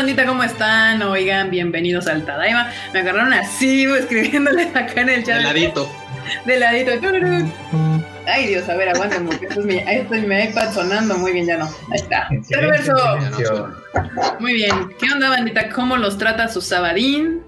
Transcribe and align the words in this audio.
bandita? 0.00 0.24
¿Cómo 0.24 0.42
están? 0.42 1.02
Oigan, 1.02 1.50
bienvenidos 1.50 2.06
al 2.06 2.24
Tadaima. 2.24 2.70
Me 2.94 3.00
agarraron 3.00 3.34
así, 3.34 3.84
escribiéndoles 3.98 4.74
acá 4.74 5.02
en 5.02 5.10
el 5.10 5.24
chat. 5.24 5.36
De 5.36 5.42
ladito. 5.42 5.92
De 6.46 6.58
ladito. 6.58 7.99
Ay, 8.32 8.46
Dios, 8.46 8.68
a 8.68 8.76
ver, 8.76 8.88
aguántenme, 8.90 9.30
porque 9.30 9.46
esto 9.46 9.60
es 9.60 9.66
mi, 9.66 9.76
esto 9.76 10.14
es 10.14 10.26
mi 10.26 10.38
iPad 10.38 10.72
sonando. 10.72 11.18
Muy 11.18 11.32
bien, 11.32 11.46
ya 11.46 11.58
no. 11.58 11.64
Ahí 11.64 11.96
está. 11.96 12.28
Perverso. 12.48 12.94
Muy 14.38 14.54
bien. 14.54 14.94
¿Qué 14.98 15.12
onda, 15.12 15.30
bandita? 15.30 15.70
¿Cómo 15.70 15.96
los 15.96 16.16
trata 16.16 16.48
su 16.48 16.60
sabadín? 16.60 17.42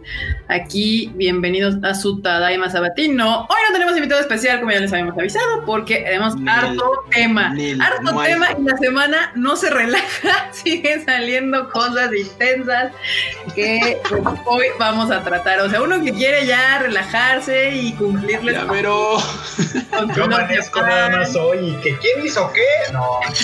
Aquí, 0.48 1.12
bienvenidos 1.14 1.76
a 1.84 1.94
su 1.94 2.20
Tadaima 2.20 2.68
Sabatino. 2.68 3.42
Hoy 3.42 3.56
no 3.68 3.72
tenemos 3.72 3.94
invitado 3.96 4.20
especial, 4.20 4.58
como 4.58 4.72
ya 4.72 4.80
les 4.80 4.92
habíamos 4.92 5.16
avisado, 5.16 5.64
porque 5.64 5.98
tenemos 5.98 6.34
harto 6.46 7.04
tema. 7.10 7.54
harto 7.80 8.22
tema 8.22 8.48
y 8.58 8.62
la 8.62 8.76
semana 8.76 9.32
no 9.36 9.56
se 9.56 9.70
relaja. 9.70 10.48
Siguen 10.50 11.04
saliendo 11.04 11.70
cosas 11.70 12.10
intensas 12.12 12.92
que 13.54 14.00
pues, 14.08 14.22
hoy 14.46 14.66
vamos 14.78 15.10
a 15.10 15.22
tratar. 15.22 15.60
O 15.60 15.70
sea, 15.70 15.80
uno 15.80 16.02
que 16.02 16.12
quiere 16.12 16.44
ya 16.44 16.80
relajarse 16.80 17.70
y 17.76 17.92
cumplirles. 17.92 18.56
Ya, 18.56 18.66
pero. 18.68 19.18
Yo 20.16 20.28
manesco 20.80 20.82
nada 20.82 21.10
más 21.10 21.36
hoy. 21.36 21.76
¿Que 21.82 21.96
quién 21.98 22.24
hizo 22.24 22.50
qué? 22.52 22.66
No. 22.92 23.20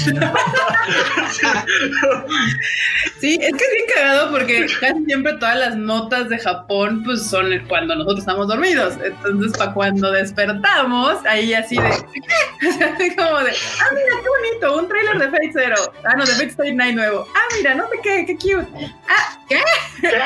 sí, 3.21 3.39
es 3.41 3.55
que 3.57 3.65
es 3.65 3.73
bien 3.73 3.87
cagado 3.95 4.31
porque 4.31 4.67
casi 4.81 5.05
siempre 5.05 5.35
todas 5.35 5.59
las 5.59 5.77
notas 5.77 6.29
de 6.29 6.39
Japón 6.39 7.03
pues 7.05 7.27
son 7.29 7.51
cuando 7.69 7.95
nosotros 7.95 8.21
estamos 8.21 8.49
dormidos. 8.49 8.95
Entonces, 9.03 9.53
para 9.59 9.75
cuando 9.75 10.11
despertamos, 10.13 11.25
ahí 11.27 11.55
así 11.55 11.77
de 11.77 11.89
así 11.89 13.17
como 13.17 13.39
de, 13.41 13.51
ah, 13.51 13.89
mira, 13.93 14.17
qué 14.23 14.29
bonito, 14.29 14.79
un 14.79 14.89
trailer 14.89 15.19
de 15.19 15.27
Fate 15.31 15.51
Zero. 15.53 15.77
Ah, 16.05 16.15
no, 16.17 16.25
de 16.25 16.33
Fate 16.33 16.49
Stay 16.49 16.75
Night 16.75 16.95
nuevo. 16.95 17.27
Ah, 17.35 17.55
mira, 17.57 17.75
no 17.75 17.89
sé 17.89 17.99
qué, 18.03 18.25
qué 18.27 18.35
cute. 18.37 18.67
Ah, 19.09 19.39
¿qué? 19.49 19.61
¿Qué? 20.01 20.09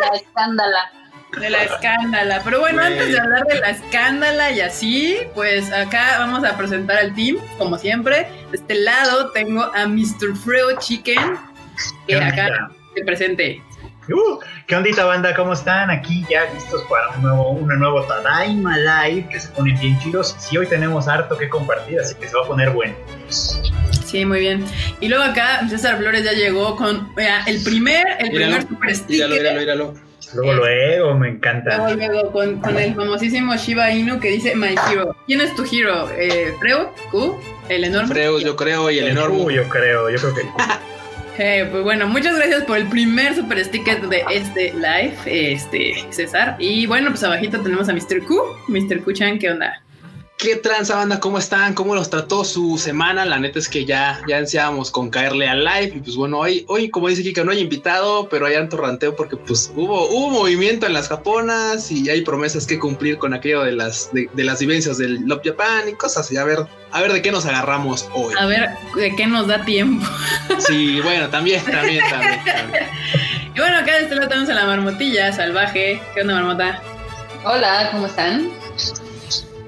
La 0.00 0.16
escándala 0.16 0.90
de 1.40 1.50
la 1.50 1.64
escándala. 1.64 2.40
Pero 2.44 2.60
bueno, 2.60 2.82
antes 2.82 3.12
de 3.12 3.18
hablar 3.18 3.44
de 3.46 3.60
la 3.60 3.70
escándala 3.70 4.50
y 4.52 4.60
así, 4.60 5.18
pues 5.34 5.72
acá 5.72 6.18
vamos 6.18 6.44
a 6.44 6.56
presentar 6.56 6.98
al 6.98 7.14
team, 7.14 7.36
como 7.58 7.78
siempre. 7.78 8.28
De 8.50 8.58
este 8.58 8.74
lado 8.76 9.30
tengo 9.32 9.62
a 9.74 9.86
Mr. 9.86 10.36
Fredo 10.36 10.78
Chicken, 10.78 11.36
que 12.06 12.16
acá 12.16 12.70
se 12.94 13.04
presente. 13.04 13.62
Uh, 14.08 14.38
¿Qué 14.68 14.76
ondita 14.76 15.04
banda? 15.04 15.34
¿Cómo 15.34 15.52
están? 15.52 15.90
Aquí 15.90 16.24
ya 16.30 16.44
listos 16.54 16.82
para 16.88 17.08
un 17.10 17.22
nuevo, 17.22 17.50
una 17.50 17.74
nuevo 17.74 18.02
Tadaima 18.04 18.78
Live 18.78 19.28
que 19.30 19.40
se 19.40 19.48
ponen 19.48 19.78
bien 19.80 19.98
chidos. 19.98 20.36
Sí, 20.38 20.56
hoy 20.56 20.68
tenemos 20.68 21.08
harto 21.08 21.36
que 21.36 21.48
compartir, 21.48 21.98
así 21.98 22.14
que 22.14 22.28
se 22.28 22.36
va 22.36 22.44
a 22.44 22.46
poner 22.46 22.70
bueno. 22.70 22.94
Sí, 23.28 24.24
muy 24.24 24.38
bien. 24.38 24.64
Y 25.00 25.08
luego 25.08 25.24
acá 25.24 25.68
César 25.68 25.98
Flores 25.98 26.22
ya 26.22 26.32
llegó 26.32 26.76
con 26.76 27.12
el 27.46 27.62
primer, 27.64 28.06
el 28.20 28.30
primer 28.30 28.62
super 28.62 28.94
sticker. 28.94 29.28
Míralo, 29.28 29.60
míralo, 29.60 29.94
Luego, 30.34 30.54
luego, 30.54 31.14
me 31.14 31.28
encanta. 31.28 31.76
Luego, 31.76 32.12
luego, 32.12 32.32
con, 32.32 32.60
con, 32.60 32.76
el 32.76 32.94
famosísimo 32.94 33.56
Shiba 33.56 33.90
Inu 33.90 34.18
que 34.18 34.30
dice 34.30 34.54
My 34.54 34.74
Hero. 34.90 35.16
¿Quién 35.26 35.40
es 35.40 35.54
tu 35.54 35.64
hero? 35.64 36.08
Eh, 36.16 36.54
¿Freud? 36.58 36.86
¿Q? 37.10 37.38
¿El 37.68 37.84
enorme? 37.84 38.14
Freud, 38.14 38.44
yo 38.44 38.56
creo, 38.56 38.90
y 38.90 38.98
el, 38.98 39.08
enorme. 39.08 39.36
Uh, 39.36 39.50
yo 39.50 39.68
creo, 39.68 40.10
yo 40.10 40.18
creo 40.18 40.34
que 40.34 40.42
Eh, 41.38 41.68
pues 41.70 41.84
bueno, 41.84 42.06
muchas 42.08 42.34
gracias 42.34 42.64
por 42.64 42.78
el 42.78 42.88
primer 42.88 43.34
super 43.34 43.62
sticker 43.62 44.08
de 44.08 44.24
este 44.30 44.72
live, 44.72 45.14
este 45.26 45.94
César. 46.08 46.56
Y 46.58 46.86
bueno, 46.86 47.10
pues 47.10 47.22
abajito 47.24 47.60
tenemos 47.60 47.88
a 47.90 47.92
Mr. 47.92 48.24
Q. 48.24 48.40
Mr. 48.68 49.02
Q-chan, 49.02 49.38
¿qué 49.38 49.50
onda? 49.50 49.82
¿Qué 50.46 50.54
tranza 50.54 50.94
banda? 50.94 51.18
¿Cómo 51.18 51.38
están? 51.38 51.74
¿Cómo 51.74 51.96
los 51.96 52.08
trató 52.08 52.44
su 52.44 52.78
semana? 52.78 53.24
La 53.24 53.40
neta 53.40 53.58
es 53.58 53.68
que 53.68 53.84
ya, 53.84 54.20
ya 54.28 54.38
ansiábamos 54.38 54.92
con 54.92 55.10
caerle 55.10 55.48
al 55.48 55.64
live. 55.64 55.94
Y 55.96 55.98
pues 55.98 56.14
bueno, 56.14 56.38
hoy, 56.38 56.64
hoy 56.68 56.88
como 56.88 57.08
dice 57.08 57.24
Kika, 57.24 57.42
no 57.42 57.50
hay 57.50 57.58
invitado, 57.58 58.28
pero 58.28 58.46
hay 58.46 58.54
un 58.54 58.68
torranteo 58.68 59.16
porque 59.16 59.36
pues 59.36 59.72
hubo, 59.74 60.08
hubo 60.08 60.30
movimiento 60.30 60.86
en 60.86 60.92
las 60.92 61.08
japonas 61.08 61.90
y 61.90 62.08
hay 62.10 62.20
promesas 62.20 62.64
que 62.64 62.78
cumplir 62.78 63.18
con 63.18 63.34
aquello 63.34 63.64
de 63.64 63.72
las, 63.72 64.10
de, 64.12 64.28
las 64.36 64.60
vivencias 64.60 64.98
del 64.98 65.20
Love 65.26 65.40
Japan 65.46 65.88
y 65.88 65.94
cosas. 65.94 66.30
Y 66.30 66.36
a 66.36 66.44
ver, 66.44 66.60
a 66.92 67.00
ver 67.00 67.12
de 67.12 67.22
qué 67.22 67.32
nos 67.32 67.44
agarramos 67.44 68.08
hoy. 68.14 68.32
A 68.38 68.46
ver 68.46 68.70
de 68.94 69.16
qué 69.16 69.26
nos 69.26 69.48
da 69.48 69.64
tiempo. 69.64 70.06
Sí, 70.60 71.00
bueno, 71.00 71.28
también, 71.28 71.60
también, 71.64 72.04
también. 72.08 72.40
Y 73.52 73.58
bueno, 73.58 73.78
acá 73.78 73.96
de 73.96 74.04
este 74.04 74.14
lado 74.14 74.28
tenemos 74.28 74.48
a 74.48 74.54
la 74.54 74.66
marmotilla 74.66 75.32
salvaje. 75.32 76.00
¿Qué 76.14 76.20
onda, 76.20 76.34
marmota? 76.34 76.80
Hola, 77.44 77.88
¿cómo 77.90 78.06
están? 78.06 78.48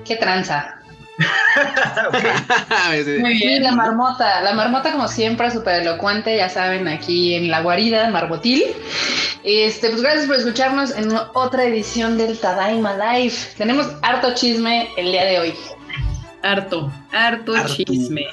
¿Qué 0.08 0.16
tranza? 0.16 0.74
Muy 3.20 3.34
bien. 3.34 3.62
la 3.62 3.72
marmota, 3.72 4.40
la 4.40 4.54
marmota 4.54 4.92
como 4.92 5.08
siempre, 5.08 5.50
súper 5.50 5.82
elocuente, 5.82 6.36
ya 6.36 6.48
saben, 6.48 6.88
aquí 6.88 7.34
en 7.34 7.50
la 7.50 7.60
guarida, 7.60 8.08
Marmotil. 8.08 8.64
Este, 9.44 9.90
pues 9.90 10.02
gracias 10.02 10.26
por 10.26 10.36
escucharnos 10.36 10.96
en 10.96 11.12
otra 11.34 11.64
edición 11.64 12.18
del 12.18 12.38
Tadaima 12.38 12.94
Live. 12.94 13.34
Tenemos 13.56 13.86
harto 14.02 14.34
chisme 14.34 14.88
el 14.96 15.12
día 15.12 15.24
de 15.24 15.40
hoy. 15.40 15.54
Harto, 16.42 16.92
harto, 17.12 17.54
chisme. 17.66 18.26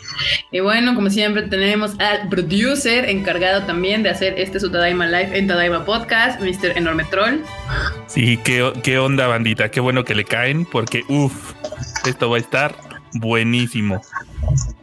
Y 0.52 0.60
bueno, 0.60 0.94
como 0.94 1.10
siempre, 1.10 1.44
tenemos 1.44 2.00
al 2.00 2.30
producer 2.30 3.10
encargado 3.10 3.64
también 3.64 4.04
de 4.04 4.10
hacer 4.10 4.36
este 4.38 4.60
su 4.60 4.72
Tadaima 4.72 5.08
Live 5.08 5.38
en 5.38 5.48
Tadaima 5.48 5.86
Podcast, 5.86 6.40
Mr. 6.40 6.78
Enorme 6.78 7.04
Troll. 7.06 7.40
Sí, 8.08 8.38
qué, 8.44 8.72
qué 8.84 9.00
onda, 9.00 9.28
bandita. 9.28 9.70
Qué 9.70 9.80
bueno 9.80 10.04
que 10.04 10.14
le 10.14 10.24
caen, 10.24 10.66
porque 10.66 11.04
uff, 11.08 11.54
esto 12.06 12.30
va 12.30 12.38
a 12.38 12.40
estar 12.40 12.76
buenísimo. 13.14 14.02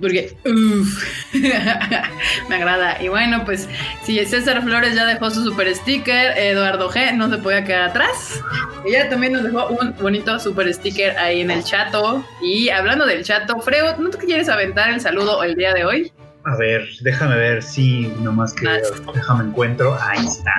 Porque, 0.00 0.37
me 2.49 2.55
agrada. 2.55 3.03
Y 3.03 3.09
bueno, 3.09 3.44
pues 3.44 3.69
si 4.05 4.25
César 4.25 4.62
Flores 4.62 4.94
ya 4.94 5.06
dejó 5.06 5.31
su 5.31 5.44
super 5.44 5.75
sticker, 5.75 6.37
Eduardo 6.37 6.91
G 6.91 7.16
no 7.16 7.31
se 7.31 7.38
podía 7.38 7.65
quedar 7.65 7.91
atrás. 7.91 8.41
Ella 8.84 9.09
también 9.09 9.32
nos 9.32 9.44
dejó 9.44 9.69
un 9.69 9.94
bonito 10.00 10.38
super 10.38 10.72
sticker 10.72 11.16
ahí 11.19 11.41
en 11.41 11.50
el 11.50 11.65
chato. 11.65 12.25
Y 12.43 12.69
hablando 12.71 13.06
del 13.06 13.25
chato, 13.25 13.61
Freud, 13.61 13.97
¿no 13.99 14.11
te 14.11 14.19
quieres 14.19 14.49
aventar 14.49 14.91
el 14.91 15.00
saludo 15.00 15.43
el 15.43 15.55
día 15.55 15.72
de 15.72 15.84
hoy? 15.84 16.12
A 16.44 16.56
ver, 16.56 16.88
déjame 17.03 17.36
ver 17.36 17.62
si 17.62 18.08
nomás 18.20 18.53
que 18.53 18.69
ah, 18.69 18.78
déjame 19.14 19.44
encuentro. 19.44 19.97
Ahí 20.00 20.26
está. 20.26 20.53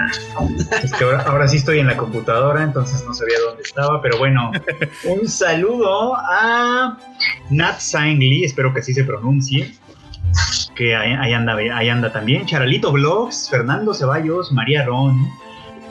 Es 0.81 0.93
que 0.93 1.03
ahora, 1.03 1.47
sí 1.47 1.57
estoy 1.57 1.79
en 1.79 1.87
la 1.87 1.97
computadora, 1.97 2.63
entonces 2.63 3.03
no 3.05 3.13
sabía 3.13 3.35
dónde 3.45 3.63
estaba, 3.63 4.01
pero 4.01 4.17
bueno, 4.17 4.51
un 5.05 5.27
saludo 5.27 6.15
a 6.15 6.97
Nat 7.49 7.81
Lee, 8.17 8.45
espero 8.45 8.73
que 8.73 8.79
así 8.79 8.93
se 8.93 9.03
pronuncie. 9.03 9.75
Que 10.75 10.95
ahí, 10.95 11.33
anda, 11.33 11.55
ahí 11.55 11.89
anda 11.89 12.11
también. 12.11 12.45
Charalito 12.45 12.91
Blogs, 12.91 13.49
Fernando 13.49 13.93
Ceballos, 13.93 14.51
María 14.51 14.85
Ron, 14.85 15.29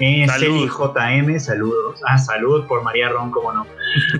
eh, 0.00 0.26
JM, 0.26 1.38
saludos. 1.38 2.00
Ah, 2.06 2.18
salud 2.18 2.66
por 2.66 2.82
María 2.82 3.10
Ron, 3.10 3.30
cómo 3.30 3.52
no. 3.52 3.66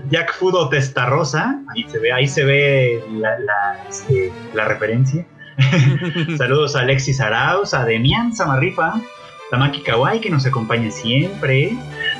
Jack 0.09 0.33
Fudo 0.35 0.69
Testarrosa, 0.69 1.59
ahí 1.75 1.83
se 1.89 1.99
ve, 1.99 2.13
ahí 2.13 2.27
se 2.27 2.45
ve 2.45 3.03
la, 3.11 3.39
la 3.39 3.83
este, 3.89 4.31
referencia. 4.53 5.25
Saludos 6.37 6.75
a 6.75 6.81
Alexis 6.81 7.19
Arauz, 7.19 7.73
a 7.73 7.85
Demian 7.85 8.35
Samarripa, 8.35 9.01
Tamaki 9.51 9.81
Kawai, 9.81 10.19
que 10.19 10.29
nos 10.29 10.45
acompaña 10.45 10.89
siempre, 10.89 11.73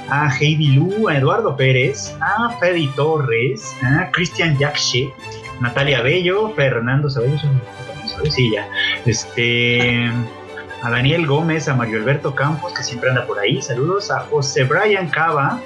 a 0.09 0.29
Heidi 0.29 0.75
Lu, 0.75 1.09
a 1.09 1.17
Eduardo 1.17 1.55
Pérez, 1.55 2.15
a 2.21 2.49
Freddy 2.59 2.87
Torres, 2.95 3.75
a 3.81 4.11
Cristian 4.11 4.57
Yakshe, 4.57 5.13
Natalia 5.59 6.01
Bello, 6.01 6.53
Fernando 6.55 7.09
ya, 7.09 8.67
este, 9.05 10.11
a 10.81 10.89
Daniel 10.89 11.25
Gómez, 11.25 11.67
a 11.67 11.75
Mario 11.75 11.97
Alberto 11.97 12.35
Campos, 12.35 12.73
que 12.73 12.83
siempre 12.83 13.09
anda 13.09 13.25
por 13.25 13.39
ahí, 13.39 13.61
saludos, 13.61 14.11
a 14.11 14.19
José 14.19 14.65
Brian 14.65 15.07
Cava, 15.07 15.59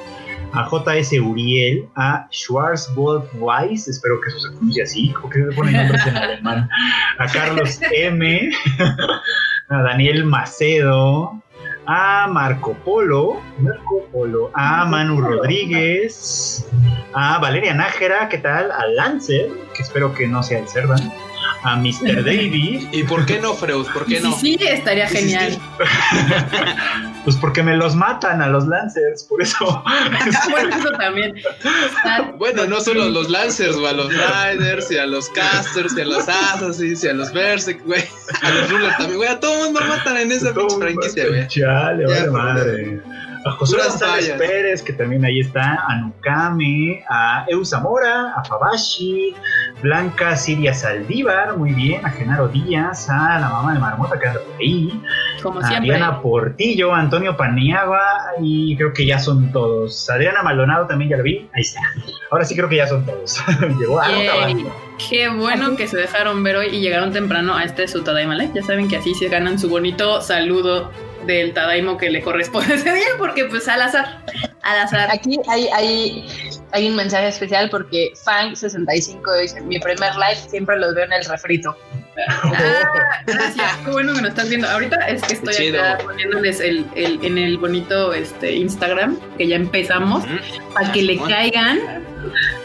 a 0.54 0.68
JS 0.70 1.14
Uriel, 1.22 1.88
a 1.96 2.28
Schwarzwolf 2.32 3.26
Weiss, 3.36 3.88
espero 3.88 4.20
que 4.22 4.30
eso 4.30 4.40
se 4.40 4.50
pronuncie 4.50 4.84
así, 4.84 5.14
porque 5.22 5.44
se 5.44 5.56
ponen 5.56 5.74
nombres 5.76 6.08
en 6.08 6.18
alemán, 6.18 6.70
a 7.18 7.26
Carlos 7.28 7.80
M, 7.92 8.52
a 9.70 9.82
Daniel 9.82 10.26
Macedo, 10.26 11.42
a 11.86 12.28
Marco 12.28 12.74
Polo, 12.86 13.42
Marco 13.60 14.06
Polo, 14.12 14.52
a 14.54 14.86
Manu 14.86 15.22
Rodríguez, 15.22 16.68
a 17.14 17.40
Valeria 17.40 17.74
Nájera, 17.74 18.30
¿qué 18.30 18.38
tal? 18.38 18.72
A 18.72 18.86
Lancer, 18.88 19.50
que 19.76 19.84
espero 19.84 20.14
que 20.14 20.28
no 20.28 20.44
sea 20.44 20.60
el 20.60 20.68
Cerdan 20.68 21.12
a 21.64 21.76
Mr. 21.78 22.24
David. 22.26 22.88
¿Y 22.92 23.04
por 23.04 23.26
qué 23.26 23.40
no, 23.40 23.54
Freud? 23.54 23.88
¿Por 23.94 24.06
qué 24.06 24.20
no? 24.20 24.34
Sí, 24.34 24.58
estaría 24.60 25.08
genial. 25.08 25.58
pues 27.28 27.36
porque 27.36 27.62
me 27.62 27.76
los 27.76 27.94
matan 27.94 28.42
a 28.42 28.48
los 28.48 28.66
Lancers, 28.68 29.26
por 29.26 29.42
eso. 29.42 29.84
bueno, 30.50 30.78
eso 30.78 30.92
también. 30.92 31.36
bueno, 32.38 32.66
no 32.68 32.80
solo 32.80 33.10
los 33.10 33.30
Lancers, 33.30 33.76
o 33.76 33.86
a 33.86 33.92
los 33.92 34.08
Riders, 34.14 34.90
y 34.92 34.98
a 34.98 35.06
los 35.06 35.28
Casters, 35.32 35.94
y 35.98 36.00
a 36.00 36.06
los 36.06 36.26
Assassins, 36.30 37.04
y 37.04 37.08
a 37.10 37.14
los 37.14 37.34
Berserk, 37.34 37.84
güey. 37.84 38.06
A 38.44 38.50
los 38.50 38.72
Rulers 38.72 38.96
también, 38.96 39.18
güey. 39.18 39.28
A 39.28 39.42
todo 39.42 39.58
el 39.58 39.74
mundo 39.74 39.82
matan 39.90 40.16
en 40.16 40.32
esa 40.32 40.54
franquicia, 40.54 41.28
güey. 41.28 41.46
Chale, 41.50 42.06
vale 42.06 42.32
madre. 42.32 43.02
A 43.48 43.52
José 43.52 43.78
González 43.78 44.30
Pérez, 44.38 44.84
que 44.84 44.94
también 44.94 45.24
ahí 45.24 45.40
está, 45.40 45.86
a 45.88 45.96
Nukame, 45.96 47.04
a 47.10 47.46
Eu 47.48 47.64
Zamora, 47.64 48.34
a 48.36 48.44
Fabashi, 48.44 49.34
Blanca 49.82 50.36
Siria 50.36 50.74
Saldívar, 50.74 51.58
muy 51.58 51.72
bien, 51.72 52.06
a 52.06 52.10
Genaro 52.10 52.50
Díaz, 52.50 53.10
a 53.10 53.40
la 53.40 53.50
mamá 53.50 53.74
de 53.74 53.80
Marmota 53.80 54.20
que 54.20 54.28
anda 54.28 54.42
por 54.42 54.56
ahí, 54.60 55.02
Como 55.42 55.60
a 55.60 55.68
siempre. 55.68 55.96
Diana 55.96 56.22
Portillo, 56.22 56.94
a 56.94 57.00
Antonio 57.00 57.38
Paniagua 57.38 58.02
y 58.42 58.76
creo 58.76 58.92
que 58.92 59.06
ya 59.06 59.18
son 59.18 59.52
todos. 59.52 60.10
Adriana 60.10 60.44
Maldonado 60.44 60.86
también 60.88 61.12
ya 61.12 61.18
lo 61.18 61.24
vi, 61.24 61.50
ahí 61.54 61.62
está. 61.62 61.80
Ahora 62.32 62.44
sí 62.44 62.56
creo 62.56 62.68
que 62.68 62.78
ya 62.78 62.88
son 62.88 63.06
todos. 63.06 63.42
Llegó 63.80 64.02
a. 64.02 64.08
Qué 65.10 65.30
bueno 65.30 65.76
que 65.76 65.88
se 65.88 65.96
dejaron 65.96 66.44
ver 66.44 66.58
hoy 66.58 66.68
y 66.68 66.82
llegaron 66.82 67.14
temprano 67.14 67.56
a 67.56 67.64
este 67.64 67.88
su 67.88 68.04
Tadaima 68.04 68.36
Live. 68.36 68.52
Ya 68.56 68.64
saben 68.64 68.88
que 68.88 68.98
así 68.98 69.14
se 69.14 69.30
ganan 69.30 69.60
su 69.60 69.70
bonito 69.70 70.22
saludo 70.22 70.92
del 71.28 71.54
Tadaimo 71.54 71.98
que 71.98 72.10
le 72.10 72.22
corresponde 72.22 72.74
ese 72.76 72.94
día, 72.94 73.06
porque 73.18 73.46
pues 73.46 73.68
al 73.68 73.82
azar, 73.84 74.24
al 74.64 74.80
azar. 74.80 75.10
Aquí 75.12 75.38
hay, 75.48 75.68
hay, 75.68 76.26
hay 76.72 76.90
un 76.90 76.96
mensaje 76.96 77.28
especial 77.28 77.70
porque 77.70 78.14
Fang65 78.26 79.42
dice: 79.42 79.62
Mi 79.62 79.80
primer 79.80 80.16
live 80.16 80.36
siempre 80.50 80.78
los 80.78 80.96
veo 80.96 81.06
en 81.06 81.14
el 81.14 81.26
refrito. 81.26 81.76
Ah, 82.30 83.22
gracias, 83.28 83.78
qué 83.86 83.92
bueno 83.92 84.14
que 84.16 84.22
nos 84.22 84.30
estás 84.32 84.50
viendo. 84.50 84.68
Ahorita 84.68 84.96
es 85.08 85.22
que 85.24 85.34
estoy 85.34 85.54
Chido. 85.54 85.80
acá 85.84 86.04
poniéndoles 86.04 86.60
el, 86.60 86.86
el- 86.96 87.24
en 87.24 87.38
el 87.38 87.58
bonito 87.60 88.12
este, 88.14 88.56
Instagram, 88.56 89.20
que 89.38 89.48
ya 89.48 89.56
empezamos, 89.56 90.24
para 90.74 90.92
que 90.92 91.04
le 91.04 91.18
caigan 91.20 91.80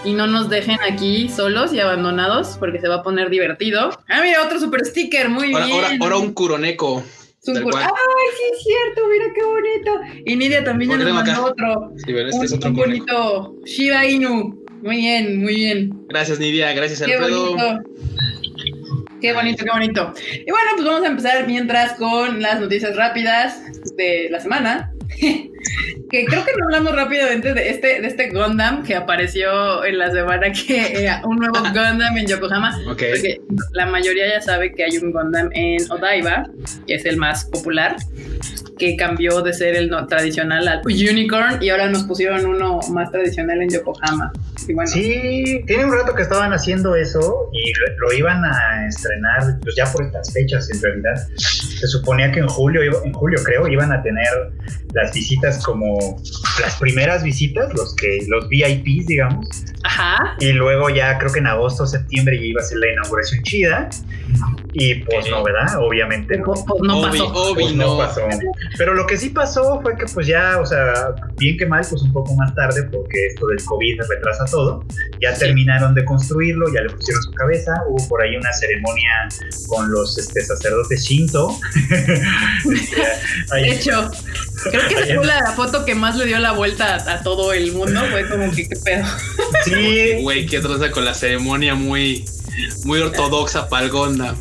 y 0.04 0.14
no 0.14 0.26
nos 0.26 0.48
dejen 0.48 0.78
aquí 0.82 1.28
solos 1.28 1.72
y 1.74 1.80
abandonados, 1.80 2.56
porque 2.58 2.80
se 2.80 2.88
va 2.88 2.96
a 2.96 3.02
poner 3.02 3.28
divertido. 3.28 3.90
Ah, 4.08 4.20
mira, 4.22 4.42
otro 4.42 4.58
super 4.58 4.84
sticker, 4.86 5.28
muy 5.28 5.52
Ahora, 5.52 5.66
bien. 5.66 5.76
ahora, 5.76 5.96
ahora 6.00 6.16
un 6.16 6.32
curoneco. 6.32 7.04
Ay, 7.44 7.54
sí 7.54 8.42
es 8.52 8.62
cierto, 8.62 9.08
mira 9.08 9.24
qué 9.34 9.42
bonito. 9.44 10.00
Y 10.26 10.36
Nidia 10.36 10.62
también 10.62 10.92
ya 10.92 10.96
nos 10.98 11.12
mandó 11.12 11.44
otro. 11.46 11.92
Sí, 11.96 12.04
pero 12.06 12.26
este 12.28 12.38
un, 12.38 12.44
es 12.44 12.52
otro 12.52 12.70
un 12.70 12.76
bonito 12.76 13.56
Shiba 13.64 14.06
Inu. 14.06 14.64
Muy 14.82 14.96
bien, 14.96 15.40
muy 15.40 15.54
bien. 15.56 16.06
Gracias, 16.08 16.38
Nidia. 16.38 16.72
Gracias, 16.72 17.02
Qué 17.02 17.14
Alfredo. 17.14 17.56
bonito. 17.56 17.90
Qué 19.20 19.32
bonito, 19.32 19.64
qué 19.64 19.70
bonito. 19.70 20.12
Y 20.46 20.50
bueno, 20.50 20.70
pues 20.74 20.84
vamos 20.86 21.02
a 21.02 21.06
empezar 21.06 21.46
mientras 21.46 21.94
con 21.94 22.42
las 22.42 22.60
noticias 22.60 22.96
rápidas 22.96 23.60
de 23.96 24.28
la 24.30 24.40
semana. 24.40 24.92
que 26.10 26.24
creo 26.26 26.44
que 26.44 26.52
no 26.58 26.64
hablamos 26.66 26.94
rápidamente 26.94 27.54
de 27.54 27.70
este, 27.70 28.00
de 28.00 28.06
este 28.06 28.30
Gundam 28.30 28.82
que 28.82 28.94
apareció 28.94 29.84
en 29.84 29.98
la 29.98 30.10
semana 30.10 30.52
que 30.52 31.06
eh, 31.06 31.10
un 31.24 31.36
nuevo 31.38 31.58
Gundam 31.60 32.16
en 32.16 32.26
Yokohama. 32.26 32.76
Ok. 32.90 33.02
Porque 33.12 33.40
la 33.72 33.86
mayoría 33.86 34.28
ya 34.28 34.40
sabe 34.40 34.72
que 34.72 34.84
hay 34.84 34.96
un 34.98 35.12
Gundam 35.12 35.48
en 35.52 35.78
Odaiba, 35.90 36.44
que 36.86 36.94
es 36.94 37.04
el 37.06 37.16
más 37.16 37.44
popular, 37.46 37.96
que 38.78 38.96
cambió 38.96 39.42
de 39.42 39.52
ser 39.52 39.76
el 39.76 39.88
no- 39.90 40.06
tradicional 40.06 40.66
al 40.66 40.80
Unicorn 40.84 41.58
y 41.62 41.68
ahora 41.70 41.88
nos 41.88 42.04
pusieron 42.04 42.44
uno 42.46 42.80
más 42.90 43.10
tradicional 43.10 43.62
en 43.62 43.68
Yokohama. 43.70 44.32
Y 44.66 44.74
bueno, 44.74 44.90
Sí, 44.90 45.62
tiene 45.66 45.84
un 45.84 45.92
rato 45.92 46.14
que 46.14 46.22
estaban 46.22 46.52
haciendo 46.52 46.94
eso 46.96 47.50
y 47.52 47.72
lo, 47.78 48.08
lo 48.08 48.12
iban 48.12 48.44
a 48.44 48.86
estrenar 48.86 49.58
pues 49.62 49.74
ya 49.76 49.84
por 49.90 50.04
estas 50.04 50.32
fechas 50.32 50.70
en 50.70 50.80
realidad. 50.82 51.14
Se 51.36 51.86
suponía 51.86 52.30
que 52.32 52.40
en 52.40 52.48
julio, 52.48 52.80
en 53.04 53.12
julio 53.12 53.40
creo, 53.44 53.66
iban 53.68 53.92
a 53.92 54.02
tener 54.02 54.26
las 54.94 55.12
visitas 55.12 55.51
como 55.58 56.20
las 56.60 56.76
primeras 56.76 57.22
visitas, 57.22 57.72
los 57.74 57.94
que 57.96 58.18
los 58.28 58.48
VIPs, 58.48 59.06
digamos, 59.06 59.46
ajá. 59.84 60.16
y 60.40 60.52
luego 60.52 60.88
ya 60.90 61.18
creo 61.18 61.32
que 61.32 61.38
en 61.40 61.46
agosto 61.46 61.84
o 61.84 61.86
septiembre 61.86 62.38
ya 62.38 62.44
iba 62.46 62.60
a 62.60 62.64
ser 62.64 62.78
la 62.78 62.92
inauguración 62.92 63.42
chida. 63.42 63.88
Y 64.74 64.94
pues 65.04 65.28
no, 65.28 65.44
¿verdad? 65.44 65.66
Obviamente 65.80 66.38
no. 66.38 66.44
Pues, 66.44 66.60
pues 66.66 66.80
no 66.82 67.02
pasó. 67.02 67.26
Obi, 67.26 67.62
Pues 67.64 67.74
no. 67.74 67.98
pasó. 67.98 68.22
Pero 68.78 68.94
lo 68.94 69.06
que 69.06 69.18
sí 69.18 69.28
pasó 69.28 69.80
fue 69.82 69.94
que 69.98 70.06
pues 70.06 70.26
ya, 70.26 70.58
o 70.58 70.64
sea, 70.64 71.14
bien 71.36 71.58
que 71.58 71.66
mal, 71.66 71.84
pues 71.88 72.00
un 72.00 72.10
poco 72.12 72.34
más 72.36 72.54
tarde, 72.54 72.82
porque 72.84 73.26
esto 73.26 73.46
del 73.48 73.62
COVID 73.62 74.00
retrasa 74.08 74.46
todo, 74.46 74.82
ya 75.20 75.34
terminaron 75.34 75.94
de 75.94 76.04
construirlo, 76.06 76.72
ya 76.72 76.80
le 76.80 76.88
pusieron 76.88 77.22
su 77.22 77.32
cabeza, 77.32 77.72
hubo 77.86 78.08
por 78.08 78.22
ahí 78.22 78.34
una 78.34 78.50
ceremonia 78.54 79.28
con 79.68 79.90
los 79.92 80.16
este, 80.16 80.40
sacerdotes 80.42 81.02
Shinto. 81.04 81.54
Ahí- 83.52 83.62
De 83.64 83.70
hecho, 83.76 84.10
creo 84.70 84.88
que 84.88 84.94
esa 84.94 85.14
fue 85.16 85.26
la 85.26 85.52
foto 85.52 85.84
que 85.84 85.94
más 85.94 86.16
le 86.16 86.26
dio 86.26 86.38
la 86.38 86.52
vuelta 86.52 86.96
a, 86.96 87.14
a 87.14 87.22
todo 87.22 87.52
el 87.52 87.72
mundo. 87.72 88.00
Fue 88.10 88.28
como 88.28 88.50
que 88.52 88.68
qué 88.68 88.76
pedo. 88.76 89.06
sí, 89.64 90.22
Güey, 90.22 90.46
qué 90.46 90.60
troza 90.60 90.90
con 90.90 91.04
la 91.04 91.14
ceremonia 91.14 91.74
muy, 91.74 92.24
muy 92.84 93.00
ortodoxa 93.00 93.68
para 93.68 93.84
el 93.84 93.90
Gondam. 93.90 94.36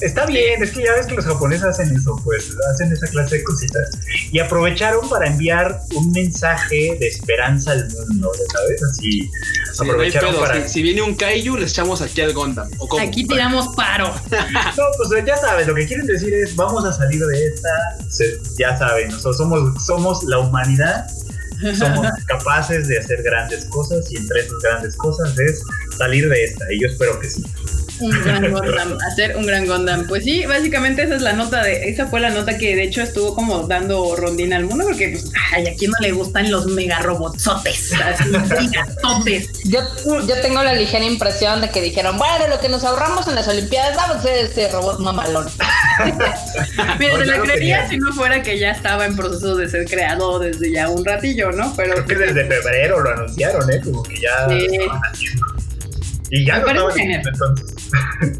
Está 0.00 0.26
bien, 0.26 0.62
es 0.62 0.70
que 0.72 0.84
ya 0.84 0.92
ves 0.94 1.06
que 1.06 1.14
los 1.14 1.24
japoneses 1.24 1.64
hacen 1.64 1.94
eso, 1.94 2.20
pues 2.24 2.54
hacen 2.72 2.92
esa 2.92 3.06
clase 3.08 3.38
de 3.38 3.44
cositas. 3.44 3.90
Y 4.30 4.38
aprovecharon 4.38 5.08
para 5.08 5.26
enviar 5.26 5.80
un 5.94 6.10
mensaje 6.12 6.96
de 6.98 7.06
esperanza 7.06 7.72
al 7.72 7.88
mundo, 7.90 8.30
¿ya 8.38 8.58
¿sabes? 8.58 8.82
Así 8.82 9.30
Sí, 9.72 9.84
aprovecharon 9.84 10.32
pedo. 10.32 10.40
para... 10.40 10.62
Si, 10.62 10.68
si 10.68 10.82
viene 10.82 11.02
un 11.02 11.14
Kaiju, 11.14 11.56
le 11.56 11.66
echamos 11.66 12.00
aquí 12.02 12.20
al 12.20 12.32
Gondam. 12.32 12.68
¿O 12.78 12.88
cómo? 12.88 13.02
Aquí 13.02 13.26
tiramos 13.26 13.68
paro. 13.74 14.14
No, 14.76 14.84
pues 14.96 15.24
ya 15.26 15.36
sabes, 15.36 15.66
lo 15.66 15.74
que 15.74 15.86
quieren 15.86 16.06
decir 16.06 16.32
es 16.32 16.54
vamos 16.56 16.84
a 16.84 16.92
salir 16.92 17.20
de 17.24 17.46
esta, 17.46 17.68
ya 18.58 18.76
saben, 18.78 19.08
nosotros 19.08 19.36
somos, 19.36 19.84
somos 19.84 20.24
la 20.24 20.38
humanidad, 20.38 21.06
somos 21.76 22.06
capaces 22.26 22.88
de 22.88 22.98
hacer 22.98 23.22
grandes 23.22 23.64
cosas 23.66 24.10
y 24.10 24.16
entre 24.16 24.40
esas 24.40 24.58
grandes 24.62 24.96
cosas 24.96 25.38
es 25.38 25.62
salir 26.00 26.28
de 26.28 26.44
esta 26.44 26.64
y 26.72 26.80
yo 26.80 26.88
espero 26.88 27.20
que 27.20 27.28
sí. 27.30 27.44
Un 28.00 28.10
gran 28.24 28.50
Gundam, 28.50 28.96
hacer 29.06 29.36
un 29.36 29.44
gran 29.44 29.66
Gundam. 29.66 30.06
Pues 30.06 30.24
sí, 30.24 30.46
básicamente 30.46 31.02
esa 31.02 31.16
es 31.16 31.20
la 31.22 31.34
nota 31.34 31.62
de, 31.62 31.90
esa 31.90 32.06
fue 32.06 32.20
la 32.20 32.30
nota 32.30 32.56
que 32.56 32.74
de 32.74 32.84
hecho 32.84 33.02
estuvo 33.02 33.34
como 33.34 33.66
dando 33.66 34.16
rondina 34.16 34.56
al 34.56 34.64
mundo, 34.64 34.84
porque 34.86 35.10
pues, 35.10 35.30
ay, 35.52 35.66
a 35.68 35.74
quién 35.74 35.90
no 35.90 35.98
le 36.00 36.12
gustan 36.12 36.50
los 36.50 36.64
mega 36.66 37.00
robotsotes, 37.00 37.92
gigatotes. 38.58 39.50
Yo, 39.64 39.80
yo 40.26 40.40
tengo 40.40 40.62
la 40.62 40.72
ligera 40.72 41.04
impresión 41.04 41.60
de 41.60 41.68
que 41.68 41.82
dijeron: 41.82 42.16
Bueno, 42.16 42.48
lo 42.48 42.58
que 42.58 42.70
nos 42.70 42.84
ahorramos 42.84 43.28
en 43.28 43.34
las 43.34 43.46
Olimpiadas, 43.48 43.94
vamos 43.96 44.16
a 44.16 44.18
hacer 44.20 44.46
este 44.46 44.68
robot 44.72 45.00
mamalón. 45.00 45.46
Mira, 46.98 47.24
la 47.24 47.40
creería 47.42 47.82
tenía. 47.82 47.88
si 47.88 47.98
no 47.98 48.12
fuera 48.14 48.42
que 48.42 48.58
ya 48.58 48.70
estaba 48.70 49.04
en 49.04 49.14
proceso 49.16 49.56
de 49.56 49.68
ser 49.68 49.84
creado 49.84 50.38
desde 50.38 50.72
ya 50.72 50.88
un 50.88 51.04
ratillo, 51.04 51.52
¿no? 51.52 51.74
Pero 51.76 51.94
Creo 52.06 52.06
que 52.06 52.32
desde 52.32 52.44
febrero 52.46 53.00
lo 53.00 53.10
anunciaron, 53.10 53.70
¿eh? 53.70 53.80
Como 53.84 54.02
que 54.02 54.14
ya 54.20 54.48
Sí. 54.48 54.54
lo 54.68 54.82
estaban 54.82 55.00
haciendo. 55.12 55.46
Y 56.30 56.44
ya 56.44 56.60
Me 56.60 56.72
haciendo 56.72 57.28
entonces. 57.28 57.90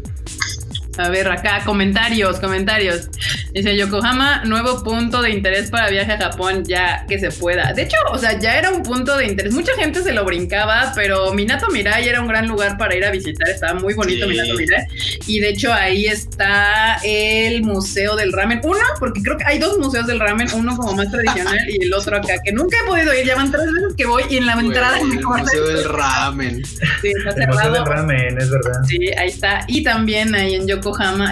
A 0.97 1.09
ver, 1.09 1.29
acá, 1.29 1.61
comentarios, 1.65 2.39
comentarios. 2.39 3.09
Dice 3.53 3.75
Yokohama, 3.77 4.43
nuevo 4.45 4.83
punto 4.83 5.21
de 5.21 5.31
interés 5.31 5.69
para 5.69 5.89
viaje 5.89 6.11
a 6.11 6.17
Japón, 6.17 6.63
ya 6.65 7.05
que 7.07 7.17
se 7.17 7.31
pueda. 7.31 7.71
De 7.73 7.83
hecho, 7.83 7.97
o 8.11 8.17
sea, 8.17 8.37
ya 8.39 8.57
era 8.57 8.69
un 8.71 8.83
punto 8.83 9.15
de 9.17 9.25
interés. 9.27 9.53
Mucha 9.53 9.73
gente 9.75 10.03
se 10.03 10.11
lo 10.11 10.25
brincaba, 10.25 10.91
pero 10.95 11.33
Minato 11.33 11.69
Mirai 11.69 12.07
era 12.07 12.21
un 12.21 12.27
gran 12.27 12.47
lugar 12.47 12.77
para 12.77 12.95
ir 12.95 13.05
a 13.05 13.11
visitar. 13.11 13.49
Estaba 13.49 13.79
muy 13.79 13.93
bonito 13.93 14.25
Sí. 14.25 14.31
Minato 14.31 14.53
Mirai. 14.55 14.85
Y 15.27 15.39
de 15.39 15.49
hecho, 15.49 15.73
ahí 15.73 16.05
está 16.05 16.97
el 17.03 17.63
Museo 17.63 18.15
del 18.15 18.33
Ramen. 18.33 18.59
Uno, 18.63 18.79
porque 18.99 19.21
creo 19.21 19.37
que 19.37 19.45
hay 19.45 19.59
dos 19.59 19.79
museos 19.79 20.07
del 20.07 20.19
ramen, 20.19 20.47
uno 20.53 20.75
como 20.75 20.93
más 20.93 21.09
tradicional 21.09 21.69
y 21.69 21.83
el 21.85 21.93
otro 21.93 22.17
acá, 22.17 22.33
que 22.43 22.51
nunca 22.51 22.77
he 22.83 22.87
podido 22.87 23.13
ir. 23.13 23.25
Ya 23.25 23.35
van 23.35 23.51
tres 23.51 23.65
veces 23.71 23.93
que 23.95 24.05
voy 24.05 24.23
y 24.29 24.37
en 24.37 24.45
la 24.45 24.53
Güey, 24.55 24.67
entrada 24.67 24.97
me 25.03 25.15
el 25.15 25.21
museo 25.25 25.67
del 25.67 25.83
ramen. 25.85 26.65
Sí, 26.65 27.11
está 27.17 27.41
El 27.41 27.47
Museo 27.47 27.71
del. 27.71 27.85
Ramen, 27.85 28.37
es 28.37 28.49
verdad. 28.49 28.81
Sí, 28.87 29.09
ahí 29.17 29.29
está. 29.29 29.63
Y 29.67 29.83
también 29.83 30.35
ahí 30.35 30.55
en 30.55 30.67
Yokohama 30.67 30.80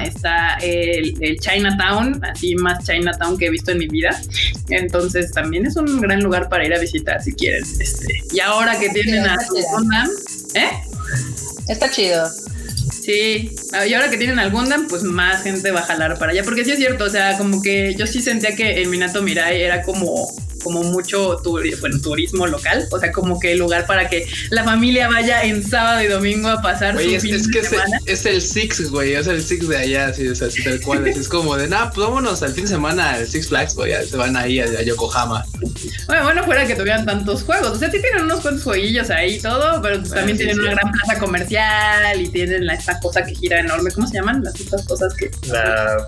está 0.04 0.58
el, 0.62 1.16
el 1.20 1.40
Chinatown, 1.40 2.24
así 2.24 2.56
más 2.56 2.84
Chinatown 2.86 3.38
que 3.38 3.48
he 3.48 3.50
visto 3.50 3.72
en 3.72 3.80
mi 3.80 3.88
vida. 3.88 4.20
Entonces 4.70 5.32
también 5.32 5.66
es 5.66 5.76
un 5.76 6.00
gran 6.00 6.22
lugar 6.22 6.50
para 6.50 6.66
ir 6.66 6.74
a 6.74 6.80
visitar 6.80 7.22
si 7.22 7.34
quieren. 7.34 7.64
Este. 7.80 8.14
Y 8.32 8.40
ahora 8.40 8.80
que 8.80 8.90
tienen 8.90 9.26
a 9.26 9.38
su 9.40 9.56
Gundam, 9.56 10.10
¿eh? 10.54 10.70
Está 11.68 11.90
chido. 11.90 12.30
Sí, 13.02 13.56
y 13.88 13.94
ahora 13.94 14.10
que 14.10 14.18
tienen 14.18 14.40
al 14.40 14.52
Gundam, 14.52 14.88
pues 14.88 15.04
más 15.04 15.44
gente 15.44 15.72
va 15.72 15.80
a 15.80 15.84
jalar 15.84 16.18
para 16.20 16.32
allá. 16.32 16.44
Porque 16.44 16.64
sí 16.66 16.72
es 16.72 16.78
cierto, 16.78 17.06
o 17.06 17.10
sea, 17.10 17.38
como 17.38 17.62
que 17.62 17.96
yo 17.96 18.06
sí 18.06 18.22
sentía 18.22 18.56
que 18.56 18.82
el 18.82 18.90
Minato 18.90 19.22
Mirai 19.22 19.62
era 19.62 19.82
como 19.82 20.28
como 20.60 20.84
mucho 20.84 21.42
bueno, 21.44 22.02
turismo 22.02 22.48
local, 22.48 22.88
o 22.92 23.00
sea, 23.00 23.12
como 23.12 23.40
que 23.40 23.54
el 23.54 23.60
lugar 23.60 23.86
para 23.86 24.10
que 24.10 24.28
la 24.50 24.64
familia 24.64 25.08
vaya 25.08 25.44
en 25.44 25.64
sábado 25.64 26.02
y 26.02 26.08
domingo 26.08 26.50
a 26.50 26.62
pasar 26.62 26.96
su 26.96 27.10
es, 27.10 27.22
fin 27.22 27.36
es 27.36 27.48
de 27.48 27.52
que 27.52 27.60
es, 27.60 27.70
semana. 27.70 28.00
es 28.06 28.26
el 28.26 28.42
Six, 28.42 28.90
güey. 28.90 29.14
Es 29.14 29.28
el 29.28 29.44
Six 29.44 29.68
de 29.68 29.78
allá, 29.78 30.08
así, 30.08 30.28
o 30.28 30.36
sea, 30.36 30.48
así 30.48 30.64
tal 30.64 30.80
cual. 30.82 31.08
así 31.08 31.20
es 31.20 31.28
como 31.28 31.56
de, 31.58 31.68
nah, 31.68 31.90
pues 31.90 32.08
vámonos 32.08 32.42
al 32.44 32.54
fin 32.54 32.66
de 32.66 32.72
semana 32.72 33.12
al 33.12 33.28
Six 33.28 33.48
Flags, 33.48 33.76
güey. 33.76 33.94
Se 34.06 34.18
van 34.18 34.36
ahí 34.36 34.60
a, 34.60 34.66
a 34.66 34.82
Yokohama. 34.82 35.46
Bueno, 36.08 36.24
bueno, 36.24 36.44
fuera 36.44 36.66
que 36.66 36.76
tuvieran 36.76 37.06
tantos 37.06 37.44
juegos. 37.44 37.70
O 37.70 37.80
sea, 37.80 37.92
sí 37.92 38.00
tienen 38.02 38.24
unos 38.24 38.42
cuantos 38.42 38.64
jueguillos 38.64 39.10
ahí 39.10 39.36
y 39.36 39.42
todo, 39.42 39.82
pero 39.82 40.00
pues 40.00 40.12
también 40.12 40.38
sí, 40.38 40.46
tienen 40.46 40.56
sí. 40.56 40.62
una 40.62 40.72
gran 40.72 40.92
plaza 40.92 41.20
comercial 41.20 42.22
y 42.22 42.30
tienen 42.30 42.66
la, 42.66 42.74
esta 42.74 43.00
cosa 43.00 43.24
que 43.24 43.36
gira 43.36 43.60
enorme. 43.60 43.92
¿Cómo 43.92 44.08
se 44.08 44.16
llaman? 44.16 44.44
Las 44.44 44.60
estas 44.60 44.86
cosas 44.86 45.14
que. 45.14 45.32
La 45.48 46.08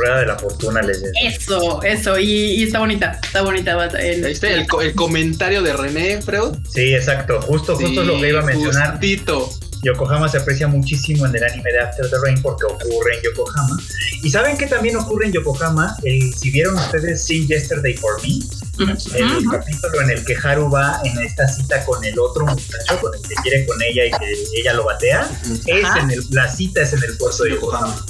rueda 0.00 0.20
de 0.20 0.26
la 0.26 0.38
fortuna 0.38 0.82
les 0.82 1.02
decía. 1.02 1.28
Eso, 1.30 1.82
eso. 1.82 2.18
Y, 2.18 2.30
y 2.30 2.62
está 2.64 2.78
bonita, 2.80 3.20
está 3.22 3.42
bonita. 3.42 3.72
el- 4.00 4.24
el, 4.24 4.66
co- 4.66 4.80
el 4.82 4.94
comentario 4.94 5.62
de 5.62 5.72
René, 5.72 6.20
Freud. 6.22 6.56
Sí, 6.72 6.94
exacto. 6.94 7.40
Justo, 7.42 7.76
justo 7.76 8.00
es 8.02 8.06
lo 8.06 8.20
que 8.20 8.28
iba 8.28 8.40
a 8.40 8.44
mencionar. 8.44 8.92
Justito. 8.92 9.50
Yokohama 9.82 10.28
se 10.28 10.36
aprecia 10.36 10.68
muchísimo 10.68 11.24
en 11.24 11.34
el 11.34 11.42
anime 11.42 11.72
de 11.72 11.80
After 11.80 12.10
the 12.10 12.16
Rain 12.22 12.42
porque 12.42 12.66
ocurre 12.66 13.16
en 13.16 13.22
Yokohama. 13.22 13.78
Y 14.22 14.30
saben 14.30 14.58
que 14.58 14.66
también 14.66 14.94
ocurre 14.96 15.24
en 15.26 15.32
Yokohama, 15.32 15.96
el, 16.04 16.34
si 16.34 16.50
vieron 16.50 16.74
ustedes 16.74 17.24
Sing 17.24 17.48
Yesterday 17.48 17.94
for 17.96 18.20
Me, 18.22 18.40
El 18.78 19.44
capítulo 19.50 20.02
en 20.02 20.10
el 20.10 20.24
que 20.26 20.36
Haru 20.42 20.70
va 20.70 21.00
en 21.04 21.18
esta 21.22 21.48
cita 21.48 21.82
con 21.86 22.04
el 22.04 22.18
otro 22.18 22.44
muchacho, 22.44 22.98
con 23.00 23.14
el 23.14 23.22
que 23.26 23.34
quiere 23.42 23.64
con 23.66 23.80
ella 23.82 24.04
y 24.04 24.10
que 24.10 24.60
ella 24.60 24.74
lo 24.74 24.84
batea, 24.84 25.30
es 25.66 25.86
en 25.98 26.10
el, 26.10 26.22
la 26.30 26.46
cita 26.54 26.82
es 26.82 26.92
en 26.92 27.02
el 27.02 27.16
puerto 27.16 27.44
de 27.44 27.50
Yokohama. 27.52 28.04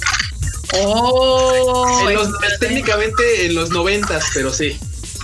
Oh, 0.73 2.07
técnicamente 2.59 3.45
en 3.45 3.55
los 3.55 3.69
noventas, 3.69 4.25
pero 4.33 4.53
sí. 4.53 4.77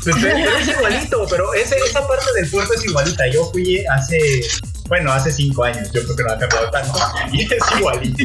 Pues, 0.04 0.16
pero 0.22 0.58
es 0.58 0.68
igualito, 0.68 1.26
pero 1.30 1.54
esa 1.54 1.76
parte 2.08 2.26
del 2.36 2.50
puerto 2.50 2.74
es 2.74 2.86
igualita. 2.86 3.28
Yo 3.32 3.50
fui 3.52 3.86
hace 3.86 4.42
bueno, 4.88 5.12
hace 5.12 5.32
cinco 5.32 5.64
años, 5.64 5.92
yo 5.92 6.04
creo 6.04 6.16
que 6.16 6.24
no 6.24 6.32
ha 6.32 6.38
cambiado 6.38 6.70
tanto. 6.72 7.00
Y 7.34 7.42
es 7.42 7.64
igualita. 7.78 8.24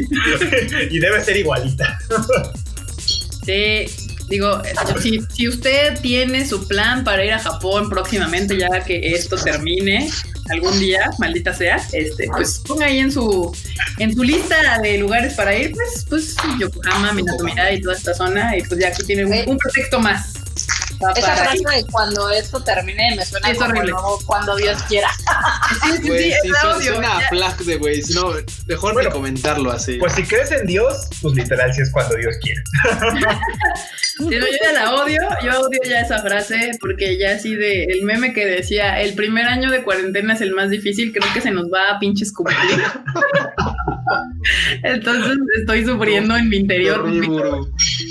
y 0.89 0.99
debe 0.99 1.23
ser 1.23 1.37
igualita. 1.37 1.99
sí, 3.45 3.85
digo, 4.29 4.61
si, 5.01 5.19
si, 5.33 5.47
usted 5.47 5.99
tiene 5.99 6.47
su 6.47 6.67
plan 6.67 7.03
para 7.03 7.25
ir 7.25 7.33
a 7.33 7.39
Japón 7.39 7.89
próximamente, 7.89 8.57
ya 8.57 8.83
que 8.85 9.13
esto 9.13 9.35
termine 9.35 10.09
algún 10.49 10.79
día, 10.79 11.09
maldita 11.19 11.53
sea, 11.53 11.77
este, 11.93 12.27
pues 12.35 12.61
ponga 12.67 12.85
ahí 12.85 12.99
en 12.99 13.11
su 13.11 13.55
en 13.99 14.13
su 14.13 14.23
lista 14.23 14.79
de 14.81 14.97
lugares 14.97 15.33
para 15.35 15.55
ir, 15.55 15.71
pues, 15.71 16.05
pues 16.09 16.35
Yokohama, 16.59 17.13
Minato 17.13 17.45
y 17.71 17.81
toda 17.81 17.95
esta 17.95 18.13
zona, 18.13 18.57
y 18.57 18.63
pues 18.63 18.79
ya 18.79 18.89
aquí 18.89 19.03
tiene 19.03 19.25
un, 19.25 19.33
un 19.49 19.57
pretexto 19.57 19.99
más. 19.99 20.42
Esa 21.15 21.35
frase 21.35 21.57
de 21.57 21.85
cuando 21.91 22.29
esto 22.29 22.63
termine 22.63 23.15
me 23.15 23.25
suena 23.25 23.91
como 23.91 24.19
cuando 24.25 24.55
Dios 24.55 24.81
quiera. 24.83 25.09
sí, 25.83 25.97
sí, 26.01 26.11
sí, 26.11 26.33
sí 26.41 26.87
suena 26.87 27.17
a 27.17 27.21
flag 27.29 27.57
de 27.57 27.77
güey, 27.77 28.01
no, 28.13 28.33
mejor 28.67 28.93
bueno, 28.93 29.09
comentarlo 29.11 29.71
así. 29.71 29.97
Pues 29.97 30.13
si 30.13 30.23
crees 30.23 30.51
en 30.51 30.65
Dios, 30.65 31.07
pues 31.21 31.35
literal 31.35 31.73
si 31.73 31.81
es 31.81 31.91
cuando 31.91 32.15
Dios 32.15 32.35
quiere. 32.41 32.61
yo 34.19 34.45
ya 34.61 34.71
la 34.73 34.95
odio, 34.95 35.21
yo 35.43 35.61
odio 35.61 35.79
ya 35.85 36.01
esa 36.01 36.21
frase 36.21 36.71
porque 36.79 37.17
ya 37.17 37.35
así 37.35 37.55
de 37.55 37.85
el 37.85 38.03
meme 38.03 38.33
que 38.33 38.45
decía 38.45 39.01
el 39.01 39.13
primer 39.15 39.45
año 39.45 39.71
de 39.71 39.83
cuarentena 39.83 40.33
es 40.33 40.41
el 40.41 40.53
más 40.53 40.69
difícil, 40.69 41.11
creo 41.11 41.31
que 41.33 41.41
se 41.41 41.51
nos 41.51 41.65
va 41.65 41.91
a 41.91 41.99
pinches 41.99 42.33
cumplir. 42.33 42.57
Entonces 44.83 45.37
estoy 45.59 45.85
sufriendo 45.85 46.35
en 46.35 46.49
mi 46.49 46.57
interior. 46.57 47.03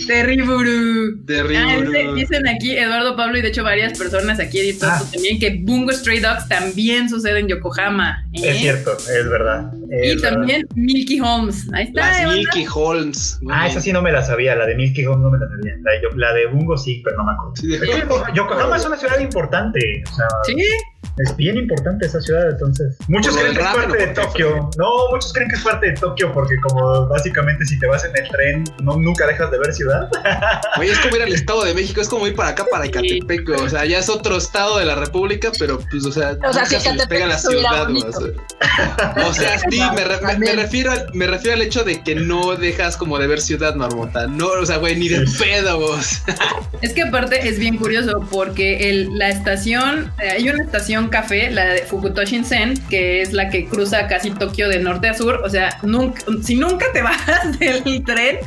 Terrible. 0.06 1.16
Terrible. 1.26 2.06
Ah, 2.08 2.14
dicen 2.14 2.48
aquí 2.48 2.76
Eduardo 2.76 3.16
Pablo 3.16 3.38
y 3.38 3.42
de 3.42 3.48
hecho 3.48 3.64
varias 3.64 3.98
personas 3.98 4.40
aquí 4.40 4.58
editando 4.58 5.04
ah. 5.04 5.10
también 5.12 5.38
que 5.38 5.58
Bungo 5.62 5.92
Stray 5.92 6.20
Dogs 6.20 6.48
también 6.48 7.08
sucede 7.08 7.40
en 7.40 7.48
Yokohama. 7.48 8.21
¿Eh? 8.32 8.50
Es 8.50 8.58
cierto, 8.58 8.96
es 8.96 9.28
verdad. 9.28 9.72
y 9.90 10.20
también 10.20 10.66
Milky 10.74 11.20
Holmes. 11.20 11.68
Ahí 11.72 11.84
está. 11.84 12.24
Las 12.24 12.34
Milky 12.34 12.66
Holmes. 12.72 13.40
Ah, 13.50 13.66
esa 13.68 13.80
sí 13.80 13.92
no 13.92 14.02
me 14.02 14.12
la 14.12 14.22
sabía. 14.22 14.54
La 14.54 14.66
de 14.66 14.74
Milky 14.74 15.06
Holmes 15.06 15.22
no 15.22 15.30
me 15.30 15.38
la 15.38 15.48
sabía. 15.48 15.74
La 16.16 16.32
de, 16.32 16.46
Bungo 16.46 16.76
sí, 16.76 17.02
pero 17.04 17.16
no 17.18 17.24
me 17.24 17.32
acuerdo. 17.32 17.56
Sí, 17.56 18.34
Yokohama 18.34 18.76
es 18.76 18.86
una 18.86 18.96
ciudad 18.96 19.18
importante. 19.20 20.02
O 20.10 20.14
sea, 20.14 20.26
sí. 20.44 20.56
Es 21.18 21.36
bien 21.36 21.58
importante 21.58 22.06
esa 22.06 22.20
ciudad, 22.20 22.48
entonces. 22.50 22.96
Muchos 23.06 23.36
creen 23.36 23.54
que 23.54 23.60
es 23.60 23.68
parte 23.68 23.98
de 23.98 24.06
Tokio. 24.08 24.70
No, 24.78 25.10
muchos 25.10 25.32
creen 25.32 25.48
que 25.50 25.56
es 25.56 25.62
parte 25.62 25.86
de 25.88 25.92
Tokio 25.92 26.32
porque 26.32 26.56
como 26.62 27.06
básicamente 27.06 27.66
si 27.66 27.78
te 27.78 27.86
vas 27.86 28.04
en 28.04 28.16
el 28.16 28.28
tren 28.30 28.64
no, 28.82 28.96
nunca 28.96 29.26
dejas 29.26 29.50
de 29.50 29.58
ver 29.58 29.74
ciudad. 29.74 30.08
Oye, 30.78 30.90
es 30.90 30.98
como 31.00 31.16
ir 31.16 31.22
al 31.22 31.32
Estado 31.32 31.64
de 31.64 31.74
México, 31.74 32.00
es 32.00 32.08
como 32.08 32.26
ir 32.26 32.34
para 32.34 32.50
acá, 32.50 32.64
para 32.70 32.86
Ecatepec, 32.86 33.48
o 33.50 33.68
sea, 33.68 33.84
ya 33.84 33.98
es 33.98 34.08
otro 34.08 34.36
estado 34.36 34.78
de 34.78 34.86
la 34.86 34.94
República, 34.94 35.50
pero 35.58 35.80
pues, 35.90 36.06
o 36.06 36.12
sea, 36.12 36.36
o 36.48 36.52
sea 36.52 36.64
si 36.64 36.80
se 36.80 37.06
pega 37.06 37.26
la 37.26 37.38
ciudad. 37.38 37.90
O 37.90 38.21
sea, 39.32 39.58
sí, 39.58 39.80
me, 39.94 40.36
me, 40.38 40.52
refiero 40.52 40.92
al, 40.92 41.06
me 41.14 41.26
refiero 41.26 41.56
al 41.56 41.62
hecho 41.62 41.84
de 41.84 42.02
que 42.02 42.14
no 42.14 42.56
dejas 42.56 42.96
como 42.96 43.18
de 43.18 43.26
ver 43.26 43.40
ciudad, 43.40 43.74
Marmota. 43.74 44.26
No, 44.26 44.48
o 44.48 44.66
sea, 44.66 44.78
güey, 44.78 44.96
ni 44.96 45.08
de 45.08 45.24
pedo 45.38 45.78
vos. 45.78 46.22
Es 46.80 46.92
que 46.92 47.02
aparte 47.02 47.48
es 47.48 47.58
bien 47.58 47.76
curioso 47.76 48.26
porque 48.30 48.90
el, 48.90 49.18
la 49.18 49.28
estación, 49.28 50.12
eh, 50.22 50.30
hay 50.30 50.48
una 50.48 50.62
estación 50.62 51.08
café, 51.08 51.50
la 51.50 51.66
de 51.66 51.82
Fukuto 51.82 52.24
Shinsen, 52.24 52.74
que 52.88 53.22
es 53.22 53.32
la 53.32 53.50
que 53.50 53.66
cruza 53.66 54.06
casi 54.08 54.30
Tokio 54.30 54.68
de 54.68 54.80
norte 54.80 55.08
a 55.08 55.14
sur. 55.14 55.40
O 55.44 55.48
sea, 55.48 55.78
nunca, 55.82 56.22
si 56.42 56.56
nunca 56.56 56.86
te 56.92 57.02
bajas 57.02 57.58
del 57.58 58.04
tren, 58.04 58.38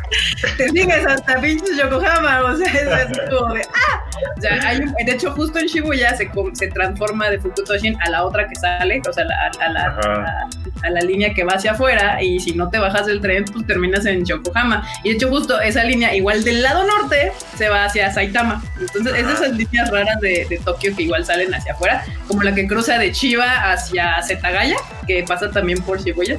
te 0.58 0.70
sigues 0.70 1.05
hasta 1.05 1.39
pinches 1.39 1.77
Yokohama. 1.77 2.44
O 2.46 2.58
sea, 2.58 2.67
es, 2.67 3.20
como 3.29 3.53
de 3.53 3.62
¡ah! 3.62 4.05
O 4.38 4.41
sea, 4.41 4.67
hay 4.67 4.79
un, 4.79 4.94
de 4.94 5.12
hecho, 5.12 5.32
justo 5.32 5.60
en 5.60 5.67
Shibuya 5.67 6.15
se, 6.15 6.29
se 6.53 6.67
transforma 6.67 7.29
de 7.29 7.39
Fukutoshin 7.39 7.98
a 8.01 8.10
la 8.10 8.25
otra 8.25 8.48
que 8.48 8.55
sale, 8.55 9.01
o 9.08 9.13
sea, 9.13 9.25
a, 9.25 9.64
la, 9.69 10.48
a, 10.84 10.89
la, 10.89 11.01
línea 11.01 11.34
que 11.34 11.43
va 11.43 11.53
hacia 11.53 11.72
afuera. 11.72 12.22
Y 12.22 12.39
si 12.39 12.53
no 12.53 12.69
te 12.69 12.77
bajas 12.77 13.05
del 13.05 13.22
tren, 13.22 13.45
pues 13.45 13.65
terminas 13.65 14.05
en 14.05 14.25
Yokohama. 14.25 14.88
Y 15.03 15.10
de 15.10 15.15
hecho, 15.15 15.29
justo 15.29 15.60
esa 15.60 15.84
línea, 15.84 16.15
igual 16.15 16.43
del 16.43 16.62
lado 16.62 16.86
norte, 16.86 17.31
se 17.55 17.69
va 17.69 17.86
hacia 17.86 18.12
Saitama. 18.12 18.63
Entonces, 18.79 19.13
es 19.17 19.27
de 19.27 19.34
esas 19.34 19.51
líneas 19.51 19.89
raras 19.89 20.19
de, 20.22 20.45
de 20.50 20.57
Tokio 20.60 20.95
que 20.95 21.03
igual 21.03 21.25
salen 21.25 21.53
hacia 21.53 21.74
afuera, 21.74 22.03
como 22.27 22.43
la 22.43 22.53
que 22.53 22.67
cruza 22.67 22.98
de 22.98 23.12
Chiba 23.12 23.72
hacia 23.72 24.22
Zetagaya, 24.24 24.77
que 25.05 25.24
pasa 25.24 25.51
también 25.51 25.81
por 25.81 26.01
Shibuya, 26.01 26.38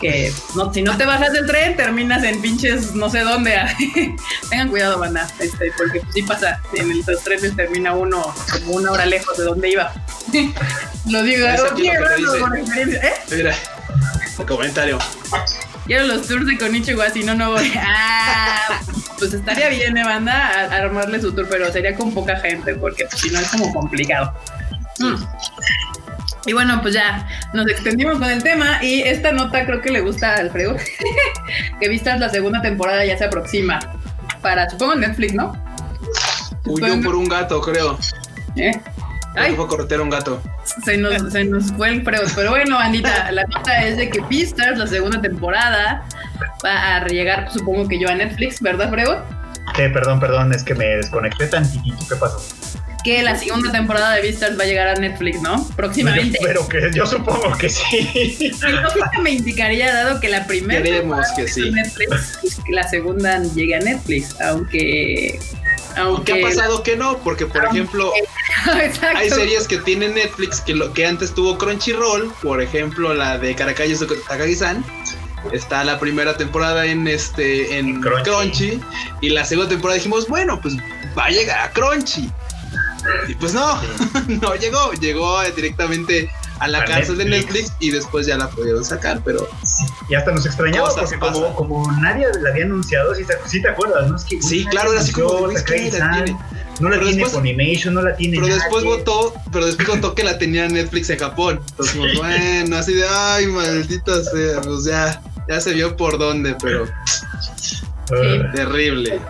que 0.00 0.32
no, 0.54 0.72
si 0.72 0.82
no 0.82 0.96
te 0.96 1.04
bajas 1.04 1.32
del 1.32 1.46
tren, 1.46 1.76
terminas 1.76 2.22
en 2.24 2.40
pinches 2.40 2.94
no 2.94 3.10
sé 3.10 3.20
dónde. 3.20 3.56
Tengan 4.50 4.68
cuidado, 4.68 4.98
banda, 4.98 5.28
este, 5.38 5.72
porque 5.76 6.02
sí 6.12 6.22
pasa, 6.22 6.60
en 6.74 6.90
el 6.90 7.04
trenes 7.24 7.56
termina 7.56 7.94
uno 7.94 8.34
como 8.52 8.72
una 8.72 8.92
hora 8.92 9.06
lejos 9.06 9.36
de 9.36 9.44
donde 9.44 9.70
iba. 9.70 9.92
lo 11.10 11.22
digo, 11.22 11.46
¿eh? 11.46 11.58
Mira, 13.30 13.54
comentario. 14.46 14.98
Quiero 15.86 16.06
los 16.06 16.26
tours 16.26 16.46
de 16.46 16.58
Konichiwa, 16.58 17.08
si 17.10 17.22
no, 17.24 17.34
no 17.34 17.52
voy. 17.52 17.72
Ah, 17.80 18.80
pues 19.18 19.32
estaría 19.32 19.68
bien, 19.70 19.96
¿eh, 19.96 20.04
banda? 20.04 20.68
armarle 20.70 21.20
su 21.20 21.32
tour, 21.32 21.48
pero 21.48 21.72
sería 21.72 21.96
con 21.96 22.12
poca 22.12 22.36
gente, 22.36 22.74
porque 22.74 23.06
si 23.16 23.30
no 23.30 23.40
es 23.40 23.48
como 23.48 23.72
complicado. 23.72 24.34
Mm. 24.98 25.14
Y 26.46 26.52
bueno, 26.52 26.80
pues 26.82 26.94
ya 26.94 27.28
nos 27.52 27.68
extendimos 27.68 28.18
con 28.18 28.30
el 28.30 28.42
tema 28.42 28.82
y 28.82 29.02
esta 29.02 29.32
nota 29.32 29.66
creo 29.66 29.80
que 29.80 29.90
le 29.90 30.00
gusta 30.00 30.34
a 30.34 30.36
Alfredo, 30.36 30.76
que 31.80 31.88
vistas 31.88 32.20
la 32.20 32.28
segunda 32.28 32.62
temporada 32.62 33.04
ya 33.04 33.18
se 33.18 33.24
aproxima 33.24 33.78
para, 34.40 34.68
supongo, 34.70 34.94
Netflix, 34.94 35.34
¿no? 35.34 35.52
Huyó 36.64 37.02
por 37.02 37.14
un 37.16 37.28
gato, 37.28 37.60
creo. 37.60 37.98
¿Eh? 38.56 38.72
Ay, 39.36 39.54
fue 39.54 39.64
a 39.64 39.68
corretear 39.68 40.00
un 40.00 40.10
gato. 40.10 40.40
Se 40.84 40.96
nos, 40.96 41.14
se 41.32 41.44
nos 41.44 41.72
fue 41.72 41.88
el 41.88 42.02
Freud. 42.02 42.28
Pero 42.34 42.50
bueno, 42.50 42.76
bandita, 42.76 43.30
la 43.32 43.44
nota 43.44 43.84
es 43.84 43.96
de 43.96 44.10
que 44.10 44.20
Beastars, 44.20 44.78
la 44.78 44.86
segunda 44.86 45.20
temporada, 45.20 46.04
va 46.64 46.96
a 46.96 47.06
llegar, 47.06 47.50
supongo 47.52 47.88
que 47.88 47.98
yo 47.98 48.08
a 48.08 48.14
Netflix, 48.14 48.60
¿verdad, 48.60 48.90
Freud? 48.90 49.18
Eh, 49.78 49.90
perdón, 49.90 50.18
perdón, 50.18 50.52
es 50.52 50.62
que 50.62 50.74
me 50.74 50.86
desconecté 50.86 51.46
tantitito. 51.46 51.98
¿Qué 52.08 52.16
pasó? 52.16 52.40
Que 53.04 53.22
la 53.22 53.36
segunda 53.36 53.70
temporada 53.70 54.14
de 54.14 54.22
Beastars 54.22 54.58
va 54.58 54.64
a 54.64 54.66
llegar 54.66 54.88
a 54.88 54.94
Netflix, 54.94 55.40
¿no? 55.40 55.66
Próximamente. 55.76 56.38
Pero, 56.42 56.68
que 56.68 56.90
yo 56.92 57.06
supongo 57.06 57.52
que 57.58 57.68
sí. 57.68 58.52
lógica 58.60 59.10
me 59.22 59.30
indicaría, 59.30 59.92
dado 59.92 60.20
que 60.20 60.28
la 60.28 60.46
primera 60.46 60.82
Queremos 60.82 61.26
que 61.36 61.48
sí. 61.48 61.70
Netflix, 61.70 62.38
pues, 62.40 62.56
que 62.64 62.72
la 62.72 62.88
segunda 62.88 63.42
llegue 63.54 63.76
a 63.76 63.80
Netflix, 63.80 64.40
aunque 64.40 65.38
aunque 65.96 66.32
ha 66.32 66.46
pasado 66.46 66.82
que 66.82 66.96
no, 66.96 67.18
porque 67.18 67.46
por 67.46 67.64
ejemplo, 67.64 68.12
hay 69.16 69.30
series 69.30 69.66
que 69.66 69.78
tiene 69.78 70.08
Netflix 70.08 70.60
que 70.60 70.74
lo 70.74 70.92
que 70.92 71.06
antes 71.06 71.34
tuvo 71.34 71.58
Crunchyroll, 71.58 72.32
por 72.42 72.62
ejemplo, 72.62 73.14
la 73.14 73.38
de 73.38 73.54
Caracay 73.54 73.94
Takagi-san. 74.28 74.84
Está 75.52 75.84
la 75.84 75.98
primera 76.00 76.36
temporada 76.36 76.84
en 76.84 77.06
este 77.06 77.78
en 77.78 78.00
Crunchy. 78.00 78.80
y 79.20 79.30
la 79.30 79.44
segunda 79.44 79.70
temporada 79.70 79.96
dijimos, 79.96 80.26
bueno, 80.28 80.60
pues 80.60 80.76
va 81.16 81.26
a 81.26 81.30
llegar 81.30 81.58
a 81.60 81.70
Crunchy. 81.70 82.30
Y 83.28 83.34
pues 83.34 83.54
no, 83.54 83.80
no 84.28 84.54
llegó, 84.54 84.92
llegó 84.94 85.42
directamente 85.54 86.30
a 86.60 86.68
la 86.68 86.84
cárcel 86.84 87.18
de 87.18 87.24
Netflix. 87.26 87.72
Y 87.80 87.90
después 87.90 88.26
ya 88.26 88.36
la 88.36 88.48
pudieron 88.48 88.84
sacar, 88.84 89.20
pero... 89.24 89.48
Y 90.08 90.14
hasta 90.14 90.32
nos 90.32 90.46
extrañaba 90.46 90.94
porque 90.94 91.18
como, 91.18 91.54
como, 91.54 91.92
nadie 92.00 92.26
la 92.40 92.50
había 92.50 92.64
anunciado, 92.64 93.14
si 93.14 93.24
te, 93.24 93.34
te 93.34 93.68
acuerdas, 93.68 94.08
¿no? 94.08 94.16
Es 94.16 94.24
que 94.24 94.40
sí, 94.42 94.64
claro, 94.66 94.92
era 94.92 95.00
así 95.00 95.12
como... 95.12 95.46
la 95.46 95.64
tiene. 95.64 96.36
No 96.80 96.88
la 96.88 97.00
tiene 97.00 97.24
Funimation, 97.26 97.94
no 97.94 98.02
la 98.02 98.14
tiene 98.14 98.38
Pero 98.40 98.54
después 98.54 98.84
votó, 98.84 99.34
pero 99.52 99.66
después 99.66 99.88
votó 99.88 100.14
que 100.14 100.22
la 100.22 100.38
tenía 100.38 100.68
Netflix 100.68 101.10
en 101.10 101.18
Japón. 101.18 101.60
Entonces, 101.70 101.96
bueno, 102.16 102.76
así 102.76 102.94
de, 102.94 103.04
ay, 103.08 103.46
maldita 103.48 104.22
sea, 104.22 104.60
pues 104.60 104.84
ya, 104.84 105.20
ya 105.48 105.60
se 105.60 105.74
vio 105.74 105.96
por 105.96 106.18
dónde, 106.18 106.56
pero... 106.60 106.86
Terrible 108.54 109.20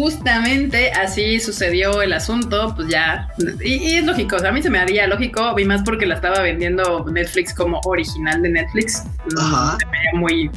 justamente 0.00 0.90
así 0.92 1.38
sucedió 1.40 2.00
el 2.00 2.14
asunto, 2.14 2.72
pues 2.74 2.88
ya, 2.88 3.28
y, 3.62 3.98
es 3.98 4.04
lógico, 4.06 4.36
o 4.36 4.38
sea, 4.38 4.48
a 4.48 4.52
mí 4.52 4.62
se 4.62 4.70
me 4.70 4.78
haría 4.78 5.06
lógico, 5.06 5.54
y 5.58 5.66
más 5.66 5.82
porque 5.84 6.06
la 6.06 6.14
estaba 6.14 6.40
vendiendo 6.40 7.04
Netflix 7.12 7.52
como 7.52 7.82
original 7.84 8.40
de 8.40 8.48
Netflix, 8.48 9.04
se 9.28 9.86
me 9.86 9.98
haría 9.98 10.12
muy 10.14 10.50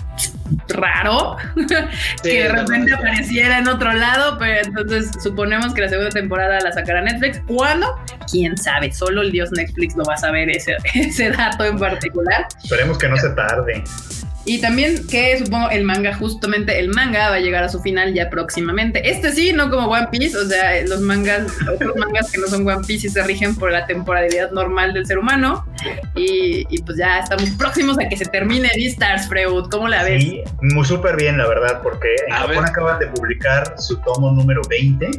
raro 0.69 1.35
que 2.23 2.43
de 2.43 2.47
repente 2.47 2.93
apareciera 2.93 3.57
en 3.57 3.67
otro 3.67 3.91
lado, 3.91 4.37
pero 4.39 4.65
entonces 4.65 5.11
suponemos 5.21 5.73
que 5.73 5.81
la 5.81 5.89
segunda 5.89 6.11
temporada 6.11 6.61
la 6.61 6.71
sacará 6.71 7.01
Netflix. 7.01 7.41
¿Cuándo? 7.45 7.87
Quién 8.31 8.57
sabe, 8.57 8.93
solo 8.93 9.23
el 9.23 9.31
dios 9.31 9.51
Netflix 9.51 9.97
lo 9.97 10.05
va 10.05 10.13
a 10.13 10.17
saber 10.17 10.49
ese, 10.49 10.77
ese 10.93 11.31
dato 11.31 11.65
en 11.65 11.77
particular. 11.77 12.47
Esperemos 12.63 12.97
que 12.97 13.09
no 13.09 13.17
se 13.17 13.29
tarde. 13.31 13.83
Y 14.45 14.59
también 14.59 15.07
que 15.07 15.39
supongo 15.39 15.69
el 15.69 15.83
manga, 15.83 16.13
justamente 16.15 16.77
el 16.77 16.89
manga 16.89 17.29
va 17.29 17.35
a 17.35 17.39
llegar 17.39 17.63
a 17.63 17.69
su 17.69 17.81
final 17.81 18.13
ya 18.13 18.29
próximamente. 18.29 19.09
Este 19.09 19.31
sí, 19.31 19.53
no 19.53 19.69
como 19.69 19.87
One 19.87 20.07
Piece, 20.11 20.37
o 20.37 20.45
sea, 20.45 20.85
los 20.85 20.99
mangas, 20.99 21.47
otros 21.73 21.95
mangas 21.95 22.31
que 22.31 22.39
no 22.39 22.47
son 22.47 22.67
One 22.67 22.85
Piece 22.85 23.07
y 23.07 23.09
se 23.09 23.23
rigen 23.23 23.55
por 23.55 23.71
la 23.71 23.85
temporalidad 23.85 24.51
normal 24.51 24.93
del 24.93 25.05
ser 25.05 25.17
humano. 25.17 25.65
Y, 26.15 26.65
pues 26.85 26.97
ya 26.97 27.19
estamos 27.19 27.49
próximos 27.51 27.97
a 27.99 28.07
que 28.09 28.17
se 28.17 28.25
termine 28.25 28.69
Beastars, 28.75 29.27
Freud. 29.27 29.65
¿Cómo 29.71 29.87
la 29.87 30.03
ves? 30.03 30.23
Sí, 30.23 30.43
muy 30.61 30.85
súper 30.85 31.15
bien, 31.15 31.37
la 31.37 31.47
verdad, 31.47 31.81
porque 31.81 32.09
en 32.27 32.33
Japón 32.33 32.65
acaban 32.65 32.99
de 32.99 33.07
publicar 33.07 33.75
su 33.77 33.97
tomo 34.01 34.31
número 34.31 34.61
20. 34.69 35.09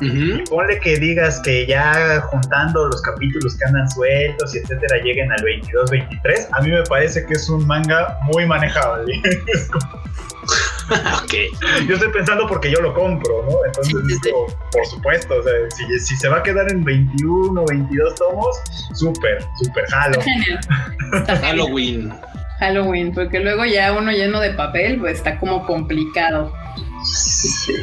Y 0.00 0.42
ponle 0.48 0.78
que 0.78 0.96
digas 0.96 1.40
que 1.40 1.66
ya 1.66 2.20
juntando 2.30 2.86
los 2.86 3.02
capítulos 3.02 3.56
que 3.56 3.64
andan 3.64 3.90
sueltos 3.90 4.54
y 4.54 4.58
etcétera 4.58 4.98
lleguen 5.02 5.30
al 5.32 5.40
22-23, 5.40 6.48
a 6.52 6.60
mí 6.62 6.70
me 6.70 6.82
parece 6.84 7.26
que 7.26 7.34
es 7.34 7.48
un 7.48 7.66
manga 7.66 8.18
muy 8.22 8.46
manejable. 8.68 9.22
ok. 11.22 11.34
Yo 11.86 11.94
estoy 11.94 12.12
pensando 12.12 12.46
porque 12.46 12.70
yo 12.70 12.80
lo 12.80 12.94
compro, 12.94 13.44
¿no? 13.44 13.64
Entonces, 13.66 13.94
por 14.72 14.86
supuesto, 14.86 15.34
o 15.36 15.42
sea, 15.42 15.52
si, 15.98 16.16
se 16.16 16.28
va 16.28 16.38
a 16.38 16.42
quedar 16.42 16.70
en 16.70 16.84
21 16.84 17.60
o 17.60 17.66
22 17.66 18.14
tomos, 18.14 18.56
súper, 18.94 19.44
súper 19.62 19.86
jalo. 19.90 20.18
Halloween. 21.42 22.12
Halloween, 22.58 23.12
porque 23.14 23.38
luego 23.40 23.64
ya 23.64 23.92
uno 23.92 24.10
lleno 24.10 24.40
de 24.40 24.50
papel, 24.50 24.98
pues 24.98 25.18
está 25.18 25.38
como 25.38 25.64
complicado. 25.64 26.52
Sí. 27.14 27.74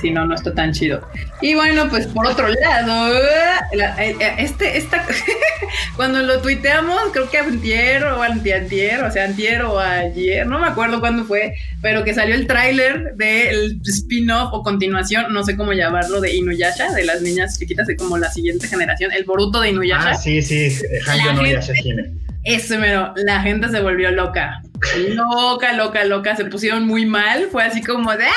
Si 0.00 0.10
no, 0.10 0.26
no 0.26 0.34
está 0.34 0.54
tan 0.54 0.72
chido. 0.72 1.06
Y 1.42 1.54
bueno, 1.54 1.88
pues 1.90 2.06
por 2.06 2.26
otro 2.26 2.48
lado, 2.48 3.14
eh, 3.14 4.16
eh, 4.18 4.34
este, 4.38 4.78
esta, 4.78 5.04
cuando 5.96 6.20
lo 6.20 6.40
tuiteamos, 6.40 6.98
creo 7.12 7.28
que 7.28 7.38
antier 7.38 8.04
o 8.04 8.22
antiantier, 8.22 9.02
o 9.02 9.10
sea, 9.10 9.24
antier 9.24 9.62
o 9.62 9.78
ayer, 9.78 10.46
no 10.46 10.58
me 10.58 10.68
acuerdo 10.68 11.00
cuándo 11.00 11.24
fue, 11.24 11.54
pero 11.82 12.02
que 12.02 12.14
salió 12.14 12.34
el 12.34 12.46
tráiler 12.46 13.14
del 13.16 13.80
spin-off 13.84 14.54
o 14.54 14.62
continuación, 14.62 15.32
no 15.32 15.44
sé 15.44 15.56
cómo 15.56 15.72
llamarlo, 15.72 16.20
de 16.20 16.34
Inuyasha, 16.34 16.92
de 16.92 17.04
las 17.04 17.20
niñas 17.20 17.58
chiquitas, 17.58 17.86
de 17.86 17.96
como 17.96 18.16
la 18.16 18.30
siguiente 18.30 18.68
generación, 18.68 19.12
el 19.12 19.24
Boruto 19.24 19.60
de 19.60 19.70
Inuyasha. 19.70 20.10
Ah, 20.10 20.14
sí, 20.14 20.40
sí, 20.40 20.70
Hanyo 21.06 21.34
no 21.34 21.42
tiene. 21.82 22.10
Eso, 22.44 22.76
pero 22.80 23.12
la 23.16 23.40
gente 23.40 23.68
se 23.68 23.80
volvió 23.80 24.10
loca. 24.10 24.62
Loca, 25.08 25.72
loca, 25.74 26.04
loca. 26.04 26.36
Se 26.36 26.44
pusieron 26.46 26.86
muy 26.86 27.06
mal. 27.06 27.48
Fue 27.50 27.62
así 27.62 27.82
como 27.82 28.16
de 28.16 28.24
¡Ah! 28.24 28.34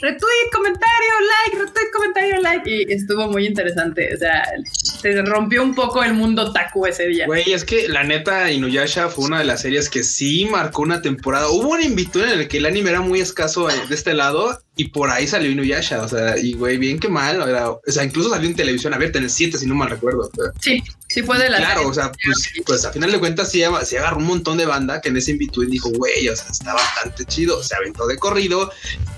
retweet, 0.00 0.50
comentario, 0.52 1.12
like, 1.44 1.58
retweet, 1.64 1.90
comentario, 1.92 2.40
like. 2.42 2.70
Y 2.70 2.92
estuvo 2.92 3.28
muy 3.28 3.46
interesante. 3.46 4.14
O 4.14 4.18
sea, 4.18 4.44
se 4.72 5.22
rompió 5.22 5.62
un 5.62 5.74
poco 5.74 6.02
el 6.02 6.14
mundo 6.14 6.52
taku 6.52 6.86
ese 6.86 7.06
día. 7.06 7.26
Güey, 7.26 7.52
es 7.52 7.64
que 7.64 7.88
la 7.88 8.04
neta, 8.04 8.50
Inuyasha 8.50 9.08
fue 9.08 9.24
una 9.24 9.38
de 9.38 9.44
las 9.46 9.62
series 9.62 9.88
que 9.88 10.02
sí 10.02 10.46
marcó 10.50 10.82
una 10.82 11.00
temporada. 11.00 11.48
Hubo 11.48 11.70
un 11.70 11.82
invito 11.82 12.22
en 12.22 12.40
el 12.40 12.48
que 12.48 12.58
el 12.58 12.66
anime 12.66 12.90
era 12.90 13.00
muy 13.00 13.20
escaso 13.20 13.68
de 13.68 13.94
este 13.94 14.14
lado 14.14 14.60
y 14.76 14.88
por 14.88 15.10
ahí 15.10 15.26
salió 15.26 15.50
Inuyasha. 15.50 16.02
O 16.02 16.08
sea, 16.08 16.36
y 16.36 16.52
güey, 16.52 16.76
bien 16.76 16.98
que 16.98 17.08
mal. 17.08 17.40
o 17.40 17.80
sea, 17.86 18.04
incluso 18.04 18.30
salió 18.30 18.48
en 18.48 18.56
televisión 18.56 18.92
abierta 18.92 19.18
en 19.18 19.24
el 19.24 19.30
7, 19.30 19.56
si 19.58 19.66
no 19.66 19.74
mal 19.74 19.90
recuerdo. 19.90 20.30
sí, 20.60 20.82
sí 21.16 21.22
fue 21.22 21.38
de 21.38 21.48
la. 21.48 21.56
Claro, 21.56 21.88
o 21.88 21.94
sea, 21.94 22.12
pues, 22.22 22.52
pues 22.66 22.84
a 22.84 22.92
final 22.92 23.10
de 23.10 23.18
cuentas 23.18 23.50
sí, 23.50 23.62
se 23.84 23.98
agarró 23.98 24.18
un 24.18 24.26
montón 24.26 24.58
de 24.58 24.66
banda 24.66 25.00
que 25.00 25.08
en 25.08 25.16
ese 25.16 25.32
y 25.32 25.66
dijo, 25.66 25.88
güey, 25.96 26.28
o 26.28 26.36
sea, 26.36 26.48
está 26.50 26.74
bastante 26.74 27.24
chido. 27.24 27.62
Se 27.62 27.74
aventó 27.74 28.06
de 28.06 28.18
corrido. 28.18 28.70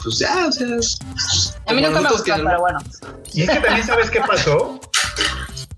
Pues 0.02 0.18
ya, 0.18 0.46
o 0.46 0.52
sea. 0.52 0.68
A 1.66 1.72
mí 1.74 1.82
nunca 1.82 2.00
me 2.00 2.08
gustó, 2.08 2.34
pero 2.36 2.60
bueno. 2.60 2.78
Y 3.32 3.42
es 3.42 3.50
que 3.50 3.60
también 3.60 3.86
sabes 3.86 4.10
qué 4.10 4.20
pasó. 4.20 4.80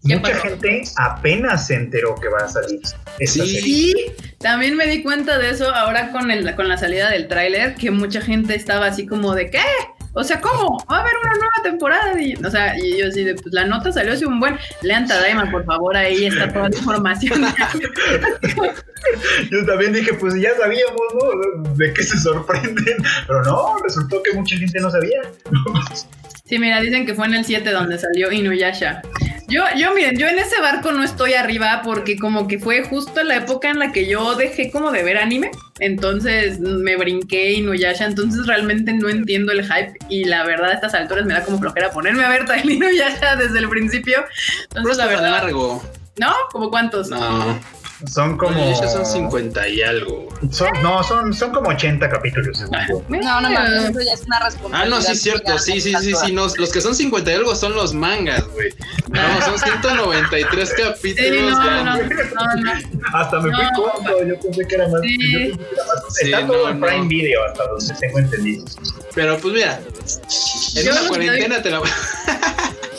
Mucha 0.03 0.35
gente 0.37 0.83
apenas 0.97 1.67
se 1.67 1.75
enteró 1.75 2.15
que 2.15 2.29
va 2.29 2.45
a 2.45 2.49
salir. 2.49 2.81
Sí, 3.27 3.95
también 4.39 4.75
me 4.75 4.87
di 4.87 5.03
cuenta 5.03 5.39
de 5.39 5.51
eso 5.51 5.75
ahora 5.75 6.11
con, 6.11 6.31
el, 6.31 6.55
con 6.55 6.69
la 6.69 6.79
salida 6.79 7.11
del 7.11 7.29
tráiler, 7.29 7.75
que 7.75 7.91
mucha 7.91 8.23
gente 8.23 8.55
estaba 8.55 8.87
así 8.87 9.07
como 9.07 9.35
de 9.35 9.51
¿qué? 9.51 9.61
O 10.13 10.25
sea, 10.25 10.41
¿cómo? 10.41 10.85
Va 10.91 10.97
a 10.97 11.01
haber 11.01 11.13
una 11.23 11.35
nueva 11.35 11.63
temporada. 11.63 12.21
Y, 12.21 12.35
o 12.35 12.51
sea, 12.51 12.77
y 12.79 12.99
yo 12.99 13.09
así 13.09 13.23
de, 13.25 13.35
pues 13.35 13.53
la 13.53 13.67
nota 13.67 13.93
salió 13.93 14.13
así 14.13 14.25
un 14.25 14.41
buen. 14.41 14.59
Lean 14.83 15.07
Tadaima, 15.07 15.51
por 15.51 15.65
favor, 15.65 15.97
ahí 15.97 16.27
está 16.27 16.53
toda 16.53 16.69
la 16.69 16.77
información. 16.77 17.47
yo 19.51 19.67
también 19.67 19.93
dije, 19.93 20.13
pues 20.15 20.35
ya 20.41 20.51
sabíamos, 20.57 21.03
¿no? 21.15 21.75
De 21.75 21.93
qué 21.93 22.03
se 22.03 22.19
sorprenden. 22.19 22.97
Pero 23.27 23.43
no, 23.45 23.77
resultó 23.85 24.23
que 24.23 24.33
mucha 24.37 24.57
gente 24.57 24.81
no 24.81 24.91
sabía. 24.91 25.21
sí, 26.45 26.59
mira, 26.59 26.81
dicen 26.81 27.07
que 27.07 27.15
fue 27.15 27.27
en 27.27 27.35
el 27.35 27.45
7 27.45 27.71
donde 27.71 27.99
salió 27.99 28.33
Inuyasha. 28.33 29.03
Yo, 29.47 29.65
yo, 29.77 29.95
miren, 29.95 30.17
yo 30.17 30.29
en 30.29 30.39
ese 30.39 30.61
barco 30.61 30.93
no 30.93 31.03
estoy 31.03 31.35
arriba 31.35 31.83
porque 31.85 32.17
como 32.17 32.47
que 32.47 32.59
fue 32.59 32.85
justo 32.85 33.23
la 33.25 33.37
época 33.37 33.71
en 33.71 33.81
la 33.81 33.91
que 33.91 34.09
yo 34.09 34.37
dejé 34.37 34.71
como 34.71 34.93
de 34.93 35.03
ver 35.03 35.19
anime. 35.19 35.51
Entonces 35.81 36.61
me 36.61 36.97
brinqué 36.97 37.55
Inuyasha, 37.55 38.07
entonces 38.07 38.47
realmente 38.47 38.93
no 38.93 39.09
entiendo 39.09 39.53
el 39.53 39.65
hype 39.65 39.95
y 40.09 40.25
la 40.25 40.45
verdad 40.45 40.71
a 40.71 40.75
estas 40.75 40.95
alturas 40.95 41.25
me 41.25 41.35
da 41.35 41.43
como 41.43 41.59
flojera 41.59 41.91
ponerme 41.91 42.25
a 42.25 42.29
ver 42.29 42.45
y 42.65 42.73
Inuyasha 42.73 43.37
desde 43.37 43.59
el 43.59 43.69
principio. 43.69 44.25
Entonces 44.69 44.97
la 44.99 45.07
verdad... 45.07 45.31
largo. 45.31 45.83
¿No? 46.17 46.35
¿Como 46.53 46.71
cuántos? 46.71 47.09
No. 47.09 47.59
Son 48.07 48.37
como. 48.39 48.75
son 48.75 49.05
50 49.05 49.69
y 49.69 49.83
algo. 49.83 50.29
no, 50.83 51.03
son, 51.03 51.35
son 51.35 51.53
como 51.53 51.71
80 51.71 52.09
capítulos. 52.09 52.61
No, 53.09 53.41
no, 53.41 53.51
no, 53.51 53.65
eso 53.65 54.01
ya 54.01 54.15
es 54.15 54.23
una 54.23 54.41
responsabilidad. 54.41 54.83
Ah, 54.83 54.89
no, 54.89 55.03
sí, 55.03 55.13
es 55.13 55.23
cierto. 55.23 55.59
Sí, 55.59 55.81
sí, 55.81 55.95
sí, 56.01 56.15
sí. 56.15 56.33
No, 56.33 56.47
los 56.57 56.73
que 56.73 56.81
son 56.81 56.95
50 56.95 57.31
y 57.31 57.35
algo 57.35 57.55
son 57.55 57.75
los 57.75 57.93
mangas, 57.93 58.45
güey. 58.49 58.73
No, 59.09 59.43
son 59.43 59.59
193 59.59 60.75
capítulos. 60.75 61.59
no, 61.59 61.85
no, 61.85 62.73
Hasta 63.13 63.41
me 63.41 63.55
fui 63.55 63.67
corto. 63.77 64.25
Yo 64.25 64.41
pensé 64.41 64.67
que 64.67 64.75
era 64.75 64.89
más. 64.89 65.01
Sí. 65.03 65.53
Está 66.23 66.47
todo 66.47 66.71
en 66.71 66.81
Prime 66.81 67.09
Video, 67.09 67.45
hasta 67.45 67.67
donde 67.67 67.95
tengo 68.01 68.19
entendido. 68.19 68.65
Pero 69.15 69.37
pues 69.39 69.55
mira, 69.55 69.81
en 70.77 70.89
una 70.89 71.09
cuarentena 71.09 71.63
te 71.63 71.71
la. 71.71 71.83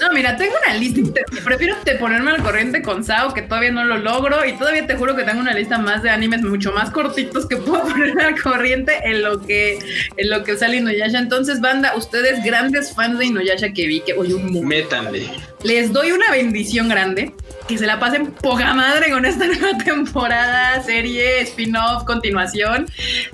No, 0.01 0.11
mira, 0.11 0.35
tengo 0.35 0.53
una 0.65 0.73
lista. 0.73 1.21
prefiero 1.43 1.75
te 1.83 1.93
ponerme 1.95 2.31
al 2.31 2.41
corriente 2.41 2.81
con 2.81 3.03
Sao, 3.03 3.35
que 3.35 3.43
todavía 3.43 3.71
no 3.71 3.85
lo 3.85 3.99
logro. 3.99 4.43
Y 4.45 4.53
todavía 4.53 4.87
te 4.91 4.97
juro 4.97 5.15
que 5.15 5.23
tengo 5.23 5.39
una 5.39 5.54
lista 5.54 5.77
más 5.77 6.04
de 6.04 6.10
animes 6.10 6.41
mucho 6.41 6.73
más 6.73 6.91
cortitos 6.91 7.45
que 7.45 7.56
puedo 7.56 7.82
ponerme 7.88 8.23
al 8.23 8.41
corriente 8.41 8.93
en 9.06 9.23
lo 9.23 9.41
que, 9.41 9.80
en 10.17 10.30
lo 10.30 10.43
que 10.43 10.58
sale 10.58 10.77
Inuyasha. 10.77 11.17
Entonces, 11.17 11.62
banda, 11.62 11.95
ustedes 11.95 12.43
grandes 12.43 12.93
fans 12.93 13.17
de 13.17 13.27
Inuyasha 13.27 13.71
que 13.71 13.88
vi, 13.88 14.01
que 14.01 14.13
hoy 14.13 14.34
un 14.34 14.67
Métanle. 14.67 15.30
Les 15.63 15.93
doy 15.93 16.12
una 16.12 16.30
bendición 16.32 16.89
grande. 16.89 17.32
Que 17.67 17.78
se 17.78 17.86
la 17.86 18.00
pasen 18.00 18.32
poca 18.32 18.74
madre 18.74 19.12
con 19.12 19.26
esta 19.26 19.45
nueva 19.47 19.78
temporada, 19.78 20.82
serie, 20.84 21.41
spin-off, 21.41 22.04
continuación 22.04 22.88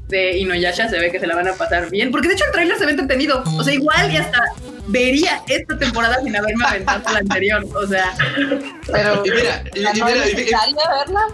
de 0.07 0.37
Inuyasha. 0.37 0.89
Se 0.89 0.99
ve 0.99 1.11
que 1.11 1.19
se 1.19 1.27
la 1.27 1.35
van 1.35 1.47
a 1.47 1.53
pasar 1.53 1.89
bien. 1.89 2.11
Porque 2.11 2.27
de 2.27 2.35
hecho 2.35 2.45
el 2.45 2.51
trailer 2.51 2.77
se 2.77 2.85
ve 2.85 2.91
entretenido. 2.91 3.43
O 3.57 3.63
sea, 3.63 3.73
igual 3.73 4.11
y 4.11 4.17
hasta 4.17 4.39
vería 4.87 5.41
esta 5.47 5.77
temporada 5.77 6.21
sin 6.23 6.35
haberme 6.35 6.65
aventado 6.65 7.13
la 7.13 7.19
anterior. 7.19 7.65
O 7.75 7.87
sea, 7.87 8.13
pero. 8.91 9.23
Y 9.25 9.31
mira, 9.31 9.63
y, 9.73 10.01
verla? 10.01 11.27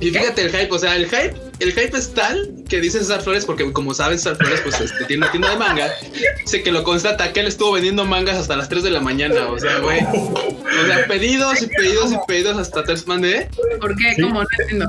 Y 0.00 0.10
fíjate 0.10 0.42
el 0.42 0.50
hype, 0.50 0.72
o 0.72 0.78
sea, 0.78 0.96
el 0.96 1.06
hype, 1.06 1.34
el 1.60 1.72
hype 1.72 1.96
es 1.96 2.14
tal 2.14 2.54
que 2.68 2.80
dice 2.80 2.98
César 2.98 3.22
Flores, 3.22 3.44
porque 3.44 3.70
como 3.72 3.94
saben, 3.94 4.18
César 4.18 4.36
Flores 4.36 4.60
pues 4.62 4.80
este, 4.80 5.04
tiene 5.06 5.24
una 5.24 5.30
tienda 5.30 5.50
de 5.50 5.56
manga, 5.56 5.90
dice 6.40 6.62
que 6.62 6.72
lo 6.72 6.84
constata 6.84 7.32
que 7.32 7.40
él 7.40 7.46
estuvo 7.46 7.72
vendiendo 7.72 8.04
mangas 8.04 8.36
hasta 8.36 8.56
las 8.56 8.68
3 8.68 8.82
de 8.82 8.90
la 8.90 9.00
mañana, 9.00 9.48
o 9.48 9.58
sea, 9.58 9.78
güey. 9.78 10.00
O 10.02 10.86
sea, 10.86 11.06
pedidos 11.06 11.62
y 11.62 11.66
pedidos 11.66 12.12
y 12.12 12.16
pedidos 12.26 12.58
hasta 12.58 12.84
tres 12.84 13.06
mandé. 13.06 13.48
¿Por 13.80 13.96
qué? 13.96 14.22
¿Cómo? 14.22 14.42
No 14.42 14.48
entiendo. 14.60 14.86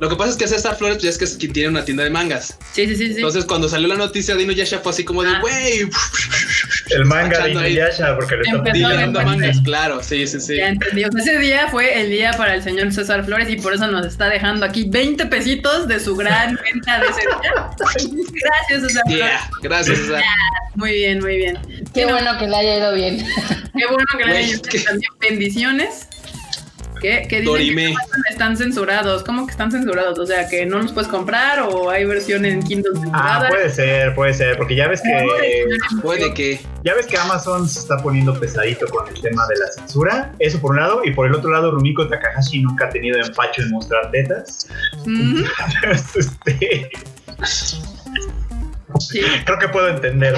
Lo 0.00 0.08
que 0.08 0.14
pasa 0.14 0.30
es 0.30 0.36
que 0.36 0.46
César 0.46 0.76
Flores 0.76 1.02
ya 1.02 1.10
es 1.10 1.18
que 1.18 1.24
es 1.24 1.36
quien 1.36 1.52
tiene 1.52 1.70
una 1.70 1.84
tienda 1.84 2.04
de 2.04 2.10
mangas. 2.10 2.56
Sí, 2.72 2.86
sí, 2.86 2.94
sí, 2.94 3.08
sí. 3.08 3.14
Entonces, 3.16 3.44
cuando 3.44 3.68
salió 3.68 3.88
la 3.88 3.96
noticia 3.96 4.36
de 4.36 4.44
Inuyasha 4.44 4.78
fue 4.78 4.92
así 4.92 5.04
como 5.04 5.22
de, 5.24 5.30
ah. 5.30 5.40
güey. 5.40 5.90
El 6.90 7.04
manga 7.04 7.44
de 7.44 7.50
Inuyasha, 7.50 8.16
porque 8.16 8.36
le 8.36 8.42
está 8.42 8.62
pidiendo 8.62 9.22
mangas, 9.22 9.60
claro. 9.60 10.02
Sí, 10.02 10.26
sí, 10.26 10.40
sí. 10.40 10.56
Ya 10.56 10.68
entendí. 10.68 11.02
ese 11.02 11.38
día 11.38 11.68
fue 11.68 12.00
el 12.00 12.10
día 12.10 12.32
para 12.32 12.54
el 12.54 12.62
señor 12.62 12.92
César 12.92 13.24
Flores 13.24 13.48
y 13.50 13.56
por 13.56 13.74
eso 13.74 13.86
nos 13.88 14.06
está 14.06 14.28
dejando 14.28 14.64
aquí 14.64 14.88
20 14.88 15.26
pesitos 15.26 15.88
de 15.88 16.00
su 16.00 16.16
gran 16.16 16.58
venta 16.72 17.00
de 17.00 17.06
ese 17.06 17.20
día. 17.20 17.70
Gracias, 18.42 18.82
César 18.82 19.02
Flores. 19.06 19.40
Gracias, 19.62 19.98
César. 19.98 20.22
Muy 20.74 20.92
bien, 20.92 21.20
muy 21.20 21.36
bien. 21.36 21.58
Qué 21.92 22.06
bueno 22.06 22.38
que 22.38 22.46
le 22.46 22.56
haya 22.56 22.76
ido 22.78 22.94
bien. 22.94 23.18
Qué 23.18 23.86
bueno 23.86 24.06
que 24.16 24.24
le 24.24 24.36
haya 24.36 24.48
ido 24.48 24.62
bien. 24.62 24.84
También 24.84 25.12
bendiciones. 25.20 26.08
¿Qué, 27.00 27.26
qué 27.28 27.40
dicen 27.40 27.76
que 27.76 28.32
están 28.32 28.56
censurados? 28.56 29.22
¿Cómo 29.24 29.46
que 29.46 29.52
están 29.52 29.70
censurados? 29.70 30.18
O 30.18 30.26
sea, 30.26 30.48
que 30.48 30.66
no 30.66 30.78
los 30.78 30.92
puedes 30.92 31.08
comprar 31.08 31.60
o 31.60 31.90
hay 31.90 32.04
versión 32.04 32.44
en 32.44 32.62
Kindle 32.62 32.92
censurada. 32.94 33.46
Ah, 33.46 33.48
puede 33.48 33.70
ser, 33.70 34.14
puede 34.14 34.34
ser, 34.34 34.56
porque 34.56 34.74
ya 34.74 34.88
ves 34.88 35.00
que 35.02 35.66
puede 36.02 36.34
que 36.34 36.60
ya 36.84 36.94
ves 36.94 37.06
que 37.06 37.16
Amazon 37.16 37.68
se 37.68 37.80
está 37.80 37.98
poniendo 37.98 38.38
pesadito 38.38 38.86
con 38.86 39.08
el 39.08 39.20
tema 39.20 39.46
de 39.48 39.56
la 39.56 39.66
censura. 39.68 40.34
Eso 40.38 40.60
por 40.60 40.72
un 40.72 40.78
lado 40.78 41.02
y 41.04 41.12
por 41.12 41.26
el 41.26 41.34
otro 41.34 41.50
lado 41.50 41.70
Rumiko 41.70 42.08
Takahashi 42.08 42.62
nunca 42.62 42.86
ha 42.86 42.90
tenido 42.90 43.18
empacho 43.20 43.62
en 43.62 43.70
mostrar 43.70 44.10
tetas. 44.10 44.68
este... 46.16 46.90
Creo 49.44 49.58
que 49.58 49.68
puedo 49.68 49.88
entender. 49.88 50.36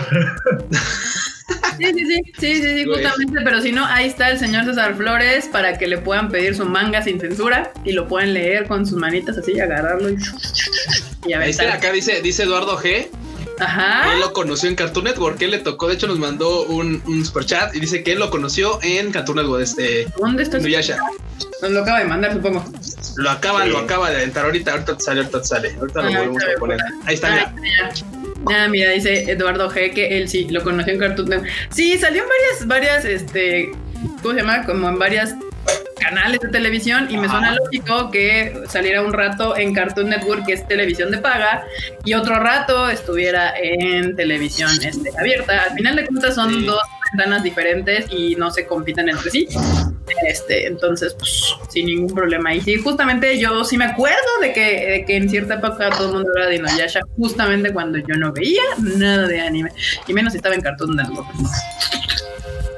Sí, 1.79 1.85
sí, 1.95 2.05
sí, 2.07 2.23
sí, 2.39 2.63
sí, 2.63 2.85
justamente, 2.85 3.41
pero 3.43 3.61
si 3.61 3.73
no, 3.73 3.85
ahí 3.87 4.07
está 4.07 4.31
el 4.31 4.39
señor 4.39 4.65
César 4.65 4.95
Flores 4.97 5.49
para 5.51 5.79
que 5.79 5.87
le 5.89 5.99
puedan 5.99 6.29
pedir 6.29 6.55
su 6.55 6.65
manga 6.67 7.03
sin 7.03 7.19
censura 7.21 7.73
y 7.85 7.93
lo 7.93 8.07
pueden 8.07 8.35
leer 8.35 8.67
con 8.69 8.87
sus 8.87 8.99
manitas 8.99 9.37
así, 9.39 9.59
agarrarlo 9.59 10.11
y 10.11 10.17
y 11.27 11.33
Ahí 11.33 11.51
está, 11.51 11.73
acá 11.75 11.91
dice, 11.93 12.21
dice 12.23 12.43
Eduardo 12.45 12.79
G. 12.79 13.09
Ajá. 13.59 14.13
Él 14.15 14.21
lo 14.21 14.33
conoció 14.33 14.69
en 14.71 14.75
Cartoon 14.75 15.05
Network. 15.05 15.41
Él 15.43 15.51
le 15.51 15.59
tocó, 15.59 15.89
de 15.89 15.95
hecho, 15.95 16.07
nos 16.07 16.19
mandó 16.19 16.63
un, 16.65 17.03
un 17.07 17.25
super 17.27 17.45
chat 17.45 17.75
y 17.75 17.81
dice 17.81 18.03
que 18.03 18.13
él 18.13 18.19
lo 18.19 18.31
conoció 18.31 18.79
en 18.83 19.11
Cartoon 19.13 19.37
Network. 19.37 19.63
Este, 19.63 20.07
¿Dónde 20.19 20.45
está? 20.45 20.59
Inuyasha. 20.59 20.97
Nos 21.61 21.71
lo 21.73 21.83
acaba 21.83 21.99
de 21.99 22.05
mandar, 22.07 22.33
supongo. 22.33 22.65
Lo 23.17 23.31
acaba, 23.31 23.65
Sí. 23.65 23.69
lo 23.71 23.79
acaba 23.81 24.09
de 24.11 24.17
aventar 24.17 24.47
ahorita. 24.47 24.73
Ahorita 24.73 24.97
te 24.97 25.03
sale, 25.05 25.21
ahorita 25.21 25.43
te 25.43 25.47
sale. 25.49 25.75
Ahorita 25.79 26.01
lo 26.03 26.09
Ah, 26.09 26.11
volvemos 26.21 26.43
a 26.43 26.59
poner. 26.59 26.79
Ahí 27.05 27.15
está, 27.17 27.29
Ah, 27.29 27.53
mira. 27.61 27.93
ya. 27.95 28.07
Ah, 28.47 28.69
mira, 28.69 28.91
dice 28.91 29.31
Eduardo 29.31 29.71
G 29.71 29.93
que 29.93 30.19
él 30.19 30.29
sí 30.29 30.47
lo 30.51 30.63
conoció 30.63 30.93
en 30.95 30.99
Cartoon 30.99 31.29
Network. 31.29 31.51
Sí, 31.71 31.99
salió 31.99 32.23
en 32.23 32.29
varias, 32.29 32.67
varias, 32.67 33.05
este, 33.05 33.71
¿cómo 34.23 34.35
se 34.35 34.41
llama? 34.41 34.65
Como 34.65 34.89
en 34.89 34.99
varias 34.99 35.35
canales 36.01 36.41
de 36.41 36.49
televisión 36.49 37.09
y 37.11 37.19
me 37.19 37.29
suena 37.29 37.55
lógico 37.55 38.11
que 38.11 38.55
saliera 38.69 39.03
un 39.03 39.13
rato 39.13 39.57
en 39.57 39.75
Cartoon 39.75 40.09
Network, 40.09 40.47
que 40.47 40.55
es 40.55 40.67
televisión 40.67 41.11
de 41.11 41.19
paga, 41.19 41.63
y 42.05 42.15
otro 42.15 42.37
rato 42.41 42.89
estuviera 42.89 43.53
en 43.61 44.17
televisión 44.17 44.71
este, 44.83 45.11
abierta. 45.19 45.65
Al 45.65 45.75
final 45.77 45.97
de 45.97 46.07
cuentas 46.07 46.35
son 46.35 46.55
Sí. 46.55 46.65
dos 46.65 46.81
ventanas 47.13 47.43
diferentes 47.43 48.07
y 48.11 48.35
no 48.37 48.51
se 48.51 48.65
compiten 48.67 49.11
entre 49.11 49.31
sí. 49.31 49.49
Este, 50.27 50.67
entonces, 50.67 51.15
pues, 51.15 51.55
sin 51.69 51.87
ningún 51.87 52.15
problema. 52.15 52.55
Y 52.55 52.61
sí, 52.61 52.77
justamente 52.77 53.39
yo 53.39 53.65
sí 53.65 53.77
me 53.77 53.87
acuerdo 53.87 54.19
de 54.41 54.53
que, 54.53 54.87
de 54.91 55.05
que 55.05 55.17
en 55.17 55.29
cierta 55.29 55.55
época 55.55 55.91
todo 55.91 56.09
el 56.09 56.13
mundo 56.15 56.29
hablaba 56.31 56.51
de 56.51 56.57
Inuyasha, 56.57 57.01
justamente 57.17 57.73
cuando 57.73 57.99
yo 57.99 58.17
no 58.17 58.33
veía 58.33 58.63
nada 58.79 59.27
de 59.27 59.41
anime, 59.41 59.71
y 60.07 60.13
menos 60.13 60.33
si 60.33 60.39
estaba 60.39 60.55
en 60.55 60.61
Cartoon 60.61 60.97
Network. 60.97 61.29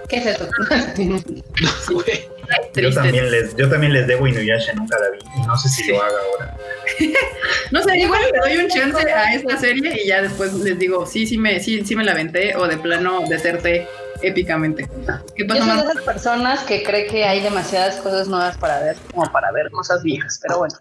¿Qué 0.09 0.19
es 0.19 0.27
eso? 0.27 0.49
Yo 2.75 2.93
también, 2.93 3.31
les, 3.31 3.57
yo 3.57 3.69
también 3.69 3.93
les 3.93 4.07
debo 4.07 4.27
Inuyasha, 4.27 4.75
nunca 4.75 4.99
la 4.99 5.11
vi 5.11 5.19
y 5.37 5.47
no 5.47 5.57
sé 5.57 5.69
si 5.69 5.89
lo 5.89 6.03
haga 6.03 6.17
ahora. 6.33 6.57
No 7.71 7.83
sé, 7.83 7.99
igual 7.99 8.21
le 8.33 8.39
doy 8.39 8.65
un 8.65 8.69
chance 8.69 9.11
a 9.11 9.35
esta 9.35 9.57
serie 9.57 10.03
y 10.05 10.09
ya 10.09 10.21
después 10.21 10.53
les 10.55 10.79
digo, 10.79 11.07
sí, 11.07 11.27
sí 11.27 11.39
me, 11.39 11.61
sí, 11.61 11.83
sí 11.85 11.97
me 11.97 12.05
la 12.05 12.13
aventé, 12.13 12.55
o 12.57 12.69
de 12.69 12.77
plano 12.77 13.25
deserte 13.29 13.87
épicamente. 14.23 14.89
¿Qué 15.35 15.43
Yo 15.43 15.49
pasa, 15.49 15.65
soy 15.65 15.77
de 15.77 15.93
esas 15.93 16.05
personas 16.05 16.65
que 16.65 16.83
cree 16.83 17.07
que 17.07 17.25
hay 17.25 17.41
demasiadas 17.41 17.97
cosas 17.97 18.29
nuevas 18.29 18.57
para 18.59 18.81
ver, 18.81 18.97
como 19.13 19.31
para 19.31 19.53
ver 19.53 19.71
cosas 19.71 20.03
viejas, 20.03 20.39
pero 20.43 20.59
bueno. 20.59 20.75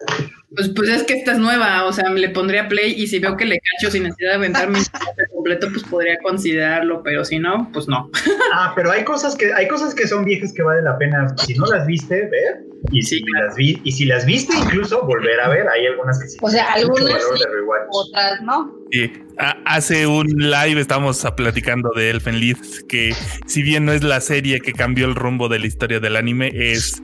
Pues, 0.56 0.70
pues 0.76 0.90
es 0.90 1.04
que 1.04 1.14
esta 1.14 1.34
es 1.34 1.38
nueva, 1.38 1.86
o 1.86 1.94
sea, 1.94 2.10
le 2.10 2.30
pondría 2.30 2.68
play 2.68 2.94
y 2.96 3.08
si 3.08 3.20
veo 3.20 3.38
que 3.38 3.46
le 3.46 3.60
cacho 3.60 3.92
sin 3.92 4.04
necesidad 4.04 4.32
de 4.32 4.36
aventar 4.36 4.70
mi 4.70 4.80
completo, 5.34 5.68
pues 5.72 5.84
podría 5.84 6.18
considerarlo, 6.20 7.02
pero 7.04 7.24
si 7.24 7.40
no, 7.40 7.70
pues 7.74 7.88
no. 7.88 8.10
Ah, 8.54 8.74
pero 8.76 8.92
hay 8.92 9.06
cosas 9.06 9.36
que 9.36 9.54
hay 9.54 9.66
cosas 9.70 9.96
que 9.96 10.06
son 10.06 10.26
viejas 10.26 10.52
que 10.52 10.62
vale 10.62 10.82
la 10.82 10.98
pena 10.98 11.34
si 11.38 11.54
no 11.54 11.66
las 11.68 11.88
viste 11.88 12.28
ver 12.28 12.71
y 12.92 13.02
si 13.04 13.20
las 13.20 13.56
vi 13.56 13.80
y 13.84 13.92
si 13.92 14.06
las 14.06 14.26
viste 14.26 14.56
incluso 14.58 15.06
volver 15.06 15.40
a 15.42 15.50
ver. 15.50 15.68
Hay 15.68 15.86
algunas 15.88 16.20
que 16.20 16.28
sí. 16.30 16.38
O 16.42 16.50
sea, 16.50 16.74
algunas 16.74 17.14
sí. 17.22 17.44
Otras 17.92 18.42
no. 18.42 18.76
Sí. 18.92 19.12
Ha- 19.38 19.58
Hace 19.66 20.08
un 20.08 20.28
live 20.28 20.82
estamos 20.82 21.26
platicando 21.38 21.92
de 21.96 22.10
Elfen 22.10 22.40
Lied, 22.40 22.58
que 22.90 23.14
si 23.46 23.64
bien 23.64 23.86
no 23.86 23.94
es 23.94 24.04
la 24.04 24.20
serie 24.22 24.60
que 24.60 24.74
cambió 24.74 25.06
el 25.06 25.16
rumbo 25.16 25.48
de 25.50 25.60
la 25.60 25.68
historia 25.68 26.00
del 26.00 26.16
anime, 26.16 26.52
es 26.54 27.02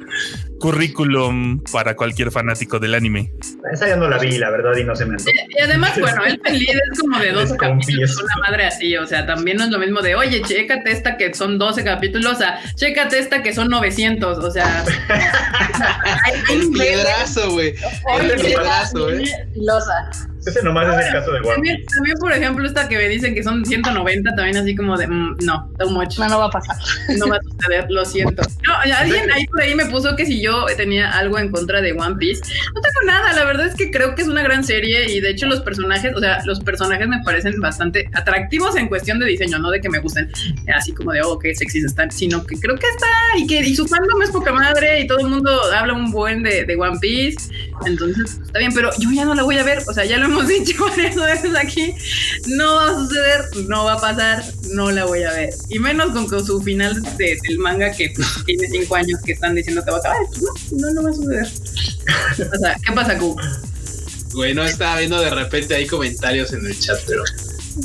currículum 0.59 1.61
para 1.71 1.95
cualquier 1.95 2.31
fanático 2.31 2.79
del 2.79 2.95
anime. 2.95 3.31
Esa 3.71 3.87
ya 3.87 3.95
no 3.95 4.07
la 4.09 4.17
vi, 4.17 4.37
la 4.37 4.49
verdad, 4.49 4.75
y 4.77 4.83
no 4.83 4.95
se 4.95 5.05
me 5.05 5.13
antojó. 5.13 5.31
Y 5.49 5.61
además, 5.61 5.99
bueno, 5.99 6.23
el 6.25 6.39
Lead 6.43 6.77
es 6.91 6.99
como 6.99 7.19
de 7.19 7.31
12 7.31 7.53
Les 7.53 7.57
capítulos, 7.57 8.23
una 8.23 8.47
madre 8.47 8.65
así, 8.65 8.95
o 8.97 9.05
sea, 9.05 9.25
también 9.25 9.57
no 9.57 9.65
es 9.65 9.69
lo 9.69 9.79
mismo 9.79 10.01
de, 10.01 10.15
oye, 10.15 10.41
chécate 10.41 10.91
esta 10.91 11.17
que 11.17 11.33
son 11.33 11.57
12 11.57 11.83
capítulos, 11.83 12.41
a 12.41 12.59
chécate 12.75 13.19
esta 13.19 13.43
que 13.43 13.53
son 13.53 13.69
900, 13.69 14.37
o 14.37 14.51
sea, 14.51 14.83
El 16.51 16.71
piedrazo, 16.71 17.51
güey. 17.51 17.75
El 18.19 18.41
piedrazo, 18.41 19.11
eh. 19.11 19.23
Filosa. 19.53 20.09
Ese 20.47 20.63
nomás 20.63 20.87
es 20.99 21.05
el 21.07 21.13
caso 21.13 21.31
de 21.31 21.39
One 21.39 21.49
También, 21.53 21.75
Piece. 21.77 21.95
también, 21.95 22.17
por 22.19 22.31
ejemplo, 22.31 22.65
esta 22.65 22.87
que 22.87 22.97
me 22.97 23.09
dicen 23.09 23.33
que 23.33 23.43
son 23.43 23.65
190, 23.65 24.35
también 24.35 24.57
así 24.57 24.75
como 24.75 24.97
de, 24.97 25.07
mm, 25.07 25.37
no, 25.43 25.71
too 25.77 25.89
much, 25.89 26.17
No, 26.17 26.29
no 26.29 26.39
va 26.39 26.45
a 26.45 26.49
pasar. 26.49 26.75
no 27.17 27.27
va 27.27 27.35
a 27.37 27.39
suceder, 27.41 27.85
lo 27.89 28.05
siento. 28.05 28.41
No, 28.65 28.73
alguien 28.97 29.31
ahí 29.31 29.45
por 29.47 29.61
ahí 29.61 29.75
me 29.75 29.85
puso 29.85 30.15
que 30.15 30.25
si 30.25 30.41
yo 30.41 30.65
tenía 30.75 31.11
algo 31.11 31.37
en 31.39 31.51
contra 31.51 31.81
de 31.81 31.93
One 31.93 32.15
Piece. 32.17 32.41
No 32.73 32.81
tengo 32.81 33.05
nada, 33.05 33.33
la 33.33 33.45
verdad 33.45 33.67
es 33.67 33.75
que 33.75 33.91
creo 33.91 34.15
que 34.15 34.21
es 34.21 34.27
una 34.27 34.43
gran 34.43 34.63
serie 34.63 35.11
y 35.11 35.19
de 35.19 35.29
hecho 35.29 35.45
los 35.47 35.61
personajes, 35.61 36.13
o 36.15 36.19
sea, 36.19 36.39
los 36.45 36.59
personajes 36.61 37.07
me 37.07 37.21
parecen 37.23 37.59
bastante 37.59 38.09
atractivos 38.13 38.75
en 38.75 38.87
cuestión 38.87 39.19
de 39.19 39.25
diseño, 39.25 39.59
no 39.59 39.71
de 39.71 39.81
que 39.81 39.89
me 39.89 39.99
gusten 39.99 40.29
así 40.75 40.93
como 40.93 41.11
de, 41.11 41.21
oh, 41.21 41.37
qué 41.39 41.53
sexys 41.55 41.85
están, 41.85 42.11
sino 42.11 42.45
que 42.45 42.59
creo 42.59 42.75
que 42.75 42.87
está 42.87 43.07
y 43.37 43.47
que 43.47 43.59
y 43.59 43.75
su 43.75 43.87
fandom 43.87 44.21
es 44.21 44.31
poca 44.31 44.53
madre 44.53 45.01
y 45.01 45.07
todo 45.07 45.19
el 45.19 45.27
mundo 45.27 45.51
habla 45.73 45.93
un 45.93 46.11
buen 46.11 46.43
de, 46.43 46.63
de 46.65 46.75
One 46.75 46.97
Piece. 46.99 47.49
Entonces, 47.85 48.39
está 48.43 48.59
bien, 48.59 48.71
pero 48.73 48.89
yo 48.99 49.09
ya 49.11 49.25
no 49.25 49.35
la 49.35 49.43
voy 49.43 49.57
a 49.57 49.63
ver, 49.63 49.79
o 49.87 49.93
sea, 49.93 50.05
ya 50.05 50.17
lo 50.17 50.25
hemos 50.25 50.36
dicho 50.45 50.73
varias 50.89 51.15
veces 51.15 51.55
aquí, 51.55 51.95
no 52.47 52.75
va 52.75 52.91
a 52.91 52.93
suceder, 52.95 53.45
no 53.67 53.85
va 53.85 53.93
a 53.93 54.01
pasar, 54.01 54.43
no 54.73 54.91
la 54.91 55.05
voy 55.05 55.23
a 55.23 55.31
ver. 55.33 55.53
Y 55.69 55.79
menos 55.79 56.11
con, 56.11 56.27
con 56.27 56.45
su 56.45 56.61
final 56.61 57.01
de- 57.17 57.37
del 57.47 57.59
manga 57.59 57.91
que 57.91 58.11
pues, 58.15 58.27
tiene 58.45 58.67
cinco 58.67 58.95
años 58.95 59.19
que 59.25 59.31
están 59.33 59.55
diciendo 59.55 59.83
que 59.83 59.91
va 59.91 59.97
a 59.97 59.99
acabar, 60.01 60.19
pues 60.29 60.41
no, 60.73 60.87
no, 60.87 60.93
no 60.93 61.03
va 61.03 61.09
a 61.09 61.13
suceder. 61.13 61.47
O 61.47 62.59
sea, 62.59 62.75
¿qué 62.85 62.91
pasa, 62.93 63.17
Q? 63.17 63.35
Güey, 64.33 64.53
no 64.53 64.63
estaba 64.63 64.99
viendo 64.99 65.19
de 65.19 65.29
repente 65.29 65.73
ahí 65.73 65.87
comentarios 65.87 66.53
en 66.53 66.65
el 66.65 66.77
chat, 66.79 66.99
pero. 67.07 67.23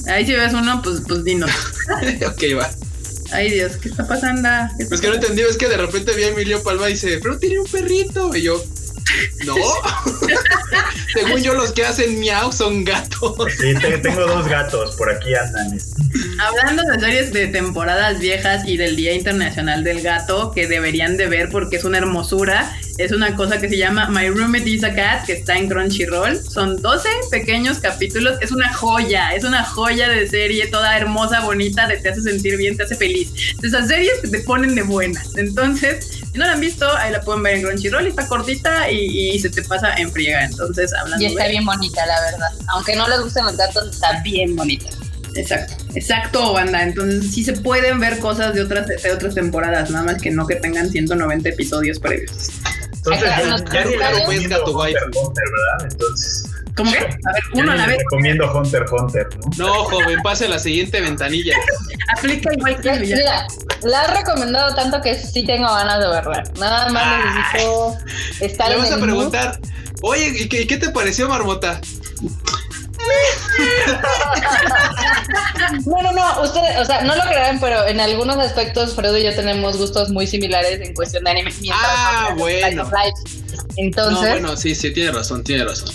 Ahí 0.07 0.27
si 0.27 0.33
ves 0.33 0.53
uno, 0.53 0.83
pues, 0.83 1.01
pues 1.07 1.23
dinos. 1.25 1.51
ok, 2.27 2.43
va. 2.59 2.71
Ay 3.33 3.51
Dios, 3.51 3.77
¿qué 3.79 3.89
está 3.89 4.07
pasando? 4.07 4.47
¿Qué 4.77 4.83
está 4.83 4.89
Pues 4.91 5.01
que 5.01 5.09
no 5.09 5.15
entendí, 5.15 5.41
es 5.41 5.57
que 5.57 5.67
de 5.69 5.79
repente 5.79 6.13
vi 6.15 6.25
a 6.25 6.29
Emilio 6.29 6.63
Palma 6.63 6.91
y 6.91 6.93
dice, 6.93 7.19
pero 7.23 7.39
tiene 7.39 7.61
un 7.61 7.67
perrito. 7.67 8.35
Y 8.37 8.43
yo, 8.43 8.63
no. 9.47 9.55
Según 11.15 11.43
yo, 11.43 11.55
los 11.55 11.73
que 11.73 11.85
hacen 11.85 12.19
miau 12.21 12.53
son 12.53 12.85
gatos. 12.85 13.35
Sí, 13.61 13.75
te- 13.75 13.99
tengo 13.99 14.27
dos 14.27 14.47
gatos, 14.49 14.97
por 14.97 15.11
aquí 15.11 15.35
andan. 15.35 15.79
Hablando 16.39 16.83
de 16.85 17.01
series 17.01 17.33
de 17.33 17.47
temporadas 17.49 18.19
viejas 18.19 18.67
y 18.67 18.77
del 18.77 18.97
Día 18.97 19.13
Internacional 19.13 19.85
del 19.85 20.01
Gato, 20.03 20.53
que 20.53 20.67
deberían 20.67 21.17
de 21.17 21.27
ver 21.27 21.49
porque 21.51 21.77
es 21.77 21.85
una 21.85 21.99
hermosura, 21.99 22.77
es 22.99 23.13
una 23.13 23.35
cosa 23.37 23.59
que 23.61 23.69
se 23.69 23.77
llama 23.77 24.09
My 24.11 24.29
Roommate 24.29 24.69
is 24.69 24.85
a 24.85 24.95
Cat, 24.95 25.25
que 25.27 25.33
está 25.35 25.57
en 25.57 25.69
Crunchyroll. 25.69 26.43
Son 26.43 26.81
12 26.81 27.09
pequeños 27.31 27.79
capítulos, 27.79 28.37
es 28.41 28.51
una 28.53 28.73
joya, 28.73 29.35
es 29.35 29.45
una 29.45 29.65
joya 29.65 30.09
de 30.09 30.27
serie, 30.29 30.67
toda 30.69 30.97
hermosa, 30.97 31.41
bonita, 31.41 31.87
de 31.87 31.97
te 31.99 32.11
hace 32.11 32.23
sentir 32.23 32.57
bien, 32.57 32.77
te 32.77 32.85
hace 32.85 32.95
feliz. 32.97 33.31
Esas 33.63 33.89
series 33.89 34.13
que 34.23 34.29
te 34.29 34.39
ponen 34.41 34.75
de 34.75 34.83
buenas. 34.83 35.35
Entonces, 35.37 36.22
si 36.33 36.39
no 36.39 36.47
la 36.47 36.53
han 36.53 36.61
visto, 36.61 36.91
ahí 36.97 37.13
la 37.13 37.21
pueden 37.21 37.43
ver 37.43 37.57
en 37.57 37.63
Crunchyroll, 37.63 38.07
está 38.07 38.27
cortita 38.27 38.91
y, 38.91 39.33
y 39.33 39.39
se 39.39 39.51
te 39.51 39.63
pasa 39.63 39.95
en 39.97 40.11
friega. 40.11 40.45
Entonces, 40.45 40.93
hablando 40.95 41.23
Y 41.23 41.29
está 41.29 41.45
de... 41.45 41.51
bien 41.51 41.65
bonita, 41.67 42.07
la 42.07 42.21
verdad. 42.23 42.49
Aunque 42.69 42.97
no 42.97 43.07
les 43.09 43.21
gusten 43.21 43.45
los 43.45 43.57
gatos, 43.57 43.91
está 43.91 44.21
bien 44.23 44.57
bonita. 44.57 44.89
Exacto, 45.35 45.75
exacto, 45.95 46.53
banda. 46.53 46.83
Entonces 46.83 47.31
sí 47.33 47.45
se 47.45 47.53
pueden 47.55 48.01
ver 48.01 48.19
cosas 48.19 48.55
de 48.55 48.63
otras 48.63 48.87
de 48.87 49.13
otras 49.13 49.35
temporadas, 49.35 49.91
nada 49.91 50.05
más 50.05 50.21
que 50.21 50.31
no 50.31 50.47
que 50.47 50.57
tengan 50.57 50.91
190 50.91 51.49
episodios 51.49 51.99
previos. 51.99 52.51
Entonces, 52.93 53.25
Acá 53.25 53.85
ya, 53.85 54.29
ni 54.29 54.47
gato 54.47 54.77
waifu. 54.77 54.99
¿verdad? 55.35 55.91
Entonces, 55.91 56.45
¿Cómo 56.77 56.91
que? 56.91 56.99
A 56.99 57.03
ver, 57.03 57.15
uno 57.55 57.73
a 57.73 57.77
la 57.77 57.87
vez. 57.87 57.99
recomiendo 57.99 58.51
Hunter 58.53 58.85
Hunter, 58.91 59.29
¿no? 59.59 59.67
No, 59.67 59.85
joven, 59.85 60.21
pase 60.23 60.47
a 60.47 60.49
la 60.49 60.59
siguiente 60.59 61.01
ventanilla. 61.01 61.55
Aplica 62.17 62.53
igual 62.55 62.77
que 62.81 62.89
Ya. 63.07 63.17
Mira, 63.17 63.47
la 63.83 64.05
he 64.05 64.17
recomendado 64.19 64.75
tanto 64.75 65.01
que 65.03 65.15
sí 65.15 65.45
tengo 65.45 65.67
ganas 65.67 66.01
de 66.01 66.09
verla. 66.09 66.43
Nada 66.59 66.89
más 66.91 67.05
Ay. 67.05 67.35
necesito 67.35 67.99
estar 68.41 68.69
Le 68.69 68.75
en 68.77 68.81
vas 68.81 68.91
a 68.93 68.97
mood. 68.97 69.05
preguntar, 69.05 69.59
oye, 70.03 70.29
¿y 70.35 70.49
qué, 70.49 70.67
qué 70.67 70.77
te 70.79 70.91
pareció, 70.91 71.29
Marmota? 71.29 71.81
No, 75.87 76.03
no, 76.03 76.13
no, 76.13 76.43
ustedes, 76.43 76.79
o 76.79 76.85
sea, 76.85 77.03
no 77.03 77.15
lo 77.17 77.23
crean, 77.23 77.59
pero 77.61 77.87
en 77.87 77.99
algunos 78.01 78.37
aspectos 78.37 78.95
Fredo 78.95 79.17
y 79.17 79.25
yo 79.25 79.35
tenemos 79.35 79.77
gustos 79.79 80.11
muy 80.11 80.27
similares 80.27 80.81
en 80.81 80.95
cuestión 80.95 81.25
de 81.25 81.31
anime. 81.31 81.53
Ah, 81.73 82.35
bueno. 82.37 82.89
Entonces, 83.77 84.15
no, 84.23 84.29
bueno, 84.29 84.57
sí, 84.57 84.75
sí, 84.75 84.93
tiene 84.93 85.13
razón, 85.13 85.43
tiene 85.43 85.65
razón. 85.65 85.89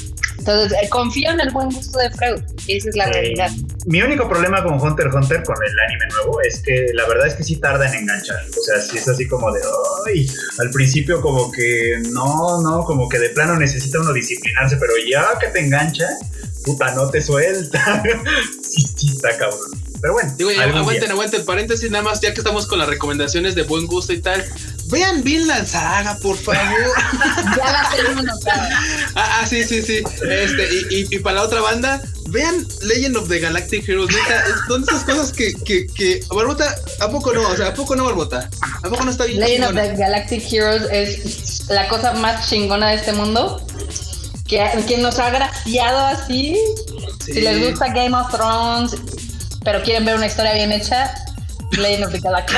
Entonces 0.48 0.78
eh, 0.82 0.90
confío 0.90 1.30
en 1.32 1.40
el 1.42 1.50
buen 1.52 1.70
gusto 1.70 1.98
de 2.00 2.10
Freud. 2.12 2.42
Esa 2.68 2.90
es 2.90 2.96
la 2.96 3.06
Eh, 3.10 3.12
realidad. 3.14 3.52
Mi 3.86 4.02
único 4.02 4.28
problema 4.30 4.64
con 4.64 4.80
Hunter 4.80 5.08
Hunter, 5.14 5.44
con 5.44 5.56
el 5.64 5.80
anime 5.80 6.06
nuevo, 6.16 6.42
es 6.42 6.60
que 6.62 6.88
la 6.94 7.08
verdad 7.08 7.28
es 7.28 7.36
que 7.36 7.44
sí 7.44 7.58
tarda 7.58 7.88
en 7.88 7.96
enganchar. 8.02 8.38
O 8.58 8.64
sea, 8.64 8.80
sí 8.82 8.98
es 8.98 9.08
así 9.08 9.28
como 9.28 9.52
de, 9.52 9.60
ay, 10.08 10.28
al 10.60 10.70
principio 10.72 11.22
como 11.22 11.52
que 11.52 12.00
no, 12.12 12.62
no, 12.62 12.84
como 12.86 13.08
que 13.10 13.20
de 13.20 13.30
plano 13.30 13.58
necesita 13.58 14.00
uno 14.00 14.14
disciplinarse, 14.14 14.78
pero 14.78 14.94
ya 15.10 15.38
que 15.40 15.48
te 15.48 15.60
engancha, 15.60 16.08
puta, 16.66 16.94
no 16.96 17.10
te 17.10 17.22
suelta. 17.22 18.04
sí, 18.62 18.82
sí 18.96 19.08
está 19.16 19.38
cabrón. 19.38 19.60
Pero 20.00 20.14
bueno, 20.14 20.32
Digo, 20.38 20.52
ya, 20.52 20.64
aguanten, 20.64 21.00
día. 21.06 21.12
aguanten, 21.12 21.44
paréntesis, 21.46 21.90
nada 21.90 22.04
más, 22.04 22.22
ya 22.22 22.32
que 22.34 22.40
estamos 22.40 22.68
con 22.68 22.78
las 22.80 22.88
recomendaciones 22.88 23.56
de 23.56 23.64
buen 23.64 23.88
gusto 23.88 24.14
y 24.14 24.20
tal. 24.22 24.46
Vean 24.90 25.24
Vinland 25.24 25.68
Saga, 25.68 26.18
por 26.22 26.38
favor. 26.38 26.58
Ya 27.58 27.72
la 27.72 27.90
tengo 27.96 28.22
notada. 28.22 28.70
ah, 29.16 29.40
ah, 29.42 29.48
sí, 29.48 29.64
sí, 29.64 29.82
sí. 29.82 30.02
Este, 30.30 30.70
y, 30.92 30.96
y- 31.02 31.08
y 31.16 31.20
para 31.20 31.38
la 31.38 31.42
otra 31.44 31.62
banda, 31.62 32.02
vean 32.30 32.66
Legend 32.84 33.18
of 33.18 33.28
the 33.28 33.40
Galactic 33.40 33.88
Heroes. 33.88 34.10
Neta, 34.14 34.44
son 34.68 34.84
esas 34.84 35.04
cosas 35.04 35.32
que, 35.34 35.54
que, 35.66 35.88
que. 35.88 36.22
Barbota, 36.30 36.74
¿a 37.02 37.10
poco 37.10 37.34
no? 37.34 37.50
O 37.50 37.58
sea, 37.58 37.68
¿a 37.68 37.74
poco 37.74 37.96
no, 37.96 38.06
Barbota? 38.06 38.50
¿A 38.84 38.90
poco 38.90 39.04
no 39.04 39.12
está 39.12 39.26
bien 39.26 39.40
Legend 39.40 39.64
of 39.66 39.70
chingona? 39.72 39.90
the 39.90 39.98
Galactic 39.98 40.54
Heroes 40.54 40.84
es 40.92 41.68
la 41.70 41.88
cosa 41.90 42.14
más 42.14 42.48
chingona 42.50 42.90
de 42.90 42.96
este 42.96 43.12
mundo. 43.14 43.66
que, 44.48 44.66
que 44.88 44.98
nos 45.00 45.20
ha 45.20 45.30
graciado 45.32 46.06
así. 46.06 46.58
Si 47.26 47.42
les 47.42 47.70
gusta 47.70 47.88
Game 47.94 48.16
of 48.16 48.32
Thrones, 48.32 48.96
pero 49.66 49.82
quieren 49.84 50.06
ver 50.06 50.16
una 50.16 50.28
historia 50.28 50.54
bien 50.54 50.72
hecha, 50.72 51.14
Of 51.78 52.12
the 52.12 52.20
Galactic 52.20 52.58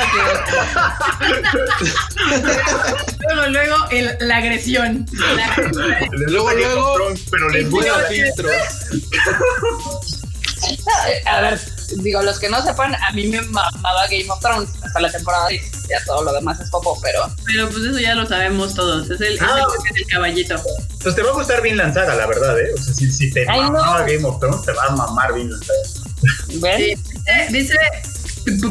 luego, 3.28 3.48
luego, 3.48 3.76
el, 3.90 4.16
la 4.20 4.38
agresión. 4.38 5.06
luego, 6.10 6.50
luego, 6.52 7.14
pero 7.30 7.50
les 7.50 7.68
voy 7.68 7.86
a 7.86 7.94
filtros. 8.08 8.52
A 11.26 11.40
ver, 11.42 11.60
digo, 11.98 12.22
los 12.22 12.38
que 12.38 12.48
no 12.48 12.62
sepan, 12.62 12.94
a 12.94 13.12
mí 13.12 13.26
me 13.26 13.42
mamaba 13.42 14.06
Game 14.06 14.30
of 14.30 14.40
Thrones 14.40 14.70
hasta 14.82 15.00
la 15.00 15.10
temporada 15.10 15.48
10. 15.48 15.88
Ya 15.88 16.02
todo 16.06 16.24
lo 16.24 16.32
demás 16.32 16.58
es 16.60 16.70
popo, 16.70 16.98
pero. 17.02 17.30
Pero 17.46 17.68
pues 17.68 17.84
eso 17.84 17.98
ya 17.98 18.14
lo 18.14 18.26
sabemos 18.26 18.74
todos. 18.74 19.10
Es 19.10 19.20
el, 19.20 19.38
ah. 19.40 19.66
es 19.90 19.96
el, 19.96 20.06
caballito. 20.06 20.56
Pues 21.02 21.14
te 21.14 21.22
va 21.22 21.30
a 21.30 21.34
gustar 21.34 21.60
bien 21.62 21.76
lanzada, 21.76 22.14
la 22.14 22.26
verdad, 22.26 22.58
¿eh? 22.58 22.70
O 22.74 22.82
sea, 22.82 22.94
si, 22.94 23.10
si 23.12 23.30
te 23.30 23.44
mamaba 23.44 24.02
Game 24.02 24.24
of 24.24 24.38
Thrones, 24.40 24.62
te 24.62 24.72
va 24.72 24.84
a 24.86 24.90
mamar 24.96 25.34
bien 25.34 25.50
lanzada. 25.50 25.78
Sí. 26.48 26.94
Dice 27.50 27.76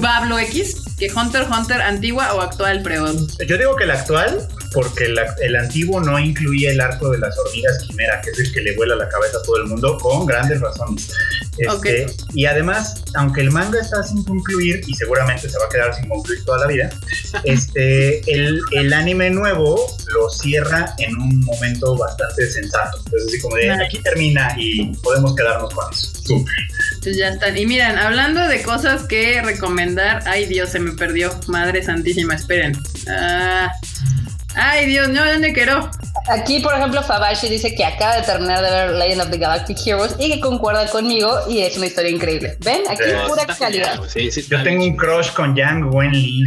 Pablo 0.02 0.40
X 0.40 0.84
que 0.98 1.12
Hunter 1.12 1.48
Hunter 1.50 1.82
antigua 1.82 2.34
o 2.34 2.42
actual, 2.42 2.82
pregón. 2.82 3.28
Yo 3.48 3.58
digo 3.58 3.76
que 3.76 3.86
la 3.86 3.94
actual, 3.94 4.48
porque 4.74 5.06
el 5.06 5.56
antiguo 5.56 6.02
no 6.02 6.20
incluía 6.20 6.72
el 6.72 6.82
arco 6.82 7.10
de 7.10 7.18
las 7.18 7.38
hormigas 7.38 7.84
quimera, 7.88 8.22
que 8.22 8.32
es 8.32 8.40
el 8.40 8.54
que 8.54 8.62
le 8.62 8.76
vuela 8.76 8.96
la 8.96 9.10
cabeza 9.10 9.38
a 9.38 9.42
todo 9.44 9.58
el 9.58 9.68
mundo, 9.68 9.98
con 9.98 10.26
grandes 10.26 10.62
razones. 10.62 11.12
Este, 11.58 12.08
y 12.34 12.46
además, 12.46 13.04
aunque 13.16 13.42
el 13.42 13.52
manga 13.52 13.80
está 13.82 14.04
sin 14.04 14.24
concluir, 14.24 14.82
y 14.88 14.94
seguramente 14.94 15.50
se 15.50 15.58
va 15.58 15.66
a 15.66 15.70
quedar 15.70 15.96
sin 15.96 16.08
concluir 16.08 16.44
toda 16.46 16.60
la 16.60 16.68
vida, 16.68 16.90
este, 17.44 18.20
el, 18.32 18.62
el 18.72 18.94
anime 18.94 19.30
nuevo 19.30 19.78
lo 20.14 20.30
cierra 20.30 20.94
en 20.98 21.16
un 21.16 21.40
momento 21.42 21.98
bastante 21.98 22.50
sensato. 22.50 22.98
Entonces, 23.06 23.28
así 23.28 23.42
como 23.42 23.56
de 23.56 23.72
aquí 23.72 24.00
termina 24.00 24.56
y 24.58 24.96
podemos 24.98 25.36
quedarnos 25.36 25.74
con 25.74 25.92
eso. 25.92 26.12
Pues 27.02 27.18
ya 27.18 27.30
están. 27.30 27.58
Y 27.58 27.66
miren, 27.66 27.98
hablando 27.98 28.48
de 28.48 28.62
cosas 28.62 29.04
que 29.04 29.42
recomendar, 29.42 30.24
ay 30.26 30.46
Dios, 30.46 30.70
se 30.70 30.80
me 30.80 30.92
perdió. 30.92 31.32
Madre 31.48 31.84
Santísima, 31.84 32.36
esperen. 32.36 32.78
Ah, 33.08 33.72
Ay, 34.56 34.88
Dios, 34.88 35.10
no, 35.10 35.24
¿dónde 35.26 35.54
quiero? 35.54 35.90
Aquí, 36.30 36.60
por 36.60 36.76
ejemplo, 36.76 37.02
Fabashi 37.02 37.50
dice 37.50 37.74
que 37.74 37.84
acaba 37.84 38.18
de 38.18 38.22
terminar 38.24 38.64
de 38.64 38.70
ver 38.70 38.92
Legend 38.92 39.22
of 39.22 39.30
the 39.32 39.38
Galactic 39.38 39.78
Heroes 39.86 40.16
y 40.20 40.32
que 40.32 40.40
concuerda 40.40 40.88
conmigo 40.88 41.40
y 41.50 41.60
es 41.60 41.76
una 41.78 41.88
historia 41.88 42.12
increíble. 42.12 42.56
¿Ven? 42.64 42.82
Aquí 42.90 43.04
pura 43.28 43.46
calidad. 43.58 44.00
Yo 44.16 44.64
tengo 44.64 44.84
un 44.84 44.96
crush 44.96 45.32
con 45.34 45.56
Yang 45.56 45.94
Wenli. 45.94 46.44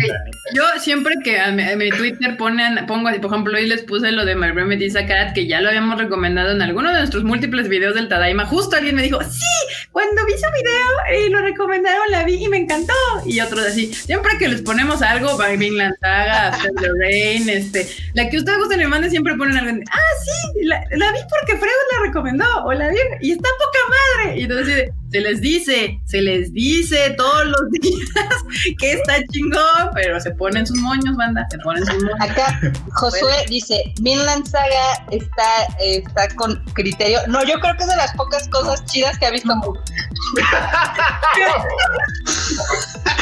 Yo 0.55 0.63
siempre 0.79 1.15
que 1.25 1.41
a 1.41 1.51
mi, 1.51 1.91
Twitter 1.91 2.37
ponen, 2.37 2.87
pongo 2.87 3.09
así, 3.09 3.19
por 3.19 3.33
ejemplo, 3.33 3.57
hoy 3.57 3.67
les 3.67 3.83
puse 3.83 4.13
lo 4.13 4.25
de 4.25 4.37
My 4.37 4.51
Remedy 4.51 4.93
Cat, 4.93 5.33
que 5.35 5.47
ya 5.47 5.61
lo 5.61 5.69
habíamos 5.69 5.99
recomendado 5.99 6.53
en 6.53 6.63
alguno 6.63 6.93
de 6.93 6.99
nuestros 6.99 7.25
múltiples 7.25 7.69
videos 7.69 7.95
del 7.95 8.09
Tadaima. 8.09 8.47
Justo 8.47 8.77
alguien 8.77 8.95
me 8.95 9.03
dijo, 9.03 9.21
sí, 9.23 9.87
cuando 9.91 10.25
vi 10.27 10.33
su 10.35 10.47
video 10.53 11.27
y 11.27 11.31
lo 11.31 11.41
recomendaron, 11.41 12.11
la 12.11 12.25
vi 12.25 12.45
y 12.45 12.49
me 12.49 12.59
encantó. 12.59 12.95
Y 13.27 13.41
otros 13.41 13.67
así, 13.67 13.93
siempre 13.93 14.33
que 14.39 14.49
les 14.49 14.63
ponemos 14.63 15.03
algo, 15.03 15.37
By 15.37 15.57
Vinland 15.57 15.95
Saga, 16.01 16.49
After 16.49 16.73
the 16.81 16.89
Rain, 17.01 17.49
este, 17.49 17.89
la 18.15 18.29
que 18.29 18.39
ustedes 18.39 18.59
gusten 18.59 18.79
me 18.79 18.89
mande 18.89 19.11
siempre 19.11 19.37
ponen 19.37 19.57
algo, 19.57 19.81
ah, 19.91 19.99
sí, 20.25 20.65
la, 20.65 21.13
vi 21.13 21.19
porque 21.31 21.57
Freud 21.59 21.71
la 21.93 22.07
recomendó, 22.07 22.45
o 22.65 22.73
la 22.73 22.89
vi, 22.89 22.97
y 23.21 23.33
está 23.33 23.49
poca 23.59 23.79
madre. 23.89 24.41
Y 24.41 24.45
entonces 24.45 24.91
se 25.11 25.21
les 25.21 25.41
dice, 25.41 26.01
se 26.07 26.23
les 26.23 26.53
dice 26.53 27.15
todos 27.17 27.47
los 27.47 27.71
días 27.71 28.09
que 28.79 28.93
está 28.93 29.25
chingón, 29.31 29.91
pero 29.95 30.21
se 30.21 30.31
ponen 30.33 30.67
sus 30.67 30.79
moños, 30.79 31.17
banda, 31.17 31.47
se 31.51 31.59
ponen 31.59 31.85
sus 31.85 32.03
moños. 32.03 32.17
Acá 32.21 32.59
Josué 32.95 33.45
dice, 33.49 33.83
Vinland 34.01 34.47
Saga 34.47 35.05
está, 35.11 35.67
está 35.81 36.29
con 36.37 36.57
criterio. 36.75 37.19
No, 37.29 37.45
yo 37.45 37.59
creo 37.61 37.77
que 37.77 37.85
es 37.85 37.91
de 37.91 37.97
las 37.97 38.13
pocas 38.15 38.49
cosas 38.49 38.85
chidas 38.87 39.19
que 39.19 39.27
ha 39.27 39.31
visto. 39.31 39.53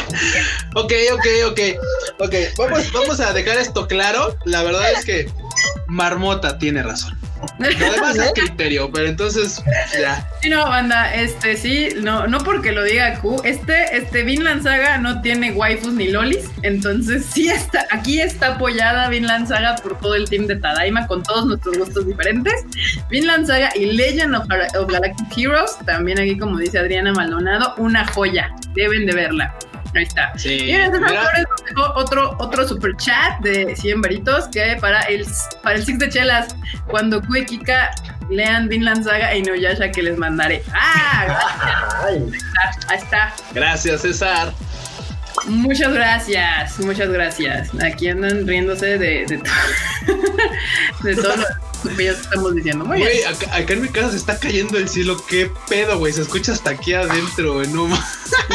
ok, 0.75 0.93
ok, 1.13 1.25
ok. 1.47 1.59
Ok, 2.19 2.35
vamos, 2.57 2.91
vamos 2.91 3.19
a 3.19 3.33
dejar 3.33 3.57
esto 3.57 3.87
claro. 3.87 4.37
La 4.45 4.63
verdad 4.63 4.91
es 4.91 5.05
que 5.05 5.29
Marmota 5.87 6.57
tiene 6.57 6.83
razón. 6.83 7.17
Además 7.59 8.17
es 8.17 8.31
criterio, 8.35 8.89
pero 8.91 9.07
entonces 9.07 9.63
ya. 9.99 10.27
Sí, 10.41 10.49
no, 10.49 10.67
banda, 10.67 11.13
este 11.13 11.57
sí, 11.57 11.89
no, 12.01 12.27
no 12.27 12.39
porque 12.39 12.71
lo 12.71 12.83
diga 12.83 13.19
Q, 13.19 13.41
este, 13.43 13.97
este 13.97 14.23
Vinland 14.23 14.63
Saga 14.63 14.97
no 14.97 15.21
tiene 15.21 15.51
waifus 15.51 15.93
ni 15.93 16.07
lolis, 16.07 16.49
entonces 16.63 17.25
sí 17.25 17.49
está, 17.49 17.85
aquí 17.91 18.21
está 18.21 18.55
apoyada 18.55 19.09
Vinland 19.09 19.47
Saga 19.47 19.75
por 19.75 19.99
todo 19.99 20.15
el 20.15 20.29
team 20.29 20.47
de 20.47 20.55
Tadaima 20.55 21.07
con 21.07 21.23
todos 21.23 21.45
nuestros 21.45 21.77
gustos 21.77 22.07
diferentes. 22.07 22.53
Vinland 23.09 23.47
Saga 23.47 23.71
y 23.75 23.85
Legend 23.85 24.35
of, 24.35 24.47
Galactic 24.47 25.37
Heroes, 25.37 25.77
también 25.85 26.19
aquí 26.19 26.37
como 26.37 26.57
dice 26.57 26.79
Adriana 26.79 27.13
Maldonado, 27.13 27.75
una 27.77 28.05
joya, 28.07 28.51
deben 28.75 29.05
de 29.05 29.13
verla. 29.13 29.55
Ahí 29.93 30.03
está. 30.03 30.31
Sí. 30.37 30.65
Y 30.65 30.71
en 30.71 30.91
otro, 31.95 32.35
otro 32.39 32.67
super 32.67 32.95
chat 32.97 33.39
de 33.41 33.75
100 33.75 34.01
varitos 34.01 34.47
que 34.47 34.77
para 34.79 35.01
el, 35.03 35.25
para 35.63 35.75
el 35.75 35.85
Six 35.85 35.99
de 35.99 36.09
Chelas, 36.09 36.55
cuando 36.87 37.21
Ku 37.21 37.33
Kika 37.45 37.91
lean 38.29 38.69
Vinland 38.69 39.03
Saga 39.03 39.33
e 39.33 39.39
Inuyasha 39.39 39.91
que 39.91 40.01
les 40.01 40.17
mandaré. 40.17 40.63
¡Ah! 40.73 42.01
Ahí 42.05 42.31
está, 42.33 42.91
ahí 42.93 42.97
está. 42.97 43.33
Gracias, 43.53 44.01
César. 44.01 44.53
Muchas 45.47 45.93
gracias, 45.93 46.79
muchas 46.79 47.09
gracias. 47.09 47.69
Aquí 47.81 48.09
andan 48.09 48.47
riéndose 48.47 48.97
de, 48.97 49.25
de, 49.25 49.41
de 51.03 51.15
todo 51.15 51.35
lo 51.83 51.97
que 51.97 52.03
ya 52.05 52.11
estamos 52.11 52.55
diciendo. 52.55 52.85
güey, 52.85 53.23
acá, 53.23 53.73
en 53.73 53.81
mi 53.81 53.89
casa 53.89 54.11
se 54.11 54.17
está 54.17 54.39
cayendo 54.39 54.77
el 54.77 54.87
cielo. 54.87 55.23
¿Qué 55.27 55.49
pedo, 55.67 55.97
güey? 55.97 56.13
Se 56.13 56.21
escucha 56.21 56.51
hasta 56.51 56.71
aquí 56.71 56.93
adentro, 56.93 57.53
güey. 57.53 57.67
No 57.67 57.87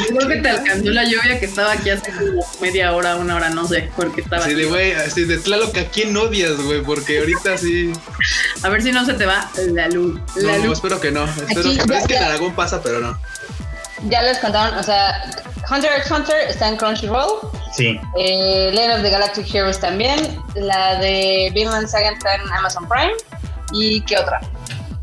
Creo 0.08 0.28
que 0.28 0.36
te 0.36 0.48
alcanzó 0.48 0.90
la 0.90 1.04
lluvia 1.04 1.38
que 1.40 1.46
estaba 1.46 1.72
aquí 1.72 1.90
hace 1.90 2.12
como 2.12 2.46
media 2.60 2.92
hora, 2.92 3.16
una 3.16 3.36
hora, 3.36 3.50
no 3.50 3.66
sé, 3.66 3.90
porque 3.96 4.20
estaba. 4.20 4.44
Así 4.44 4.54
de, 4.54 4.66
güey, 4.66 4.92
así 4.92 5.24
de 5.24 5.40
que 5.72 5.80
¿a 5.80 5.88
quién 5.88 6.16
odias, 6.16 6.56
güey? 6.56 6.82
Porque 6.82 7.18
ahorita 7.18 7.58
sí. 7.58 7.92
A 8.62 8.68
ver 8.68 8.82
si 8.82 8.92
no 8.92 9.04
se 9.04 9.14
te 9.14 9.26
va 9.26 9.50
la 9.72 9.88
luz. 9.88 10.20
La 10.36 10.58
no, 10.58 10.72
espero 10.72 11.00
que 11.00 11.10
no. 11.10 11.24
Espero 11.24 11.62
que 11.62 11.96
Es 11.96 12.06
que 12.06 12.16
en 12.16 12.22
Aragón 12.22 12.54
pasa, 12.54 12.82
pero 12.82 13.00
no. 13.00 13.18
Ya 14.04 14.22
les 14.22 14.38
contaron, 14.38 14.78
o 14.78 14.82
sea, 14.82 15.22
Hunter 15.70 15.90
x 15.98 16.10
Hunter 16.10 16.36
está 16.48 16.68
en 16.68 16.76
Crunchyroll. 16.76 17.50
Sí. 17.72 18.00
Eh, 18.18 18.70
Legend 18.72 18.96
of 18.96 19.02
the 19.02 19.10
Galactic 19.10 19.54
Heroes 19.54 19.80
también. 19.80 20.38
La 20.54 20.98
de 21.00 21.50
Vinland 21.54 21.88
Saga 21.88 22.10
está 22.10 22.34
en 22.36 22.42
Amazon 22.52 22.88
Prime. 22.88 23.12
¿Y 23.72 24.00
qué 24.02 24.18
otra? 24.18 24.40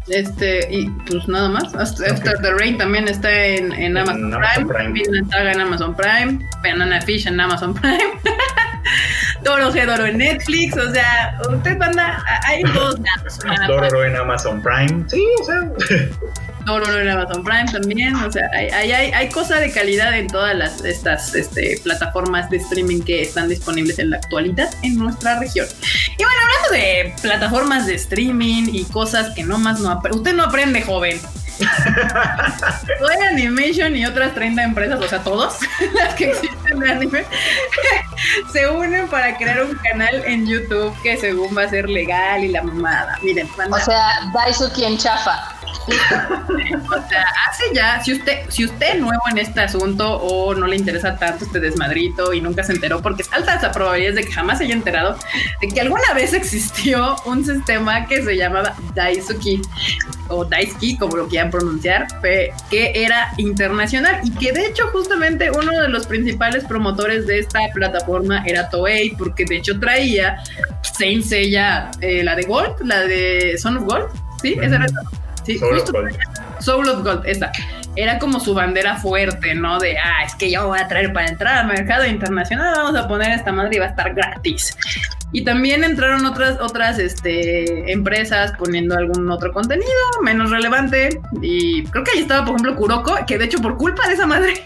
Este, 0.07 0.67
y 0.69 0.89
pues 1.09 1.27
nada 1.27 1.49
más. 1.49 1.73
After 1.75 2.37
the 2.41 2.53
Rain 2.53 2.77
también 2.77 3.07
está 3.07 3.31
en, 3.31 3.71
en, 3.73 3.97
Amazon, 3.97 4.67
Prime. 4.67 4.91
Vinland 4.91 5.31
Saga 5.31 5.51
en 5.51 5.61
Amazon 5.61 5.95
Prime. 5.95 6.39
Banana 6.61 7.01
Fish 7.01 7.27
en 7.27 7.39
Amazon 7.39 7.73
Prime. 7.81 8.19
Toro 9.43 9.71
Gedoro 9.71 10.05
en 10.05 10.17
Netflix. 10.17 10.77
O 10.77 10.91
sea, 10.93 11.37
usted 11.49 11.77
manda. 11.77 12.23
Hay 12.47 12.63
dos 12.63 12.95
Toro 13.67 14.05
en 14.05 14.15
Amazon 14.15 14.61
Prime. 14.61 15.03
Sí, 15.07 15.25
o 15.41 15.43
sea. 15.43 15.71
No, 16.65 16.79
no, 16.79 16.85
no, 16.85 16.99
en 16.99 17.09
Amazon 17.09 17.43
Prime 17.43 17.65
también. 17.71 18.15
O 18.15 18.31
sea, 18.31 18.49
hay, 18.53 18.69
hay, 18.69 19.11
hay, 19.11 19.29
cosa 19.29 19.59
de 19.59 19.71
calidad 19.71 20.17
en 20.17 20.27
todas 20.27 20.55
las, 20.55 20.83
estas 20.83 21.35
este, 21.35 21.79
plataformas 21.83 22.49
de 22.49 22.57
streaming 22.57 23.01
que 23.01 23.21
están 23.21 23.49
disponibles 23.49 23.99
en 23.99 24.11
la 24.11 24.17
actualidad 24.17 24.69
en 24.81 24.97
nuestra 24.97 25.39
región. 25.39 25.67
Y 26.17 26.23
bueno, 26.23 26.39
hablando 26.43 26.85
de 26.85 27.13
plataformas 27.21 27.85
de 27.85 27.95
streaming 27.95 28.69
y 28.71 28.85
cosas 28.85 29.33
que 29.35 29.43
no 29.43 29.57
más 29.57 29.79
no 29.79 29.89
aprende. 29.89 30.17
Usted 30.17 30.33
no 30.33 30.43
aprende, 30.43 30.81
joven. 30.81 31.19
Toy 32.99 33.15
Animation 33.29 33.95
y 33.95 34.05
otras 34.05 34.33
30 34.33 34.63
empresas, 34.63 34.99
o 34.99 35.07
sea, 35.07 35.19
todos 35.19 35.59
las 35.93 36.15
que 36.15 36.31
existen 36.31 36.79
de 36.79 36.91
anime, 36.91 37.25
se 38.51 38.67
unen 38.67 39.07
para 39.07 39.37
crear 39.37 39.63
un 39.63 39.75
canal 39.75 40.23
en 40.25 40.47
YouTube 40.47 40.93
que 41.03 41.15
según 41.17 41.55
va 41.55 41.63
a 41.63 41.69
ser 41.69 41.89
legal 41.89 42.43
y 42.43 42.47
la 42.49 42.63
mamada. 42.63 43.19
Miren, 43.21 43.47
o 43.69 43.79
sea, 43.79 44.31
Daisuki 44.33 44.83
en 44.83 44.97
chafa 44.97 45.55
o 45.87 47.09
sea, 47.09 47.25
hace 47.49 47.63
ya, 47.73 48.01
si 48.03 48.13
usted, 48.13 48.39
si 48.49 48.65
usted 48.65 48.95
es 48.95 49.01
nuevo 49.01 49.21
en 49.31 49.37
este 49.37 49.61
asunto 49.61 50.17
o 50.17 50.53
no 50.55 50.67
le 50.67 50.75
interesa 50.75 51.17
tanto 51.17 51.45
este 51.45 51.59
desmadrito 51.59 52.33
y 52.33 52.41
nunca 52.41 52.63
se 52.63 52.73
enteró, 52.73 53.01
porque 53.01 53.23
es 53.23 53.33
alta 53.33 53.55
esa 53.55 53.71
probabilidad 53.71 54.13
de 54.13 54.23
que 54.23 54.31
jamás 54.31 54.59
se 54.59 54.65
haya 54.65 54.73
enterado 54.73 55.17
de 55.61 55.67
que 55.67 55.81
alguna 55.81 56.13
vez 56.15 56.33
existió 56.33 57.15
un 57.25 57.45
sistema 57.45 58.05
que 58.05 58.21
se 58.21 58.35
llamaba 58.37 58.75
Daisuki 58.93 59.61
o 60.29 60.45
Daisuki, 60.45 60.97
como 60.97 61.17
lo 61.17 61.27
quieran 61.27 61.51
pronunciar, 61.51 62.07
que 62.21 62.53
era 62.71 63.33
internacional 63.37 64.21
y 64.23 64.31
que 64.31 64.51
de 64.51 64.67
hecho 64.67 64.87
justamente 64.87 65.51
uno 65.51 65.71
de 65.71 65.89
los 65.89 66.07
principales 66.07 66.63
promotores 66.65 67.27
de 67.27 67.39
esta 67.39 67.59
plataforma 67.73 68.43
era 68.45 68.69
Toei, 68.69 69.11
porque 69.17 69.45
de 69.45 69.57
hecho 69.57 69.79
traía 69.79 70.37
Saint 70.81 71.23
Seiya, 71.23 71.91
eh, 72.01 72.23
la 72.23 72.35
de 72.35 72.43
Gold, 72.43 72.81
la 72.83 73.01
de 73.01 73.57
Son 73.57 73.77
of 73.77 73.83
Gold, 73.83 74.07
¿sí? 74.41 74.55
Esa 74.61 74.75
era 74.75 74.87
Sí, 75.45 75.57
Soul 75.57 75.73
justo. 75.75 75.91
Of 75.91 76.03
Gold. 76.03 76.17
Soul 76.59 76.89
of 76.89 77.03
Gold, 77.03 77.25
esa. 77.25 77.51
Era 77.95 78.17
como 78.17 78.39
su 78.39 78.53
bandera 78.53 78.95
fuerte, 78.95 79.53
¿no? 79.53 79.79
De, 79.79 79.97
ah, 79.97 80.23
es 80.25 80.33
que 80.35 80.49
yo 80.49 80.67
voy 80.67 80.79
a 80.79 80.87
traer 80.87 81.13
para 81.13 81.27
entrar 81.27 81.57
al 81.59 81.67
mercado 81.67 82.05
internacional, 82.05 82.73
vamos 82.75 82.95
a 82.95 83.07
poner 83.07 83.31
esta 83.31 83.51
madre 83.51 83.75
y 83.75 83.79
va 83.79 83.85
a 83.85 83.89
estar 83.89 84.13
gratis. 84.13 84.75
Y 85.31 85.43
también 85.43 85.83
entraron 85.83 86.25
otras, 86.25 86.59
otras 86.61 86.99
este, 86.99 87.91
empresas 87.91 88.53
poniendo 88.57 88.95
algún 88.95 89.29
otro 89.31 89.51
contenido 89.51 89.89
menos 90.23 90.51
relevante. 90.51 91.19
Y 91.41 91.83
creo 91.85 92.03
que 92.03 92.11
ahí 92.11 92.19
estaba, 92.19 92.45
por 92.45 92.55
ejemplo, 92.55 92.75
Kuroko, 92.75 93.15
que 93.25 93.37
de 93.37 93.45
hecho 93.45 93.59
por 93.59 93.77
culpa 93.77 94.07
de 94.07 94.13
esa 94.13 94.27
madre 94.27 94.63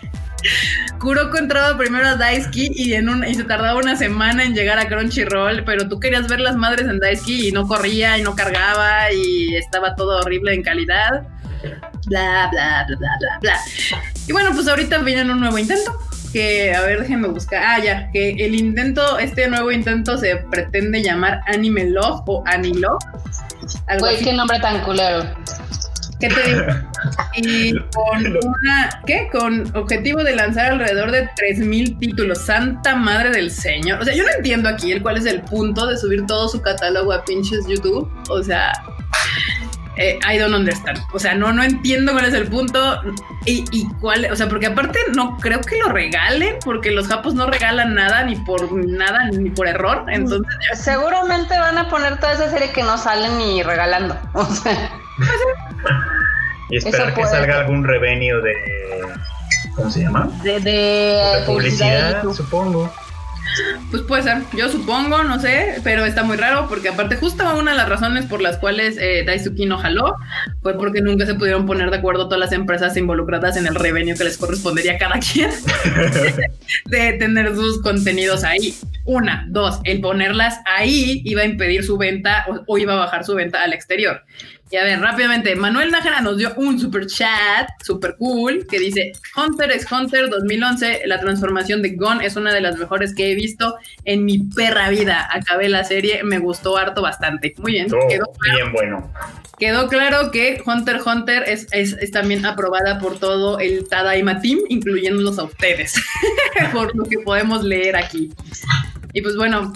Kuroko 0.99 1.37
entraba 1.37 1.77
primero 1.77 2.07
a 2.07 2.15
Daisuki 2.15 2.71
y, 2.73 2.93
en 2.93 3.09
un, 3.09 3.23
y 3.25 3.35
se 3.35 3.43
tardaba 3.43 3.79
una 3.79 3.95
semana 3.95 4.43
en 4.43 4.53
llegar 4.53 4.79
a 4.79 4.87
Crunchyroll, 4.87 5.63
pero 5.63 5.87
tú 5.87 5.99
querías 5.99 6.27
ver 6.27 6.39
las 6.39 6.55
madres 6.55 6.87
en 6.87 6.99
Daisuki 6.99 7.49
y 7.49 7.51
no 7.51 7.67
corría 7.67 8.17
y 8.17 8.23
no 8.23 8.35
cargaba 8.35 9.11
y 9.11 9.55
estaba 9.55 9.95
todo 9.95 10.19
horrible 10.19 10.53
en 10.53 10.63
calidad. 10.63 11.27
Bla, 12.05 12.49
bla, 12.51 12.85
bla, 12.87 12.97
bla, 12.97 13.09
bla, 13.19 13.39
bla. 13.41 13.59
Y 14.27 14.31
bueno, 14.31 14.51
pues 14.53 14.67
ahorita 14.67 14.99
viene 14.99 15.31
un 15.31 15.39
nuevo 15.39 15.57
intento. 15.57 15.97
Que, 16.33 16.75
a 16.75 16.81
ver, 16.81 17.01
déjenme 17.01 17.29
buscar. 17.29 17.63
Ah, 17.63 17.79
ya, 17.79 18.11
que 18.11 18.31
el 18.31 18.53
intento, 18.53 19.17
este 19.17 19.47
nuevo 19.47 19.71
intento 19.71 20.17
se 20.17 20.35
pretende 20.51 21.01
llamar 21.01 21.41
Anime 21.47 21.85
Love 21.85 22.21
o 22.25 22.43
Anilove. 22.45 22.99
Güey, 23.99 24.23
qué 24.23 24.33
nombre 24.33 24.59
tan 24.59 24.81
culero. 24.83 25.23
¿Qué 26.19 26.29
te 26.29 26.41
digo? 26.49 26.61
Y 27.35 27.73
con 27.93 28.25
una, 28.25 29.01
¿qué? 29.05 29.29
Con 29.31 29.75
objetivo 29.75 30.23
de 30.23 30.35
lanzar 30.35 30.71
alrededor 30.71 31.11
de 31.11 31.29
3000 31.35 31.99
títulos. 31.99 32.39
Santa 32.39 32.95
madre 32.95 33.29
del 33.29 33.51
señor. 33.51 34.01
O 34.01 34.05
sea, 34.05 34.15
yo 34.15 34.23
no 34.23 34.29
entiendo 34.35 34.67
aquí 34.67 34.91
el 34.91 35.03
cuál 35.03 35.17
es 35.17 35.25
el 35.27 35.41
punto 35.41 35.85
de 35.85 35.97
subir 35.97 36.25
todo 36.25 36.49
su 36.49 36.61
catálogo 36.61 37.13
a 37.13 37.23
pinches 37.23 37.67
YouTube. 37.67 38.11
O 38.29 38.41
sea, 38.41 38.73
eh, 39.97 40.19
I 40.27 40.37
don't 40.37 40.55
understand. 40.55 40.99
O 41.13 41.19
sea, 41.19 41.35
no, 41.35 41.53
no 41.53 41.63
entiendo 41.63 42.11
cuál 42.13 42.25
es 42.25 42.33
el 42.33 42.47
punto 42.47 43.01
y, 43.45 43.63
y, 43.71 43.87
cuál, 44.01 44.27
o 44.31 44.35
sea, 44.35 44.49
porque 44.49 44.67
aparte 44.67 44.99
no 45.13 45.37
creo 45.37 45.61
que 45.61 45.77
lo 45.77 45.89
regalen, 45.89 46.55
porque 46.63 46.91
los 46.91 47.07
japos 47.07 47.35
no 47.35 47.47
regalan 47.47 47.93
nada 47.93 48.23
ni 48.23 48.35
por 48.35 48.71
nada 48.73 49.25
ni 49.25 49.51
por 49.51 49.67
error. 49.67 50.05
Entonces, 50.07 50.51
seguramente 50.73 51.57
van 51.57 51.77
a 51.77 51.89
poner 51.89 52.19
toda 52.19 52.33
esa 52.33 52.49
serie 52.49 52.71
que 52.71 52.81
no 52.81 52.97
salen 52.97 53.37
ni 53.37 53.61
regalando. 53.61 54.17
O 54.33 54.45
sea. 54.45 54.91
Y 56.69 56.77
esperar 56.77 57.13
que 57.13 57.25
salga 57.25 57.59
algún 57.61 57.83
revenue 57.83 58.41
de. 58.41 58.53
¿Cómo 59.75 59.91
se 59.91 60.01
llama? 60.01 60.29
De, 60.43 60.59
de, 60.59 61.43
publicidad, 61.45 62.23
supongo. 62.33 62.91
Pues 63.89 64.03
puede 64.03 64.23
ser, 64.23 64.43
yo 64.55 64.69
supongo, 64.69 65.23
no 65.23 65.39
sé, 65.39 65.79
pero 65.83 66.05
está 66.05 66.23
muy 66.23 66.37
raro 66.37 66.67
porque 66.67 66.89
aparte 66.89 67.15
justo 67.15 67.43
una 67.57 67.71
de 67.71 67.77
las 67.77 67.89
razones 67.89 68.25
por 68.25 68.41
las 68.41 68.57
cuales 68.57 68.97
eh, 68.99 69.23
Daisuki 69.25 69.65
no 69.65 69.77
jaló 69.77 70.15
fue 70.61 70.77
porque 70.77 71.01
nunca 71.01 71.25
se 71.25 71.33
pudieron 71.33 71.65
poner 71.65 71.89
de 71.89 71.97
acuerdo 71.97 72.25
todas 72.25 72.39
las 72.39 72.51
empresas 72.51 72.95
involucradas 72.97 73.57
en 73.57 73.65
el 73.65 73.75
revenue 73.75 74.15
que 74.15 74.25
les 74.25 74.37
correspondería 74.37 74.93
a 74.93 74.97
cada 74.97 75.19
quien 75.19 75.49
de 76.85 77.13
tener 77.13 77.55
sus 77.55 77.81
contenidos 77.81 78.43
ahí. 78.43 78.75
Una, 79.05 79.45
dos, 79.49 79.79
el 79.85 80.01
ponerlas 80.01 80.59
ahí 80.65 81.21
iba 81.23 81.41
a 81.41 81.45
impedir 81.45 81.83
su 81.83 81.97
venta 81.97 82.45
o 82.67 82.77
iba 82.77 82.93
a 82.93 82.97
bajar 82.97 83.23
su 83.23 83.33
venta 83.33 83.63
al 83.63 83.73
exterior. 83.73 84.23
Y 84.69 84.75
a 84.75 84.83
ver, 84.83 84.99
rápidamente, 84.99 85.55
Manuel 85.55 85.91
Nájera 85.91 86.19
nos 86.19 86.37
dio 86.37 86.53
un 86.57 86.77
super 86.77 87.07
chat, 87.07 87.69
super 87.83 88.15
cool, 88.17 88.67
que 88.69 88.79
dice, 88.79 89.13
Hunter 89.35 89.71
x 89.71 89.87
Hunter 89.89 90.29
2011, 90.29 91.03
la 91.05 91.19
transformación 91.21 91.81
de 91.81 91.91
Gon 91.91 92.21
es 92.21 92.35
una 92.35 92.53
de 92.53 92.59
las 92.59 92.77
mejores 92.77 93.15
que 93.15 93.31
he 93.31 93.35
visto 93.35 93.77
en 94.03 94.25
mi 94.25 94.39
perra 94.39 94.89
vida. 94.89 95.29
Acabé 95.31 95.69
la 95.69 95.85
serie, 95.85 96.21
me 96.23 96.39
gustó 96.39 96.75
harto 96.75 97.01
bastante. 97.01 97.53
Muy 97.59 97.73
bien. 97.73 97.87
quedó 97.87 98.25
bien 98.55 98.73
bueno. 98.73 99.11
Quedó 99.57 99.87
claro 99.87 100.31
que 100.31 100.61
Hunter 100.63 100.99
Hunter 101.03 101.43
es, 101.47 101.67
es, 101.71 102.11
también 102.11 102.45
aprobada 102.45 102.99
por 102.99 103.17
todo 103.17 103.59
el 103.59 103.87
Tadaima 103.87 104.39
Team, 104.39 104.59
incluyéndolos 104.69 105.39
a 105.39 105.45
ustedes, 105.45 105.95
por 106.73 106.95
lo 106.95 107.05
que 107.05 107.19
podemos 107.19 107.63
leer 107.63 107.95
aquí. 107.95 108.31
Y 109.13 109.21
pues 109.21 109.35
bueno, 109.35 109.73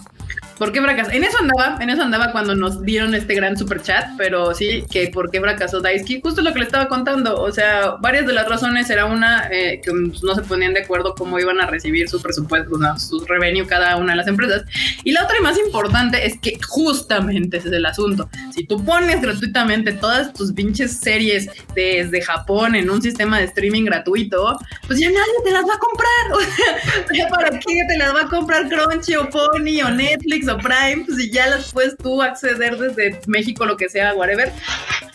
¿Por 0.62 0.72
qué 0.72 0.80
fracasó? 0.80 1.10
En 1.10 1.24
eso 1.24 1.40
andaba, 1.40 1.80
en 1.82 1.90
eso 1.90 2.04
andaba 2.04 2.32
cuando 2.32 2.54
nos 2.54 2.84
dieron 2.84 3.16
este 3.16 3.34
gran 3.34 3.58
super 3.58 3.82
chat, 3.82 4.10
pero 4.16 4.54
sí, 4.54 4.84
que 4.92 5.08
por 5.08 5.32
qué 5.32 5.42
fracasó 5.42 5.82
Daisuke, 5.82 6.22
justo 6.22 6.44
lo 6.44 6.54
que 6.54 6.60
le 6.60 6.66
estaba 6.66 6.88
contando, 6.88 7.42
o 7.42 7.52
sea, 7.52 7.96
varias 8.00 8.28
de 8.28 8.34
las 8.34 8.48
razones 8.48 8.88
era 8.92 9.06
una, 9.06 9.50
eh, 9.52 9.82
que 9.84 9.92
no 9.92 10.36
se 10.36 10.42
ponían 10.44 10.76
de 10.76 10.82
acuerdo 10.82 11.16
cómo 11.16 11.40
iban 11.40 11.60
a 11.60 11.66
recibir 11.66 12.08
su 12.10 12.22
presupuesto, 12.22 12.76
o 12.76 13.00
su 13.00 13.26
revenue 13.26 13.66
cada 13.66 13.98
una 13.98 14.12
de 14.12 14.18
las 14.18 14.28
empresas, 14.28 14.64
y 15.04 15.14
la 15.14 15.24
otra 15.24 15.40
y 15.40 15.42
más 15.42 15.58
importante 15.58 16.28
es 16.28 16.40
que 16.40 16.60
justamente 16.70 17.58
ese 17.58 17.70
es 17.70 17.74
el 17.74 17.86
asunto, 17.88 18.30
si 18.54 18.64
tú 18.64 18.86
pones 18.86 19.20
gratuitamente 19.20 19.94
todas 19.94 20.32
tus 20.32 20.54
pinches 20.54 20.96
series 20.96 21.50
desde 21.74 22.22
Japón 22.22 22.76
en 22.76 22.88
un 22.88 23.02
sistema 23.02 23.40
de 23.40 23.46
streaming 23.46 23.86
gratuito, 23.86 24.60
pues 24.86 25.00
ya 25.00 25.08
nadie 25.08 25.34
te 25.44 25.50
las 25.54 25.64
va 25.64 25.74
a 25.74 25.80
comprar, 25.80 26.34
o 26.34 27.16
sea, 27.16 27.28
¿para 27.30 27.50
qué 27.50 27.82
te 27.88 27.98
las 27.98 28.14
va 28.14 28.22
a 28.22 28.28
comprar 28.28 28.70
Crunchy 28.70 29.16
o 29.16 29.28
Pony 29.28 29.82
o 29.84 29.90
Netflix 29.90 30.51
Prime, 30.58 31.06
si 31.16 31.32
ya 31.32 31.48
las 31.48 31.72
puedes 31.72 31.98
tú 31.98 32.22
acceder 32.22 32.78
desde 32.78 33.20
México, 33.28 33.66
lo 33.66 33.78
que 33.78 33.90
sea, 33.90 34.14
whatever, 34.14 34.52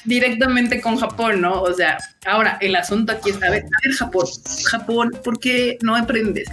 directamente 0.04 0.80
con 0.80 0.96
Japón, 0.96 1.40
¿no? 1.40 1.62
O 1.62 1.72
sea, 1.72 1.98
ahora 2.26 2.58
el 2.60 2.76
asunto 2.76 3.12
aquí 3.12 3.30
es, 3.30 3.36
a 3.42 3.50
ver, 3.50 3.64
a 3.64 3.86
ver, 3.86 3.94
Japón, 3.96 4.26
Japón, 4.70 5.10
¿por 5.24 5.38
qué 5.40 5.78
no 5.82 5.96
aprendes? 5.96 6.48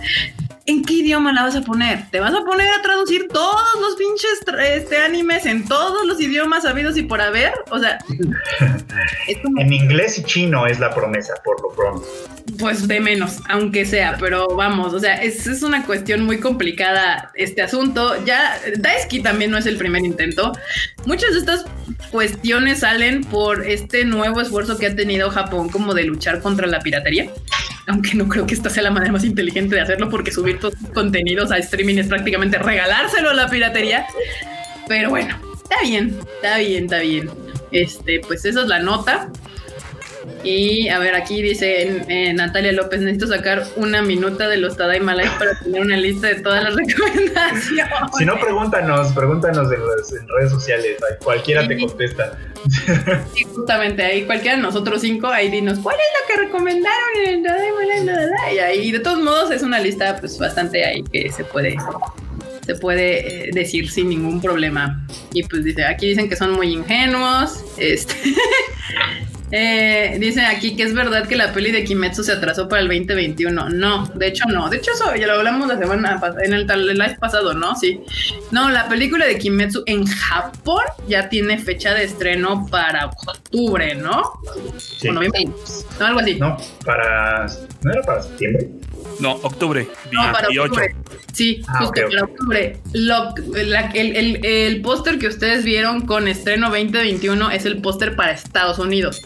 ¿En 0.65 0.83
qué 0.83 0.93
idioma 0.93 1.33
la 1.33 1.43
vas 1.43 1.55
a 1.55 1.61
poner? 1.61 2.09
¿Te 2.09 2.21
vas 2.21 2.33
a 2.33 2.43
poner 2.45 2.67
a 2.71 2.81
traducir 2.81 3.27
todos 3.27 3.61
los 3.81 3.95
pinches 3.97 4.75
este, 4.75 4.97
animes 4.97 5.45
en 5.45 5.65
todos 5.65 6.05
los 6.05 6.21
idiomas 6.21 6.63
habidos 6.63 6.95
y 6.95 7.03
por 7.03 7.19
haber? 7.19 7.53
O 7.69 7.79
sea, 7.79 7.99
en 9.27 9.73
inglés 9.73 10.17
y 10.19 10.23
chino 10.23 10.65
es 10.65 10.79
la 10.79 10.93
promesa, 10.93 11.33
por 11.43 11.61
lo 11.61 11.69
pronto. 11.75 12.07
Pues 12.63 12.87
de 12.87 13.01
menos, 13.01 13.41
aunque 13.49 13.83
sea, 13.85 14.15
pero 14.17 14.47
vamos, 14.55 14.93
o 14.93 14.99
sea, 14.99 15.15
es, 15.15 15.47
es 15.47 15.63
una 15.63 15.85
cuestión 15.85 16.23
muy 16.23 16.39
complicada 16.39 17.29
este 17.35 17.61
asunto. 17.61 18.23
Ya, 18.23 18.57
Daisuke 18.77 19.21
también 19.21 19.51
no 19.51 19.57
es 19.57 19.65
el 19.65 19.75
primer 19.75 20.05
intento. 20.05 20.53
Muchas 21.05 21.33
de 21.33 21.39
estas 21.39 21.65
cuestiones 22.09 22.79
salen 22.79 23.25
por 23.25 23.67
este 23.67 24.05
nuevo 24.05 24.39
esfuerzo 24.39 24.77
que 24.77 24.87
ha 24.87 24.95
tenido 24.95 25.29
Japón 25.29 25.67
como 25.67 25.93
de 25.93 26.05
luchar 26.05 26.39
contra 26.41 26.65
la 26.65 26.79
piratería 26.79 27.29
aunque 27.87 28.15
no 28.15 28.29
creo 28.29 28.47
que 28.47 28.53
esta 28.53 28.69
sea 28.69 28.83
la 28.83 28.91
manera 28.91 29.11
más 29.11 29.25
inteligente 29.25 29.75
de 29.75 29.81
hacerlo 29.81 30.09
porque 30.09 30.31
subir 30.31 30.57
tus 30.57 30.73
contenidos 30.93 31.51
a 31.51 31.57
streaming 31.57 31.97
es 31.97 32.07
prácticamente 32.07 32.57
regalárselo 32.57 33.31
a 33.31 33.33
la 33.33 33.49
piratería. 33.49 34.05
Pero 34.87 35.09
bueno, 35.09 35.37
está 35.61 35.81
bien, 35.81 36.17
está 36.35 36.59
bien, 36.59 36.83
está 36.85 36.99
bien. 36.99 37.29
Este, 37.71 38.21
pues 38.21 38.45
esa 38.45 38.61
es 38.61 38.67
la 38.67 38.79
nota. 38.79 39.29
Y 40.43 40.89
a 40.89 40.99
ver, 40.99 41.15
aquí 41.15 41.41
dice 41.41 42.03
eh, 42.07 42.33
Natalia 42.33 42.71
López, 42.73 43.01
necesito 43.01 43.27
sacar 43.27 43.65
una 43.75 44.01
minuta 44.01 44.47
de 44.47 44.57
los 44.57 44.75
Tadaima 44.75 45.15
Live 45.15 45.31
para 45.39 45.57
tener 45.59 45.81
una 45.81 45.97
lista 45.97 46.27
de 46.27 46.35
todas 46.35 46.63
las 46.63 46.75
recomendaciones. 46.75 47.93
Si 48.17 48.25
no, 48.25 48.39
pregúntanos, 48.39 49.13
pregúntanos 49.13 49.71
en, 49.71 49.79
en 49.81 50.27
redes 50.27 50.51
sociales, 50.51 50.97
cualquiera 51.23 51.67
te 51.67 51.77
contesta. 51.79 52.37
Sí, 53.33 53.43
justamente 53.43 54.03
ahí, 54.03 54.23
cualquiera 54.23 54.57
de 54.57 54.63
nosotros 54.63 55.01
cinco, 55.01 55.27
ahí 55.27 55.49
dinos, 55.49 55.79
¿cuál 55.79 55.95
es 55.95 56.01
la 56.01 56.35
que 56.35 56.41
recomendaron 56.47 57.09
en 57.25 57.33
el 57.35 57.43
Tadaima 57.43 57.81
Live? 57.81 58.55
Y 58.55 58.59
ahí, 58.59 58.91
de 58.91 58.99
todos 58.99 59.19
modos, 59.19 59.51
es 59.51 59.63
una 59.63 59.79
lista 59.79 60.17
pues 60.19 60.37
bastante 60.37 60.83
ahí 60.83 61.03
que 61.03 61.31
se 61.31 61.43
puede 61.43 61.77
se 62.65 62.75
puede 62.75 63.47
eh, 63.47 63.51
decir 63.51 63.89
sin 63.89 64.09
ningún 64.09 64.41
problema. 64.41 65.05
Y 65.33 65.43
pues 65.43 65.63
dice, 65.63 65.83
aquí 65.83 66.07
dicen 66.07 66.29
que 66.29 66.35
son 66.35 66.53
muy 66.53 66.71
ingenuos. 66.71 67.63
Este 67.77 68.15
Eh, 69.51 70.17
dicen 70.19 70.45
aquí 70.45 70.75
que 70.75 70.83
es 70.83 70.93
verdad 70.93 71.27
que 71.27 71.35
la 71.35 71.53
peli 71.53 71.71
de 71.71 71.83
Kimetsu 71.83 72.23
se 72.23 72.31
atrasó 72.31 72.67
para 72.67 72.81
el 72.81 72.87
2021. 72.87 73.69
No, 73.69 74.05
de 74.15 74.27
hecho 74.27 74.45
no. 74.47 74.69
De 74.69 74.77
hecho 74.77 74.91
eso 74.91 75.15
ya 75.15 75.27
lo 75.27 75.33
hablamos 75.33 75.67
la 75.67 75.77
semana 75.77 76.19
en 76.43 76.53
el, 76.53 76.67
live 76.67 77.17
pasado, 77.19 77.53
¿no? 77.53 77.75
Sí. 77.75 78.01
No, 78.51 78.69
la 78.69 78.87
película 78.87 79.25
de 79.25 79.37
Kimetsu 79.37 79.83
en 79.85 80.05
Japón 80.05 80.83
ya 81.07 81.29
tiene 81.29 81.59
fecha 81.59 81.93
de 81.93 82.03
estreno 82.05 82.65
para 82.69 83.07
octubre, 83.07 83.95
¿no? 83.95 84.23
Sí. 84.77 85.09
no, 85.09 85.21
algo 85.99 86.19
así. 86.19 86.35
No, 86.35 86.57
para... 86.85 87.47
¿No 87.83 87.91
era 87.91 88.01
para 88.01 88.21
septiembre? 88.21 88.69
No, 89.19 89.33
octubre. 89.35 89.87
No, 90.11 90.31
para 90.31 90.47
octubre. 90.47 90.95
Sí, 91.33 91.63
ah, 91.67 91.79
justo 91.79 92.01
para 92.09 92.23
octubre. 92.23 92.77
el, 92.93 94.45
el, 94.45 94.81
póster 94.81 95.17
que 95.17 95.27
ustedes 95.27 95.63
vieron 95.63 96.05
con 96.05 96.27
estreno 96.27 96.69
2021 96.69 97.51
es 97.51 97.65
el 97.65 97.81
póster 97.81 98.15
para 98.15 98.31
Estados 98.31 98.77
Unidos. 98.77 99.21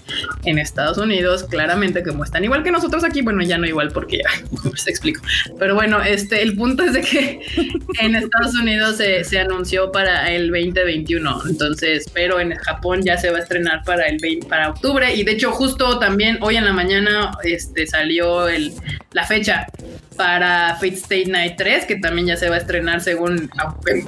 En 0.46 0.58
Estados 0.58 0.98
Unidos, 0.98 1.44
claramente, 1.44 2.04
como 2.04 2.24
están 2.24 2.44
igual 2.46 2.64
que 2.64 2.72
nosotros 2.72 3.04
aquí, 3.04 3.22
bueno, 3.22 3.42
ya 3.44 3.58
no 3.58 3.68
igual 3.68 3.92
porque 3.92 4.20
ya 4.20 4.70
se 4.76 4.90
explico. 4.90 5.22
Pero 5.60 5.76
bueno, 5.76 6.02
este, 6.02 6.42
el 6.44 6.56
punto 6.56 6.84
es 6.84 6.94
de 6.94 7.02
que 7.02 7.42
en 8.02 8.16
Estados 8.16 8.56
Unidos 8.56 8.98
se, 8.98 9.24
se, 9.26 9.40
anunció 9.40 9.92
para 9.92 10.32
el 10.32 10.50
2021. 10.50 11.42
Entonces, 11.50 12.10
pero 12.14 12.40
en 12.40 12.56
Japón 12.56 13.02
ya 13.04 13.18
se 13.18 13.32
va 13.32 13.40
a 13.40 13.42
estrenar 13.42 13.84
para 13.84 14.08
el 14.08 14.18
20, 14.22 14.48
para 14.48 14.70
octubre. 14.70 15.14
Y 15.14 15.24
de 15.24 15.34
hecho, 15.34 15.52
justo 15.52 16.00
también 16.00 16.38
hoy 16.42 16.56
en 16.56 16.66
la 16.66 16.74
mañana 16.74 17.32
este, 17.44 17.86
salió 17.86 18.47
el, 18.50 18.74
la 19.12 19.26
fecha 19.26 19.68
para 20.16 20.76
Fate 20.76 20.96
State 20.96 21.28
Night 21.28 21.56
3, 21.58 21.86
que 21.86 21.96
también 21.98 22.28
ya 22.28 22.38
se 22.38 22.50
va 22.50 22.56
a 22.56 22.60
estrenar 22.60 23.02
según 23.02 23.50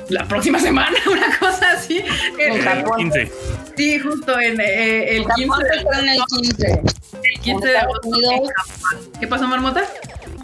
la, 0.09 0.25
próxima 0.27 0.59
semana, 0.59 0.97
una 1.09 1.37
cosa 1.37 1.71
así. 1.71 2.03
El 2.37 2.65
15. 2.97 3.31
Sí, 3.77 3.99
justo 3.99 4.39
en 4.39 4.59
eh, 4.59 5.17
el 5.17 5.25
15. 5.35 5.63
De, 5.63 5.69
el 6.11 6.21
15. 6.41 6.81
El 7.23 7.41
15 7.41 7.67
de 7.67 7.77
agosto. 7.77 8.09
¿Qué 9.19 9.27
pasó, 9.27 9.47
Marmota? 9.47 9.83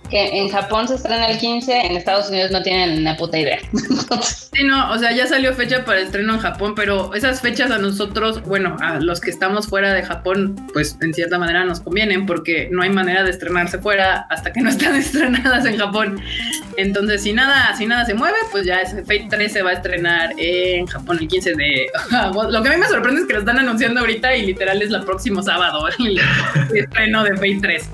Que 0.10 0.38
en 0.38 0.50
Japón 0.50 0.88
se 0.88 0.96
estrena 0.96 1.28
el 1.28 1.38
15, 1.38 1.86
en 1.88 1.98
Estados 1.98 2.30
Unidos 2.30 2.52
no 2.52 2.62
tienen 2.62 3.00
una 3.00 3.18
puta 3.18 3.38
idea. 3.38 3.60
sí, 4.22 4.64
no, 4.64 4.92
o 4.92 4.98
sea, 4.98 5.12
ya 5.12 5.28
salió 5.28 5.54
fecha 5.54 5.86
para 5.86 6.00
el 6.00 6.06
estreno 6.06 6.34
en 6.34 6.40
Japón, 6.40 6.74
pero 6.76 7.14
esas 7.14 7.42
fechas 7.42 7.72
a 7.72 7.78
nosotros, 7.78 8.44
bueno, 8.44 8.78
a 8.82 9.00
los 9.00 9.20
que 9.22 9.30
estamos 9.30 9.68
fuera 9.68 9.94
de 9.94 10.04
Japón, 10.04 10.56
pues 10.74 10.98
en 11.02 11.14
cierta 11.14 11.38
manera 11.38 11.66
nos 11.66 11.80
convienen 11.82 12.26
porque 12.26 12.70
no 12.72 12.82
hay 12.82 12.90
manera 12.90 13.24
de 13.24 13.32
estrenarse 13.32 13.80
fuera 13.80 14.28
hasta 14.30 14.52
que 14.52 14.62
no 14.62 14.70
están 14.70 14.96
estrenadas 14.96 15.66
en 15.66 15.78
Japón. 15.78 16.22
Entonces, 16.78 17.24
si 17.24 17.34
nada, 17.34 17.76
si 17.76 17.86
nada 17.86 18.06
se 18.06 18.14
mueve, 18.14 18.38
pues 18.52 18.66
ya 18.66 18.80
Fate 18.86 19.28
3 19.30 19.52
se 19.52 19.62
va 19.62 19.72
a 19.72 19.74
estrenar 19.74 20.34
en 20.38 20.86
Japón 20.88 21.18
el 21.20 21.28
15 21.28 21.54
de... 21.56 21.88
lo 22.50 22.64
que 22.64 22.70
a 22.70 22.72
mí 22.72 22.78
me 22.78 22.88
sorprende 22.88 23.22
es 23.22 23.28
que 23.28 23.34
lo 23.34 23.40
están 23.40 23.60
anunciando 23.60 24.02
ahorita 24.02 24.36
y 24.36 24.46
literal 24.46 24.82
es 24.82 24.92
el 24.92 25.04
próximo 25.04 25.42
sábado 25.42 25.88
el, 26.00 26.20
estreno 26.74 27.24
de 27.24 27.36
Fate 27.36 27.60
3. 27.62 27.90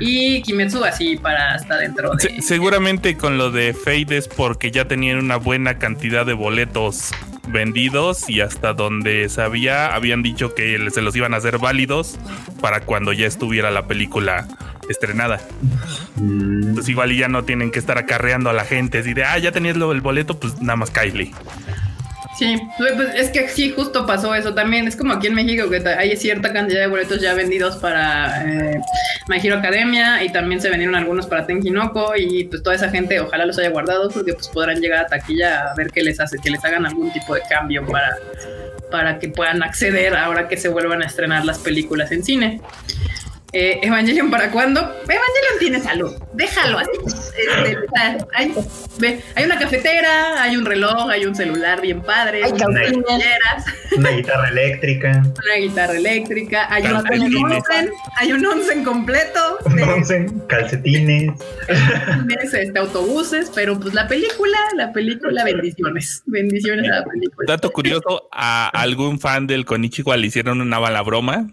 Y 0.00 0.42
Kimetsu 0.42 0.84
así 0.84 1.16
para 1.16 1.54
hasta 1.54 1.78
dentro 1.78 2.14
de... 2.14 2.42
seguramente 2.42 3.16
con 3.16 3.38
lo 3.38 3.50
de 3.50 3.74
Fate 3.74 4.16
es 4.16 4.28
porque 4.28 4.70
ya 4.70 4.86
tenían 4.86 5.18
una 5.18 5.36
buena 5.36 5.78
cantidad 5.78 6.24
de 6.24 6.32
boletos 6.32 7.10
vendidos 7.48 8.28
y 8.28 8.40
hasta 8.40 8.72
donde 8.72 9.28
sabía 9.28 9.94
habían 9.94 10.22
dicho 10.22 10.54
que 10.54 10.78
se 10.90 11.02
los 11.02 11.14
iban 11.16 11.34
a 11.34 11.38
hacer 11.38 11.58
válidos 11.58 12.18
para 12.60 12.80
cuando 12.80 13.12
ya 13.12 13.26
estuviera 13.26 13.70
la 13.70 13.86
película 13.86 14.46
estrenada. 14.88 15.40
Mm. 16.16 16.74
Pues 16.74 16.88
igual 16.88 17.14
ya 17.16 17.28
no 17.28 17.44
tienen 17.44 17.70
que 17.70 17.78
estar 17.78 17.98
acarreando 17.98 18.50
a 18.50 18.52
la 18.52 18.64
gente. 18.64 18.98
Así 18.98 19.14
de, 19.14 19.24
ah, 19.24 19.38
ya 19.38 19.52
tenías 19.52 19.76
el 19.76 20.00
boleto, 20.00 20.38
pues 20.38 20.60
nada 20.60 20.76
más 20.76 20.90
Kylie. 20.90 21.32
Sí, 22.42 22.56
pues, 22.76 23.14
es 23.14 23.30
que 23.30 23.48
sí, 23.48 23.70
justo 23.70 24.04
pasó 24.04 24.34
eso 24.34 24.52
también. 24.52 24.88
Es 24.88 24.96
como 24.96 25.12
aquí 25.12 25.28
en 25.28 25.34
México 25.34 25.70
que 25.70 25.76
hay 25.88 26.16
cierta 26.16 26.52
cantidad 26.52 26.80
de 26.80 26.88
boletos 26.88 27.20
ya 27.20 27.34
vendidos 27.34 27.76
para 27.76 28.42
eh, 28.44 28.80
Hero 29.40 29.58
Academia 29.58 30.24
y 30.24 30.32
también 30.32 30.60
se 30.60 30.68
vendieron 30.68 30.96
algunos 30.96 31.26
para 31.26 31.46
Tenkinoko 31.46 32.16
y 32.16 32.44
pues 32.44 32.64
toda 32.64 32.74
esa 32.74 32.90
gente 32.90 33.20
ojalá 33.20 33.46
los 33.46 33.56
haya 33.60 33.70
guardado 33.70 34.10
porque 34.10 34.32
pues 34.34 34.48
podrán 34.48 34.80
llegar 34.80 35.04
a 35.04 35.06
taquilla 35.06 35.70
a 35.70 35.74
ver 35.76 35.92
qué 35.92 36.02
les 36.02 36.18
hace, 36.18 36.36
que 36.38 36.50
les 36.50 36.64
hagan 36.64 36.84
algún 36.84 37.12
tipo 37.12 37.32
de 37.32 37.42
cambio 37.48 37.86
para, 37.86 38.16
para 38.90 39.20
que 39.20 39.28
puedan 39.28 39.62
acceder 39.62 40.16
ahora 40.16 40.48
que 40.48 40.56
se 40.56 40.68
vuelvan 40.68 41.00
a 41.02 41.06
estrenar 41.06 41.44
las 41.44 41.60
películas 41.60 42.10
en 42.10 42.24
cine. 42.24 42.60
Eh, 43.54 43.80
Evangelion 43.82 44.30
para 44.30 44.50
cuándo? 44.50 44.80
Evangelion 44.80 45.58
tiene 45.58 45.78
salud, 45.78 46.16
déjalo 46.32 46.78
así. 46.78 46.90
Este, 47.04 47.78
hay, 48.32 48.54
hay, 49.34 49.44
una 49.44 49.58
cafetera, 49.58 50.42
hay 50.42 50.56
un 50.56 50.64
reloj, 50.64 51.10
hay 51.10 51.26
un 51.26 51.34
celular 51.34 51.82
bien 51.82 52.00
padre, 52.00 52.44
hay 52.44 52.52
una, 52.52 52.80
una 53.96 54.10
guitarra 54.10 54.48
eléctrica, 54.48 55.22
una 55.44 55.54
guitarra 55.60 55.96
eléctrica, 55.96 56.66
hay, 56.72 56.84
un, 56.86 56.96
onsen, 56.96 57.90
hay 58.16 58.32
un 58.32 58.46
onsen 58.46 58.84
completo, 58.84 59.58
un 59.66 59.82
onsen, 59.82 60.40
calcetines, 60.48 61.32
este, 62.52 62.78
autobuses, 62.78 63.52
pero 63.54 63.78
pues 63.78 63.92
la 63.92 64.08
película, 64.08 64.58
la 64.76 64.92
película, 64.92 65.44
bendiciones, 65.44 66.22
bendiciones 66.24 66.90
a 66.90 67.00
la 67.00 67.04
película. 67.04 67.46
Dato 67.46 67.70
curioso, 67.70 68.28
a 68.32 68.68
algún 68.68 69.20
fan 69.20 69.46
del 69.46 69.66
Konichiwa 69.66 70.16
le 70.16 70.28
hicieron 70.28 70.62
una 70.62 70.78
bala 70.78 71.02
broma 71.02 71.48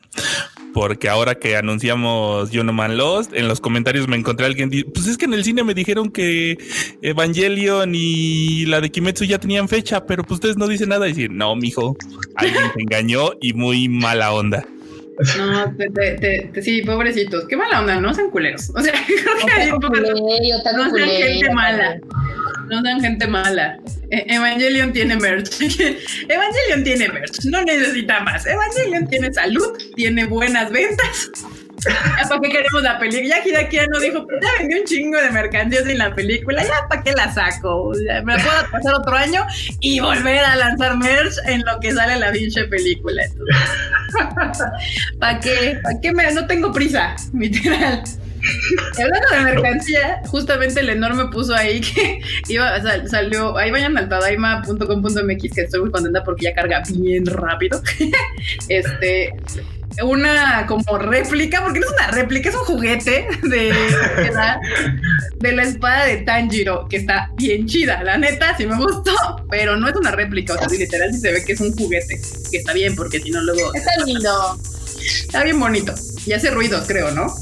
porque 0.74 1.10
ahora 1.10 1.36
que 1.36 1.56
anunciamos 1.56 2.52
You 2.52 2.64
No 2.64 2.74
Man 2.74 2.98
Lost, 2.98 3.34
en 3.34 3.48
los 3.48 3.60
comentarios 3.60 4.08
me 4.08 4.18
encontré 4.18 4.46
alguien, 4.46 4.70
pues 4.94 5.08
es 5.08 5.18
que 5.18 5.26
en 5.26 5.34
el 5.34 5.44
cine 5.44 5.64
me 5.64 5.74
dijeron 5.74 6.10
que 6.12 6.58
Evangelion 7.02 7.92
y 7.94 8.66
la 8.66 8.82
de 8.82 8.90
Kimetsu 8.90 9.26
ya 9.26 9.40
tenían 9.40 9.68
fecha, 9.68 10.06
pero 10.06 10.24
pues 10.24 10.36
ustedes 10.36 10.58
no 10.58 10.68
dicen 10.68 10.90
nada 10.90 11.08
y 11.08 11.14
dicen, 11.14 11.38
no, 11.38 11.56
mijo, 11.56 11.96
alguien 12.36 12.64
se 12.74 12.82
engañó 12.82 13.32
y 13.42 13.54
muy 13.54 13.90
mala 13.90 14.34
onda. 14.34 14.66
No, 15.38 15.76
te, 15.76 16.50
te, 16.52 16.62
sí, 16.62 16.82
pobrecitos. 16.82 17.46
Qué 17.48 17.58
mala 17.58 17.82
onda, 17.82 18.00
no 18.00 18.14
sean 18.14 18.30
culeros. 18.30 18.72
O 18.74 18.80
sea, 18.80 18.94
creo 19.06 19.46
que 19.46 19.52
hay 19.52 19.70
un 19.72 19.80
poco. 19.80 19.96
No 19.98 20.96
sean 20.96 21.10
gente 21.10 21.54
mala. 21.54 22.00
No 22.70 22.82
sean 22.82 23.02
gente 23.02 23.28
mala. 23.28 23.78
E, 24.12 24.26
Evangelion 24.36 24.94
tiene 24.94 25.16
merch. 25.16 25.60
Evangelion 26.30 26.84
tiene 26.84 27.10
merch. 27.10 27.46
No 27.46 27.64
necesita 27.64 28.20
más. 28.22 28.46
Evangelion 28.46 29.08
tiene 29.08 29.34
salud, 29.34 29.78
tiene 29.96 30.26
buenas 30.26 30.72
ventas. 30.72 31.32
¿Para 31.84 32.42
qué 32.42 32.50
queremos 32.50 32.84
la 32.84 33.00
película? 33.00 33.36
Ya 33.46 33.60
aquí 33.60 33.78
no 33.90 34.00
dijo, 34.00 34.26
pues 34.26 34.40
ya 34.42 34.50
vendí 34.60 34.80
un 34.80 34.86
chingo 34.86 35.22
de 35.22 35.32
mercancías 35.32 35.88
en 35.88 35.98
la 35.98 36.14
película, 36.14 36.64
ya 36.64 36.88
para 36.90 37.02
qué 37.04 37.14
la 37.14 37.32
saco. 37.32 37.94
me 38.26 38.36
la 38.36 38.44
puedo 38.44 38.72
pasar 38.72 38.94
otro 38.96 39.16
año 39.16 39.46
y 39.80 40.00
volver 40.00 40.40
a 40.40 40.56
lanzar 40.56 40.98
merch 40.98 41.36
en 41.46 41.62
lo 41.62 41.80
que 41.80 41.94
sale 41.94 42.18
la 42.18 42.32
pinche 42.32 42.66
película. 42.66 43.24
¿Para 45.20 45.40
qué? 45.40 45.80
¿Para 45.82 46.00
qué 46.02 46.12
me.? 46.12 46.30
No 46.34 46.46
tengo 46.48 46.72
prisa, 46.72 47.16
literal. 47.34 48.04
Hablando 48.98 49.28
de 49.32 49.56
mercancía, 49.56 50.22
justamente 50.28 50.80
el 50.80 50.90
enorme 50.90 51.26
puso 51.26 51.54
ahí 51.56 51.82
que 51.82 52.22
iba, 52.48 52.80
salió, 53.08 53.58
ahí 53.58 53.72
vayan 53.72 53.98
al 53.98 54.10
tadaima.com.mx 54.10 55.54
que 55.54 55.62
estoy 55.62 55.82
muy 55.82 55.92
contenta 55.92 56.24
porque 56.24 56.46
ya 56.46 56.54
carga 56.54 56.84
bien 56.90 57.26
rápido. 57.26 57.82
este, 58.70 59.36
una 60.04 60.66
como 60.68 60.98
réplica, 60.98 61.64
porque 61.64 61.80
no 61.80 61.88
es 61.88 61.92
una 61.92 62.08
réplica, 62.12 62.50
es 62.50 62.56
un 62.56 62.64
juguete 62.64 63.28
de, 63.44 63.74
de, 65.40 65.52
la, 65.52 65.64
espada 65.64 66.06
de 66.06 66.18
Tanjiro, 66.18 66.88
que 66.88 66.98
está 66.98 67.32
bien 67.36 67.66
chida, 67.66 68.04
la 68.04 68.18
neta, 68.18 68.56
sí 68.56 68.66
me 68.66 68.78
gustó, 68.78 69.14
pero 69.50 69.76
no 69.78 69.90
es 69.90 69.96
una 69.96 70.12
réplica, 70.12 70.54
o 70.54 70.58
sea, 70.58 70.68
literal 70.68 71.14
sí 71.14 71.20
se 71.20 71.32
ve 71.32 71.44
que 71.44 71.54
es 71.54 71.60
un 71.60 71.76
juguete, 71.76 72.20
que 72.52 72.58
está 72.58 72.74
bien, 72.74 72.96
porque 72.96 73.20
si 73.20 73.32
no 73.32 73.42
luego... 73.42 73.74
Está 73.74 73.92
lindo. 74.06 74.60
Está 75.22 75.44
bien 75.44 75.60
bonito, 75.60 75.94
y 76.26 76.34
hace 76.34 76.52
ruido, 76.52 76.82
creo, 76.88 77.12
¿no? 77.12 77.34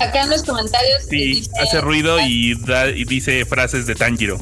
Acá 0.00 0.22
en 0.22 0.30
los 0.30 0.42
comentarios. 0.42 1.04
Sí, 1.08 1.48
hace 1.60 1.80
ruido 1.80 2.20
y, 2.20 2.52
y 2.94 3.04
dice 3.04 3.44
frases 3.44 3.86
de 3.86 3.94
Tanjiro. 3.94 4.38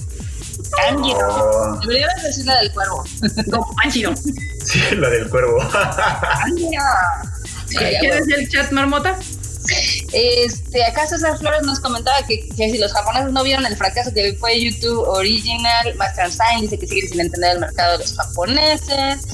Tanjiro. 0.76 1.18
Oh. 1.28 1.78
Deberías 1.80 2.22
decir 2.22 2.46
la 2.46 2.60
del 2.60 2.72
cuervo. 2.72 3.04
Tanjiro. 3.82 4.14
Sí, 4.64 4.80
la 4.96 5.08
del 5.10 5.28
cuervo. 5.28 5.58
Tanjiro. 5.68 6.82
¿Qué 7.78 8.12
decía 8.12 8.36
el 8.36 8.48
chat, 8.48 8.72
Marmota? 8.72 9.18
Este, 10.12 10.84
acá 10.84 11.06
César 11.06 11.38
Flores 11.38 11.62
nos 11.62 11.78
comentaba 11.80 12.18
que, 12.26 12.48
si 12.56 12.78
los 12.78 12.92
japoneses 12.92 13.32
no 13.32 13.44
vieron 13.44 13.64
el 13.66 13.76
fracaso 13.76 14.12
que 14.12 14.34
fue 14.34 14.61
YouTube 14.61 15.06
Original, 15.08 15.94
Master 15.96 16.30
Sign 16.30 16.62
dice 16.62 16.78
que 16.78 16.86
sigue 16.86 17.08
sin 17.08 17.20
entender 17.20 17.52
el 17.52 17.61
mercado 17.61 17.92
de 17.92 17.98
los 17.98 18.16
japoneses. 18.16 19.26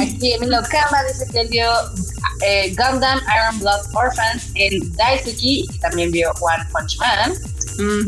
Aquí 0.00 0.32
Emilio 0.32 0.62
Kama 0.70 1.02
dice 1.08 1.26
que 1.30 1.40
él 1.40 1.48
vio 1.50 1.70
eh, 2.42 2.74
Gundam 2.76 3.20
Iron 3.36 3.60
Blood 3.60 3.86
Orphans 3.94 4.44
en 4.54 4.92
Daisuki 4.96 5.66
y 5.70 5.78
también 5.78 6.10
vio 6.10 6.32
One 6.40 6.64
Punch 6.72 6.96
Man. 6.98 7.34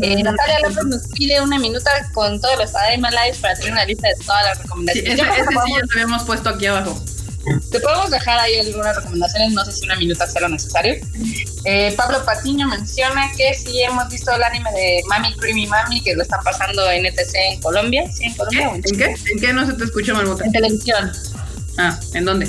Eh, 0.03 0.23
Natalia 0.23 0.61
López 0.61 0.85
nos 0.85 1.09
pide 1.09 1.41
una 1.41 1.59
minuta 1.59 1.91
con 2.13 2.41
todos 2.41 2.59
los 2.59 2.75
Adema 2.75 3.11
Live 3.11 3.39
para 3.41 3.55
tener 3.55 3.73
una 3.73 3.85
lista 3.85 4.09
de 4.09 4.15
todas 4.25 4.45
las 4.45 4.63
recomendaciones. 4.63 5.21
Sí, 5.21 5.27
ese 5.27 5.47
sí 5.47 5.55
lo 5.55 5.93
habíamos 5.95 6.23
puesto 6.25 6.51
aquí 6.51 6.67
abajo. 6.67 7.01
Te 7.71 7.81
podemos 7.81 8.11
dejar 8.11 8.39
ahí 8.39 8.59
algunas 8.59 8.97
recomendaciones, 8.97 9.53
no 9.53 9.65
sé 9.65 9.73
si 9.73 9.85
una 9.85 9.97
minuta 9.97 10.27
sea 10.27 10.43
lo 10.43 10.49
necesario. 10.49 10.97
Eh, 11.65 11.93
Pablo 11.97 12.25
Patiño 12.25 12.69
menciona 12.69 13.31
que 13.37 13.55
sí 13.55 13.83
hemos 13.83 14.09
visto 14.09 14.33
el 14.33 14.43
anime 14.43 14.71
de 14.73 15.03
Mami 15.09 15.35
Creamy 15.37 15.67
Mami, 15.67 16.03
que 16.03 16.15
lo 16.15 16.23
están 16.23 16.43
pasando 16.43 16.91
en 16.91 17.07
ETC 17.07 17.35
en 17.35 17.61
Colombia. 17.61 18.11
¿Sí, 18.13 18.25
en 18.25 18.35
Colombia? 18.35 18.71
¿En, 18.75 18.83
qué? 18.83 19.15
¿En 19.33 19.41
qué 19.41 19.53
no 19.53 19.67
se 19.67 19.75
te 19.75 19.85
escucha, 19.85 20.15
Marmota? 20.15 20.45
En 20.45 20.53
televisión. 20.53 21.13
Ah, 21.79 21.99
¿en 22.15 22.25
dónde? 22.25 22.49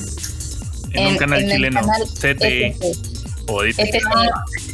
En, 0.92 1.08
un 1.08 1.18
canal 1.18 1.46
chileno. 1.46 1.82
CTE. 2.14 2.78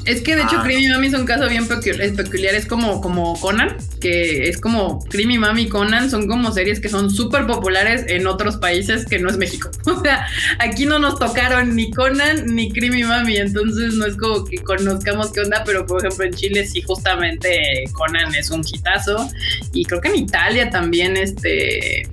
Es 0.06 0.22
que 0.22 0.36
de 0.36 0.44
hecho 0.44 0.58
ah. 0.58 0.64
Creamy 0.64 0.88
Mami 0.88 1.08
es 1.08 1.14
un 1.14 1.26
caso 1.26 1.48
bien 1.50 1.68
peculiar, 1.68 2.56
es 2.56 2.66
como, 2.66 3.02
como 3.02 3.40
Conan, 3.40 3.78
que 4.00 4.50
es 4.50 4.60
como 4.60 5.04
Creamy 5.10 5.38
Mami 5.38 5.64
y 5.64 5.70
Conan 5.70 6.10
son 6.10 6.28
como 6.28 6.52
series 6.52 6.80
que 6.80 6.90
son 6.90 7.10
súper 7.10 7.46
populares 7.46 8.06
en 8.08 8.28
otros 8.28 8.58
países 8.58 9.06
que 9.06 9.20
no 9.20 9.30
es 9.30 9.38
México. 9.38 9.70
O 9.92 10.04
sea, 10.04 10.26
aquí 10.60 10.86
no 10.86 10.98
nos 11.00 11.20
tocaron 11.20 11.76
ni 11.76 11.92
Conan 11.92 12.46
ni 12.48 12.72
Creamy 12.72 13.04
Mami, 13.04 13.38
entonces 13.38 13.94
no 13.94 14.06
es 14.06 14.16
como 14.16 14.46
que 14.46 14.58
conozcamos 14.58 15.32
qué 15.32 15.42
onda, 15.42 15.64
pero 15.66 15.86
por 15.86 16.04
ejemplo 16.04 16.26
en 16.26 16.34
Chile 16.34 16.66
sí 16.66 16.82
justamente 16.82 17.84
Conan 17.92 18.34
es 18.34 18.50
un 18.50 18.62
hitazo 18.66 19.30
y 19.74 19.86
creo 19.86 20.02
que 20.02 20.08
en 20.10 20.16
Italia 20.16 20.70
también 20.70 21.18
este 21.18 22.08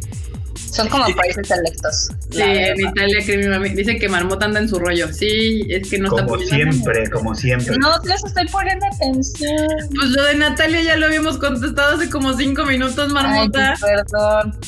son 0.71 0.89
como 0.89 1.05
países 1.15 1.49
selectos. 1.49 2.09
Sí, 2.31 2.43
en 2.43 2.81
Italia 2.81 3.19
que 3.25 3.75
dice 3.75 3.99
que 3.99 4.09
Marmota 4.09 4.47
anda 4.47 4.61
en 4.61 4.69
su 4.69 4.79
rollo. 4.79 5.13
Sí, 5.13 5.67
es 5.69 5.89
que 5.89 5.99
no 5.99 6.11
como 6.11 6.37
está 6.37 6.57
siempre, 6.57 7.11
como 7.11 7.35
siempre. 7.35 7.77
No, 7.79 7.93
les 8.05 8.25
estoy 8.25 8.47
poniendo 8.49 8.87
atención. 8.87 9.67
Pues 9.95 10.11
lo 10.11 10.25
de 10.25 10.35
Natalia 10.35 10.83
ya 10.83 10.97
lo 10.97 11.07
habíamos 11.07 11.39
contestado 11.39 11.97
hace 11.97 12.11
como 12.11 12.35
cinco 12.35 12.65
minutos, 12.65 13.13
Marmota. 13.13 13.71
Ay, 13.71 13.77
perdón. 13.81 14.59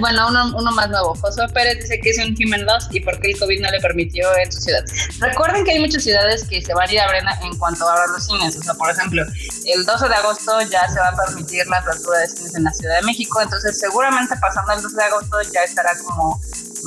bueno, 0.00 0.28
uno, 0.28 0.54
uno, 0.56 0.72
más 0.72 0.88
nuevo. 0.90 1.14
José 1.16 1.42
Pérez 1.52 1.82
dice 1.82 2.00
que 2.00 2.10
es 2.10 2.18
un 2.18 2.36
human 2.38 2.64
loss 2.66 2.88
y 2.90 3.00
por 3.00 3.18
qué 3.20 3.30
el 3.30 3.38
COVID 3.38 3.60
no 3.60 3.70
le 3.70 3.80
permitió 3.80 4.28
en 4.36 4.52
su 4.52 4.60
ciudad. 4.60 4.84
Recuerden 5.20 5.64
que 5.64 5.72
hay 5.72 5.80
muchas 5.80 6.02
ciudades 6.02 6.44
que 6.44 6.60
se 6.60 6.74
van 6.74 6.88
a 6.88 6.92
ir 6.92 7.00
a 7.00 7.08
Brena 7.08 7.38
en 7.42 7.56
cuanto 7.56 7.88
a 7.88 8.06
los 8.06 8.24
cines. 8.24 8.56
O 8.56 8.62
sea, 8.62 8.74
por 8.74 8.90
ejemplo, 8.90 9.22
el 9.64 9.84
12 9.84 10.08
de 10.08 10.14
agosto 10.14 10.60
ya 10.70 10.88
se 10.88 10.98
va 10.98 11.08
a 11.08 11.16
permitir 11.16 11.66
la 11.66 11.78
apertura 11.78 12.18
de 12.18 12.28
cines 12.28 12.54
en 12.54 12.64
la 12.64 12.72
Ciudad 12.72 12.96
de 12.96 13.06
México. 13.06 13.40
Entonces, 13.40 13.78
seguramente 13.78 14.34
pasando 14.40 14.72
el 14.74 14.82
12 14.90 14.96
de 14.96 15.02
agosto 15.04 15.36
ya 15.52 15.62
estará 15.62 15.96
como 15.98 16.40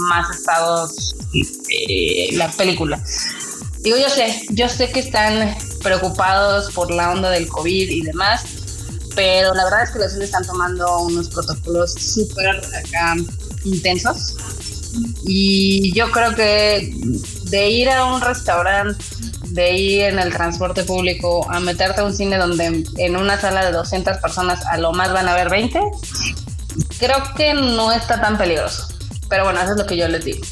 más 0.10 0.36
estados 0.36 1.16
eh, 1.70 2.30
la 2.34 2.52
película. 2.52 3.02
Digo, 3.80 3.98
yo 3.98 4.10
sé, 4.10 4.46
yo 4.52 4.70
sé 4.70 4.92
que 4.92 5.02
están 5.02 5.56
preocupados 5.82 6.72
por 6.72 6.90
la 6.92 7.12
onda 7.12 7.30
del 7.30 7.48
COVID 7.48 7.90
y 7.90 8.02
demás, 8.02 8.46
pero 9.16 9.54
la 9.54 9.66
verdad 9.66 9.84
es 9.84 9.92
que 9.92 10.00
los 10.00 10.14
están 10.14 10.46
tomando 10.46 11.00
unos 11.00 11.30
protocolos 11.30 11.94
súper 11.94 12.62
intensos 13.66 14.36
y 15.26 15.94
yo 15.94 16.12
creo 16.12 16.36
que 16.36 16.94
de 17.46 17.70
ir 17.70 17.90
a 17.90 18.06
un 18.06 18.22
restaurante, 18.22 19.04
de 19.50 19.76
ir 19.76 20.02
en 20.04 20.20
el 20.20 20.32
transporte 20.32 20.84
público 20.84 21.46
a 21.52 21.60
meterte 21.60 22.02
a 22.02 22.06
un 22.06 22.14
cine 22.14 22.38
donde 22.38 22.86
en 22.98 23.16
una 23.16 23.40
sala 23.40 23.66
de 23.66 23.72
200 23.72 24.18
personas 24.18 24.66
a 24.66 24.78
lo 24.78 24.94
más 24.94 25.12
van 25.12 25.28
a 25.28 25.34
haber 25.34 25.50
20, 25.50 25.80
creo 27.00 27.18
que 27.36 27.54
no 27.54 27.92
está 27.92 28.22
tan 28.22 28.38
peligroso. 28.38 28.88
Pero 29.30 29.46
bueno, 29.46 29.62
eso 29.62 29.72
es 29.72 29.78
lo 29.78 29.86
que 29.86 29.98
yo 29.98 30.08
les 30.08 30.26
digo. 30.26 30.46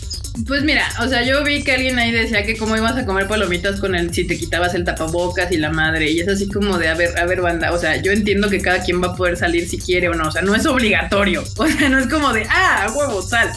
Pues 0.47 0.63
mira, 0.63 0.87
o 1.01 1.07
sea, 1.07 1.23
yo 1.23 1.43
vi 1.43 1.63
que 1.63 1.73
alguien 1.73 1.99
ahí 1.99 2.11
decía 2.11 2.45
que 2.45 2.57
cómo 2.57 2.77
ibas 2.77 2.95
a 2.95 3.05
comer 3.05 3.27
palomitas 3.27 3.79
con 3.79 3.95
el 3.95 4.13
si 4.13 4.25
te 4.25 4.37
quitabas 4.37 4.73
el 4.73 4.85
tapabocas 4.85 5.51
y 5.51 5.57
la 5.57 5.69
madre, 5.69 6.09
y 6.09 6.21
es 6.21 6.27
así 6.29 6.47
como 6.49 6.77
de 6.77 6.87
a 6.87 6.95
ver, 6.95 7.19
a 7.19 7.25
ver, 7.25 7.41
banda, 7.41 7.73
o 7.73 7.77
sea, 7.77 8.01
yo 8.01 8.13
entiendo 8.13 8.49
que 8.49 8.61
cada 8.61 8.81
quien 8.81 9.03
va 9.03 9.07
a 9.07 9.15
poder 9.15 9.35
salir 9.35 9.67
si 9.67 9.77
quiere 9.77 10.07
o 10.07 10.13
no, 10.13 10.29
o 10.29 10.31
sea, 10.31 10.41
no 10.41 10.55
es 10.55 10.65
obligatorio, 10.65 11.43
o 11.57 11.67
sea, 11.67 11.89
no 11.89 11.99
es 11.99 12.07
como 12.07 12.31
de, 12.31 12.47
ah, 12.49 12.87
huevo, 12.95 13.21
sal, 13.21 13.51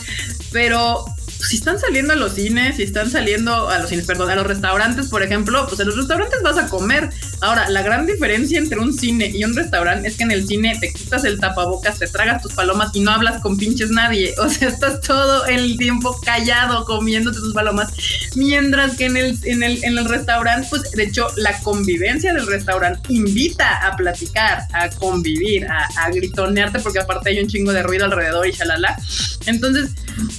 pero 0.53 1.05
si 1.49 1.57
están 1.57 1.79
saliendo 1.79 2.13
a 2.13 2.17
los 2.17 2.35
cines, 2.35 2.77
si 2.77 2.83
están 2.83 3.11
saliendo 3.11 3.69
a 3.69 3.79
los 3.79 3.89
cines, 3.89 4.07
perdón, 4.07 4.31
a 4.31 4.37
los 4.37 4.47
restaurantes, 4.47 5.09
por 5.09 5.23
ejemplo, 5.23 5.67
pues 5.67 5.81
en 5.81 5.87
los 5.87 5.97
restaurantes 5.97 6.41
vas 6.43 6.59
a 6.59 6.69
comer. 6.69 7.11
Ahora, 7.41 7.69
la 7.69 7.83
gran 7.83 8.07
diferencia 8.07 8.59
entre 8.59 8.79
un 8.79 8.93
cine 8.93 9.31
y 9.33 9.45
un 9.45 9.55
restaurante 9.55 10.09
es 10.09 10.17
que 10.17 10.25
en 10.25 10.31
el 10.31 10.47
cine 10.47 10.79
te 10.81 10.93
quitas 10.93 11.25
el 11.25 11.39
tapabocas, 11.39 11.99
te 11.99 12.07
tragas 12.07 12.43
tus 12.43 12.53
palomas 12.53 12.91
y 12.95 13.01
no 13.01 13.11
hablas 13.11 13.43
con 13.43 13.57
pinches 13.57 13.91
nadie. 13.91 14.35
O 14.45 14.49
sea, 14.51 14.69
estás 14.69 15.01
todo 15.01 15.47
el 15.47 15.79
tiempo 15.79 16.21
callado 16.23 16.85
comiéndote 16.85 17.39
tus 17.39 17.55
palomas. 17.55 17.91
Mientras 18.37 18.95
que 18.97 19.07
en 19.07 19.17
el, 19.17 19.39
en 19.45 19.63
el, 19.63 19.83
en 19.83 19.97
el 19.97 20.05
restaurante, 20.05 20.67
pues 20.69 20.91
de 20.91 21.03
hecho, 21.05 21.29
la 21.37 21.59
convivencia 21.61 22.35
del 22.35 22.47
restaurante 22.47 23.01
invita 23.09 23.87
a 23.87 23.97
platicar, 23.97 24.65
a 24.75 24.91
convivir, 24.91 25.67
a, 25.67 25.89
a 25.97 26.11
gritonearte, 26.11 26.81
porque 26.81 26.99
aparte 26.99 27.31
hay 27.31 27.41
un 27.41 27.49
chingo 27.49 27.73
de 27.73 27.83
ruido 27.83 28.05
alrededor 28.05 28.47
y 28.47 28.53
shalala. 28.53 28.99
Entonces, 29.47 29.93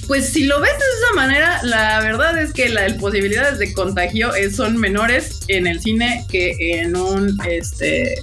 pues 0.06 0.32
si 0.32 0.44
lo 0.44 0.60
ves 0.60 0.72
de 0.72 0.76
esa 0.78 1.14
manera, 1.14 1.60
la 1.62 2.00
verdad 2.00 2.38
es 2.38 2.52
que 2.52 2.68
las 2.68 2.92
posibilidades 2.94 3.58
de 3.58 3.72
contagio 3.72 4.32
son 4.54 4.76
menores 4.76 5.40
en 5.48 5.66
el 5.66 5.80
cine 5.80 6.24
que 6.30 6.80
en 6.80 6.96
un 6.96 7.36
este 7.48 8.22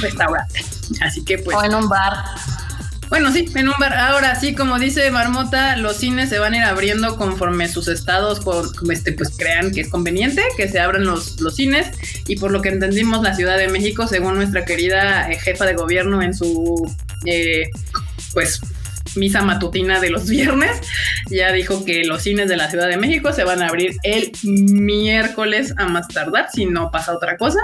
restaurante. 0.00 0.64
Así 1.00 1.24
que 1.24 1.38
pues. 1.38 1.56
O 1.56 1.64
en 1.64 1.74
un 1.74 1.88
bar. 1.88 2.12
Bueno, 3.08 3.32
sí, 3.32 3.50
en 3.54 3.68
un 3.68 3.74
bar. 3.78 3.94
Ahora 3.94 4.38
sí, 4.38 4.54
como 4.54 4.78
dice 4.78 5.10
Marmota, 5.10 5.76
los 5.76 5.96
cines 5.96 6.28
se 6.28 6.38
van 6.38 6.52
a 6.52 6.58
ir 6.58 6.62
abriendo 6.64 7.16
conforme 7.16 7.66
sus 7.68 7.88
estados 7.88 8.40
este, 8.90 9.12
pues 9.12 9.30
crean 9.36 9.70
que 9.72 9.80
es 9.80 9.88
conveniente 9.88 10.42
que 10.56 10.68
se 10.68 10.78
abran 10.78 11.04
los, 11.04 11.40
los 11.40 11.56
cines. 11.56 11.86
Y 12.26 12.36
por 12.36 12.50
lo 12.50 12.60
que 12.60 12.68
entendimos, 12.68 13.22
la 13.22 13.34
Ciudad 13.34 13.56
de 13.56 13.68
México, 13.68 14.06
según 14.06 14.36
nuestra 14.36 14.64
querida 14.66 15.30
eh, 15.30 15.38
jefa 15.38 15.64
de 15.64 15.74
gobierno 15.74 16.20
en 16.22 16.34
su 16.34 16.86
eh, 17.24 17.70
pues 18.34 18.60
misa 19.16 19.42
matutina 19.42 20.00
de 20.00 20.10
los 20.10 20.26
viernes, 20.28 20.80
ya 21.30 21.52
dijo 21.52 21.84
que 21.84 22.04
los 22.04 22.22
cines 22.22 22.48
de 22.48 22.56
la 22.56 22.70
Ciudad 22.70 22.88
de 22.88 22.96
México 22.96 23.32
se 23.32 23.44
van 23.44 23.62
a 23.62 23.68
abrir 23.68 23.94
el 24.02 24.32
miércoles 24.42 25.74
a 25.76 25.86
más 25.86 26.08
tardar, 26.08 26.48
si 26.52 26.66
no 26.66 26.90
pasa 26.90 27.14
otra 27.14 27.36
cosa, 27.36 27.60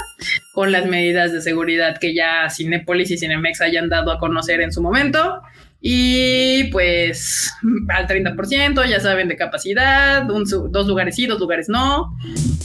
con 0.52 0.72
las 0.72 0.86
medidas 0.86 1.32
de 1.32 1.40
seguridad 1.40 1.98
que 1.98 2.14
ya 2.14 2.48
Cinepolis 2.50 3.10
y 3.10 3.18
Cinemex 3.18 3.60
hayan 3.60 3.88
dado 3.88 4.12
a 4.12 4.18
conocer 4.18 4.60
en 4.60 4.72
su 4.72 4.82
momento. 4.82 5.42
Y 5.86 6.64
pues 6.72 7.52
al 7.90 8.06
30%, 8.06 8.88
ya 8.88 9.00
saben, 9.00 9.28
de 9.28 9.36
capacidad, 9.36 10.22
dos 10.24 10.86
lugares 10.86 11.14
sí, 11.14 11.26
dos 11.26 11.38
lugares 11.38 11.68
no. 11.68 12.16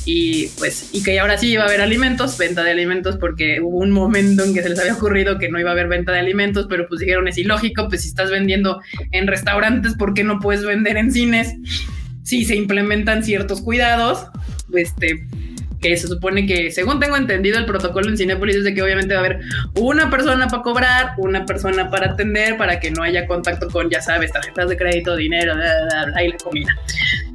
Y 0.06 0.48
pues, 0.58 0.92
y 0.94 1.04
que 1.04 1.20
ahora 1.20 1.38
sí 1.38 1.52
iba 1.52 1.64
a 1.64 1.66
haber 1.66 1.82
alimentos, 1.82 2.38
venta 2.38 2.64
de 2.64 2.72
alimentos, 2.72 3.18
porque 3.18 3.60
hubo 3.60 3.80
un 3.80 3.92
momento 3.92 4.46
en 4.46 4.54
que 4.54 4.64
se 4.64 4.70
les 4.70 4.80
había 4.80 4.94
ocurrido 4.94 5.38
que 5.38 5.50
no 5.50 5.60
iba 5.60 5.70
a 5.70 5.74
haber 5.74 5.90
venta 5.90 6.14
de 6.14 6.20
alimentos, 6.20 6.68
pero 6.70 6.88
pues 6.88 7.02
dijeron 7.02 7.28
es 7.28 7.38
ilógico, 7.38 7.90
pues 7.90 8.04
si 8.04 8.08
estás 8.08 8.32
vendiendo 8.32 8.80
en 9.12 9.28
restaurantes, 9.28 9.96
¿por 9.96 10.14
qué 10.14 10.24
no 10.24 10.40
puedes 10.40 10.64
vender 10.64 10.96
en 10.96 11.12
cines? 11.12 11.56
Si 12.24 12.46
se 12.46 12.56
implementan 12.56 13.26
ciertos 13.26 13.60
cuidados, 13.60 14.28
este, 14.74 15.28
que 15.82 15.96
se 15.98 16.08
supone 16.08 16.46
que, 16.46 16.72
según 16.72 17.00
tengo 17.00 17.16
entendido, 17.16 17.58
el 17.58 17.66
protocolo 17.66 18.10
en 18.10 18.18
Cinepolis 18.18 18.58
es 18.58 18.64
de 18.64 18.74
que 18.74 18.82
obviamente 18.82 19.14
va 19.14 19.22
a 19.22 19.26
haber 19.26 19.40
una 19.76 20.10
persona 20.10 20.48
para 20.48 20.64
cobrar, 20.64 21.14
una 21.18 21.46
persona 21.46 21.90
para 21.90 22.12
atender, 22.12 22.58
para 22.58 22.80
que 22.80 22.92
no 22.92 23.04
haya 23.04 23.26
contacto 23.26 23.70
con, 23.70 23.90
ya 23.90 24.02
sabes, 24.02 24.32
tarjetas 24.32 24.70
de 24.70 24.78
crédito, 24.78 25.16
dinero, 25.16 25.54
ahí 26.16 26.30
la 26.30 26.38
comida. 26.38 26.76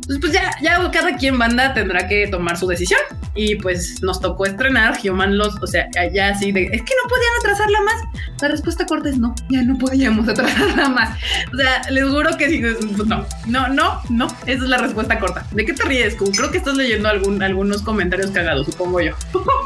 Entonces, 0.05 0.21
pues 0.21 0.33
ya, 0.33 0.51
ya 0.63 0.91
cada 0.91 1.17
quien 1.17 1.39
banda 1.39 1.73
tendrá 1.73 2.07
que 2.07 2.29
tomar 2.29 2.59
su 2.59 2.67
decisión. 2.67 3.01
Y 3.35 3.57
pues 3.57 4.03
nos 4.03 4.21
tocó 4.21 4.47
estrenar 4.47 4.99
Human 5.03 5.39
Lost, 5.39 5.61
o 5.63 5.67
sea, 5.67 5.89
ya 6.13 6.29
así 6.29 6.53
de, 6.53 6.65
es 6.65 6.83
que 6.83 6.93
no 7.03 7.09
podían 7.09 7.33
atrasarla 7.41 7.81
más. 7.81 8.25
La 8.41 8.49
respuesta 8.49 8.87
corta 8.87 9.09
es 9.09 9.19
no, 9.19 9.35
ya 9.49 9.63
no 9.63 9.77
podíamos 9.79 10.29
atrasarla 10.29 10.89
más. 10.91 11.19
O 11.53 11.57
sea, 11.57 11.91
les 11.91 12.05
juro 12.05 12.37
que 12.37 12.49
sí, 12.49 12.63
no, 13.07 13.27
no, 13.47 13.69
no, 13.69 14.03
no, 14.11 14.27
esa 14.47 14.63
es 14.65 14.69
la 14.69 14.79
respuesta 14.79 15.19
corta. 15.19 15.47
¿De 15.51 15.65
qué 15.65 15.73
te 15.73 15.85
ríes? 15.85 16.17
Creo 16.17 16.51
que 16.51 16.59
estás 16.59 16.77
leyendo 16.77 17.09
algún, 17.09 17.43
algunos 17.43 17.83
comentarios 17.83 18.31
cagados, 18.31 18.67
supongo 18.67 19.01
yo. 19.01 19.15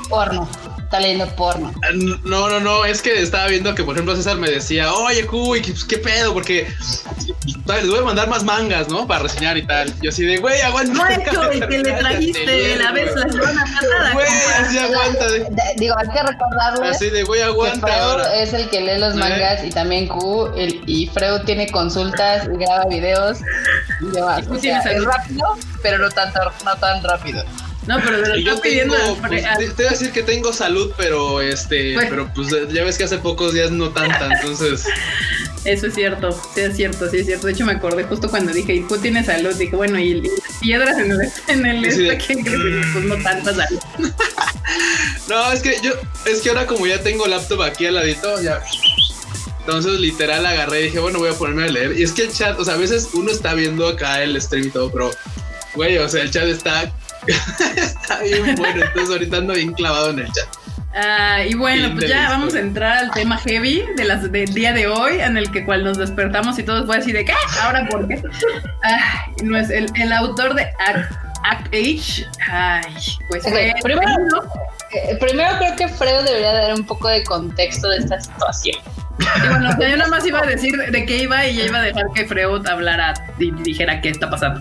Porno 0.09 0.49
está 0.89 1.01
leyendo 1.01 1.26
porno. 1.36 1.70
Ah, 1.84 1.91
no, 2.24 2.49
no, 2.49 2.61
no, 2.61 2.84
es 2.86 3.03
que 3.03 3.20
estaba 3.20 3.47
viendo 3.49 3.74
que, 3.74 3.84
por 3.84 3.95
ejemplo, 3.95 4.16
César 4.16 4.39
me 4.39 4.51
decía, 4.51 4.91
oye, 4.95 5.26
Cuy, 5.26 5.61
¿qué, 5.61 5.74
¿qué, 5.86 5.99
pedo? 5.99 6.32
Porque 6.32 6.66
les 7.66 7.91
voy 7.91 7.99
a 7.99 8.03
mandar 8.03 8.26
más 8.28 8.43
mangas, 8.43 8.89
¿no? 8.89 9.07
Para 9.07 9.24
reseñar 9.24 9.59
y 9.59 9.66
tal. 9.66 9.93
Yo 10.01 10.09
así 10.09 10.24
de, 10.24 10.39
güey, 10.39 10.59
aguanta. 10.62 10.95
No 10.95 11.09
hecho 11.09 11.51
el 11.51 11.68
que 11.68 11.78
le 11.78 11.93
trajiste 11.93 12.76
la 12.76 12.93
vez 12.93 13.14
la 13.14 13.28
semana 13.30 13.64
pasada. 13.64 14.12
Güey, 14.14 14.26
así 14.61 14.78
aguanta. 14.78 15.26
Digo, 15.76 15.95
hay 15.99 16.09
que 16.09 16.22
recordarle. 16.22 16.89
Así 16.89 17.11
de, 17.11 17.24
güey, 17.24 17.43
aguanta. 17.43 18.26
Que 18.32 18.43
es 18.43 18.55
el 18.55 18.70
que 18.70 18.80
lee 18.80 18.99
los 18.99 19.14
mangas 19.14 19.62
y 19.64 19.68
también 19.68 20.09
Q. 20.09 20.55
El, 20.57 20.80
y 20.86 21.07
Freud 21.09 21.43
tiene 21.45 21.70
consultas 21.70 22.47
y 22.47 22.57
graba 22.57 22.86
videos 22.86 23.41
y 24.01 24.11
demás. 24.11 24.47
O 24.49 24.59
sea, 24.59 24.78
es 24.78 25.05
rápido, 25.05 25.45
pero 25.82 25.99
no, 25.99 26.09
tanto, 26.09 26.41
no 26.64 26.74
tan 26.76 27.03
rápido. 27.05 27.45
No, 27.89 27.99
pero 28.05 28.22
te 28.22 28.39
lo 28.41 28.61
pidiendo. 28.61 28.95
Pues, 29.26 29.43
te, 29.43 29.72
voy 29.72 29.86
a 29.86 29.91
decir 29.91 30.12
que 30.12 30.22
tengo 30.22 30.53
salud, 30.53 30.93
pero 30.99 31.41
este, 31.41 31.95
pues, 31.95 32.07
pero 32.11 32.30
pues 32.34 32.49
ya 32.70 32.84
ves 32.84 32.99
que 32.99 33.05
hace 33.05 33.16
pocos 33.16 33.55
días 33.55 33.70
no 33.70 33.89
tanta, 33.89 34.28
entonces. 34.41 34.84
Eso 35.64 35.86
es 35.86 35.95
cierto, 35.95 36.30
sí 36.55 36.61
es 36.61 36.76
cierto, 36.76 37.09
sí 37.09 37.16
es 37.16 37.26
cierto. 37.26 37.47
De 37.47 37.55
hecho, 37.55 37.64
me 37.64 37.72
acordé 37.72 38.05
justo 38.05 38.28
cuando 38.28 38.53
dije, 38.53 38.74
¿y 38.74 38.82
tú 38.82 38.99
tienes 38.99 39.24
salud? 39.24 39.55
Dije, 39.55 39.74
bueno, 39.74 39.99
y, 39.99 40.20
las 40.20 40.32
piedras 40.61 40.99
en 40.99 41.12
el, 41.12 41.32
en 41.49 41.64
el 41.64 41.84
este, 41.86 42.18
que 42.18 42.34
pues 42.93 43.05
no 43.07 43.16
tanta 43.22 43.55
salud. 43.55 43.80
no, 45.30 45.53
es 45.53 45.62
que 45.62 45.78
yo, 45.82 45.93
es 46.26 46.43
que 46.43 46.51
ahora 46.51 46.66
como 46.66 46.86
ya 46.86 47.03
tengo 47.03 47.26
laptop 47.26 47.62
aquí 47.62 47.86
al 47.86 47.95
ladito, 47.95 48.43
ya. 48.43 48.62
Entonces, 49.61 49.99
literal, 49.99 50.45
agarré 50.45 50.80
y 50.80 50.84
dije, 50.84 50.99
bueno, 50.99 51.20
voy 51.20 51.30
a 51.30 51.32
ponerme 51.32 51.64
a 51.64 51.68
leer. 51.68 51.99
Y 51.99 52.03
es 52.03 52.12
que 52.12 52.24
el 52.24 52.32
chat, 52.34 52.59
o 52.61 52.64
sea, 52.66 52.74
a 52.74 52.78
veces 52.78 53.09
uno 53.14 53.30
está 53.30 53.55
viendo 53.55 53.89
acá 53.89 54.22
el 54.22 54.39
stream 54.43 54.66
y 54.66 54.70
todo, 54.70 54.93
pero, 54.93 55.11
güey, 55.74 55.97
o 55.97 56.09
sea, 56.09 56.22
el 56.22 56.30
chat 56.30 56.45
está 56.45 56.93
Está 57.28 58.20
bien 58.22 58.56
bueno, 58.56 58.82
entonces 58.84 59.10
ahorita 59.10 59.36
ando 59.36 59.54
bien 59.54 59.72
clavado 59.72 60.10
en 60.10 60.20
el 60.20 60.26
chat. 60.32 60.48
Ah, 60.94 61.44
y 61.44 61.54
bueno, 61.54 61.94
pues 61.94 62.08
ya 62.08 62.28
vamos 62.28 62.54
a 62.54 62.60
entrar 62.60 62.96
al 62.96 63.10
tema 63.12 63.36
heavy 63.38 63.84
de 63.96 64.04
las, 64.04 64.32
del 64.32 64.52
día 64.52 64.72
de 64.72 64.88
hoy, 64.88 65.20
en 65.20 65.36
el 65.36 65.50
que 65.50 65.64
cual 65.64 65.84
nos 65.84 65.98
despertamos 65.98 66.58
y 66.58 66.62
todos 66.64 66.86
voy 66.86 66.96
a 66.96 66.98
decir 66.98 67.14
de 67.14 67.24
qué, 67.24 67.34
ahora 67.62 67.86
por 67.88 68.08
qué. 68.08 68.20
no 69.44 69.56
es 69.56 69.70
el, 69.70 69.86
el, 69.94 70.12
autor 70.12 70.54
de 70.54 70.66
Act, 71.49 71.66
Age. 71.74 72.26
Ay, 72.51 72.82
pues 73.28 73.44
primero, 73.82 74.09
eh, 74.92 75.16
primero 75.20 75.59
creo 75.59 75.76
que 75.76 75.88
Fredo 75.88 76.22
debería 76.22 76.53
dar 76.53 76.74
un 76.74 76.86
poco 76.86 77.09
de 77.09 77.22
contexto 77.24 77.88
de 77.88 77.99
esta 77.99 78.20
situación. 78.20 78.76
Y 79.18 79.49
bueno, 79.49 79.70
yo 79.80 79.96
nada 79.96 80.09
más 80.09 80.24
iba 80.26 80.40
a 80.40 80.46
decir 80.46 80.76
de 80.76 81.05
qué 81.05 81.22
iba 81.24 81.44
y 81.46 81.57
ya 81.57 81.64
iba 81.64 81.78
a 81.78 81.82
dejar 81.82 82.05
que 82.14 82.26
Freud 82.26 82.66
hablara 82.66 83.14
y 83.38 83.51
dijera 83.51 84.01
qué 84.01 84.11
está 84.11 84.30
pasando. 84.30 84.61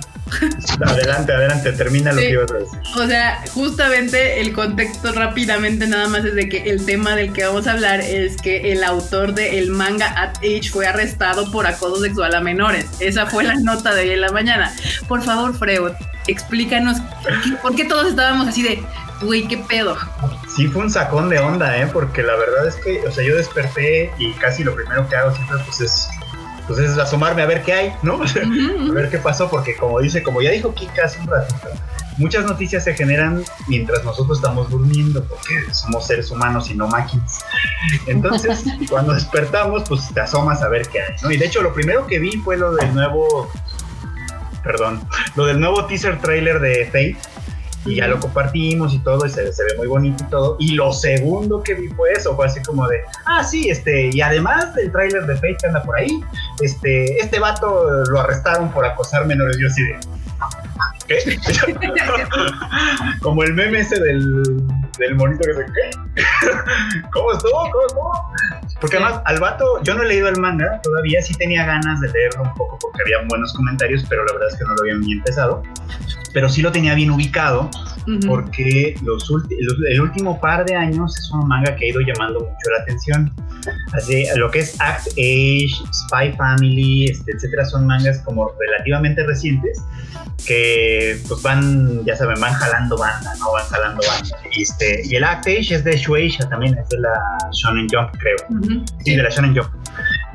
Adelante, 0.86 1.32
adelante, 1.32 1.72
termina 1.74 2.12
lo 2.12 2.20
que 2.20 2.32
iba 2.32 2.44
a 2.44 2.46
decir. 2.46 2.80
O 2.96 3.08
sea, 3.08 3.44
justamente 3.54 4.42
el 4.42 4.54
contexto 4.54 5.12
rápidamente 5.12 5.86
nada 5.88 6.08
más 6.08 6.26
es 6.26 6.36
de 6.36 6.50
que 6.50 6.70
el 6.70 6.86
tema 6.86 7.16
del 7.16 7.34
que 7.34 7.46
vamos 7.46 7.68
a 7.68 7.74
hablar 7.74 8.02
es 8.02 8.38
que 8.38 8.72
el 8.72 8.84
autor 8.84 9.34
del 9.34 9.70
manga 9.70 10.08
At 10.20 10.38
Age 10.38 10.70
fue 10.72 10.88
arrestado 10.88 11.52
por 11.52 11.68
acoso 11.68 12.02
sexual 12.02 12.34
a 12.34 12.42
menores. 12.42 12.88
Esa 13.00 13.28
fue 13.28 13.44
la 13.44 13.56
nota 13.56 13.94
de 13.94 14.02
hoy 14.02 14.10
en 14.12 14.22
la 14.22 14.32
mañana. 14.32 14.74
Por 15.08 15.22
favor, 15.22 15.56
Freud, 15.56 15.94
explícanos 16.28 16.98
por 17.62 17.76
qué 17.76 17.86
todos 17.86 18.08
estábamos 18.08 18.48
así 18.48 18.64
de, 18.64 18.84
güey, 19.22 19.48
qué 19.48 19.58
pedo. 19.58 19.96
Sí, 20.56 20.68
fue 20.68 20.84
un 20.84 20.90
sacón 20.90 21.30
de 21.30 21.40
onda, 21.40 21.78
¿eh? 21.78 21.88
Porque 21.92 22.24
la 22.24 22.36
verdad 22.36 22.68
es 22.68 22.76
que, 22.76 23.02
o 23.08 23.12
sea, 23.12 23.24
yo 23.24 23.36
desperté 23.36 24.12
y 24.18 24.34
casi 24.34 24.64
lo 24.64 24.76
primero 24.76 25.08
que 25.08 25.16
hago 25.16 25.34
siempre, 25.34 25.58
pues 25.66 25.82
es 25.82 26.10
pues 26.68 26.80
es 26.80 26.98
asomarme 26.98 27.42
a 27.42 27.46
ver 27.46 27.64
qué 27.64 27.74
hay, 27.74 27.94
¿no? 28.04 28.22
a 28.90 28.94
ver 28.94 29.10
qué 29.10 29.18
pasó, 29.18 29.50
porque 29.50 29.76
como 29.76 30.00
dice, 30.02 30.22
como 30.22 30.42
ya 30.42 30.52
dijo 30.52 30.74
Kika 30.74 31.06
hace 31.06 31.20
un 31.22 31.28
ratito, 31.28 31.70
muchas 32.18 32.46
noticias 32.46 32.84
se 32.84 32.94
generan 32.94 33.44
mientras 33.68 34.04
nosotros 34.04 34.40
estamos 34.40 34.70
durmiendo, 34.70 35.24
porque 35.24 35.74
somos 35.74 36.06
seres 36.06 36.30
humanos 36.30 36.70
y 36.70 36.76
no 36.76 36.88
máquinas. 36.88 37.40
Entonces, 38.08 38.66
cuando 38.90 39.14
despertamos, 39.14 39.84
pues 39.88 40.14
te 40.14 40.20
asomas 40.20 40.62
a 40.62 40.68
ver 40.68 40.88
qué 40.90 41.02
hay, 41.02 41.16
¿no? 41.22 41.32
Y 41.32 41.38
de 41.38 41.46
hecho, 41.46 41.62
lo 41.62 41.74
primero 41.74 42.06
que 42.06 42.20
vi 42.20 42.38
fue 42.38 42.58
lo 42.58 42.74
del 42.74 42.94
nuevo, 42.94 43.50
perdón, 44.68 45.02
lo 45.36 45.46
del 45.46 45.60
nuevo 45.60 45.86
teaser 45.86 46.20
trailer 46.20 46.60
de 46.60 46.86
Fate 46.86 47.18
Y 47.86 47.96
ya 47.96 48.08
lo 48.08 48.20
compartimos 48.20 48.94
y 48.94 49.00
todo, 49.00 49.26
y 49.26 49.30
se, 49.30 49.52
se, 49.54 49.64
ve 49.64 49.78
muy 49.78 49.88
bonito 49.88 50.22
y 50.24 50.28
todo. 50.30 50.58
Y 50.60 50.72
lo 50.72 50.92
segundo 50.92 51.64
que 51.64 51.74
vi 51.74 51.88
fue 51.88 52.12
eso, 52.12 52.36
fue 52.36 52.48
así 52.48 52.62
como 52.62 52.88
de, 52.88 53.00
ah, 53.26 53.44
sí, 53.44 53.70
este, 53.70 54.10
y 54.12 54.20
además 54.20 54.76
del 54.76 54.92
tráiler 54.92 55.26
de 55.26 55.36
Fate 55.36 55.58
que 55.62 55.68
anda 55.68 55.82
por 55.82 55.98
ahí, 55.98 56.22
este, 56.60 57.18
este 57.18 57.40
vato 57.40 58.04
lo 58.12 58.20
arrestaron 58.20 58.70
por 58.72 58.86
acosar 58.86 59.26
menores. 59.26 59.58
Yo 59.58 59.68
así 59.68 59.84
de, 59.84 59.98
¿qué? 61.08 61.40
como 63.22 63.44
el 63.44 63.54
meme 63.54 63.80
ese 63.80 64.00
del, 64.00 64.44
del 65.00 65.16
monito 65.16 65.44
que 65.46 65.54
se, 65.54 65.66
¿qué? 65.66 66.22
¿Cómo 67.14 67.32
estuvo? 67.32 67.72
¿Cómo 67.72 67.88
estuvo? 67.88 68.12
Porque 68.80 68.98
además, 68.98 69.22
al 69.26 69.40
vato, 69.40 69.82
yo 69.84 69.96
no 69.96 70.04
he 70.04 70.08
leído 70.08 70.28
el 70.30 70.40
manga, 70.40 70.80
todavía 70.84 71.22
sí 71.22 71.34
tenía 71.34 71.66
ganas 71.66 72.00
de 72.00 72.10
leerlo 72.10 72.44
un 72.44 72.54
poco 72.54 72.78
porque 72.80 73.02
había 73.02 73.28
buenos 73.28 73.54
comentarios, 73.54 74.06
pero 74.08 74.24
la 74.26 74.34
verdad 74.34 74.50
es 74.50 74.58
que 74.58 74.64
no 74.66 74.76
lo 74.76 74.82
había 74.82 74.96
ni 74.96 75.14
empezado. 75.14 75.64
Pero 76.34 76.48
sí 76.48 76.62
lo 76.62 76.72
tenía 76.72 76.94
bien 76.94 77.10
ubicado 77.10 77.70
porque 78.28 78.96
los, 79.04 79.30
el 79.90 80.02
último 80.02 80.40
par 80.40 80.66
de 80.66 80.76
años 80.76 81.18
es 81.18 81.32
un 81.32 81.48
manga 81.48 81.76
que 81.76 81.86
ha 81.86 81.90
ido 81.90 82.02
llamando 82.02 82.40
mucho 82.40 82.70
la 82.78 82.84
atención. 82.84 83.34
Así, 83.94 84.26
lo 84.38 84.50
que 84.50 84.60
es 84.60 84.80
Act 84.80 85.08
Age, 85.18 85.70
Spy 85.92 86.32
Family, 86.38 87.06
este, 87.06 87.34
etcétera, 87.34 87.66
son 87.66 87.86
mangas 87.86 88.20
como 88.20 88.50
relativamente 88.60 89.26
recientes 89.26 89.82
que 90.46 91.20
pues 91.28 91.42
van, 91.42 92.06
ya 92.06 92.16
saben, 92.16 92.40
van 92.40 92.54
jalando 92.54 92.98
banda, 92.98 93.34
¿no? 93.40 93.52
Van 93.52 93.66
jalando 93.66 94.02
banda. 94.08 94.38
Y, 94.56 94.62
este, 94.62 95.02
y 95.06 95.16
el 95.16 95.24
Act 95.24 95.48
Age 95.48 95.76
es 95.76 95.84
de 95.84 95.98
Shueisha 95.98 96.48
también, 96.48 96.78
es 96.78 96.88
de 96.90 97.00
la 97.00 97.20
Shonen 97.52 97.88
Jump, 97.92 98.12
creo. 98.20 98.38
sí, 99.04 99.16
de 99.16 99.24
la 99.24 99.30
Shonen 99.30 99.56
Jump. 99.56 99.70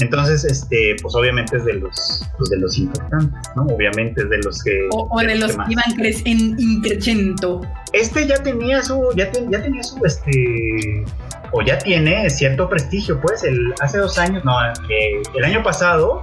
Entonces, 0.00 0.44
este, 0.44 0.96
pues 1.00 1.14
obviamente 1.14 1.56
es 1.56 1.64
de 1.64 1.74
los, 1.74 2.28
pues 2.36 2.50
de 2.50 2.58
los 2.58 2.76
importantes, 2.76 3.40
¿no? 3.54 3.62
Obviamente 3.62 4.22
es 4.22 4.30
de 4.30 4.38
los 4.38 4.62
que. 4.62 4.88
O, 4.90 5.20
de, 5.20 5.36
los 5.36 5.52
que 5.52 5.62
iban 5.68 5.84
en 6.24 6.60
increchento. 6.60 7.61
Este 7.92 8.26
ya 8.26 8.42
tenía 8.42 8.82
su, 8.82 9.12
ya, 9.16 9.30
ya 9.32 9.62
tenía 9.62 9.82
su, 9.82 10.04
este, 10.04 11.04
o 11.50 11.62
ya 11.62 11.78
tiene 11.78 12.28
cierto 12.30 12.68
prestigio, 12.68 13.20
pues. 13.20 13.44
El, 13.44 13.74
hace 13.80 13.98
dos 13.98 14.18
años, 14.18 14.44
no, 14.44 14.56
el 14.88 15.44
año 15.44 15.62
pasado 15.62 16.20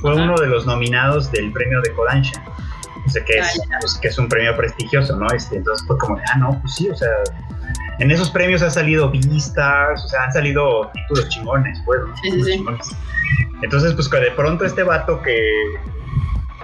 fue 0.00 0.14
uno 0.14 0.36
de 0.36 0.46
los 0.46 0.66
nominados 0.66 1.30
del 1.32 1.52
premio 1.52 1.80
de 1.82 1.92
Kodansha. 1.92 2.42
O 3.06 3.10
sea, 3.10 3.24
que, 3.24 3.38
es, 3.38 3.58
pues, 3.80 3.98
que 4.02 4.08
es 4.08 4.18
un 4.18 4.28
premio 4.28 4.54
prestigioso, 4.54 5.16
¿no? 5.16 5.26
Este, 5.34 5.56
entonces 5.56 5.86
fue 5.86 5.96
como 5.96 6.16
de, 6.16 6.22
ah, 6.30 6.38
no, 6.38 6.60
pues 6.60 6.74
sí, 6.74 6.90
o 6.90 6.94
sea, 6.94 7.08
en 7.98 8.10
esos 8.10 8.30
premios 8.30 8.60
ha 8.62 8.70
salido 8.70 9.10
vistas, 9.10 10.04
o 10.04 10.08
sea, 10.08 10.24
han 10.24 10.32
salido 10.32 10.90
títulos 10.92 11.28
chingones, 11.30 11.80
pues, 11.86 12.00
Chingones. 12.22 12.88
Entonces, 13.62 13.94
pues 13.94 14.08
que 14.08 14.18
de 14.18 14.30
pronto 14.32 14.64
este 14.64 14.82
vato 14.82 15.20
que, 15.22 15.36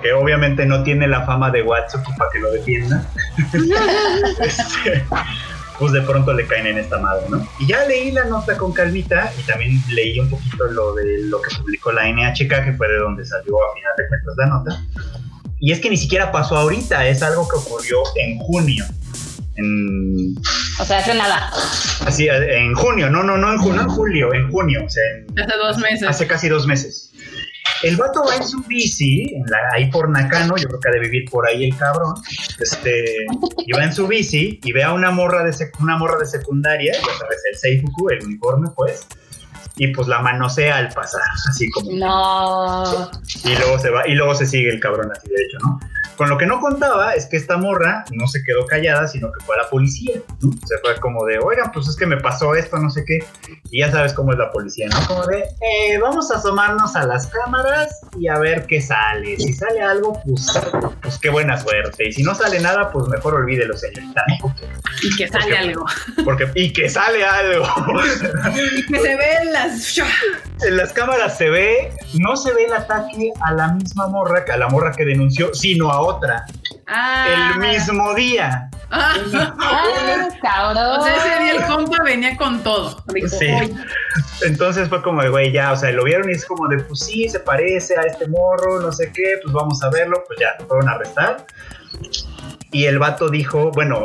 que 0.05 0.13
obviamente 0.13 0.67
no 0.67 0.83
tiene 0.83 1.09
la 1.09 1.25
fama 1.25 1.51
de 1.51 1.63
Watsuki 1.63 2.13
para 2.19 2.31
que 2.31 2.39
lo 2.39 2.51
defienda, 2.53 3.11
este, 4.39 5.03
pues 5.79 5.93
de 5.93 6.03
pronto 6.03 6.35
le 6.35 6.47
caen 6.47 6.67
en 6.67 6.77
esta 6.77 6.99
madre, 6.99 7.25
¿no? 7.31 7.49
Y 7.59 7.67
ya 7.67 7.87
leí 7.87 8.11
la 8.11 8.25
nota 8.25 8.55
con 8.59 8.75
calmita 8.75 9.33
y 9.41 9.43
también 9.45 9.81
leí 9.89 10.21
un 10.21 10.29
poquito 10.29 10.67
lo 10.67 10.95
de 10.95 11.23
lo 11.23 11.41
que 11.41 11.57
publicó 11.57 11.91
la 11.91 12.07
NHK, 12.07 12.65
que 12.65 12.75
fue 12.77 12.87
de 12.87 12.99
donde 12.99 13.25
salió 13.25 13.57
a 13.57 13.75
final 13.75 13.93
de 13.97 14.09
cuentas 14.09 14.35
la 14.37 14.47
nota. 14.47 14.85
Y 15.59 15.73
es 15.73 15.81
que 15.81 15.89
ni 15.89 15.97
siquiera 15.97 16.31
pasó 16.31 16.59
ahorita, 16.59 17.07
es 17.07 17.23
algo 17.23 17.49
que 17.49 17.57
ocurrió 17.57 18.03
en 18.17 18.39
junio. 18.41 18.85
En, 19.57 20.35
o 20.81 20.85
sea, 20.85 20.99
hace 20.99 21.15
nada. 21.15 21.51
Así, 22.05 22.29
en 22.29 22.75
junio, 22.75 23.09
no, 23.09 23.23
no, 23.23 23.39
no 23.39 23.53
en 23.55 23.59
junio, 23.59 23.81
en 23.81 23.89
julio, 23.89 24.35
en 24.35 24.51
junio. 24.51 24.85
O 24.85 24.91
sea, 24.91 25.03
hace 25.43 25.57
dos 25.57 25.79
meses. 25.79 26.07
Hace 26.07 26.27
casi 26.27 26.51
dos 26.51 26.67
meses. 26.67 27.14
El 27.85 27.97
vato 27.97 28.25
va 28.27 28.37
en 28.37 28.45
su 28.45 28.63
bici, 28.63 29.35
ahí 29.73 29.91
por 29.91 30.09
Nakano, 30.09 30.57
yo 30.57 30.69
creo 30.69 30.81
que 30.81 30.89
ha 30.89 30.93
de 30.93 31.01
vivir 31.01 31.31
por 31.31 31.47
ahí 31.47 31.65
el 31.65 31.77
cabrón. 31.77 32.15
Este, 32.59 33.27
y 33.59 33.73
va 33.73 33.85
en 33.85 33.93
su 33.93 34.07
bici 34.07 34.59
y 34.63 34.73
ve 34.73 34.83
a 34.83 34.93
una 34.93 35.11
morra 35.11 35.45
de, 35.45 35.55
una 35.81 35.99
morra 35.99 36.19
de 36.19 36.27
secundaria, 36.27 36.95
ya 36.95 37.19
sabes, 37.19 37.43
el 37.51 37.57
Seifuku, 37.59 38.11
el 38.11 38.25
uniforme, 38.25 38.69
pues 38.75 39.07
y 39.77 39.89
pues 39.89 40.07
la 40.07 40.21
manosea 40.21 40.77
al 40.77 40.89
pasar, 40.91 41.23
así 41.49 41.69
como. 41.71 41.91
No. 41.93 43.11
Y 43.45 43.57
luego 43.57 43.79
se 43.79 43.91
va, 43.91 44.07
y 44.07 44.15
luego 44.15 44.35
se 44.35 44.47
sigue 44.47 44.71
el 44.71 44.81
cabrón 44.81 45.11
así 45.13 45.29
de 45.29 45.43
hecho, 45.43 45.59
¿no? 45.59 45.81
Con 46.17 46.29
lo 46.29 46.39
que 46.39 46.47
no 46.47 46.61
contaba 46.61 47.15
es 47.15 47.27
que 47.27 47.37
esta 47.37 47.57
morra 47.57 48.05
no 48.13 48.27
se 48.27 48.43
quedó 48.45 48.67
callada, 48.67 49.09
sino 49.09 49.33
que 49.33 49.45
fue 49.45 49.57
a 49.57 49.63
la 49.63 49.69
policía. 49.69 50.21
Se 50.67 50.79
fue 50.79 50.99
como 51.01 51.25
de, 51.25 51.39
oigan, 51.39 51.73
pues 51.73 51.89
es 51.89 51.97
que 51.97 52.07
me 52.07 52.17
pasó 52.17 52.55
esto, 52.55 52.79
no 52.79 52.91
sé 52.91 53.05
qué. 53.05 53.19
Y 53.71 53.81
ya 53.81 53.91
sabes 53.91 54.13
cómo 54.13 54.33
es 54.33 54.39
la 54.39 54.51
policía, 54.51 54.89
¿no? 54.89 55.07
Como 55.07 55.27
de, 55.27 55.41
eh, 55.41 55.99
vamos 56.01 56.31
a 56.31 56.37
asomarnos 56.37 56.95
a 56.95 57.07
las 57.07 57.27
cámaras 57.27 58.01
y 58.19 58.29
a 58.29 58.39
ver 58.39 58.67
qué 58.67 58.81
sale. 58.81 59.37
Si 59.37 59.53
sale 59.53 59.81
algo, 59.81 60.21
pues, 60.25 60.61
pues 61.03 61.19
qué 61.19 61.31
buena 61.31 61.59
suerte. 61.59 62.09
Y 62.09 62.13
si 62.13 62.23
no 62.23 62.35
sale 62.35 62.61
nada, 62.61 62.93
pues 62.93 63.09
mejor 63.09 63.35
olvídelo, 63.35 63.77
señorita. 63.77 64.25
y 65.03 65.17
que 65.17 65.29
sale 65.29 65.57
algo. 65.57 65.85
Porque, 66.25 66.49
y 66.55 66.73
que 66.73 66.89
sale 66.89 67.25
algo. 67.25 67.67
y 68.77 68.87
que 68.87 69.01
se 69.01 69.17
ve 69.17 69.45
las... 69.51 69.99
En 70.63 70.77
las 70.77 70.93
cámaras 70.93 71.37
se 71.37 71.51
ve, 71.51 71.93
no 72.21 72.37
se 72.37 72.53
ve 72.53 72.65
el 72.65 72.73
ataque 72.73 73.33
a 73.41 73.53
la 73.53 73.69
misma 73.73 74.07
morra, 74.09 74.45
a 74.51 74.57
la 74.57 74.69
morra 74.69 74.93
que 74.93 75.05
denunció, 75.05 75.53
sino 75.55 75.91
a 75.91 76.01
otra. 76.05 76.45
Ah. 76.87 77.53
El 77.55 77.61
mismo 77.61 78.15
día. 78.15 78.71
Ah, 78.91 79.15
cabrón. 80.43 81.01
O 81.01 81.05
sea, 81.05 81.17
ese 81.17 81.43
día 81.43 81.53
el 81.55 81.65
compa 81.67 82.03
venía 82.03 82.37
con 82.37 82.63
todo. 82.63 83.03
sí. 83.27 83.49
Entonces 84.43 84.89
fue 84.89 85.03
como 85.03 85.23
de, 85.23 85.31
güey, 85.31 85.53
ya, 85.53 85.73
o 85.73 85.77
sea, 85.77 85.91
lo 85.93 86.05
vieron 86.05 86.29
y 86.29 86.33
es 86.33 86.45
como 86.45 86.69
de, 86.69 86.79
pues 86.79 87.01
sí, 87.01 87.29
se 87.29 87.41
parece 87.41 87.97
a 87.99 88.03
este 88.03 88.27
morro, 88.29 88.81
no 88.81 88.93
sé 88.93 89.11
qué, 89.13 89.39
pues 89.43 89.53
vamos 89.53 89.83
a 89.83 89.91
verlo, 89.91 90.23
pues 90.27 90.39
ya, 90.41 90.57
lo 90.61 90.67
fueron 90.67 90.89
a 90.89 90.93
arrestar. 90.93 91.47
Y 92.75 92.87
el 92.87 92.99
vato 92.99 93.29
dijo, 93.29 93.71
bueno, 93.71 94.05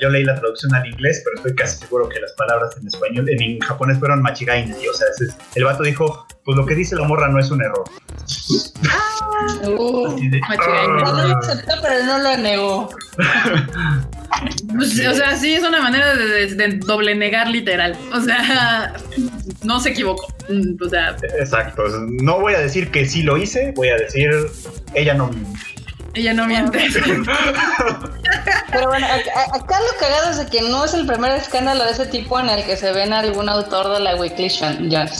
yo 0.00 0.08
leí 0.08 0.22
la 0.22 0.36
traducción 0.36 0.72
al 0.72 0.86
inglés, 0.86 1.20
pero 1.24 1.36
estoy 1.36 1.56
casi 1.56 1.78
seguro 1.78 2.08
que 2.08 2.20
las 2.20 2.30
palabras 2.34 2.76
en 2.80 2.86
español, 2.86 3.28
en, 3.28 3.58
japonés 3.58 3.98
fueron 3.98 4.22
machigaine. 4.22 4.72
o 4.72 4.94
sea, 4.94 5.08
el 5.56 5.64
vato 5.64 5.82
dijo, 5.82 6.24
pues 6.44 6.56
lo 6.56 6.64
que 6.64 6.76
dice 6.76 6.94
la 6.94 7.08
morra 7.08 7.26
no 7.26 7.40
es 7.40 7.50
un 7.50 7.60
error. 7.60 7.82
Ah, 8.88 9.68
uh, 9.68 10.16
No 10.16 11.28
lo 11.28 11.38
aceptó, 11.38 11.74
pero 11.82 12.04
no 12.04 12.18
lo 12.20 12.36
negó. 12.36 12.88
Pues, 14.76 15.06
o 15.06 15.14
sea, 15.14 15.36
sí 15.36 15.54
es 15.54 15.64
una 15.64 15.80
manera 15.80 16.14
de, 16.14 16.80
doble 16.86 17.14
negar 17.14 17.48
literal. 17.48 17.96
O 18.12 18.20
sea, 18.20 18.92
no 19.62 19.80
se 19.80 19.90
equivocó. 19.90 20.26
Mm, 20.48 20.82
o 20.84 20.88
sea, 20.88 21.16
exacto. 21.38 21.84
No 22.22 22.40
voy 22.40 22.54
a 22.54 22.58
decir 22.58 22.90
que 22.90 23.06
sí 23.06 23.22
lo 23.22 23.36
hice, 23.36 23.72
voy 23.76 23.88
a 23.88 23.96
decir 23.96 24.30
ella 24.94 25.14
no 25.14 25.30
ella 26.14 26.34
no 26.34 26.46
miente. 26.46 26.78
Pero 28.72 28.88
bueno, 28.88 29.06
acá, 29.06 29.78
lo 29.80 29.98
cagado 30.00 30.30
es 30.30 30.38
de 30.38 30.46
que 30.46 30.60
no 30.62 30.84
es 30.84 30.94
el 30.94 31.06
primer 31.06 31.30
escándalo 31.32 31.84
de 31.84 31.92
ese 31.92 32.06
tipo 32.06 32.40
en 32.40 32.48
el 32.48 32.64
que 32.64 32.76
se 32.76 32.92
ven 32.92 33.12
algún 33.12 33.48
autor 33.48 33.94
de 33.94 34.00
la 34.00 34.16
Weekly 34.16 34.48
Shonen 34.48 34.90
Jump. 34.90 35.10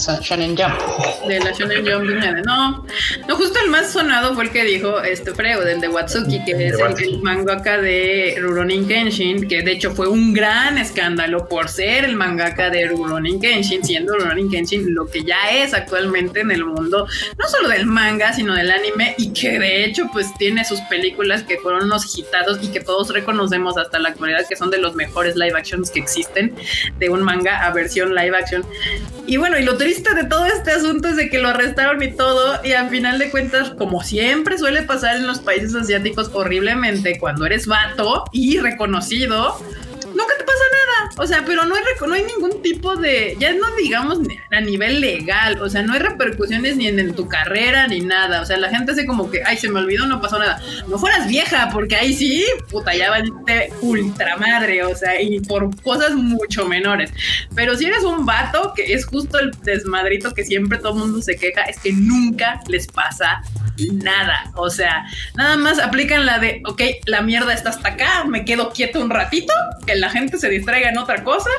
De 1.29 1.41
la 1.41 1.53
Shonen 1.53 1.87
Jump. 1.87 2.45
No, 2.45 2.85
no, 3.29 3.37
justo 3.37 3.59
el 3.63 3.71
más 3.71 3.93
sonado 3.93 4.35
fue 4.35 4.45
el 4.45 4.51
que 4.51 4.65
dijo 4.65 5.01
este 5.03 5.33
Freud, 5.33 5.67
el 5.67 5.81
de 5.81 5.89
Watsuki, 5.89 6.45
que 6.45 6.67
es 6.67 6.75
el, 7.01 7.23
mangaka 7.23 7.79
de 7.79 8.37
Rurouni 8.41 8.87
Kenshin, 8.87 9.49
que 9.49 9.63
de 9.63 9.73
hecho 9.73 9.93
fue 9.93 10.09
un 10.09 10.33
gran 10.33 10.77
escándalo 10.79 11.49
por 11.49 11.69
ser 11.69 12.05
el 12.05 12.17
mangaka 12.17 12.71
de 12.71 12.89
Rurouni 12.89 13.39
Kenshin, 13.39 13.85
siendo 13.85 14.15
Rurouni 14.15 14.49
Kenshin 14.51 14.95
lo 14.95 15.07
que 15.07 15.23
ya 15.23 15.51
es 15.53 15.75
actualmente 15.75 16.41
en 16.41 16.51
el 16.51 16.65
mundo, 16.65 17.07
no 17.39 17.49
solo 17.49 17.69
del 17.69 17.87
manga, 17.87 18.33
sino 18.33 18.55
del 18.55 18.71
anime, 18.71 19.15
y 19.19 19.33
que 19.33 19.59
de 19.59 19.85
hecho 19.85 20.09
pues 20.13 20.35
tiene 20.39 20.65
sus 20.65 20.81
películas 20.89 21.43
que 21.43 21.59
fueron 21.59 21.85
unos 21.85 22.17
hitados 22.17 22.59
y 22.63 22.69
que 22.69 22.81
todos 22.81 23.11
reconocemos 23.11 23.77
hasta 23.77 23.99
la 23.99 24.11
actualidad 24.11 24.47
que 24.49 24.57
son 24.57 24.71
de 24.71 24.79
los 24.79 24.95
mejores 24.95 25.37
live 25.37 25.57
actions 25.57 25.91
que 25.91 26.01
existen, 26.01 26.55
de 26.99 27.09
un 27.09 27.23
manga 27.23 27.65
a 27.65 27.71
versión 27.73 28.15
live 28.15 28.37
action. 28.37 28.65
Y 29.27 29.37
bueno, 29.37 29.59
y 29.59 29.65
lo 29.65 29.77
triste 29.77 30.15
de 30.15 30.25
todo 30.25 30.45
este 30.47 30.73
asunto 30.73 31.09
es 31.09 31.17
de 31.17 31.31
que 31.31 31.39
lo 31.39 31.49
arrestaron 31.49 32.03
y 32.03 32.13
todo, 32.13 32.61
y 32.65 32.73
al 32.73 32.91
final 32.91 33.19
de 33.19 33.31
cuentas, 33.31 33.71
como 33.71 34.03
siempre 34.03 34.59
suele 34.59 34.83
pasar 34.83 35.17
en 35.17 35.27
los 35.27 35.41
países 35.41 35.75
asiáticos 35.75 36.31
horriblemente, 36.33 37.19
cuando 37.19 37.47
eres 37.47 37.67
vato 37.67 38.25
y 38.33 38.59
reconocido, 38.59 39.59
O 41.17 41.27
sea, 41.27 41.45
pero 41.47 41.65
no 41.65 41.75
hay, 42.15 42.25
ningún 42.25 42.63
tipo 42.63 42.97
de, 42.97 43.37
ya 43.39 43.53
no 43.53 43.75
digamos 43.77 44.21
a 44.51 44.61
nivel 44.61 45.01
legal, 45.01 45.61
o 45.61 45.69
sea, 45.69 45.83
no 45.83 45.93
hay 45.93 46.01
repercusiones 46.01 46.77
ni 46.77 46.89
en, 46.89 47.15
tu 47.15 47.29
carrera 47.29 47.87
ni 47.87 48.01
nada. 48.01 48.41
O 48.41 48.47
sea, 48.47 48.57
la 48.57 48.71
gente 48.71 48.93
hace 48.93 49.07
como 49.07 49.31
que, 49.31 49.43
ay, 49.45 49.57
se 49.57 49.69
me 49.69 49.81
olvidó, 49.81 50.07
no 50.07 50.21
pasó 50.21 50.39
nada. 50.39 50.61
No 50.89 50.99
fueras 50.99 51.29
vieja, 51.29 51.69
porque 51.73 51.97
ahí 51.97 52.13
sí, 52.15 52.45
puta, 52.71 52.95
ya 52.95 53.11
valiste 53.11 53.73
ultra 53.81 54.37
madre, 54.37 54.85
o 54.85 54.95
sea, 54.97 55.21
y 55.21 55.41
por 55.41 55.71
cosas 55.83 56.13
mucho 56.15 56.67
menores. 56.67 57.13
Pero 57.55 57.77
si 57.77 57.87
eres 57.87 58.05
un 58.05 58.27
vato, 58.27 58.73
que 58.75 58.93
es 58.95 59.07
justo 59.07 59.39
el 59.39 59.53
desmadrito 59.63 60.35
que 60.35 60.45
siempre 60.45 60.79
todo 60.79 60.95
mundo 60.95 61.21
se 61.23 61.37
queja, 61.37 61.63
es 61.63 61.79
que 61.79 61.93
nunca 61.93 62.61
les 62.69 62.87
pasa 62.87 63.43
nada. 63.93 64.53
O 64.57 64.71
sea, 64.71 65.05
nada 65.35 65.57
más 65.57 65.79
aplican 65.79 66.27
la 66.27 66.39
de, 66.39 66.63
ok, 66.67 66.81
la 67.07 67.23
mierda 67.23 67.53
está 67.53 67.71
hasta 67.71 67.91
acá, 67.91 68.25
me 68.25 68.45
quedo 68.45 68.73
quieto 68.73 69.01
un 69.01 69.11
ratito, 69.11 69.53
que 69.87 69.95
la 69.97 70.11
gente 70.11 70.39
se 70.39 70.49
distraiga 70.49 70.93
en 70.95 70.99
otra 70.99 71.23
cosa. 71.23 71.51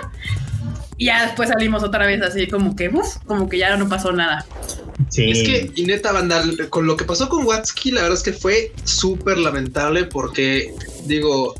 Y 0.97 1.07
ya 1.07 1.25
después 1.25 1.49
salimos 1.49 1.83
otra 1.83 2.05
vez 2.05 2.21
así 2.21 2.47
como 2.47 2.75
que, 2.75 2.87
uf, 2.87 3.17
como 3.25 3.49
que 3.49 3.57
ya 3.57 3.75
no 3.75 3.89
pasó 3.89 4.13
nada. 4.13 4.45
Sí. 5.09 5.31
Es 5.31 5.43
que, 5.43 5.71
y 5.75 5.85
neta, 5.85 6.13
banda, 6.13 6.41
con 6.69 6.87
lo 6.87 6.95
que 6.95 7.03
pasó 7.03 7.27
con 7.27 7.45
Watsky, 7.45 7.91
la 7.91 8.03
verdad 8.03 8.17
es 8.17 8.23
que 8.23 8.31
fue 8.31 8.71
súper 8.85 9.37
lamentable 9.37 10.05
porque, 10.05 10.73
digo, 11.05 11.53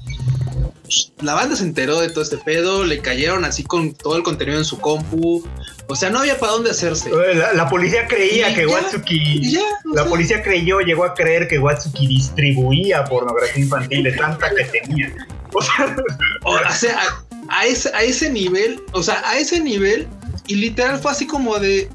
la 1.22 1.34
banda 1.34 1.56
se 1.56 1.64
enteró 1.64 2.00
de 2.00 2.10
todo 2.10 2.24
este 2.24 2.38
pedo, 2.38 2.86
le 2.86 3.00
cayeron 3.00 3.44
así 3.44 3.64
con 3.64 3.94
todo 3.94 4.16
el 4.16 4.24
contenido 4.24 4.58
en 4.58 4.66
su 4.66 4.80
compu. 4.80 5.46
O 5.88 5.96
sea, 5.96 6.10
no 6.10 6.20
había 6.20 6.40
para 6.40 6.54
dónde 6.54 6.72
hacerse. 6.72 7.10
La, 7.54 7.70
policía 7.70 8.08
creía 8.08 8.54
que 8.54 8.66
Watsuki. 8.66 9.60
la 9.94 10.06
policía 10.06 10.42
creyó, 10.42 10.80
llegó 10.80 11.04
a 11.04 11.14
creer 11.14 11.48
que 11.48 11.60
Watsuki 11.60 12.08
distribuía 12.08 13.04
pornografía 13.04 13.64
infantil 13.64 14.04
de 14.04 14.12
tanta 14.14 14.50
que 14.50 14.64
tenía. 14.64 15.14
O 16.44 16.74
sea, 16.74 17.25
a, 17.50 17.66
ese, 17.66 17.90
a 17.94 18.04
ese 18.04 18.30
nivel, 18.30 18.82
o 18.94 19.04
sea, 19.04 19.22
a 19.28 19.38
ese 19.38 19.60
nivel, 19.60 20.08
y 20.48 20.56
literal 20.56 21.00
fue 21.00 21.12
así 21.12 21.28
como 21.28 21.58
de. 21.60 21.90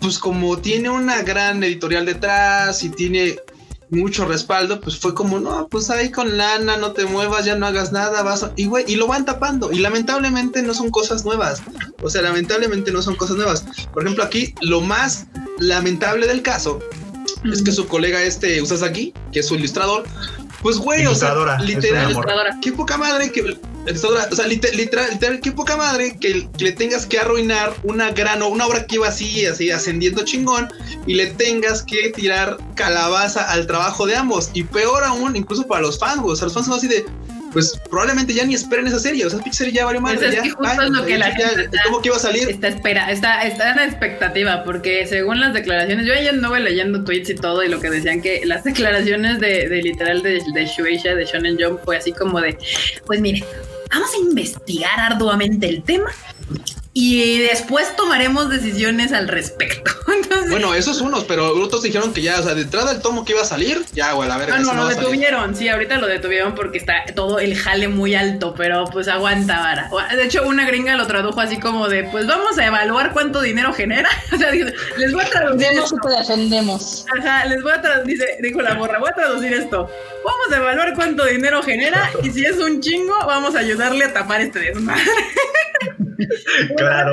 Pues 0.00 0.18
como 0.18 0.58
tiene 0.58 0.90
una 0.90 1.22
gran 1.22 1.64
editorial 1.64 2.04
detrás 2.04 2.82
y 2.82 2.90
tiene 2.90 3.38
mucho 3.90 4.26
respaldo, 4.26 4.80
pues 4.80 4.98
fue 4.98 5.14
como, 5.14 5.40
no, 5.40 5.68
pues 5.68 5.88
ahí 5.88 6.10
con 6.10 6.36
lana, 6.36 6.76
no 6.76 6.92
te 6.92 7.06
muevas, 7.06 7.44
ya 7.44 7.56
no 7.56 7.66
hagas 7.66 7.92
nada, 7.92 8.22
vas 8.22 8.46
y 8.56 8.66
güey, 8.66 8.84
y 8.86 8.96
lo 8.96 9.06
van 9.06 9.24
tapando. 9.24 9.72
Y 9.72 9.78
lamentablemente 9.78 10.62
no 10.62 10.74
son 10.74 10.90
cosas 10.90 11.24
nuevas. 11.24 11.62
O 12.02 12.10
sea, 12.10 12.22
lamentablemente 12.22 12.92
no 12.92 13.00
son 13.00 13.16
cosas 13.16 13.36
nuevas. 13.36 13.64
Por 13.92 14.02
ejemplo, 14.02 14.24
aquí 14.24 14.54
lo 14.60 14.80
más 14.80 15.26
lamentable 15.58 16.26
del 16.26 16.42
caso 16.42 16.80
es 17.44 17.62
que 17.62 17.72
su 17.72 17.86
colega 17.86 18.22
este 18.22 18.60
Usasaki, 18.60 19.14
que 19.32 19.40
es 19.40 19.46
su 19.46 19.54
ilustrador, 19.54 20.04
pues 20.64 20.78
güey, 20.78 21.04
o 21.06 21.14
sea, 21.14 21.34
literal, 21.58 22.14
qué 22.62 22.72
poca 22.72 22.96
madre 22.96 23.30
que 23.30 23.42
o 23.42 24.34
sea, 24.34 24.46
literal, 24.46 25.10
literal, 25.12 25.40
qué 25.42 25.52
poca 25.52 25.76
madre 25.76 26.16
que, 26.18 26.48
le 26.58 26.72
tengas 26.72 27.04
que 27.04 27.18
arruinar 27.18 27.74
una 27.82 28.12
gran 28.12 28.40
o 28.40 28.48
una 28.48 28.66
obra 28.66 28.86
que 28.86 28.94
iba 28.94 29.06
así, 29.06 29.44
así 29.44 29.70
ascendiendo 29.70 30.24
chingón 30.24 30.72
y 31.06 31.16
le 31.16 31.26
tengas 31.26 31.82
que 31.82 32.08
tirar 32.08 32.56
calabaza 32.76 33.50
al 33.52 33.66
trabajo 33.66 34.06
de 34.06 34.16
ambos. 34.16 34.52
Y 34.54 34.64
peor 34.64 35.04
aún, 35.04 35.36
incluso 35.36 35.66
para 35.66 35.82
los 35.82 35.98
fans, 35.98 36.22
O 36.24 36.34
sea, 36.34 36.46
los 36.46 36.54
fans 36.54 36.64
son 36.64 36.78
así 36.78 36.88
de, 36.88 37.04
pues 37.54 37.80
probablemente 37.88 38.34
ya 38.34 38.44
ni 38.44 38.54
esperen 38.54 38.88
esa 38.88 38.98
serie. 38.98 39.24
O 39.24 39.30
sea, 39.30 39.40
serie 39.52 39.72
ya 39.72 39.84
valió 39.84 40.00
pues 40.00 40.14
madre. 40.14 40.36
es 40.36 40.52
justo 40.52 40.82
es 40.82 40.90
lo 40.90 41.06
que 41.06 41.16
la 41.16 41.30
gente 41.30 41.70
¿Cómo 41.84 42.02
que 42.02 42.08
iba 42.08 42.16
a 42.16 42.20
salir? 42.20 42.50
Está, 42.50 42.66
espera, 42.68 43.10
está, 43.12 43.42
está 43.46 43.70
en 43.70 43.78
expectativa, 43.78 44.64
porque 44.64 45.06
según 45.06 45.40
las 45.40 45.54
declaraciones, 45.54 46.04
yo 46.04 46.14
ya 46.14 46.30
anduve 46.30 46.58
leyendo 46.58 47.04
tweets 47.04 47.30
y 47.30 47.36
todo, 47.36 47.62
y 47.62 47.68
lo 47.68 47.80
que 47.80 47.90
decían 47.90 48.20
que 48.20 48.44
las 48.44 48.64
declaraciones 48.64 49.38
de, 49.38 49.68
de 49.68 49.82
literal 49.82 50.20
de, 50.22 50.42
de 50.52 50.66
Shueisha, 50.66 51.14
de 51.14 51.24
Shonen 51.24 51.56
Jump, 51.56 51.84
fue 51.84 51.96
así 51.96 52.12
como 52.12 52.40
de, 52.40 52.58
pues 53.06 53.20
mire, 53.20 53.44
vamos 53.88 54.10
a 54.12 54.18
investigar 54.18 54.98
arduamente 54.98 55.68
el 55.68 55.84
tema 55.84 56.10
y 56.96 57.40
después 57.40 57.96
tomaremos 57.96 58.48
decisiones 58.48 59.12
al 59.12 59.26
respecto. 59.26 59.90
bueno, 60.48 60.74
esos 60.74 61.00
unos, 61.00 61.24
pero 61.24 61.52
otros 61.60 61.82
dijeron 61.82 62.12
que 62.12 62.22
ya, 62.22 62.38
o 62.38 62.42
sea, 62.44 62.54
de 62.54 62.62
entrada 62.62 62.92
el 62.92 63.02
tomo 63.02 63.24
que 63.24 63.32
iba 63.32 63.42
a 63.42 63.44
salir, 63.44 63.84
ya, 63.92 64.12
güey, 64.12 64.30
a 64.30 64.36
ver. 64.36 64.52
Ah, 64.52 64.60
no, 64.60 64.74
lo 64.74 64.86
detuvieron, 64.86 65.56
sí, 65.56 65.68
ahorita 65.68 65.98
lo 65.98 66.06
detuvieron 66.06 66.54
porque 66.54 66.78
está 66.78 67.04
todo 67.16 67.40
el 67.40 67.56
jale 67.56 67.88
muy 67.88 68.14
alto, 68.14 68.54
pero 68.56 68.84
pues 68.92 69.08
aguanta 69.08 69.58
vara. 69.58 69.90
De 70.14 70.24
hecho, 70.24 70.46
una 70.46 70.64
gringa 70.66 70.94
lo 70.94 71.08
tradujo 71.08 71.40
así 71.40 71.58
como 71.58 71.88
de, 71.88 72.04
pues 72.04 72.28
vamos 72.28 72.56
a 72.58 72.66
evaluar 72.66 73.12
cuánto 73.12 73.40
dinero 73.40 73.72
genera. 73.72 74.08
o 74.32 74.36
sea, 74.36 74.52
les 74.52 75.12
voy 75.12 75.24
a 75.24 75.30
traducir. 75.30 75.68
defendemos. 76.16 77.06
Ajá, 77.18 77.44
les 77.46 77.60
voy 77.60 77.72
a 77.72 77.82
traducir, 77.82 78.20
dijo 78.40 78.62
la 78.62 78.74
morra, 78.74 79.00
voy 79.00 79.10
a 79.10 79.16
traducir 79.16 79.52
esto. 79.52 79.90
Vamos 80.24 80.52
a 80.52 80.56
evaluar 80.58 80.94
cuánto 80.94 81.26
dinero 81.26 81.60
genera 81.60 82.08
y 82.22 82.30
si 82.30 82.44
es 82.44 82.56
un 82.58 82.80
chingo, 82.80 83.14
vamos 83.26 83.56
a 83.56 83.58
ayudarle 83.58 84.04
a 84.04 84.12
tapar 84.12 84.42
este 84.42 84.60
desmadre. 84.60 85.02
claro. 86.76 87.12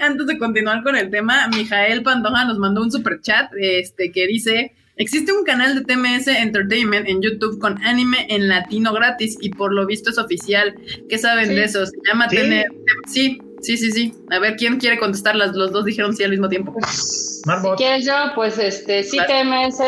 antes 0.00 0.26
de 0.26 0.38
continuar 0.38 0.82
con 0.82 0.96
el 0.96 1.10
tema, 1.10 1.48
Mijael 1.48 2.02
Pantoja 2.02 2.44
nos 2.44 2.58
mandó 2.58 2.82
un 2.82 2.90
super 2.90 3.20
chat 3.20 3.50
este, 3.58 4.12
que 4.12 4.26
dice: 4.26 4.72
Existe 4.96 5.32
un 5.32 5.44
canal 5.44 5.74
de 5.74 5.82
TMS 5.82 6.28
Entertainment 6.28 7.08
en 7.08 7.22
YouTube 7.22 7.58
con 7.58 7.82
anime 7.82 8.26
en 8.28 8.48
latino 8.48 8.92
gratis 8.92 9.38
y 9.40 9.50
por 9.50 9.72
lo 9.72 9.86
visto 9.86 10.10
es 10.10 10.18
oficial. 10.18 10.74
¿Qué 11.08 11.16
saben 11.16 11.48
de 11.48 11.64
eso? 11.64 11.86
Se 11.86 11.96
llama 12.06 12.28
¿Sí? 12.28 12.36
Sí, 13.06 13.40
sí, 13.62 13.76
sí, 13.76 13.90
sí. 13.90 14.14
A 14.30 14.38
ver, 14.38 14.56
¿quién 14.56 14.78
quiere 14.78 14.98
contestar? 14.98 15.36
Las, 15.36 15.52
los 15.52 15.72
dos 15.72 15.84
dijeron 15.84 16.14
sí 16.14 16.24
al 16.24 16.30
mismo 16.30 16.48
tiempo. 16.48 16.74
Si 16.82 17.70
quieres 17.76 18.04
yo, 18.04 18.12
pues 18.34 18.58
este, 18.58 19.02
sí, 19.02 19.16
TMS 19.16 19.80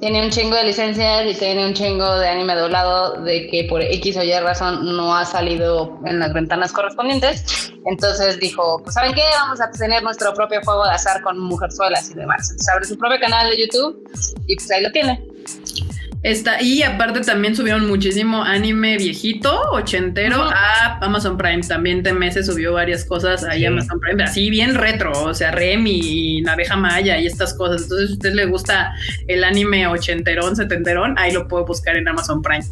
tiene 0.00 0.24
un 0.24 0.30
chingo 0.30 0.56
de 0.56 0.64
licencias 0.64 1.26
y 1.26 1.38
tiene 1.38 1.66
un 1.66 1.74
chingo 1.74 2.18
de 2.18 2.28
anime 2.28 2.54
doblado 2.54 3.22
de 3.22 3.48
que 3.48 3.64
por 3.68 3.82
X 3.82 4.16
o 4.16 4.22
Y 4.22 4.32
razón 4.40 4.96
no 4.96 5.14
ha 5.14 5.24
salido 5.24 5.98
en 6.06 6.18
las 6.18 6.32
ventanas 6.32 6.72
correspondientes. 6.72 7.72
Entonces 7.84 8.40
dijo, 8.40 8.80
pues 8.82 8.94
¿saben 8.94 9.12
qué? 9.12 9.22
Vamos 9.40 9.60
a 9.60 9.70
tener 9.70 10.02
nuestro 10.02 10.32
propio 10.32 10.60
juego 10.64 10.84
de 10.84 10.92
azar 10.92 11.22
con 11.22 11.38
mujerzuelas 11.38 12.10
y 12.10 12.14
demás. 12.14 12.50
Entonces 12.50 12.68
abre 12.72 12.84
su 12.86 12.96
propio 12.96 13.20
canal 13.20 13.50
de 13.50 13.60
YouTube 13.60 14.08
y 14.46 14.56
pues 14.56 14.70
ahí 14.70 14.82
lo 14.82 14.90
tiene. 14.90 15.22
Está, 16.26 16.60
y 16.60 16.82
aparte 16.82 17.20
también 17.20 17.54
subieron 17.54 17.86
muchísimo 17.86 18.42
anime 18.42 18.98
viejito, 18.98 19.60
ochentero, 19.70 20.42
a 20.42 20.98
Amazon 21.00 21.38
Prime. 21.38 21.60
También 21.60 22.02
TMS 22.02 22.44
subió 22.44 22.72
varias 22.72 23.04
cosas 23.04 23.44
ahí 23.44 23.64
a 23.64 23.68
Amazon 23.68 24.00
Prime, 24.00 24.24
así 24.24 24.50
bien 24.50 24.74
retro, 24.74 25.12
o 25.12 25.32
sea, 25.34 25.52
Remy 25.52 26.00
y 26.02 26.42
Naveja 26.42 26.74
Maya 26.74 27.16
y 27.20 27.26
estas 27.26 27.54
cosas. 27.54 27.84
Entonces, 27.84 28.08
si 28.08 28.14
a 28.14 28.16
usted 28.16 28.32
le 28.32 28.46
gusta 28.46 28.92
el 29.28 29.44
anime 29.44 29.86
ochenterón, 29.86 30.56
setenterón, 30.56 31.16
ahí 31.16 31.30
lo 31.30 31.46
puedo 31.46 31.64
buscar 31.64 31.96
en 31.96 32.08
Amazon 32.08 32.42
Prime. 32.42 32.64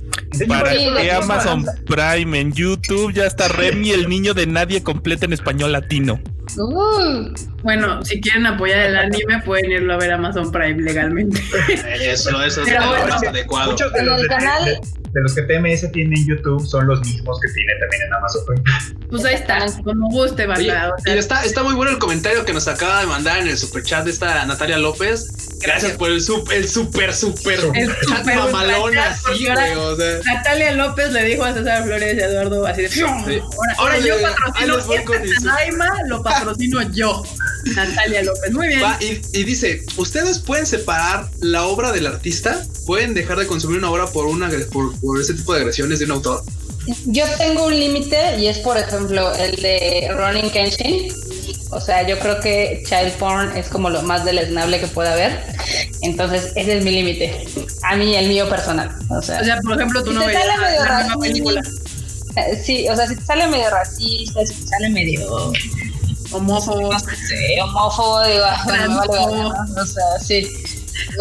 Para 0.49 0.73
que 0.73 1.13
Amazon 1.13 1.65
Prime 1.87 2.41
en 2.41 2.53
YouTube 2.53 3.13
ya 3.13 3.27
está 3.27 3.47
Remy, 3.47 3.93
el 3.93 4.09
niño 4.09 4.35
de 4.35 4.49
nadie 4.49 4.83
completa 4.83 5.27
en 5.27 5.33
español 5.33 5.71
latino. 5.71 6.21
Uh. 6.57 7.33
Bueno, 7.63 8.05
si 8.05 8.21
quieren 8.21 8.47
apoyar 8.47 8.81
el 8.81 8.97
anime, 8.97 9.41
pueden 9.45 9.71
irlo 9.71 9.95
a 9.95 9.97
ver 9.97 10.13
a 10.13 10.17
Amazon 10.17 10.53
Prime 10.53 10.83
legalmente. 10.83 11.41
Eso, 12.01 12.43
eso 12.43 12.63
es 12.63 12.73
adecuado. 13.27 13.73
Muchos 13.73 13.93
de 13.93 14.03
los, 14.05 14.23
de, 15.15 15.23
los 15.23 15.35
que 15.35 15.43
TMS 15.43 15.91
tiene 15.93 16.15
en 16.17 16.27
YouTube 16.27 16.67
son 16.67 16.87
los 16.87 17.01
mismos 17.01 17.39
que 17.41 17.53
tiene 17.53 17.73
también 17.81 18.03
en 18.03 18.15
Amazon. 18.15 18.65
Pues 19.11 19.25
ahí 19.25 19.35
está, 19.35 19.67
como 19.83 20.09
guste, 20.11 20.47
banda. 20.47 20.95
y 21.07 21.11
está, 21.11 21.45
está 21.45 21.63
muy 21.63 21.75
bueno 21.75 21.93
el 21.93 21.99
comentario 21.99 22.45
que 22.45 22.53
nos 22.53 22.69
acaba 22.69 23.01
de 23.01 23.07
mandar 23.07 23.41
en 23.41 23.49
el 23.49 23.57
superchat 23.57 24.05
de 24.05 24.11
esta 24.11 24.45
Natalia 24.47 24.79
López. 24.79 25.59
Gracias 25.63 25.93
por 25.93 26.11
el 26.11 26.21
super, 26.21 26.59
el 26.59 26.69
super, 26.69 27.15
super, 27.15 27.61
chat 28.09 28.27
mamalón 28.27 28.99
así, 28.99 29.47
güey. 29.47 29.75
O 29.77 29.97
sea. 29.97 30.21
Natalia 30.25 30.73
López 30.73 31.13
le 31.13 31.25
dijo 31.25 31.45
a 31.45 31.55
César 31.55 31.85
Flores 31.85 32.17
y 32.17 32.21
a 32.21 32.27
Eduardo 32.27 32.67
así 32.67 32.83
de. 32.83 33.43
Ahora, 33.79 33.99
yo 33.99 34.15
patrocino 34.21 35.15
este 35.15 35.41
Naima, 35.45 35.91
lo 36.07 36.23
patrocino 36.23 36.83
yo. 36.91 37.23
Natalia 37.75 38.23
López, 38.23 38.53
muy 38.53 38.69
bien. 38.69 38.83
y, 39.33 39.45
dice: 39.45 39.85
¿Ustedes 39.97 40.39
pueden 40.39 40.67
separar 40.67 41.31
la 41.41 41.67
obra 41.67 41.93
del 41.93 42.07
artista? 42.07 42.65
¿Pueden 42.87 43.15
dejar 43.15 43.39
de 43.39 43.47
consumir 43.47 43.79
una 43.79 43.91
obra 43.91 44.07
por, 44.07 44.27
una, 44.27 44.51
por, 44.73 44.99
por 45.01 45.21
ese 45.21 45.35
tipo 45.35 45.55
de 45.55 45.61
agresiones 45.61 45.99
de 45.99 46.05
un 46.07 46.13
autor? 46.13 46.45
Yo 47.07 47.25
tengo 47.39 47.67
un 47.67 47.79
límite 47.79 48.39
y 48.39 48.47
es, 48.47 48.59
por 48.59 48.77
ejemplo, 48.77 49.35
el 49.35 49.57
de 49.57 50.09
Ronin 50.15 50.51
Kenshin. 50.51 51.13
O 51.71 51.81
sea, 51.81 52.07
yo 52.07 52.19
creo 52.19 52.41
que 52.41 52.85
child 52.87 53.13
porn 53.15 53.57
es 53.57 53.69
como 53.69 53.91
lo 53.91 54.03
más 54.03 54.25
deleznable 54.25 54.81
que 54.81 54.87
pueda 54.87 55.13
haber. 55.15 55.41
Entonces, 56.03 56.53
ese 56.55 56.79
es 56.79 56.85
mi 56.85 56.91
límite. 56.91 57.47
A 57.83 57.97
mí, 57.97 58.15
el 58.15 58.29
mío 58.29 58.49
personal. 58.49 58.95
O 59.09 59.23
sea, 59.23 59.41
o 59.41 59.45
sea 59.45 59.61
por 59.63 59.77
ejemplo, 59.77 60.05
tú 60.05 60.13
no 60.13 60.25
ves 60.27 60.37
la, 60.37 61.17
película. 61.19 61.63
Eh, 62.37 62.61
sí, 62.63 62.89
o 62.89 62.97
sea, 62.97 63.07
si 63.07 63.17
te 63.17 63.25
sale 63.25 63.47
medio 63.49 63.71
racista, 63.71 64.45
si 64.45 64.55
te 64.55 64.67
sale 64.67 64.91
medio 64.91 65.53
homófobo. 66.35 66.99
Sí, 66.99 67.61
homófobo, 67.63 68.23
digo, 68.25 68.45
bueno, 68.65 68.97
vale, 68.97 69.81
o 69.81 69.87
sea, 69.87 70.05
sí. 70.21 70.49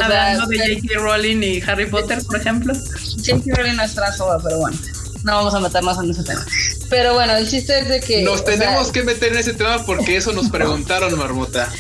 Hablando 0.02 0.46
de 0.48 0.58
J.K. 0.58 1.00
Rowling 1.00 1.42
y 1.42 1.62
Harry 1.62 1.88
Potter, 1.88 2.24
por 2.26 2.38
ejemplo. 2.38 2.74
J.K. 2.74 3.56
Rowling 3.56 3.76
no 3.76 3.84
es 3.84 3.96
transfoba, 3.96 4.40
pero 4.40 4.60
bueno 4.60 4.78
no 5.24 5.36
vamos 5.36 5.54
a 5.54 5.60
meternos 5.60 5.98
en 6.00 6.12
ese 6.12 6.24
tema. 6.24 6.46
Pero 6.90 7.14
bueno, 7.14 7.36
el 7.36 7.50
chiste 7.50 7.80
es 7.80 7.88
de 7.88 8.02
que. 8.02 8.24
Nos 8.24 8.44
tenemos 8.44 8.92
que 8.92 9.04
meter 9.04 9.32
en 9.32 9.40
ese 9.40 9.54
tema 9.54 9.84
porque 9.86 10.18
eso 10.18 10.34
nos 10.34 10.50
preguntaron, 10.50 11.18
Marmota. 11.18 11.72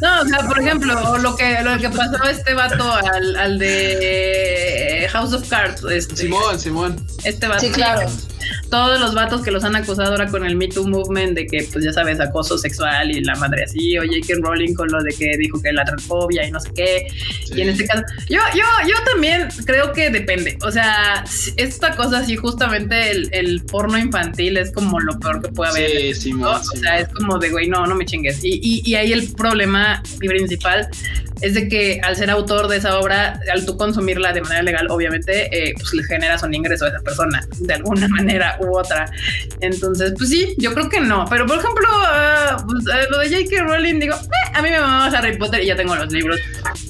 No, 0.00 0.22
o 0.22 0.26
sea, 0.26 0.38
por 0.46 0.60
ejemplo, 0.60 1.18
lo 1.18 1.36
que, 1.36 1.62
lo 1.62 1.78
que 1.78 1.88
pasó 1.88 2.22
este 2.28 2.54
vato 2.54 2.92
al, 2.92 3.36
al 3.36 3.58
de 3.58 5.08
House 5.10 5.32
of 5.32 5.48
Cards. 5.48 5.84
Este, 5.90 6.16
Simón, 6.16 6.58
Simón. 6.58 7.06
Este 7.24 7.48
vato. 7.48 7.60
Sí, 7.60 7.70
claro 7.70 8.06
todos 8.70 9.00
los 9.00 9.14
vatos 9.14 9.42
que 9.42 9.50
los 9.50 9.64
han 9.64 9.76
acusado 9.76 10.10
ahora 10.10 10.26
con 10.26 10.44
el 10.44 10.56
Me 10.56 10.68
Too 10.68 10.86
Movement 10.86 11.34
de 11.34 11.46
que, 11.46 11.68
pues 11.72 11.84
ya 11.84 11.92
sabes, 11.92 12.20
acoso 12.20 12.58
sexual 12.58 13.10
y 13.10 13.22
la 13.22 13.34
madre 13.36 13.64
así, 13.64 13.96
o 13.98 14.02
J.K. 14.02 14.34
Rowling 14.42 14.74
con 14.74 14.88
lo 14.88 15.02
de 15.02 15.12
que 15.12 15.36
dijo 15.38 15.60
que 15.60 15.72
la 15.72 15.84
transfobia 15.84 16.46
y 16.46 16.50
no 16.50 16.60
sé 16.60 16.70
qué. 16.74 17.06
Y 17.54 17.60
en 17.60 17.70
este 17.70 17.86
caso, 17.86 18.02
yo, 18.28 18.40
yo, 18.54 18.64
yo 18.88 18.94
también 19.12 19.48
creo 19.64 19.92
que 19.92 20.10
depende. 20.10 20.58
O 20.62 20.70
sea, 20.70 21.24
esta 21.56 21.94
cosa 21.96 22.24
sí, 22.24 22.36
justamente 22.36 23.10
el, 23.10 23.62
porno 23.66 23.98
infantil 23.98 24.56
es 24.58 24.72
como 24.72 25.00
lo 25.00 25.18
peor 25.18 25.42
que 25.42 25.48
puede 25.48 25.70
haber. 25.70 26.14
Sí, 26.14 26.32
O 26.32 26.62
sea, 26.62 26.98
es 26.98 27.08
como 27.08 27.38
de, 27.38 27.50
güey, 27.50 27.68
no, 27.68 27.86
no 27.86 27.94
me 27.94 28.04
chingues. 28.04 28.44
Y, 28.44 28.60
y, 28.62 28.82
y 28.84 28.94
ahí 28.94 29.12
el 29.12 29.32
problema 29.48 30.02
principal 30.18 30.88
es 31.40 31.54
de 31.54 31.68
que 31.68 32.00
al 32.02 32.16
ser 32.16 32.30
autor 32.30 32.68
de 32.68 32.78
esa 32.78 32.98
obra, 32.98 33.40
al 33.52 33.66
tú 33.66 33.76
consumirla 33.76 34.32
de 34.32 34.40
manera 34.40 34.62
legal, 34.62 34.86
obviamente, 34.90 35.48
eh, 35.52 35.74
pues 35.78 35.92
le 35.92 36.04
generas 36.04 36.42
un 36.42 36.54
ingreso 36.54 36.86
a 36.86 36.88
esa 36.88 37.00
persona 37.00 37.46
de 37.58 37.74
alguna 37.74 38.08
manera 38.16 38.58
u 38.60 38.76
otra. 38.76 39.10
Entonces, 39.60 40.14
pues 40.16 40.30
sí, 40.30 40.54
yo 40.58 40.72
creo 40.72 40.88
que 40.88 41.00
no. 41.00 41.24
Pero 41.28 41.46
por 41.46 41.58
ejemplo, 41.58 41.86
pues, 42.66 42.84
eh, 42.86 43.06
lo 43.10 43.18
de 43.18 43.28
J.K. 43.28 43.62
Rowling, 43.64 44.00
digo, 44.00 44.14
eh, 44.14 44.50
a 44.54 44.62
mí 44.62 44.70
me 44.70 44.80
mamaba 44.80 45.18
Harry 45.18 45.36
Potter 45.36 45.62
y 45.62 45.66
ya 45.66 45.76
tengo 45.76 45.94
los 45.94 46.10
libros. 46.12 46.38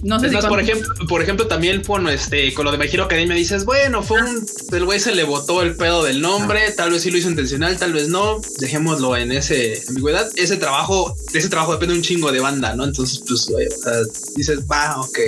No 0.03 0.21
sé 0.21 0.31
si 0.31 0.37
por 0.37 0.61
ejemplo, 0.61 0.95
por 1.09 1.23
ejemplo, 1.23 1.47
también 1.47 1.83
con 1.83 2.09
este, 2.09 2.53
con 2.55 2.65
lo 2.65 2.73
de 2.73 2.79
My 2.79 2.87
Hero 2.87 3.05
Academia 3.05 3.35
dices, 3.35 3.65
bueno, 3.65 4.03
fue 4.03 4.21
un, 4.23 4.47
el 4.73 4.85
güey 4.85 5.01
se 5.01 5.15
le 5.15 5.25
botó 5.25 5.63
el 5.63 5.75
pedo 5.77 6.05
del 6.05 6.21
nombre, 6.21 6.71
tal 6.77 6.91
vez 6.91 7.03
sí 7.03 7.11
lo 7.11 7.19
hizo 7.19 7.29
intencional, 7.29 7.77
tal 7.79 7.93
vez 7.93 8.09
no. 8.09 8.41
Dejémoslo 8.59 9.17
en 9.17 9.33
ese 9.33 9.83
ambigüedad. 9.89 10.29
Ese 10.37 10.57
trabajo, 10.57 11.17
de 11.33 11.39
ese 11.39 11.49
trabajo 11.49 11.73
depende 11.73 11.95
un 11.95 12.03
chingo 12.03 12.31
de 12.31 12.41
banda, 12.41 12.75
¿no? 12.75 12.85
Entonces, 12.85 13.23
pues, 13.27 13.47
güey, 13.47 13.67
o 13.67 13.83
sea, 13.83 13.93
dices, 14.37 14.61
va, 14.71 15.01
ok. 15.01 15.19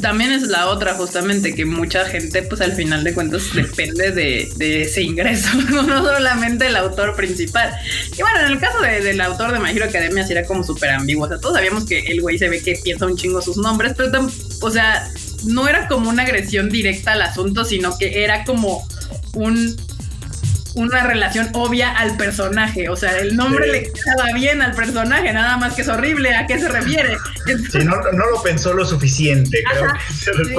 También 0.00 0.32
es 0.32 0.48
la 0.48 0.68
otra, 0.68 0.94
justamente, 0.94 1.54
que 1.54 1.64
mucha 1.64 2.04
gente, 2.06 2.42
pues 2.42 2.60
al 2.60 2.72
final 2.72 3.04
de 3.04 3.14
cuentas, 3.14 3.52
depende 3.54 4.10
de, 4.10 4.52
de 4.56 4.82
ese 4.82 5.02
ingreso, 5.02 5.48
no 5.70 6.04
solamente 6.04 6.66
el 6.66 6.76
autor 6.76 7.14
principal. 7.14 7.72
Y 8.16 8.22
bueno, 8.22 8.40
en 8.40 8.52
el 8.52 8.60
caso 8.60 8.80
del 8.80 9.20
autor 9.20 9.52
de 9.52 9.60
My 9.60 9.70
Hero 9.70 9.86
Academia, 9.86 10.26
sí 10.26 10.32
era 10.32 10.44
como 10.44 10.64
súper 10.64 10.90
ambiguo. 10.90 11.24
O 11.24 11.28
sea, 11.28 11.38
todos 11.38 11.54
sabíamos 11.54 11.84
que 11.84 12.00
el 12.00 12.20
güey 12.20 12.38
se 12.38 12.48
ve 12.48 12.60
que 12.60 12.78
piensa 12.82 13.06
un 13.06 13.16
chingo 13.16 13.40
sus 13.40 13.56
nombres, 13.56 13.94
pero, 13.96 14.10
o 14.60 14.70
sea, 14.70 15.10
no 15.44 15.68
era 15.68 15.88
como 15.88 16.10
una 16.10 16.22
agresión 16.22 16.68
directa 16.68 17.12
al 17.12 17.22
asunto, 17.22 17.64
sino 17.64 17.96
que 17.98 18.24
era 18.24 18.44
como 18.44 18.86
un 19.34 19.76
una 20.74 21.06
relación 21.06 21.50
obvia 21.54 21.90
al 21.90 22.16
personaje. 22.16 22.88
O 22.88 22.96
sea, 22.96 23.18
el 23.18 23.36
nombre 23.36 23.66
le 23.66 23.92
quedaba 23.92 24.32
bien 24.34 24.62
al 24.62 24.74
personaje, 24.74 25.32
nada 25.32 25.56
más 25.56 25.74
que 25.74 25.82
es 25.82 25.88
horrible. 25.88 26.34
¿A 26.34 26.46
qué 26.46 26.58
se 26.58 26.68
refiere? 26.68 27.16
sí, 27.46 27.78
no, 27.84 27.96
lo 27.96 28.42
pensó 28.42 28.72
lo 28.72 28.84
suficiente. 28.84 29.62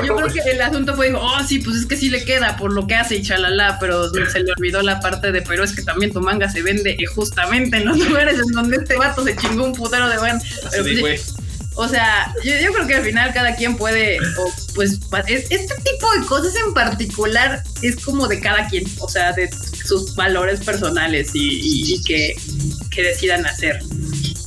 yo 0.06 0.16
creo 0.16 0.28
que 0.28 0.52
el 0.52 0.62
asunto 0.62 0.96
fue, 0.96 1.14
oh, 1.14 1.44
sí, 1.48 1.60
pues 1.60 1.78
es 1.78 1.86
que 1.86 1.98
sí 1.98 2.10
le 2.10 2.24
queda 2.26 2.58
por 2.58 2.74
lo 2.74 2.88
que 2.88 2.96
hace 2.96 3.16
y 3.16 3.24
chalala, 3.24 3.78
pero 3.80 4.10
se 4.10 4.40
le 4.40 4.52
olvidó 4.58 4.82
la 4.82 5.00
parte 5.00 5.32
de, 5.32 5.42
pero 5.42 5.64
es 5.64 5.74
que 5.74 5.82
también 5.82 6.12
tu 6.12 6.22
manga 6.22 6.50
se 6.50 6.62
vende 6.62 6.98
justamente 7.14 7.78
en 7.78 7.86
los 7.86 7.98
lugares 8.08 8.40
en 8.40 8.52
donde 8.52 8.78
este 8.78 8.96
vato 8.96 9.24
se 9.24 9.36
chingó 9.36 9.66
un 9.66 9.74
putero 9.74 10.10
de 10.10 10.18
buen. 10.18 10.40
Pues, 11.00 11.36
o 11.76 11.88
sea, 11.88 12.34
yo, 12.44 12.74
creo 12.74 12.88
que 12.88 12.96
al 12.96 13.04
final 13.04 13.34
cada 13.34 13.56
quien 13.56 13.78
puede, 13.78 14.18
pues, 14.76 15.00
este 15.28 15.76
tipo 15.84 16.12
de 16.12 16.26
cosas 16.28 16.54
en 16.56 16.74
particular 16.74 17.64
es 17.82 17.96
como 18.04 18.28
de 18.28 18.40
cada 18.40 18.68
quien, 18.68 18.84
o 19.00 19.10
sea, 19.10 19.34
de 19.34 19.50
sus 19.52 20.16
valores 20.16 20.60
personales 20.62 21.32
y, 21.34 22.02
que, 22.04 22.36
decidan 22.96 23.46
hacer. 23.46 23.80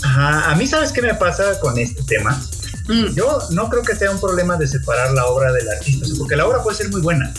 Ajá, 0.03 0.51
a 0.51 0.55
mí 0.55 0.67
sabes 0.67 0.93
qué 0.93 1.03
me 1.03 1.15
pasa 1.15 1.59
con 1.61 1.79
este 1.79 2.03
tema. 2.05 2.41
Mm. 2.87 3.15
Yo 3.15 3.39
no 3.51 3.69
creo 3.69 3.83
que 3.83 3.97
sea 3.97 4.11
un 4.11 4.21
problema 4.21 4.57
de 4.57 4.69
separar 4.69 5.13
la 5.13 5.27
obra 5.27 5.53
del 5.53 5.69
artista, 5.69 6.07
porque 6.19 6.37
la 6.37 6.47
obra 6.47 6.63
puede 6.63 6.77
ser 6.77 6.91
muy 6.91 7.01
buena. 7.01 7.35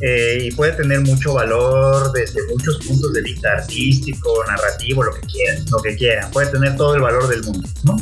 Eh, 0.00 0.38
y 0.44 0.50
puede 0.52 0.72
tener 0.72 1.00
mucho 1.00 1.34
valor 1.34 2.12
desde 2.12 2.40
muchos 2.48 2.78
puntos 2.78 3.12
de 3.12 3.22
vista 3.22 3.52
artístico, 3.52 4.44
narrativo, 4.46 5.02
lo 5.02 5.14
que 5.14 5.20
quieran, 5.22 5.64
lo 5.70 5.78
que 5.78 5.96
quieran. 5.96 6.30
Puede 6.30 6.48
tener 6.48 6.76
todo 6.76 6.94
el 6.94 7.00
valor 7.00 7.28
del 7.28 7.42
mundo, 7.44 7.68
¿no? 7.84 7.96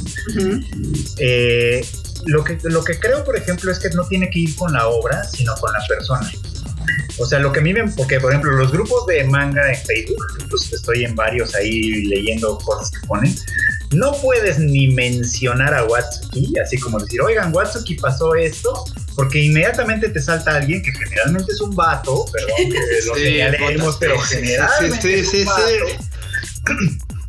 Eh, 1.19 1.87
lo, 2.27 2.45
que, 2.45 2.59
lo 2.65 2.83
que 2.85 2.99
creo, 2.99 3.25
por 3.25 3.37
ejemplo, 3.37 3.71
es 3.71 3.79
que 3.79 3.91
no 3.91 4.07
tiene 4.07 4.31
que 4.31 4.41
ir 4.41 4.57
con 4.57 4.73
la 4.73 4.89
obra, 4.89 5.25
sino 5.25 5.55
con 5.57 5.73
la 5.73 5.81
persona. 5.89 6.31
O 7.19 7.27
sea, 7.27 7.39
lo 7.39 7.53
que 7.53 7.61
a 7.61 7.63
mí 7.63 7.73
me... 7.73 7.89
Porque, 7.89 8.21
por 8.21 8.31
ejemplo, 8.31 8.53
los 8.53 8.73
grupos 8.73 9.07
de 9.07 9.25
manga 9.25 9.73
en 9.73 9.77
Facebook, 9.77 10.49
pues 10.51 10.73
estoy 10.73 11.05
en 11.05 11.15
varios 11.15 11.55
ahí 11.55 12.05
leyendo 12.07 12.59
cosas 12.59 12.91
que 12.91 13.07
ponen, 13.07 13.35
no 13.93 14.13
puedes 14.21 14.59
ni 14.59 14.89
mencionar 14.89 15.73
a 15.75 15.85
Watsuki, 15.85 16.59
así 16.59 16.79
como 16.79 16.99
decir, 16.99 17.21
oigan, 17.21 17.55
Watsuki 17.55 17.95
pasó 17.95 18.35
esto, 18.35 18.85
porque 19.15 19.45
inmediatamente 19.45 20.09
te 20.09 20.21
salta 20.21 20.57
alguien 20.57 20.83
que 20.83 20.93
generalmente 20.93 21.53
es 21.53 21.61
un 21.61 21.75
vato, 21.75 22.25
perdón, 22.33 22.57
que 22.57 22.79
lo 23.07 23.15
sí, 23.15 23.97
pero 24.01 24.19
generalmente 24.21 25.01
sí, 25.01 25.25
sí, 25.25 25.41
es 25.41 25.47
un 25.47 25.55
vato, 25.55 25.63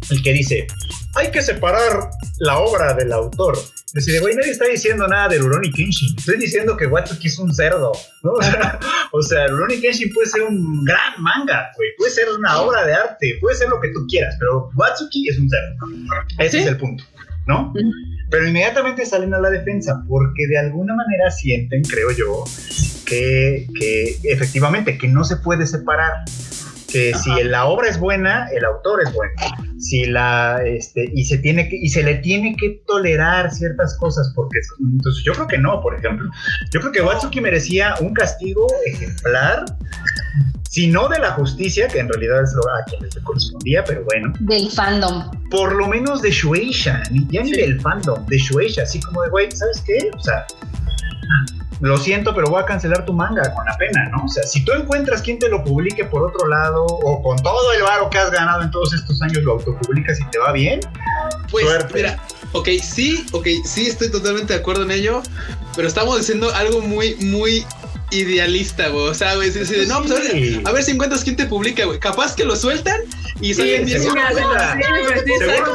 el 0.09 0.23
que 0.23 0.33
dice, 0.33 0.67
hay 1.17 1.31
que 1.31 1.41
separar 1.41 2.11
la 2.39 2.59
obra 2.59 2.93
del 2.93 3.11
autor. 3.11 3.57
Decide, 3.93 4.19
güey, 4.19 4.35
nadie 4.35 4.51
está 4.51 4.65
diciendo 4.65 5.07
nada 5.07 5.29
de 5.29 5.39
Rurouni 5.39 5.71
Kenshin. 5.71 6.15
Estoy 6.15 6.37
diciendo 6.37 6.77
que 6.77 6.85
Watsuki 6.85 7.27
es 7.27 7.39
un 7.39 7.53
cerdo, 7.53 7.91
¿no? 8.23 8.33
o 9.11 9.21
sea, 9.23 9.47
Rurouni 9.47 9.81
Kenshin 9.81 10.13
puede 10.13 10.29
ser 10.29 10.43
un 10.43 10.83
gran 10.83 11.19
manga, 11.19 11.71
güey. 11.75 11.89
Puede 11.97 12.11
ser 12.11 12.25
una 12.37 12.61
obra 12.61 12.85
de 12.85 12.93
arte, 12.93 13.37
puede 13.41 13.55
ser 13.55 13.69
lo 13.69 13.79
que 13.81 13.89
tú 13.89 14.05
quieras, 14.07 14.35
pero 14.37 14.69
Watsuki 14.75 15.27
es 15.29 15.39
un 15.39 15.49
cerdo. 15.49 15.75
Ese 16.37 16.59
es 16.59 16.67
el 16.67 16.77
punto, 16.77 17.03
¿no? 17.47 17.73
Pero 18.29 18.47
inmediatamente 18.47 19.05
salen 19.05 19.33
a 19.33 19.39
la 19.39 19.49
defensa 19.49 20.03
porque 20.07 20.45
de 20.47 20.59
alguna 20.59 20.93
manera 20.93 21.31
sienten, 21.31 21.81
creo 21.81 22.11
yo, 22.11 22.43
que, 23.05 23.65
que 23.79 24.19
efectivamente, 24.23 24.97
que 24.97 25.07
no 25.07 25.23
se 25.23 25.37
puede 25.37 25.65
separar 25.65 26.25
que 26.91 27.13
si 27.13 27.43
la 27.43 27.65
obra 27.65 27.89
es 27.89 27.99
buena, 27.99 28.47
el 28.49 28.65
autor 28.65 29.01
es 29.03 29.13
bueno. 29.13 29.31
Si 29.79 30.05
la 30.05 30.61
este 30.65 31.11
y 31.13 31.25
se 31.25 31.37
tiene 31.37 31.69
que 31.69 31.75
y 31.75 31.89
se 31.89 32.03
le 32.03 32.15
tiene 32.15 32.55
que 32.55 32.81
tolerar 32.87 33.51
ciertas 33.51 33.95
cosas 33.97 34.31
porque 34.35 34.59
entonces 34.79 35.23
yo 35.23 35.33
creo 35.33 35.47
que 35.47 35.57
no, 35.57 35.81
por 35.81 35.95
ejemplo. 35.95 36.29
Yo 36.71 36.79
creo 36.79 36.91
que 36.91 37.01
Watsuki 37.01 37.41
merecía 37.41 37.95
un 37.99 38.13
castigo 38.13 38.67
ejemplar 38.85 39.65
si 40.69 40.87
no 40.87 41.07
de 41.07 41.19
la 41.19 41.31
justicia, 41.31 41.87
que 41.87 41.99
en 41.99 42.09
realidad 42.09 42.43
es 42.43 42.53
a 42.53 42.83
quien 42.85 43.01
le 43.01 43.09
correspondía, 43.23 43.83
pero 43.83 44.03
bueno. 44.03 44.33
Del 44.41 44.69
fandom. 44.69 45.31
Por 45.49 45.73
lo 45.73 45.87
menos 45.87 46.21
de 46.21 46.29
Shueisha, 46.29 47.01
ya 47.29 47.41
ni 47.41 47.51
del 47.51 47.79
fandom, 47.81 48.25
de 48.27 48.37
Shueisha, 48.37 48.83
así 48.83 48.99
como 48.99 49.23
de, 49.23 49.29
güey, 49.29 49.51
¿sabes 49.51 49.81
qué? 49.87 50.11
O 50.15 50.19
sea, 50.19 50.45
lo 51.79 51.97
siento, 51.97 52.33
pero 52.33 52.47
voy 52.47 52.61
a 52.61 52.65
cancelar 52.65 53.05
tu 53.05 53.13
manga 53.13 53.53
con 53.53 53.65
la 53.65 53.77
pena, 53.77 54.09
¿no? 54.09 54.25
O 54.25 54.29
sea, 54.29 54.43
si 54.43 54.65
tú 54.65 54.71
encuentras 54.71 55.21
quien 55.21 55.37
te 55.39 55.49
lo 55.49 55.63
publique 55.63 56.05
por 56.05 56.23
otro 56.23 56.47
lado 56.47 56.85
o 56.85 57.21
con 57.21 57.37
todo 57.37 57.73
el 57.73 57.83
varo 57.83 58.09
que 58.09 58.17
has 58.17 58.31
ganado 58.31 58.63
en 58.63 58.71
todos 58.71 58.93
estos 58.93 59.21
años 59.21 59.43
lo 59.43 59.53
autopublicas 59.53 60.19
y 60.19 60.25
te 60.25 60.39
va 60.39 60.51
bien, 60.51 60.79
pues 61.51 61.65
mira, 61.93 62.17
ok, 62.53 62.69
sí, 62.81 63.25
ok, 63.31 63.47
sí 63.63 63.87
estoy 63.87 64.09
totalmente 64.09 64.53
de 64.53 64.59
acuerdo 64.59 64.83
en 64.83 64.91
ello, 64.91 65.21
pero 65.75 65.87
estamos 65.87 66.17
diciendo 66.17 66.51
algo 66.55 66.81
muy, 66.81 67.15
muy 67.15 67.65
idealista, 68.11 68.87
güey. 68.89 69.07
O 69.07 69.13
sea, 69.13 69.35
güey, 69.35 69.51
no, 69.87 70.01
pues 70.01 70.11
a 70.11 70.15
ver, 70.15 70.61
a 70.65 70.71
ver, 70.71 70.83
si 70.83 70.91
encuentras 70.91 71.23
quién 71.23 71.35
te 71.35 71.45
publica, 71.45 71.85
güey. 71.85 71.99
Capaz 71.99 72.35
que 72.35 72.45
lo 72.45 72.55
sueltan 72.55 72.99
y 73.41 73.53
salen 73.53 73.85
10 73.85 74.03
Seguro 74.03 74.21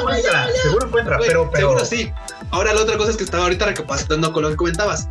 encuentra, 0.01 0.49
seguro 0.63 0.87
encuentra, 0.87 1.19
pero, 1.19 1.51
pero, 1.51 1.69
Seguro 1.69 1.85
sí. 1.85 2.11
Ahora 2.51 2.73
la 2.75 2.83
otra 2.83 2.97
cosa 2.99 3.11
es 3.11 3.17
que 3.17 3.25
estaba 3.25 3.45
ahorita 3.45 3.67
recapacitando 3.67 4.33
con 4.33 4.43
lo 4.43 4.51
que 4.51 4.57
comentabas. 4.57 5.09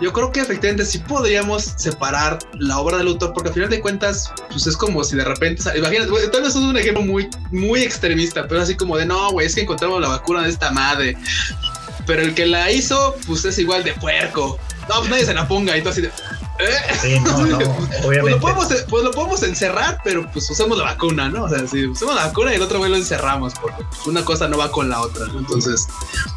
Yo 0.00 0.12
creo 0.12 0.32
que 0.32 0.40
efectivamente 0.40 0.84
sí 0.84 0.98
podríamos 0.98 1.74
separar 1.76 2.38
la 2.58 2.78
obra 2.78 2.98
del 2.98 3.08
autor, 3.08 3.32
porque 3.32 3.48
al 3.48 3.54
final 3.54 3.70
de 3.70 3.80
cuentas, 3.80 4.32
pues 4.50 4.66
es 4.66 4.76
como 4.76 5.04
si 5.04 5.16
de 5.16 5.24
repente, 5.24 5.62
imagínate, 5.76 6.10
tal 6.28 6.42
vez 6.42 6.50
es 6.50 6.56
un 6.56 6.76
ejemplo 6.76 7.02
muy, 7.02 7.28
muy 7.52 7.82
extremista, 7.82 8.46
pero 8.48 8.60
así 8.60 8.76
como 8.76 8.96
de 8.96 9.06
no, 9.06 9.30
güey, 9.30 9.46
es 9.46 9.54
que 9.54 9.62
encontramos 9.62 10.00
la 10.00 10.08
vacuna 10.08 10.42
de 10.42 10.50
esta 10.50 10.70
madre. 10.72 11.16
Pero 12.06 12.22
el 12.22 12.34
que 12.34 12.46
la 12.46 12.70
hizo, 12.70 13.14
pues 13.26 13.44
es 13.44 13.58
igual 13.58 13.82
de 13.84 13.94
puerco. 13.94 14.58
No, 14.88 14.98
pues 14.98 15.10
nadie 15.10 15.24
se 15.24 15.34
la 15.34 15.48
ponga 15.48 15.76
y 15.76 15.80
todo 15.80 15.90
así 15.90 16.02
de. 16.02 16.08
¿eh? 16.08 16.12
pues, 18.02 18.22
lo 18.24 18.40
podemos, 18.40 18.68
pues 18.88 19.04
lo 19.04 19.10
podemos 19.10 19.42
encerrar, 19.42 20.00
pero 20.04 20.30
pues 20.30 20.48
usamos 20.50 20.78
la 20.78 20.84
vacuna, 20.84 21.28
¿no? 21.28 21.44
O 21.44 21.48
sea, 21.48 21.66
si 21.66 21.86
usamos 21.86 22.14
la 22.14 22.26
vacuna 22.26 22.52
y 22.52 22.56
el 22.56 22.62
otro 22.62 22.78
güey 22.78 22.90
lo 22.90 22.96
encerramos, 22.96 23.54
porque 23.60 23.82
una 24.06 24.24
cosa 24.24 24.48
no 24.48 24.58
va 24.58 24.70
con 24.70 24.88
la 24.88 25.00
otra. 25.00 25.26
Entonces, 25.36 25.86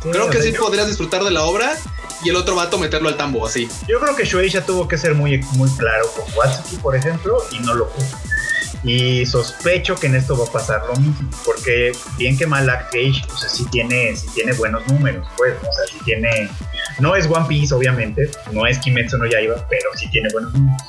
creo 0.01 0.29
que 0.29 0.41
sí 0.41 0.51
podrías 0.53 0.87
disfrutar 0.87 1.23
de 1.23 1.31
la 1.31 1.43
obra 1.43 1.77
y 2.23 2.29
el 2.29 2.35
otro 2.35 2.55
vato 2.55 2.77
meterlo 2.77 3.09
al 3.09 3.17
tambo, 3.17 3.45
así. 3.45 3.69
Yo 3.87 3.99
creo 3.99 4.15
que 4.15 4.25
Shueisha 4.25 4.65
tuvo 4.65 4.87
que 4.87 4.97
ser 4.97 5.13
muy, 5.13 5.39
muy 5.53 5.69
claro 5.71 6.07
con 6.15 6.25
Watsuki, 6.35 6.77
por 6.77 6.95
ejemplo, 6.95 7.37
y 7.51 7.59
no 7.59 7.73
lo 7.73 7.89
puso. 7.89 8.17
Y 8.83 9.25
sospecho 9.25 9.95
que 9.95 10.07
en 10.07 10.15
esto 10.15 10.37
va 10.37 10.45
a 10.45 10.51
pasar 10.51 10.81
lo 10.87 10.95
mismo, 10.95 11.29
porque 11.45 11.91
bien 12.17 12.37
que 12.37 12.45
mal 12.45 12.67
Cage, 12.67 13.21
o 13.33 13.37
sea, 13.37 13.49
sí 13.49 13.65
tiene, 13.71 14.15
sí 14.15 14.27
tiene 14.33 14.53
buenos 14.53 14.87
números, 14.87 15.27
pues, 15.37 15.55
o 15.59 15.73
sea, 15.73 15.85
sí 15.91 15.97
tiene, 16.05 16.49
no 16.99 17.15
es 17.15 17.25
One 17.27 17.45
Piece, 17.47 17.73
obviamente, 17.73 18.29
no 18.51 18.65
es 18.65 18.77
Kimetsu 18.79 19.17
no 19.17 19.25
Yaiba, 19.25 19.67
pero 19.69 19.89
sí 19.95 20.09
tiene 20.09 20.29
buenos 20.31 20.53
números. 20.53 20.81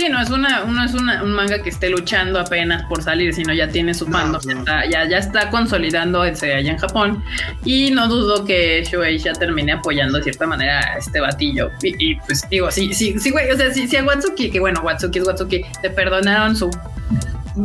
Sí, 0.00 0.08
no 0.08 0.18
es 0.18 0.30
una, 0.30 0.64
uno 0.64 0.82
es 0.82 0.94
una, 0.94 1.22
un 1.22 1.32
manga 1.32 1.62
que 1.62 1.68
esté 1.68 1.90
luchando 1.90 2.40
apenas 2.40 2.84
por 2.84 3.02
salir, 3.02 3.34
sino 3.34 3.52
ya 3.52 3.68
tiene 3.68 3.92
su 3.92 4.06
mando, 4.08 4.40
ya, 4.88 5.06
ya, 5.06 5.18
está 5.18 5.50
consolidándose 5.50 6.54
allá 6.54 6.70
en 6.70 6.78
Japón. 6.78 7.22
Y 7.66 7.90
no 7.90 8.08
dudo 8.08 8.46
que 8.46 8.82
Shueisha 8.82 9.34
termine 9.34 9.72
apoyando 9.72 10.16
de 10.16 10.24
cierta 10.24 10.46
manera 10.46 10.78
a 10.94 10.96
este 10.96 11.20
batillo. 11.20 11.70
Y, 11.82 12.14
pues 12.14 12.48
digo, 12.48 12.70
sí, 12.70 12.94
sí, 12.94 13.18
sí, 13.18 13.30
güey, 13.30 13.50
o 13.50 13.56
sea, 13.58 13.74
si, 13.74 13.86
si 13.86 13.96
a 13.98 14.02
Watsuki, 14.02 14.50
que 14.50 14.58
bueno, 14.58 14.80
Watsuki 14.80 15.18
es 15.18 15.26
Watsuki, 15.26 15.66
te 15.82 15.90
perdonaron 15.90 16.56
su 16.56 16.70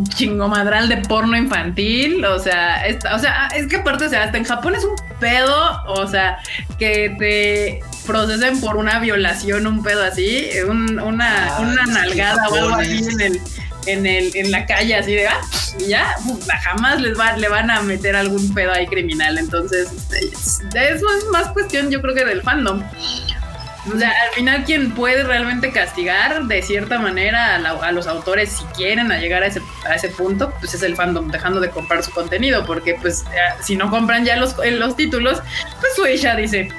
chingomadral 0.10 0.90
de 0.90 0.98
porno 0.98 1.38
infantil, 1.38 2.26
o 2.26 2.38
sea, 2.38 2.84
o 3.14 3.20
sea, 3.20 3.48
es 3.56 3.68
que 3.68 3.78
aparte, 3.78 4.08
o 4.08 4.10
sea, 4.10 4.24
hasta 4.24 4.38
en 4.38 4.44
Japón 4.44 4.76
es 4.76 4.84
un 4.84 4.96
pedo, 5.22 5.84
o 5.88 6.06
sea, 6.06 6.40
que 6.78 7.16
te 7.18 7.80
procesen 8.06 8.62
por 8.62 8.78
una 8.78 9.00
violación, 9.00 9.68
un 9.68 9.84
pedo 9.84 10.04
así, 10.04 10.48
una, 10.68 11.58
una 11.60 11.86
nalgada 11.86 12.50
o 12.50 12.56
algo 12.56 12.76
así 12.76 13.06
en 13.10 13.22
el 13.22 13.42
en, 13.86 14.06
el, 14.06 14.36
en 14.36 14.52
la 14.52 14.66
calle 14.66 14.96
así 14.96 15.14
de, 15.14 15.28
ah, 15.28 15.42
y 15.80 15.88
ya, 15.88 16.16
jamás 16.64 17.02
les 17.02 17.18
va, 17.20 17.38
le 17.38 17.48
van 17.50 17.70
a 17.70 17.82
meter 17.82 18.16
algún 18.16 18.54
pedo 18.54 18.72
ahí 18.72 18.88
criminal. 18.88 19.38
Entonces, 19.38 19.90
este, 19.92 20.94
eso 20.94 21.06
es 21.18 21.26
más 21.32 21.50
cuestión 21.50 21.90
yo 21.90 22.02
creo 22.02 22.16
que 22.16 22.26
del 22.26 22.42
fandom. 22.42 22.84
O 23.94 23.98
sea, 24.00 24.10
al 24.10 24.34
final 24.34 24.64
quien 24.64 24.92
puede 24.92 25.24
realmente 25.24 25.72
castigar 25.72 26.46
de 26.46 26.64
cierta 26.64 26.98
manera 26.98 27.56
a, 27.56 27.92
los 27.92 28.08
autores 28.08 28.50
si 28.50 28.64
quieren 28.76 29.12
a 29.12 29.20
llegar 29.20 29.44
a 29.44 29.48
ese, 29.48 29.62
a 29.88 29.94
ese 29.94 30.10
punto, 30.10 30.52
pues 30.60 30.74
es 30.74 30.82
el 30.82 30.96
fandom 30.96 31.30
dejando 31.30 31.60
de 31.60 31.70
comprar 31.70 32.02
su 32.02 32.10
contenido, 32.10 32.66
porque 32.66 32.96
pues 33.00 33.26
si 33.62 33.76
no 33.76 33.92
compran 33.92 34.26
ya 34.26 34.38
los, 34.38 34.56
los 34.58 34.96
títulos, 34.96 35.40
pues 35.80 35.96
Suisha 35.96 36.36
dice, 36.36 36.70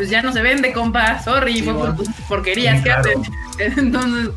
pues 0.00 0.08
ya 0.08 0.22
no 0.22 0.32
se 0.32 0.40
vende, 0.40 0.72
compa, 0.72 1.22
sorry, 1.22 1.60
fue 1.60 1.74
por 1.74 1.94
tus 1.94 2.08
porquerías 2.26 2.82
que 2.82 2.90
hacen. 2.90 3.20
Entonces... 3.58 4.30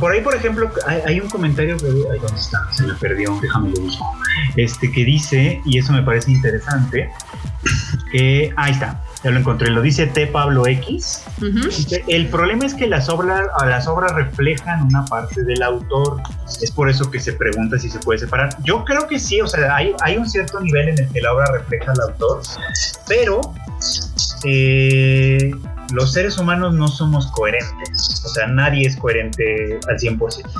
Por 0.00 0.10
ahí, 0.10 0.20
por 0.20 0.34
ejemplo, 0.34 0.68
hay, 1.06 1.20
un 1.20 1.28
comentario 1.28 1.76
que. 1.76 1.86
Ahí 1.86 2.18
dónde 2.20 2.40
está, 2.40 2.58
se 2.72 2.84
me 2.84 2.94
perdió, 2.94 3.38
déjame 3.40 3.70
lo 3.70 3.80
busco. 3.82 4.04
Este 4.56 4.90
que 4.90 5.04
dice, 5.04 5.60
y 5.64 5.78
eso 5.78 5.92
me 5.92 6.02
parece 6.02 6.32
interesante, 6.32 7.08
que. 8.10 8.52
Ahí 8.56 8.72
está, 8.72 9.00
ya 9.24 9.30
lo 9.30 9.38
encontré, 9.38 9.70
lo 9.70 9.82
dice 9.82 10.06
T. 10.06 10.26
Pablo 10.26 10.66
X. 10.66 11.24
El 12.08 12.28
problema 12.28 12.66
es 12.66 12.74
que 12.74 12.88
las 12.88 13.08
obras, 13.08 13.42
las 13.64 13.86
obras 13.86 14.12
reflejan 14.14 14.82
una 14.82 15.04
parte 15.04 15.44
del 15.44 15.62
autor. 15.62 16.20
Es 16.60 16.70
por 16.70 16.90
eso 16.90 17.10
que 17.10 17.20
se 17.20 17.32
pregunta 17.32 17.78
si 17.78 17.88
se 17.88 17.98
puede 18.00 18.18
separar. 18.18 18.56
Yo 18.64 18.84
creo 18.84 19.06
que 19.06 19.20
sí, 19.20 19.40
o 19.40 19.46
sea, 19.46 19.76
hay, 19.76 19.94
hay 20.02 20.16
un 20.16 20.28
cierto 20.28 20.60
nivel 20.60 20.88
en 20.88 20.98
el 20.98 21.08
que 21.08 21.20
la 21.20 21.34
obra 21.34 21.46
refleja 21.52 21.92
al 21.92 22.00
autor, 22.00 22.42
pero 23.06 23.40
eh, 24.44 25.52
los 25.92 26.12
seres 26.12 26.38
humanos 26.38 26.74
no 26.74 26.88
somos 26.88 27.30
coherentes. 27.32 28.22
O 28.24 28.28
sea, 28.28 28.48
nadie 28.48 28.86
es 28.88 28.96
coherente 28.96 29.78
al 29.88 29.98
100%. 29.98 30.50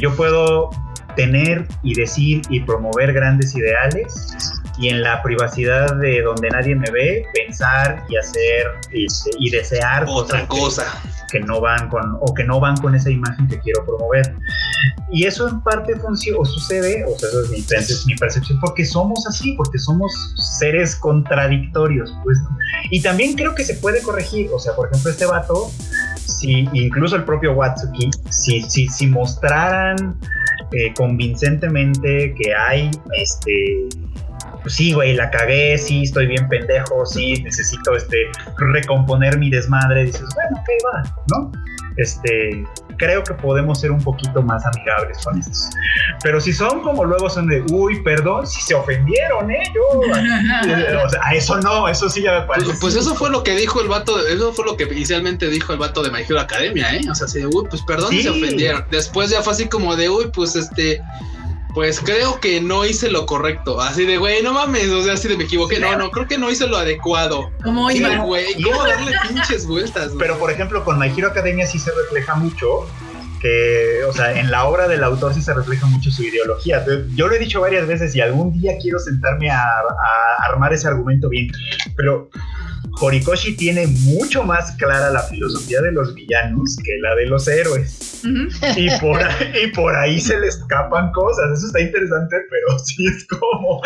yo 0.00 0.14
puedo 0.14 0.70
tener 1.16 1.66
y 1.82 1.94
decir 1.94 2.42
y 2.50 2.60
promover 2.60 3.12
grandes 3.12 3.54
ideales 3.56 4.59
y 4.80 4.88
en 4.88 5.02
la 5.02 5.22
privacidad 5.22 5.94
de 5.96 6.22
donde 6.22 6.48
nadie 6.48 6.74
me 6.74 6.90
ve, 6.90 7.26
pensar 7.34 8.02
y 8.08 8.16
hacer 8.16 8.66
este, 8.92 9.30
y 9.38 9.50
desear 9.50 10.06
otra 10.08 10.46
cosa 10.48 11.02
que, 11.30 11.40
no 11.40 11.60
van 11.60 11.90
con 11.90 12.16
o 12.20 12.32
que 12.32 12.44
no 12.44 12.58
van 12.60 12.78
con 12.78 12.94
esa 12.94 13.10
imagen 13.10 13.46
que 13.46 13.60
quiero 13.60 13.84
promover. 13.84 14.34
Y 15.12 15.26
eso 15.26 15.48
en 15.48 15.60
parte 15.60 15.96
funciona 15.96 16.38
o 16.40 16.44
sucede, 16.46 17.04
o 17.04 17.18
sea, 17.18 17.28
eso 17.28 17.42
es 17.42 17.50
mi, 17.50 17.58
mi, 18.06 18.16
percepción, 18.16 18.58
porque 18.60 18.86
somos 18.86 19.26
así, 19.26 19.52
porque 19.52 19.78
somos 19.78 20.10
seres 20.58 20.96
contradictorios, 20.96 22.10
pues. 22.24 22.38
Y 22.90 23.02
también 23.02 23.34
creo 23.34 23.54
que 23.54 23.64
se 23.64 23.74
puede 23.74 24.00
corregir, 24.00 24.48
o 24.54 24.58
sea, 24.58 24.74
por 24.74 24.88
ejemplo, 24.88 25.10
este 25.10 25.26
vato, 25.26 25.70
si 26.16 26.66
incluso 26.72 27.16
el 27.16 27.24
propio 27.24 27.52
Watsuki, 27.52 28.10
si, 28.30 28.62
si, 28.62 28.88
si 28.88 29.06
mostraran 29.08 30.18
eh, 30.72 30.94
convincentemente 30.94 32.34
que 32.34 32.54
hay 32.54 32.90
este 33.12 33.88
pues 34.62 34.74
sí, 34.74 34.92
güey, 34.92 35.14
la 35.14 35.30
cagué, 35.30 35.78
sí, 35.78 36.02
estoy 36.02 36.26
bien 36.26 36.48
pendejo, 36.48 37.06
sí, 37.06 37.42
necesito 37.42 37.94
este 37.96 38.16
recomponer 38.56 39.38
mi 39.38 39.50
desmadre, 39.50 40.04
dices, 40.04 40.28
bueno, 40.34 40.58
ok, 40.60 40.68
va, 40.86 41.14
¿no? 41.28 41.52
Este, 41.96 42.64
creo 42.96 43.22
que 43.24 43.34
podemos 43.34 43.80
ser 43.80 43.90
un 43.90 44.02
poquito 44.02 44.42
más 44.42 44.64
amigables 44.64 45.18
con 45.24 45.38
estos. 45.38 45.70
Pero 46.22 46.40
si 46.40 46.52
son 46.52 46.82
como 46.82 47.04
luego 47.04 47.28
son 47.28 47.48
de, 47.48 47.62
uy, 47.72 48.02
perdón, 48.02 48.46
si 48.46 48.60
se 48.60 48.74
ofendieron, 48.74 49.50
¿eh? 49.50 49.62
Yo, 49.74 50.00
o 50.00 51.08
sea, 51.08 51.20
eso 51.32 51.58
no, 51.60 51.88
eso 51.88 52.08
sí 52.08 52.22
ya 52.22 52.40
me 52.40 52.46
parece. 52.46 52.66
Pues, 52.66 52.78
pues, 52.80 52.94
eso 52.94 53.14
fue 53.14 53.30
lo 53.30 53.42
que 53.42 53.54
dijo 53.54 53.80
el 53.80 53.88
vato, 53.88 54.24
eso 54.26 54.52
fue 54.52 54.64
lo 54.64 54.76
que 54.76 54.84
inicialmente 54.84 55.48
dijo 55.48 55.72
el 55.72 55.78
vato 55.78 56.02
de 56.02 56.10
My 56.10 56.20
Hero 56.20 56.40
Academia, 56.40 56.94
¿eh? 56.94 57.00
O 57.10 57.14
sea, 57.14 57.26
así 57.26 57.40
de, 57.40 57.46
uy, 57.46 57.66
pues 57.68 57.82
perdón 57.82 58.10
si 58.10 58.22
se 58.22 58.30
ofendieron. 58.30 58.84
Después 58.90 59.30
ya 59.30 59.42
fue 59.42 59.52
así 59.52 59.68
como 59.68 59.96
de, 59.96 60.08
uy, 60.08 60.30
pues 60.32 60.56
este 60.56 61.02
pues 61.74 62.00
creo 62.00 62.40
que 62.40 62.60
no 62.60 62.84
hice 62.84 63.10
lo 63.10 63.26
correcto. 63.26 63.80
Así 63.80 64.04
de, 64.04 64.18
güey, 64.18 64.42
no 64.42 64.52
mames, 64.52 64.88
o 64.90 65.02
sea, 65.02 65.14
así 65.14 65.28
de 65.28 65.36
me 65.36 65.44
equivoqué. 65.44 65.78
No, 65.78 65.96
no, 65.96 66.10
creo 66.10 66.26
que 66.26 66.38
no 66.38 66.50
hice 66.50 66.66
lo 66.66 66.76
adecuado. 66.76 67.50
¿Cómo 67.62 67.90
iba? 67.90 68.16
güey, 68.18 68.60
¿cómo 68.62 68.84
darle 68.84 69.12
pinches 69.28 69.66
vueltas? 69.66 70.12
Pero, 70.18 70.38
por 70.38 70.50
ejemplo, 70.50 70.84
con 70.84 70.98
My 70.98 71.08
Hero 71.08 71.28
Academia 71.28 71.66
sí 71.66 71.78
se 71.78 71.90
refleja 71.92 72.34
mucho 72.34 72.86
que, 73.40 74.04
o 74.08 74.12
sea, 74.12 74.38
en 74.38 74.50
la 74.50 74.66
obra 74.66 74.86
del 74.86 75.02
autor 75.02 75.34
sí 75.34 75.42
se 75.42 75.54
refleja 75.54 75.86
mucho 75.86 76.10
su 76.10 76.22
ideología. 76.22 76.84
Yo 77.14 77.28
lo 77.28 77.34
he 77.34 77.38
dicho 77.38 77.60
varias 77.60 77.86
veces 77.86 78.14
y 78.14 78.20
algún 78.20 78.52
día 78.52 78.72
quiero 78.80 78.98
sentarme 78.98 79.50
a, 79.50 79.62
a 79.62 80.44
armar 80.44 80.72
ese 80.72 80.88
argumento 80.88 81.28
bien, 81.28 81.50
pero 81.96 82.30
Horikoshi 82.98 83.56
tiene 83.56 83.86
mucho 83.86 84.42
más 84.42 84.72
clara 84.72 85.10
la 85.10 85.22
filosofía 85.22 85.80
de 85.80 85.92
los 85.92 86.14
villanos 86.14 86.76
que 86.84 86.98
la 87.00 87.14
de 87.14 87.26
los 87.26 87.48
héroes. 87.48 88.22
y, 88.76 88.90
por 89.00 89.22
ahí, 89.22 89.52
y 89.64 89.66
por 89.68 89.96
ahí 89.96 90.20
se 90.20 90.38
le 90.38 90.48
escapan 90.48 91.10
cosas. 91.12 91.58
Eso 91.58 91.66
está 91.66 91.80
interesante, 91.80 92.36
pero 92.50 92.78
sí 92.84 93.06
es 93.06 93.26
como, 93.26 93.80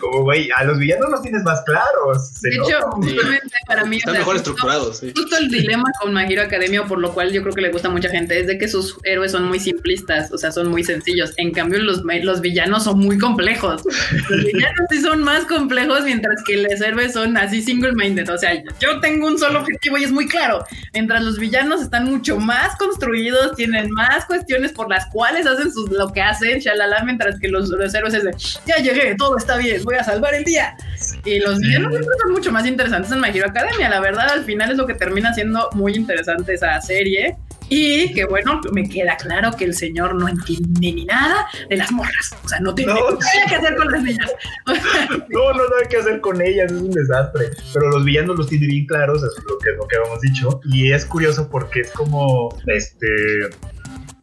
como 0.00 0.22
güey, 0.22 0.48
a 0.56 0.64
los 0.64 0.78
villanos 0.78 1.10
los 1.10 1.22
tienes 1.22 1.42
más 1.44 1.62
claros. 1.62 2.40
De 2.40 2.50
hecho, 2.50 2.80
justamente 2.92 3.56
para 3.66 3.84
mí. 3.84 3.98
Están 3.98 4.14
mejor 4.14 4.36
estructurados. 4.36 5.00
Justo 5.00 5.36
el 5.38 5.48
dilema 5.48 5.90
con 6.00 6.12
My 6.12 6.24
Hero 6.30 6.42
Academia, 6.42 6.84
por 6.84 6.98
lo 6.98 7.12
cual 7.12 7.32
yo 7.32 7.42
creo 7.42 7.54
que 7.54 7.60
le 7.60 7.70
gusta 7.70 7.88
a 7.88 7.90
mucha 7.90 8.08
gente, 8.08 8.40
es 8.40 8.46
de 8.46 8.58
que 8.58 8.68
sus 8.68 8.87
héroes 9.04 9.32
son 9.32 9.48
muy 9.48 9.60
simplistas, 9.60 10.32
o 10.32 10.38
sea, 10.38 10.52
son 10.52 10.68
muy 10.68 10.84
sencillos. 10.84 11.32
En 11.36 11.52
cambio, 11.52 11.80
los, 11.80 12.02
los 12.22 12.40
villanos 12.40 12.84
son 12.84 12.98
muy 12.98 13.18
complejos. 13.18 13.82
Los 14.28 14.44
villanos 14.44 14.86
sí 14.90 15.00
son 15.00 15.22
más 15.22 15.44
complejos, 15.44 16.04
mientras 16.04 16.42
que 16.46 16.56
los 16.56 16.80
héroes 16.80 17.12
son 17.12 17.36
así 17.36 17.62
single-minded. 17.62 18.28
O 18.30 18.38
sea, 18.38 18.62
yo 18.80 19.00
tengo 19.00 19.26
un 19.26 19.38
solo 19.38 19.60
objetivo 19.60 19.98
y 19.98 20.04
es 20.04 20.12
muy 20.12 20.26
claro. 20.28 20.64
Mientras 20.92 21.22
los 21.22 21.38
villanos 21.38 21.82
están 21.82 22.04
mucho 22.04 22.38
más 22.38 22.76
construidos, 22.76 23.56
tienen 23.56 23.90
más 23.90 24.24
cuestiones 24.26 24.72
por 24.72 24.88
las 24.88 25.06
cuales 25.06 25.46
hacen 25.46 25.72
sus, 25.72 25.90
lo 25.90 26.12
que 26.12 26.22
hacen, 26.22 26.58
shalala, 26.58 27.02
mientras 27.04 27.38
que 27.38 27.48
los, 27.48 27.70
héroes 27.94 28.14
es 28.14 28.24
de, 28.24 28.34
ya 28.66 28.76
llegué, 28.82 29.14
todo 29.16 29.36
está 29.36 29.56
bien, 29.56 29.82
voy 29.84 29.96
a 29.96 30.04
salvar 30.04 30.34
el 30.34 30.44
día. 30.44 30.76
Y 31.24 31.38
los 31.40 31.58
villanos 31.58 31.94
son 31.94 32.32
mucho 32.32 32.52
más 32.52 32.66
interesantes 32.66 33.12
en 33.12 33.20
My 33.20 33.28
Hero 33.28 33.48
Academia. 33.48 33.88
La 33.88 34.00
verdad, 34.00 34.28
al 34.30 34.44
final 34.44 34.70
es 34.70 34.76
lo 34.76 34.86
que 34.86 34.94
termina 34.94 35.32
siendo 35.34 35.68
muy 35.72 35.94
interesante 35.94 36.54
esa 36.54 36.80
serie. 36.80 37.36
Y 37.68 38.12
que 38.12 38.24
bueno, 38.24 38.60
me 38.72 38.88
queda 38.88 39.16
claro 39.16 39.52
que 39.56 39.64
el 39.64 39.74
señor 39.74 40.14
no 40.14 40.28
entiende 40.28 40.92
ni 40.92 41.04
nada 41.04 41.46
de 41.68 41.76
las 41.76 41.90
morras. 41.92 42.34
O 42.44 42.48
sea, 42.48 42.60
no 42.60 42.74
tiene 42.74 42.94
nada 42.94 43.18
que 43.48 43.54
hacer 43.54 43.76
con 43.76 43.90
las 43.90 44.02
niñas. 44.02 44.30
no, 45.28 45.52
no, 45.52 45.62
hay 45.80 45.88
que 45.88 45.96
hacer 45.98 46.20
con 46.20 46.40
ellas, 46.40 46.72
es 46.72 46.78
un 46.80 46.90
desastre. 46.90 47.50
Pero 47.72 47.90
los 47.90 48.04
villanos 48.04 48.36
los 48.36 48.48
tiene 48.48 48.66
bien 48.66 48.86
claros, 48.86 49.22
eso 49.22 49.32
es 49.36 49.44
lo 49.44 49.58
que, 49.58 49.70
lo 49.72 49.86
que 49.86 49.96
habíamos 49.96 50.20
dicho. 50.20 50.60
Y 50.64 50.92
es 50.92 51.04
curioso 51.04 51.48
porque 51.50 51.80
es 51.80 51.90
como, 51.92 52.48
este, 52.66 53.06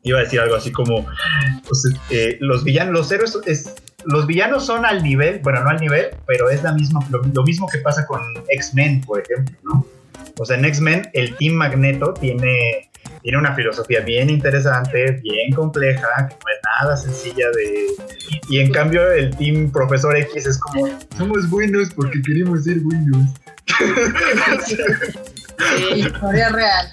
iba 0.04 0.20
a 0.20 0.24
decir 0.24 0.40
algo 0.40 0.56
así 0.56 0.72
como, 0.72 1.06
pues, 1.68 1.88
eh, 2.10 2.38
los 2.40 2.64
villanos, 2.64 2.94
los 2.94 3.12
héroes, 3.12 3.38
es, 3.46 3.76
los 4.06 4.28
villanos 4.28 4.66
son 4.66 4.86
al 4.86 5.04
nivel, 5.04 5.40
bueno, 5.44 5.64
no 5.64 5.70
al 5.70 5.80
nivel, 5.80 6.08
pero 6.28 6.50
es 6.50 6.64
la 6.64 6.74
misma, 6.74 7.00
lo 7.10 7.44
mismo 7.44 7.68
que 7.68 7.80
pasa 7.80 8.06
con 8.06 8.22
X-Men, 8.50 9.02
por 9.02 9.22
ejemplo, 9.22 9.56
¿no? 9.64 9.88
O 10.38 10.46
sea, 10.46 10.58
en 10.58 10.66
X-Men 10.66 11.10
el 11.14 11.36
Team 11.36 11.54
Magneto 11.54 12.14
tiene 12.14 12.85
tiene 13.22 13.38
una 13.38 13.56
filosofía 13.56 14.02
bien 14.02 14.30
interesante, 14.30 15.20
bien 15.24 15.52
compleja, 15.54 16.28
que 16.28 16.36
no 16.36 16.52
es 16.52 16.60
nada 16.82 16.98
sencilla 16.98 17.48
de... 17.56 17.88
Y 18.50 18.60
en 18.60 18.72
cambio 18.72 19.12
el 19.12 19.36
team 19.36 19.72
Profesor 19.72 20.16
X 20.16 20.46
es 20.46 20.60
como, 20.60 20.88
somos 21.18 21.50
buenos 21.50 21.92
porque 21.94 22.22
queremos 22.22 22.64
ser 22.64 22.80
buenos. 22.80 23.28
Sí, 25.58 26.02
historia 26.02 26.50
real. 26.50 26.86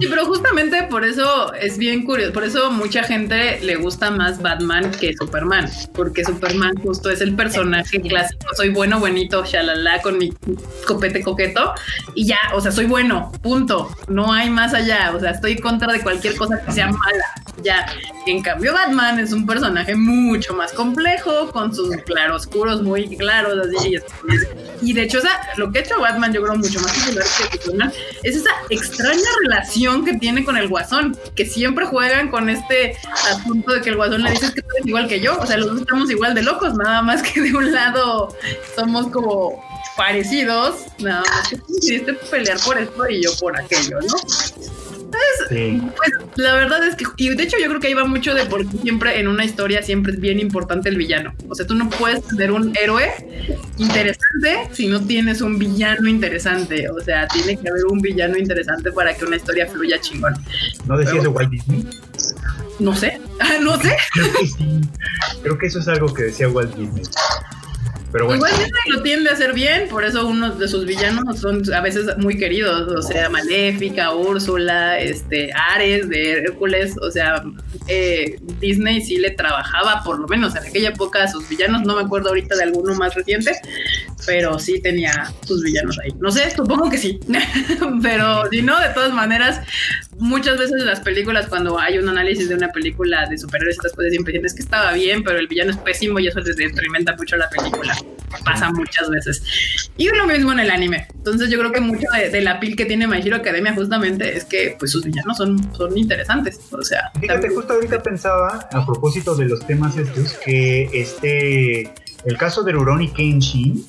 Sí, 0.00 0.06
pero 0.08 0.26
justamente 0.26 0.82
por 0.84 1.04
eso 1.04 1.52
es 1.54 1.78
bien 1.78 2.04
curioso, 2.04 2.32
por 2.32 2.44
eso 2.44 2.70
mucha 2.70 3.02
gente 3.02 3.60
le 3.62 3.76
gusta 3.76 4.10
más 4.10 4.40
Batman 4.42 4.90
que 4.90 5.14
Superman, 5.18 5.70
porque 5.94 6.24
Superman 6.24 6.74
justo 6.82 7.10
es 7.10 7.20
el 7.20 7.34
personaje 7.34 8.00
clásico, 8.00 8.46
soy 8.56 8.70
bueno, 8.70 9.00
buenito, 9.00 9.44
shalala, 9.44 10.02
con 10.02 10.18
mi 10.18 10.32
copete 10.86 11.22
coqueto, 11.22 11.72
y 12.14 12.26
ya, 12.26 12.38
o 12.54 12.60
sea, 12.60 12.72
soy 12.72 12.86
bueno, 12.86 13.32
punto, 13.42 13.94
no 14.08 14.32
hay 14.32 14.50
más 14.50 14.74
allá, 14.74 15.12
o 15.14 15.20
sea, 15.20 15.30
estoy 15.30 15.58
contra 15.58 15.92
de 15.92 16.00
cualquier 16.00 16.36
cosa 16.36 16.60
que 16.64 16.72
sea 16.72 16.88
mala, 16.88 17.24
ya. 17.62 17.86
En 18.26 18.42
cambio, 18.42 18.72
Batman 18.72 19.18
es 19.18 19.32
un 19.32 19.46
personaje 19.46 19.96
mucho 19.96 20.54
más 20.54 20.72
complejo, 20.72 21.50
con 21.50 21.74
sus 21.74 21.96
claroscuros 22.04 22.82
muy 22.82 23.16
claros, 23.16 23.54
así, 23.66 23.96
y 24.82 24.92
de 24.92 25.02
hecho, 25.02 25.18
o 25.18 25.22
sea, 25.22 25.40
lo 25.56 25.72
que 25.72 25.78
ha 25.78 25.82
hecho 25.82 25.98
Batman, 26.00 26.32
yo 26.32 26.42
creo 26.42 26.54
mucho 26.54 26.80
más 26.80 26.92
popular 26.92 27.24
que 27.50 27.58
Superman, 27.58 27.92
es 28.22 28.36
esa 28.36 28.50
extraña 28.70 29.21
relación 29.42 30.04
que 30.04 30.14
tiene 30.14 30.44
con 30.44 30.56
el 30.56 30.68
guasón, 30.68 31.16
que 31.34 31.46
siempre 31.46 31.86
juegan 31.86 32.30
con 32.30 32.48
este 32.48 32.96
asunto 33.30 33.72
de 33.72 33.80
que 33.80 33.90
el 33.90 33.96
guasón 33.96 34.22
le 34.22 34.30
dice 34.30 34.52
que 34.52 34.62
tú 34.62 34.68
eres 34.76 34.86
igual 34.86 35.08
que 35.08 35.20
yo, 35.20 35.38
o 35.38 35.46
sea, 35.46 35.56
los 35.56 35.68
dos 35.68 35.80
estamos 35.80 36.10
igual 36.10 36.34
de 36.34 36.42
locos, 36.42 36.74
nada 36.74 37.02
más 37.02 37.22
que 37.22 37.40
de 37.40 37.54
un 37.54 37.72
lado 37.72 38.34
somos 38.76 39.08
como 39.08 39.62
parecidos, 39.96 40.86
nada 40.98 41.22
más 41.28 41.48
que 41.48 41.56
tú 41.56 41.64
decidiste 41.68 42.14
pelear 42.14 42.58
por 42.60 42.78
esto 42.78 43.08
y 43.08 43.22
yo 43.22 43.30
por 43.38 43.58
aquello, 43.58 43.98
¿no? 44.00 44.16
Pues 45.48 46.12
la 46.36 46.54
verdad 46.54 46.86
es 46.86 46.96
que, 46.96 47.04
y 47.16 47.28
de 47.34 47.42
hecho 47.42 47.56
yo 47.60 47.68
creo 47.68 47.80
que 47.80 47.88
ahí 47.88 47.94
va 47.94 48.04
mucho 48.04 48.34
de 48.34 48.46
porque 48.46 48.76
siempre 48.78 49.20
en 49.20 49.28
una 49.28 49.44
historia 49.44 49.82
siempre 49.82 50.12
es 50.12 50.20
bien 50.20 50.40
importante 50.40 50.88
el 50.88 50.96
villano. 50.96 51.34
O 51.48 51.54
sea, 51.54 51.66
tú 51.66 51.74
no 51.74 51.88
puedes 51.90 52.26
tener 52.26 52.52
un 52.52 52.76
héroe 52.76 53.10
interesante 53.78 54.68
si 54.72 54.86
no 54.88 55.04
tienes 55.04 55.40
un 55.40 55.58
villano 55.58 56.08
interesante. 56.08 56.88
O 56.90 57.00
sea, 57.00 57.26
tiene 57.28 57.58
que 57.58 57.68
haber 57.68 57.84
un 57.86 58.00
villano 58.00 58.36
interesante 58.36 58.92
para 58.92 59.14
que 59.14 59.24
una 59.24 59.36
historia 59.36 59.66
fluya 59.66 60.00
chingón. 60.00 60.34
¿No 60.86 60.96
decías 60.96 61.22
de 61.22 61.28
Walt 61.28 61.50
Disney? 61.50 61.86
No 62.78 62.94
sé, 62.94 63.20
no 63.62 63.80
sé. 63.80 63.96
Creo 64.14 64.32
que 64.32 64.46
sí. 64.46 64.80
Creo 65.42 65.58
que 65.58 65.66
eso 65.66 65.78
es 65.78 65.88
algo 65.88 66.12
que 66.12 66.24
decía 66.24 66.48
Walt 66.48 66.74
Disney. 66.74 67.04
Pero 68.12 68.26
bueno. 68.26 68.46
Igual 68.46 68.52
Disney 68.52 68.82
lo 68.88 69.02
tiende 69.02 69.30
a 69.30 69.32
hacer 69.32 69.54
bien, 69.54 69.88
por 69.88 70.04
eso 70.04 70.26
uno 70.26 70.50
de 70.50 70.68
sus 70.68 70.84
villanos 70.84 71.40
son 71.40 71.62
a 71.72 71.80
veces 71.80 72.16
muy 72.18 72.36
queridos, 72.36 72.92
o 72.92 73.02
sea, 73.02 73.30
Maléfica, 73.30 74.14
Úrsula, 74.14 74.98
este, 74.98 75.50
Ares 75.52 76.08
de 76.08 76.32
Hércules, 76.32 76.94
o 77.00 77.10
sea, 77.10 77.42
eh, 77.88 78.38
Disney 78.60 79.00
sí 79.00 79.16
le 79.16 79.30
trabajaba, 79.30 80.02
por 80.04 80.18
lo 80.18 80.28
menos 80.28 80.54
en 80.56 80.64
aquella 80.64 80.90
época, 80.90 81.24
a 81.24 81.28
sus 81.28 81.48
villanos, 81.48 81.82
no 81.82 81.96
me 81.96 82.02
acuerdo 82.02 82.28
ahorita 82.28 82.54
de 82.56 82.64
alguno 82.64 82.94
más 82.94 83.14
reciente, 83.14 83.52
pero 84.26 84.58
sí 84.58 84.80
tenía 84.80 85.32
sus 85.46 85.62
villanos 85.62 85.98
ahí. 85.98 86.12
No 86.20 86.30
sé, 86.30 86.50
supongo 86.50 86.90
que 86.90 86.98
sí, 86.98 87.18
pero 88.02 88.48
si 88.50 88.62
no, 88.62 88.78
de 88.78 88.90
todas 88.90 89.12
maneras, 89.12 89.60
muchas 90.18 90.58
veces 90.58 90.80
en 90.80 90.86
las 90.86 91.00
películas, 91.00 91.46
cuando 91.48 91.78
hay 91.78 91.98
un 91.98 92.08
análisis 92.08 92.48
de 92.48 92.54
una 92.54 92.68
película 92.68 93.26
de 93.26 93.38
superhéroes, 93.38 93.76
estas 93.76 93.92
cosas 93.92 94.10
siempre 94.10 94.32
dicen 94.32 94.46
es 94.46 94.54
que 94.54 94.62
estaba 94.62 94.92
bien, 94.92 95.22
pero 95.24 95.38
el 95.38 95.48
villano 95.48 95.70
es 95.70 95.78
pésimo 95.78 96.18
y 96.18 96.28
eso 96.28 96.40
les 96.40 96.56
detrimenta 96.56 97.16
mucho 97.16 97.36
la 97.36 97.48
película. 97.48 97.96
Pasa 98.44 98.70
muchas 98.70 99.08
veces. 99.10 99.90
Y 99.96 100.08
lo 100.08 100.26
mismo 100.26 100.52
en 100.52 100.60
el 100.60 100.70
anime. 100.70 101.06
Entonces 101.14 101.50
yo 101.50 101.58
creo 101.58 101.72
que 101.72 101.80
mucho 101.80 102.06
de, 102.12 102.40
la 102.40 102.60
pil 102.60 102.76
que 102.76 102.84
tiene 102.84 103.06
My 103.06 103.18
Hero 103.18 103.36
Academia 103.36 103.74
justamente 103.74 104.36
es 104.36 104.44
que 104.44 104.76
pues 104.78 104.90
sus 104.90 105.04
villanos 105.04 105.36
son, 105.36 105.72
son 105.74 105.96
interesantes. 105.96 106.60
O 106.70 106.82
sea, 106.82 107.10
fíjate, 107.20 107.48
justo 107.48 107.72
ahorita 107.74 108.02
pensaba 108.02 108.68
a 108.72 108.86
propósito 108.86 109.34
de 109.34 109.46
los 109.46 109.66
temas 109.66 109.96
estos 109.96 110.34
que 110.34 110.88
este 110.92 111.92
el 112.24 112.36
caso 112.38 112.62
de 112.62 112.72
Rurouni 112.72 113.08
Kenshin 113.12 113.84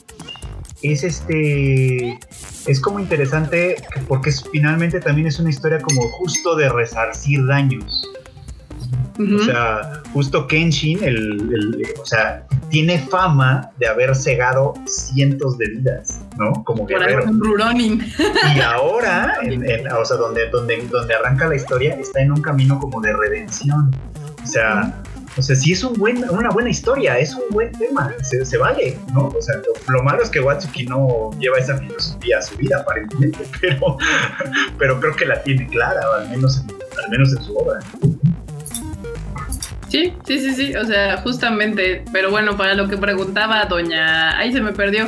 es 0.82 1.04
este 1.04 2.20
es 2.66 2.80
como 2.80 3.00
interesante 3.00 3.76
porque 4.08 4.32
finalmente 4.52 5.00
también 5.00 5.28
es 5.28 5.40
una 5.40 5.50
historia 5.50 5.80
como 5.80 6.08
justo 6.10 6.56
de 6.56 6.70
resarcir 6.70 7.46
daños. 7.46 8.08
O 9.20 9.44
sea, 9.44 10.02
justo 10.12 10.48
Kenshin, 10.48 11.04
el, 11.04 11.84
o 12.02 12.06
sea, 12.06 12.48
tiene 12.70 13.00
fama 13.00 13.70
de 13.78 13.88
haber 13.88 14.16
cegado 14.16 14.74
cientos 14.88 15.58
de 15.58 15.70
vidas, 15.70 16.22
¿no? 16.38 16.64
Como 16.64 16.86
guerrero. 16.86 17.26
Y 18.56 18.60
ahora, 18.60 19.38
o 20.00 20.06
sea, 20.06 20.18
donde, 20.18 20.50
donde, 20.50 20.88
donde 20.88 21.14
arranca 21.14 21.48
la 21.48 21.56
historia, 21.56 21.96
está 21.96 22.22
en 22.22 22.32
un 22.32 22.42
camino 22.42 22.80
como 22.80 23.00
de 23.02 23.14
redención. 23.14 23.96
O 24.44 24.48
sea, 24.48 25.04
o 25.36 25.42
sea, 25.42 25.56
sí 25.56 25.72
es 25.72 25.84
un 25.84 25.94
buen, 25.94 26.30
una 26.30 26.50
buena 26.50 26.70
historia, 26.70 27.18
es 27.18 27.34
un 27.34 27.44
buen 27.50 27.72
tema, 27.72 28.14
se, 28.22 28.58
vale, 28.58 28.98
¿no? 29.14 29.30
O 29.30 29.42
sea, 29.42 29.56
lo, 29.88 30.04
malo 30.04 30.22
es 30.22 30.30
que 30.30 30.40
Watsuki 30.40 30.86
no 30.86 31.32
lleva 31.40 31.58
esa 31.58 31.78
filosofía 31.78 32.38
a 32.38 32.42
su 32.42 32.56
vida, 32.58 32.78
aparentemente, 32.80 33.40
pero, 33.62 33.98
pero 34.78 35.00
creo 35.00 35.16
que 35.16 35.26
la 35.26 35.42
tiene 35.42 35.68
clara, 35.68 36.02
al 36.20 36.30
menos, 36.30 36.64
al 37.04 37.10
menos 37.10 37.36
en 37.36 37.44
su 37.44 37.58
obra. 37.58 37.80
Sí, 39.94 40.12
sí, 40.26 40.40
sí, 40.40 40.56
sí, 40.56 40.76
o 40.76 40.84
sea, 40.86 41.18
justamente, 41.18 42.04
pero 42.12 42.32
bueno, 42.32 42.58
para 42.58 42.74
lo 42.74 42.88
que 42.88 42.98
preguntaba 42.98 43.64
doña, 43.66 44.36
ahí 44.40 44.52
se 44.52 44.60
me 44.60 44.74
perdió, 44.74 45.08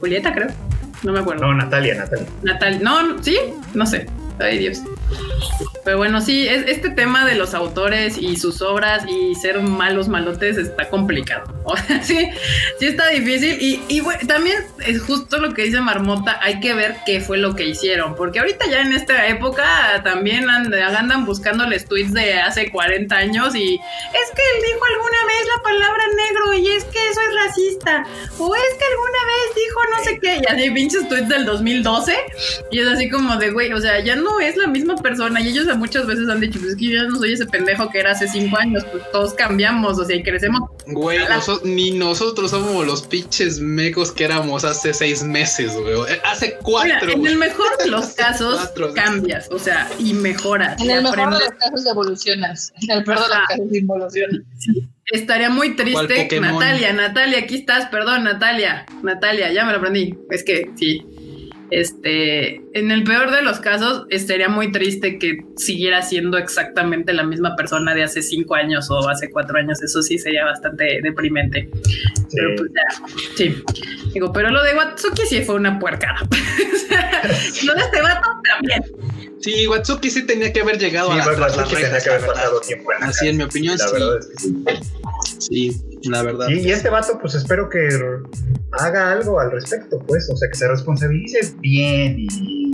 Julieta 0.00 0.34
creo, 0.34 0.48
no 1.04 1.12
me 1.12 1.20
acuerdo. 1.20 1.46
No, 1.46 1.54
Natalia, 1.54 1.94
Natalia. 1.94 2.26
Natalia, 2.42 2.80
no, 2.82 3.22
sí, 3.22 3.38
no 3.72 3.86
sé, 3.86 4.08
ay 4.40 4.58
Dios. 4.58 4.82
Pero 5.84 5.98
bueno, 5.98 6.20
sí, 6.20 6.48
es, 6.48 6.64
este 6.66 6.90
tema 6.90 7.24
de 7.24 7.36
los 7.36 7.54
autores 7.54 8.18
y 8.18 8.36
sus 8.36 8.60
obras 8.62 9.04
y 9.08 9.36
ser 9.36 9.62
malos 9.62 10.08
malotes 10.08 10.58
está 10.58 10.88
complicado. 10.88 11.59
sí, 12.02 12.28
sí 12.78 12.86
está 12.86 13.08
difícil. 13.08 13.56
Y, 13.60 13.82
y 13.88 14.00
bueno, 14.00 14.20
también 14.26 14.64
es 14.86 15.00
justo 15.02 15.38
lo 15.38 15.54
que 15.54 15.62
dice 15.62 15.80
Marmota, 15.80 16.38
hay 16.42 16.60
que 16.60 16.74
ver 16.74 16.96
qué 17.06 17.20
fue 17.20 17.38
lo 17.38 17.54
que 17.54 17.66
hicieron. 17.66 18.14
Porque 18.14 18.40
ahorita 18.40 18.66
ya 18.68 18.80
en 18.80 18.92
esta 18.92 19.28
época 19.28 20.00
también 20.04 20.48
andan, 20.48 21.24
buscándoles 21.24 21.86
tweets 21.86 22.12
de 22.12 22.34
hace 22.34 22.70
40 22.70 23.14
años 23.14 23.54
y 23.54 23.74
es 23.74 24.30
que 24.34 24.42
él 24.42 24.62
dijo 24.64 24.84
alguna 24.84 25.26
vez 25.26 25.46
la 25.56 25.62
palabra 25.62 26.04
negro 26.16 26.54
y 26.54 26.76
es 26.76 26.84
que 26.84 26.98
eso 27.10 27.20
es 27.20 27.46
racista. 27.46 28.06
O 28.38 28.54
es 28.54 28.62
que 28.78 28.84
alguna 28.84 29.18
vez 29.26 29.54
dijo 29.54 29.80
no 29.90 30.04
sé 30.04 30.18
qué. 30.20 30.40
Y 30.42 30.52
así 30.52 30.70
pinches 30.70 31.08
tweets 31.08 31.28
del 31.28 31.44
2012. 31.44 32.14
Y 32.70 32.78
es 32.80 32.88
así 32.88 33.08
como 33.08 33.36
de, 33.36 33.50
güey, 33.50 33.72
o 33.72 33.80
sea, 33.80 34.00
ya 34.00 34.16
no 34.16 34.40
es 34.40 34.56
la 34.56 34.66
misma 34.66 34.96
persona. 34.96 35.40
Y 35.40 35.48
ellos 35.48 35.66
muchas 35.76 36.06
veces 36.06 36.28
han 36.28 36.40
dicho, 36.40 36.58
pues 36.58 36.72
es 36.72 36.76
que 36.76 36.86
yo 36.86 37.02
no 37.04 37.18
soy 37.18 37.32
ese 37.32 37.46
pendejo 37.46 37.90
que 37.90 38.00
era 38.00 38.12
hace 38.12 38.28
cinco 38.28 38.56
años, 38.58 38.84
pues 38.90 39.02
todos 39.12 39.34
cambiamos, 39.34 39.98
o 39.98 40.04
sea, 40.04 40.16
y 40.16 40.22
crecemos. 40.22 40.70
Güey, 40.86 41.18
ni 41.64 41.90
nosotros 41.92 42.50
somos 42.50 42.86
los 42.86 43.02
pinches 43.02 43.60
mecos 43.60 44.12
que 44.12 44.24
éramos 44.24 44.64
hace 44.64 44.92
seis 44.94 45.22
meses, 45.22 45.72
güey. 45.74 45.94
Hace 46.24 46.58
cuatro. 46.62 47.12
en 47.12 47.26
el 47.26 47.36
mejor 47.36 47.76
de 47.78 47.88
los 47.88 48.06
casos 48.16 48.70
cambias, 48.94 49.48
o 49.50 49.58
sea, 49.58 49.90
y 49.98 50.12
mejoras. 50.12 50.80
En 50.80 50.90
el 50.90 51.02
mejor 51.02 51.32
de 51.32 51.38
los 51.40 51.50
casos 51.58 51.86
evolucionas. 51.86 52.72
En 52.82 52.98
el 52.98 53.04
peor 53.04 53.18
de 53.18 53.28
los 53.28 53.38
casos 53.48 53.74
involucionas. 53.74 54.40
Estaría 55.06 55.50
muy 55.50 55.74
triste, 55.74 56.40
Natalia, 56.40 56.92
Natalia, 56.92 57.40
aquí 57.40 57.56
estás, 57.56 57.86
perdón, 57.86 58.24
Natalia, 58.24 58.86
Natalia, 59.02 59.52
ya 59.52 59.64
me 59.64 59.72
lo 59.72 59.78
aprendí. 59.78 60.16
Es 60.30 60.44
que 60.44 60.70
sí, 60.76 61.04
este, 61.70 62.56
en 62.74 62.90
el 62.90 63.04
peor 63.04 63.30
de 63.30 63.42
los 63.42 63.60
casos, 63.60 64.06
sería 64.10 64.48
muy 64.48 64.72
triste 64.72 65.18
que 65.18 65.44
siguiera 65.56 66.02
siendo 66.02 66.36
exactamente 66.38 67.12
la 67.12 67.22
misma 67.22 67.56
persona 67.56 67.94
de 67.94 68.02
hace 68.02 68.22
cinco 68.22 68.54
años 68.54 68.90
o 68.90 69.08
hace 69.08 69.30
cuatro 69.30 69.58
años. 69.58 69.82
Eso 69.82 70.02
sí 70.02 70.18
sería 70.18 70.44
bastante 70.44 71.00
deprimente. 71.02 71.68
Pero 72.32 72.56
pues 72.56 72.70
ya, 72.74 73.06
sí. 73.36 73.62
Digo, 74.12 74.32
pero 74.32 74.50
lo 74.50 74.62
de 74.62 74.74
Watsuki 74.74 75.22
sí 75.26 75.42
fue 75.42 75.56
una 75.56 75.78
puercada. 75.78 76.20
lo 77.64 77.74
de 77.74 77.80
este 77.80 78.02
vato 78.02 78.28
también. 78.52 78.82
Sí, 79.40 79.66
Watsuki 79.66 80.10
sí 80.10 80.26
tenía 80.26 80.52
que 80.52 80.60
haber 80.60 80.78
llegado 80.78 81.12
a 81.12 81.16
la, 81.16 81.26
Watsuki 81.26 81.76
tenía 81.82 82.00
que 82.00 82.10
haber 82.10 82.26
pasado 82.26 82.60
tiempo 82.60 82.92
en 82.92 83.04
Así, 83.04 83.28
en 83.28 83.36
mi 83.36 83.44
opinión, 83.44 83.78
la 83.78 83.90
Verdad 83.92 84.18
es 84.18 84.26
que 84.26 84.38
sí. 84.38 85.72
sí 85.72 85.89
la 86.04 86.22
verdad. 86.22 86.48
y 86.48 86.70
este 86.70 86.90
vato, 86.90 87.18
pues 87.20 87.34
espero 87.34 87.68
que 87.68 87.88
haga 88.72 89.12
algo 89.12 89.40
al 89.40 89.50
respecto, 89.50 89.98
pues, 90.06 90.28
o 90.30 90.36
sea, 90.36 90.48
que 90.48 90.56
se 90.56 90.68
responsabilice 90.68 91.54
bien 91.60 92.16
y 92.18 92.70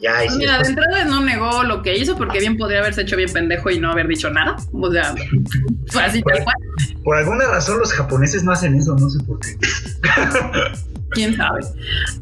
ya. 0.00 0.24
Y 0.24 0.36
Mira, 0.36 0.58
de 0.58 0.68
entrada 0.68 1.04
no 1.04 1.22
negó 1.22 1.62
lo 1.64 1.82
que 1.82 1.96
hizo 1.96 2.16
porque 2.16 2.38
bien 2.40 2.56
podría 2.56 2.80
haberse 2.80 3.02
hecho 3.02 3.16
bien 3.16 3.32
pendejo 3.32 3.70
y 3.70 3.78
no 3.78 3.90
haber 3.90 4.06
dicho 4.06 4.30
nada. 4.30 4.56
O 4.72 4.90
sea, 4.90 5.14
fue 5.88 6.02
así 6.02 6.22
tal 6.22 6.44
cual. 6.44 6.56
Por 7.02 7.16
alguna 7.16 7.46
razón 7.46 7.78
los 7.78 7.92
japoneses 7.92 8.44
no 8.44 8.52
hacen 8.52 8.74
eso, 8.74 8.96
no 8.96 9.08
sé 9.08 9.18
por 9.24 9.40
qué. 9.40 9.56
quién 11.10 11.36
sabe. 11.36 11.60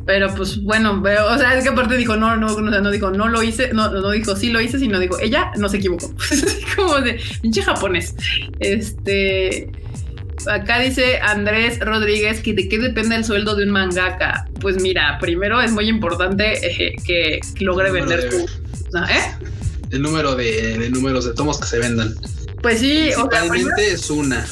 Pero 0.05 0.35
pues 0.35 0.63
bueno, 0.63 1.03
o 1.03 1.39
sea, 1.39 1.57
es 1.57 1.65
que 1.65 1.71
aparte 1.71 1.97
dijo, 1.97 2.17
no, 2.17 2.37
no, 2.37 2.61
no, 2.61 2.81
no 2.81 2.91
dijo, 2.91 3.11
no 3.11 3.29
lo 3.29 3.43
hice, 3.43 3.73
no, 3.73 3.91
no 3.91 4.11
dijo, 4.11 4.37
sí 4.37 4.51
lo 4.51 4.61
hice, 4.61 4.79
sino 4.79 4.99
dijo, 4.99 5.19
ella 5.19 5.53
no 5.57 5.69
se 5.69 5.79
equivocó. 5.79 6.13
como 6.77 7.01
de 7.01 7.21
pinche 7.43 7.63
japonés. 7.63 8.15
Este. 8.59 9.71
Acá 10.47 10.79
dice 10.79 11.19
Andrés 11.19 11.79
Rodríguez 11.81 12.41
que 12.41 12.55
de 12.55 12.69
qué 12.69 12.79
depende 12.79 13.17
el 13.17 13.25
sueldo 13.25 13.57
de 13.57 13.65
un 13.65 13.71
mangaka. 13.71 14.49
Pues 14.61 14.81
mira, 14.81 15.19
primero 15.21 15.61
es 15.61 15.73
muy 15.73 15.89
importante 15.89 16.67
eh, 16.67 16.97
que 17.05 17.41
logre 17.61 17.91
vender 17.91 18.29
tu. 18.29 18.37
¿eh? 18.37 19.35
El 19.91 20.03
número 20.03 20.35
de, 20.35 20.91
números 20.91 21.25
de 21.25 21.35
tomos 21.35 21.59
que 21.59 21.67
se 21.67 21.79
vendan. 21.79 22.15
Pues 22.63 22.81
sí, 22.81 23.11
Principalmente 23.15 23.93
es 23.93 24.11
una. 24.11 24.47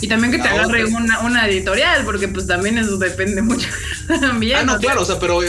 Y 0.00 0.08
también 0.08 0.32
que 0.32 0.38
te 0.38 0.48
agarre 0.48 0.84
una, 0.84 1.20
una, 1.20 1.48
editorial, 1.48 2.04
porque 2.04 2.28
pues 2.28 2.46
también 2.46 2.78
eso 2.78 2.98
depende 2.98 3.42
mucho. 3.42 3.68
también. 4.20 4.58
Ah, 4.58 4.64
no, 4.64 4.78
claro, 4.78 5.02
o 5.02 5.04
sea, 5.04 5.18
pero, 5.18 5.40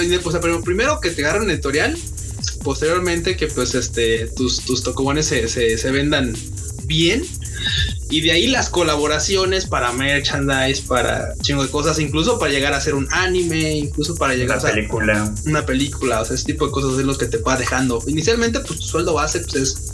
pero 0.42 0.64
primero 0.64 1.00
que 1.02 1.10
te 1.10 1.26
agarre 1.26 1.44
una 1.44 1.54
editorial, 1.54 1.98
posteriormente 2.64 3.36
que 3.36 3.48
pues 3.48 3.76
este 3.76 4.28
tus, 4.36 4.64
tus 4.64 4.84
tocobones 4.84 5.26
se, 5.26 5.48
se, 5.48 5.78
se 5.78 5.92
vendan 5.92 6.34
bien 6.86 7.24
y 8.10 8.22
de 8.22 8.32
ahí 8.32 8.48
las 8.48 8.70
colaboraciones 8.70 9.66
para 9.66 9.92
merchandise, 9.92 10.82
para 10.82 11.36
chingo 11.42 11.64
de 11.64 11.70
cosas, 11.70 12.00
incluso 12.00 12.40
para 12.40 12.52
llegar 12.52 12.74
a 12.74 12.78
hacer 12.78 12.96
un 12.96 13.08
anime, 13.12 13.76
incluso 13.76 14.16
para 14.16 14.34
llegar 14.34 14.60
a 14.60 14.62
película. 14.62 15.34
una 15.46 15.66
película, 15.66 16.22
o 16.22 16.26
sea, 16.26 16.36
ese 16.36 16.46
tipo 16.46 16.66
de 16.66 16.72
cosas 16.72 17.00
es 17.00 17.06
lo 17.06 17.18
que 17.18 17.26
te 17.26 17.38
va 17.38 17.58
dejando. 17.58 18.02
Inicialmente, 18.08 18.60
pues 18.62 18.80
tu 18.80 18.86
sueldo 18.86 19.14
base, 19.14 19.40
pues 19.42 19.56
es 19.56 19.94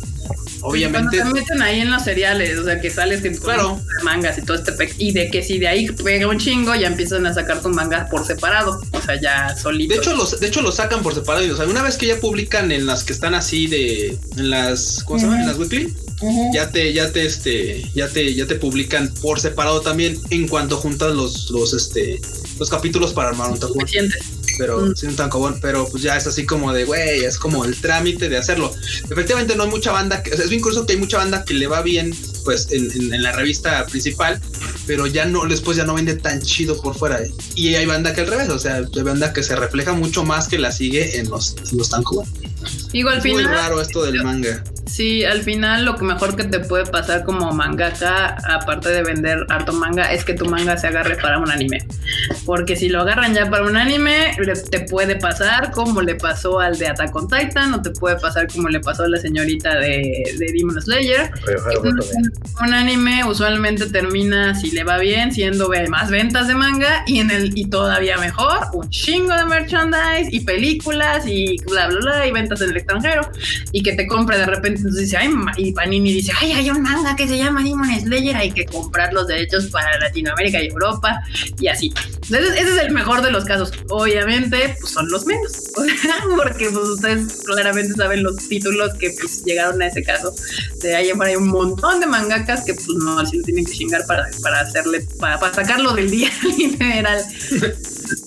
obviamente. 0.64 1.18
Cuando 1.18 1.34
te 1.34 1.42
meten 1.42 1.62
ahí 1.62 1.82
en 1.82 1.92
los 1.92 2.04
cereales, 2.04 2.58
o 2.58 2.66
sea, 2.66 2.80
que 2.80 2.90
sales 2.90 3.22
que 3.22 3.32
claro. 3.32 3.80
mangas 4.04 4.38
y 4.38 4.42
todo 4.42 4.58
este 4.58 4.74
y 4.98 5.12
de 5.12 5.30
que 5.30 5.44
si 5.44 5.60
de 5.60 5.68
ahí 5.68 5.88
pega 5.92 6.28
un 6.28 6.40
chingo, 6.40 6.74
ya 6.76 6.88
empiezan 6.88 7.26
a 7.26 7.34
sacar 7.34 7.62
tus 7.62 7.74
mangas 7.74 8.10
por 8.10 8.26
separado, 8.26 8.82
o 8.92 9.02
sea, 9.02 9.20
ya 9.20 9.56
solito. 9.56 9.94
De 9.94 10.00
hecho, 10.00 10.16
los, 10.16 10.40
de 10.40 10.48
hecho, 10.48 10.62
los 10.62 10.76
sacan 10.76 11.02
por 11.04 11.14
separado. 11.14 11.52
O 11.54 11.58
sea, 11.58 11.66
una 11.66 11.84
vez 11.84 11.98
que 11.98 12.08
ya 12.08 12.18
publican 12.18 12.72
en 12.72 12.86
las 12.86 13.04
que 13.04 13.14
están 13.14 13.34
así 13.36 13.68
de, 13.68 14.18
en 14.38 14.50
las, 14.50 15.04
¿cómo 15.04 15.20
se 15.20 15.26
llama? 15.26 15.42
En 15.42 15.48
las 15.48 15.58
weekly. 15.58 15.94
Ya 16.54 16.72
te, 16.72 16.94
ya 16.94 17.12
te, 17.12 17.26
este, 17.26 17.84
ya 17.94 18.08
te, 18.08 18.34
ya 18.34 18.48
te 18.48 18.56
publican 18.56 19.14
por 19.22 19.42
separado 19.42 19.82
también 19.82 20.18
en 20.30 20.48
cuanto 20.48 20.78
juntas 20.78 21.14
los, 21.14 21.50
los, 21.52 21.74
este, 21.74 22.22
los 22.60 22.70
capítulos 22.70 23.12
para 23.14 23.30
armar 23.30 23.52
un 23.52 23.60
tacón 23.60 23.86
pero 24.58 24.82
mm. 24.82 24.96
sin 24.96 25.10
un 25.10 25.16
tancobón, 25.16 25.60
pero 25.62 25.88
pues 25.90 26.04
ya 26.04 26.16
es 26.18 26.28
así 26.28 26.46
como 26.46 26.74
de, 26.74 26.86
güey, 26.86 27.24
es 27.24 27.38
como 27.38 27.66
el 27.66 27.80
trámite 27.80 28.30
de 28.30 28.38
hacerlo. 28.38 28.74
Efectivamente 29.10 29.56
no 29.56 29.64
hay 29.64 29.70
mucha 29.70 29.92
banda, 29.92 30.24
que, 30.24 30.32
es 30.32 30.50
bien 30.50 30.62
curioso 30.62 30.86
que 30.86 30.94
hay 30.94 31.00
mucha 31.00 31.18
banda 31.18 31.44
que 31.46 31.54
le 31.54 31.68
va 31.68 31.82
bien, 31.82 32.16
pues, 32.44 32.68
en, 32.72 32.92
en, 33.14 33.24
la 33.24 33.32
revista 33.32 33.86
principal, 33.86 34.40
pero 34.86 35.08
ya 35.08 35.26
no, 35.26 35.46
después 35.46 35.78
ya 35.78 35.86
no 35.86 35.94
vende 35.94 36.16
tan 36.16 36.42
chido 36.42 36.82
por 36.82 36.96
fuera. 36.96 37.20
Y 37.56 37.76
hay 37.76 37.86
banda 37.86 38.14
que 38.14 38.22
al 38.22 38.28
revés, 38.28 38.50
o 38.50 38.60
sea, 38.60 38.76
hay 38.78 39.04
banda 39.04 39.34
que 39.34 39.44
se 39.44 39.56
refleja 39.56 39.94
mucho 39.94 40.24
más 40.24 40.48
que 40.48 40.60
la 40.60 40.72
sigue 40.72 41.20
en 41.20 41.30
los, 41.30 41.56
en 41.72 41.78
los 41.78 41.90
tancobón. 41.90 42.28
Digo, 42.92 43.10
al 43.10 43.22
final. 43.22 43.44
Muy 43.44 43.54
raro 43.54 43.82
esto 43.82 44.04
del 44.04 44.24
manga. 44.24 44.64
Sí, 44.94 45.26
al 45.26 45.42
final 45.42 45.86
lo 45.86 45.96
que 45.96 46.06
mejor 46.06 46.36
que 46.36 46.44
te 46.44 46.60
puede 46.60 46.86
pasar 46.86 47.24
como 47.24 47.52
mangaka, 47.52 48.38
aparte 48.48 48.90
de 48.90 49.02
vender 49.02 49.44
harto 49.50 49.74
manga, 49.74 50.14
es 50.14 50.24
que 50.24 50.36
tu 50.36 50.46
manga 50.46 50.78
se 50.78 50.86
agarre 50.86 51.16
para 51.16 51.40
un 51.40 51.50
anime. 51.50 51.80
Porque 52.46 52.76
si 52.76 52.90
lo 52.90 53.02
agarran 53.02 53.34
ya 53.34 53.50
para 53.50 53.64
un 53.64 53.76
anime, 53.76 54.38
te 54.70 54.82
puede 54.82 55.16
pasar 55.16 55.72
como 55.72 56.04
le 56.04 56.14
pasó 56.14 56.60
al 56.60 56.78
de 56.78 56.90
Attack 56.90 57.16
on 57.16 57.28
Titan, 57.28 57.74
o 57.74 57.82
te 57.82 57.90
puede 57.90 58.18
pasar 58.20 58.48
como 58.54 58.70
le 58.70 58.82
pasó 58.82 59.06
a 59.06 59.10
la 59.10 59.18
señorita 59.18 59.80
de, 59.80 60.36
de 60.38 60.54
Demon 60.54 60.80
Slayer. 60.80 61.32
Un, 62.62 62.72
anime 62.72 63.24
usualmente 63.26 63.88
termina, 63.88 64.54
si 64.54 64.70
le 64.70 64.84
va 64.84 65.00
bien, 65.00 65.32
siendo 65.32 65.72
más 65.90 66.12
ventas 66.12 66.48
de 66.48 66.54
manga 66.54 67.04
y 67.08 67.18
en 67.18 67.32
el 67.32 67.58
y 67.58 67.66
todavía 67.66 68.18
mejor, 68.18 68.60
un 68.74 68.88
chingo 68.92 69.36
de 69.36 69.46
merchandise 69.46 70.30
y 70.30 70.42
películas 70.42 71.26
y 71.26 71.58
bla 71.68 71.88
bla 71.88 71.98
bla 72.00 72.28
y 72.28 72.32
ventas 72.32 72.62
en 72.62 72.70
el 72.70 72.78
extranjero 72.78 73.28
y 73.72 73.82
que 73.82 73.94
te 73.94 74.06
compre 74.06 74.38
de 74.38 74.46
repente 74.46 74.83
entonces 74.84 75.04
dice, 75.04 75.18
ay, 75.18 75.32
y 75.58 75.72
Panini 75.72 76.12
dice, 76.12 76.34
ay, 76.42 76.52
hay 76.52 76.70
un 76.70 76.82
manga 76.82 77.16
que 77.16 77.26
se 77.26 77.38
llama 77.38 77.64
Demon 77.64 77.88
Slayer, 78.02 78.36
hay 78.36 78.52
que 78.52 78.66
comprar 78.66 79.14
los 79.14 79.28
derechos 79.28 79.68
para 79.68 79.98
Latinoamérica 79.98 80.62
y 80.62 80.68
Europa 80.68 81.22
y 81.58 81.68
así. 81.68 81.94
Entonces, 82.30 82.56
ese 82.60 82.76
es 82.76 82.82
el 82.82 82.92
mejor 82.92 83.22
de 83.22 83.32
los 83.32 83.46
casos. 83.46 83.72
Obviamente, 83.90 84.76
pues 84.78 84.92
son 84.92 85.10
los 85.10 85.26
menos, 85.26 85.72
porque 86.36 86.70
pues, 86.70 86.86
ustedes 86.90 87.44
claramente 87.46 87.94
saben 87.94 88.24
los 88.24 88.36
títulos 88.50 88.94
que 89.00 89.16
pues, 89.18 89.46
llegaron 89.46 89.82
a 89.82 89.88
ese 89.88 90.04
caso. 90.04 90.36
De 90.82 90.96
ahí 90.98 91.12
hay 91.18 91.36
un 91.38 91.48
montón 91.48 92.02
de 92.02 92.08
mangakas 92.08 92.66
que 92.66 92.74
pues 92.74 92.88
no, 92.90 93.20
así 93.20 93.38
lo 93.38 93.44
tienen 93.46 93.64
que 93.64 93.72
chingar 93.72 94.06
para, 94.06 94.28
para 94.42 94.60
hacerle, 94.60 95.08
para, 95.18 95.40
para 95.40 95.54
sacarlo 95.54 95.94
del 95.94 96.12
día 96.12 96.30
literal. 96.58 97.24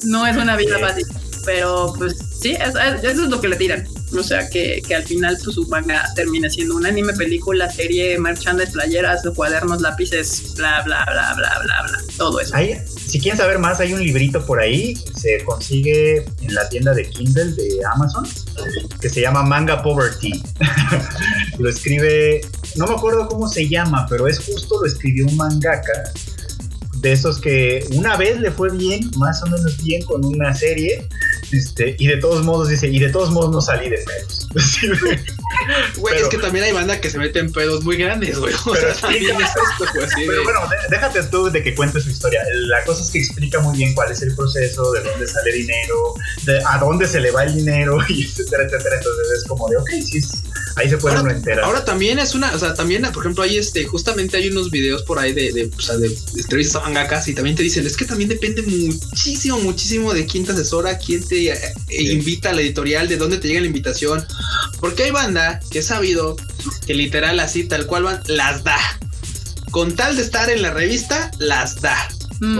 no 0.04 0.26
es 0.26 0.36
una 0.38 0.56
vida 0.56 0.78
fácil, 0.78 1.04
pero 1.44 1.92
pues 1.98 2.16
sí, 2.40 2.52
eso, 2.52 2.78
es 2.78 3.16
lo 3.18 3.40
que 3.42 3.48
le 3.48 3.56
tiran. 3.56 3.86
O 4.12 4.22
sea, 4.22 4.48
que, 4.48 4.82
que, 4.86 4.94
al 4.94 5.04
final 5.04 5.36
pues, 5.42 5.54
su 5.54 5.66
manga 5.68 6.04
termina 6.14 6.48
siendo 6.48 6.76
un 6.76 6.86
anime, 6.86 7.12
película, 7.14 7.70
serie, 7.70 8.18
merchandise, 8.18 8.70
playeras, 8.72 9.22
cuadernos, 9.34 9.82
lápices, 9.82 10.54
bla, 10.56 10.82
bla, 10.82 11.04
bla, 11.04 11.34
bla, 11.34 11.60
bla, 11.62 11.82
bla. 11.82 11.98
Todo 12.16 12.40
eso. 12.40 12.54
si 13.06 13.20
quieren 13.20 13.36
saber 13.36 13.58
más, 13.58 13.80
hay 13.80 13.92
un 13.92 14.02
librito 14.02 14.44
por 14.46 14.60
ahí, 14.60 14.96
se 15.16 15.42
consigue 15.44 16.24
en 16.40 16.54
la 16.54 16.68
tienda 16.68 16.94
de 16.94 17.08
Kindle 17.08 17.52
de 17.52 17.80
Amazon, 17.94 18.26
que 19.00 19.08
se 19.08 19.20
llama 19.20 19.42
Manga 19.42 19.82
Poverty. 19.82 20.42
lo 21.58 21.68
escribe, 21.68 22.42
no 22.76 22.86
me 22.86 22.94
acuerdo 22.94 23.26
cómo 23.26 23.48
se 23.48 23.68
llama, 23.68 24.06
pero 24.08 24.28
es 24.28 24.38
justo 24.38 24.80
lo 24.80 24.86
escribió 24.86 25.26
un 25.26 25.36
mangaka 25.36 26.12
de 27.06 27.12
esos 27.12 27.40
que 27.40 27.86
una 27.92 28.16
vez 28.16 28.40
le 28.40 28.50
fue 28.50 28.68
bien, 28.76 29.08
más 29.16 29.40
o 29.44 29.46
menos 29.46 29.80
bien 29.80 30.02
con 30.02 30.24
una 30.24 30.52
serie, 30.52 31.06
este, 31.52 31.94
y 32.00 32.08
de 32.08 32.16
todos 32.16 32.44
modos 32.44 32.68
dice, 32.68 32.88
y 32.88 32.98
de 32.98 33.10
todos 33.10 33.30
modos 33.30 33.52
no 33.52 33.60
salí 33.60 33.88
de 33.88 33.98
pedos. 33.98 34.48
Güey, 35.96 36.20
es 36.20 36.28
que 36.28 36.38
también 36.38 36.64
hay 36.64 36.72
banda 36.72 37.00
que 37.00 37.08
se 37.08 37.18
mete 37.18 37.38
en 37.38 37.50
pedos 37.50 37.84
muy 37.84 37.96
grandes, 37.96 38.38
güey. 38.38 38.52
O 38.66 38.74
sea, 38.74 38.92
también 38.94 39.40
es 39.40 39.48
esto, 39.48 39.84
pues, 39.94 40.10
Pero 40.14 40.44
bueno, 40.44 40.60
déjate 40.90 41.22
tú 41.24 41.50
de 41.50 41.62
que 41.62 41.74
cuentes 41.74 42.04
su 42.04 42.10
historia. 42.10 42.42
La 42.52 42.84
cosa 42.84 43.02
es 43.02 43.10
que 43.10 43.18
explica 43.18 43.60
muy 43.60 43.76
bien 43.76 43.94
cuál 43.94 44.10
es 44.10 44.22
el 44.22 44.34
proceso, 44.34 44.92
de 44.92 45.02
dónde 45.02 45.26
sale 45.26 45.52
dinero, 45.52 46.14
de 46.44 46.60
a 46.66 46.78
dónde 46.78 47.06
se 47.06 47.20
le 47.20 47.30
va 47.30 47.44
el 47.44 47.54
dinero, 47.54 47.98
y 48.08 48.24
etcétera, 48.24 48.64
etcétera. 48.64 48.96
Entonces 48.96 49.26
es 49.38 49.44
como 49.44 49.68
de, 49.68 49.76
ok, 49.76 49.90
sí, 50.02 50.20
ahí 50.76 50.88
se 50.88 50.98
puede 50.98 51.16
ahora, 51.16 51.28
uno 51.28 51.36
enterar. 51.36 51.64
Ahora 51.64 51.84
también 51.84 52.18
es 52.18 52.34
una, 52.34 52.54
o 52.54 52.58
sea, 52.58 52.74
también, 52.74 53.02
por 53.12 53.22
ejemplo, 53.22 53.42
hay 53.42 53.56
este, 53.56 53.84
justamente 53.84 54.36
hay 54.36 54.48
unos 54.48 54.70
videos 54.70 55.02
por 55.02 55.18
ahí 55.18 55.32
de, 55.32 55.52
de, 55.52 55.70
o 55.76 55.80
sea, 55.80 55.96
de, 55.96 56.16
entrevistas 56.36 56.82
a 56.82 56.84
mangakas 56.84 57.26
y 57.28 57.34
también 57.34 57.56
te 57.56 57.62
dicen, 57.62 57.86
es 57.86 57.96
que 57.96 58.04
también 58.04 58.28
depende 58.28 58.62
muchísimo, 58.62 59.58
muchísimo 59.58 60.12
de 60.12 60.26
quién 60.26 60.44
te 60.44 60.52
asesora, 60.52 60.98
quién 60.98 61.26
te 61.26 61.52
eh, 61.52 61.74
invita 61.88 62.50
a 62.50 62.52
la 62.52 62.60
editorial, 62.60 63.08
de 63.08 63.16
dónde 63.16 63.38
te 63.38 63.48
llega 63.48 63.60
la 63.60 63.66
invitación. 63.66 64.24
Porque 64.78 65.04
hay 65.04 65.10
banda 65.10 65.60
que 65.70 65.80
he 65.80 65.82
sabido 65.82 66.36
que 66.86 66.94
literal 66.94 67.40
así, 67.40 67.64
tal 67.64 67.86
cual 67.86 68.04
van, 68.04 68.22
las 68.26 68.62
da. 68.62 68.78
Con 69.70 69.94
tal 69.94 70.16
de 70.16 70.22
estar 70.22 70.48
en 70.50 70.62
la 70.62 70.72
revista, 70.72 71.30
las 71.38 71.80
da. 71.80 71.96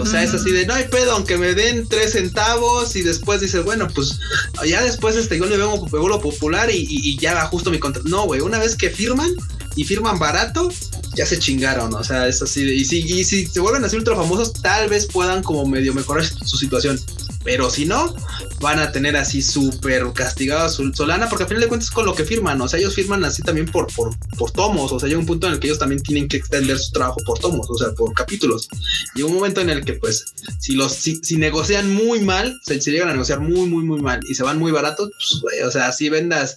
O 0.01 0.07
sea, 0.07 0.23
es 0.23 0.33
así 0.33 0.51
de 0.53 0.67
no 0.67 0.75
hay 0.75 0.85
pedo, 0.89 1.13
aunque 1.13 1.37
me 1.37 1.55
den 1.55 1.87
tres 1.87 2.13
centavos 2.13 2.97
y 2.97 3.03
después 3.03 3.41
dices, 3.41 3.63
bueno, 3.65 3.89
pues 3.95 4.19
ya 4.67 4.83
después 4.83 5.17
este, 5.17 5.39
yo 5.39 5.47
le 5.47 5.57
veo 5.57 6.09
lo 6.09 6.21
popular 6.21 6.71
y, 6.71 6.87
y, 6.89 7.19
ya 7.19 7.47
justo 7.47 7.71
mi 7.71 7.79
contrato. 7.79 8.09
No, 8.09 8.25
güey, 8.25 8.41
una 8.41 8.59
vez 8.59 8.75
que 8.75 8.89
firman 8.89 9.31
y 9.75 9.85
firman 9.85 10.19
barato, 10.19 10.71
ya 11.15 11.27
se 11.27 11.39
chingaron. 11.39 11.93
O 11.95 12.03
sea, 12.03 12.27
es 12.27 12.41
así 12.41 12.65
de, 12.65 12.75
y 12.75 12.85
si, 12.85 13.01
y 13.01 13.25
si 13.25 13.47
se 13.47 13.61
vuelven 13.61 13.85
así 13.85 13.97
ultra 13.97 14.17
famosos, 14.17 14.55
tal 14.55 14.89
vez 14.89 15.07
puedan 15.07 15.43
como 15.43 15.67
medio 15.67 15.93
mejorar 15.93 16.25
su 16.25 16.57
situación. 16.57 16.99
Pero 17.47 17.71
si 17.71 17.87
no, 17.87 18.13
van 18.61 18.81
a 18.81 18.91
tener 18.91 19.17
así 19.17 19.41
súper 19.41 20.13
castigado 20.13 20.69
su 20.69 20.93
Solana, 20.93 21.29
porque 21.29 21.45
al 21.45 21.49
final 21.49 21.63
de 21.63 21.69
cuentas 21.69 21.89
es 21.89 21.95
con 21.95 22.05
lo 22.05 22.13
que 22.13 22.25
firman. 22.25 22.61
O 22.61 22.67
sea, 22.67 22.81
ellos 22.81 22.93
firman 22.93 23.25
así 23.25 23.41
también 23.41 23.67
por, 23.67 23.87
por, 23.95 24.11
por 24.37 24.51
tomos. 24.51 24.91
O 24.91 24.99
sea, 24.99 25.09
hay 25.09 25.15
un 25.15 25.25
punto 25.25 25.47
en 25.47 25.53
el 25.53 25.61
que 25.61 25.69
ellos 25.69 25.79
también 25.79 26.03
tienen 26.03 26.27
que 26.27 26.39
extender 26.39 26.77
su 26.77 26.91
trabajo 26.91 27.21
por 27.25 27.39
tomos, 27.39 27.71
o 27.71 27.79
sea, 27.79 27.93
por 27.93 28.13
capítulos. 28.15 28.69
Y 29.15 29.23
un 29.23 29.33
momento 29.33 29.61
en 29.61 29.71
el 29.71 29.85
que, 29.85 29.93
pues, 29.93 30.35
si 30.59 30.75
los 30.75 30.93
si, 30.93 31.37
negocian 31.37 31.95
muy 31.95 32.19
mal, 32.21 32.59
si 32.65 32.91
llegan 32.91 33.11
a 33.11 33.13
negociar 33.13 33.39
muy, 33.39 33.69
muy, 33.69 33.85
muy 33.85 34.03
mal 34.03 34.19
y 34.29 34.35
se 34.35 34.43
van 34.43 34.59
muy 34.59 34.73
baratos, 34.73 35.11
pues, 35.41 35.63
o 35.65 35.71
sea, 35.71 35.93
si 35.93 36.09
vendas 36.09 36.57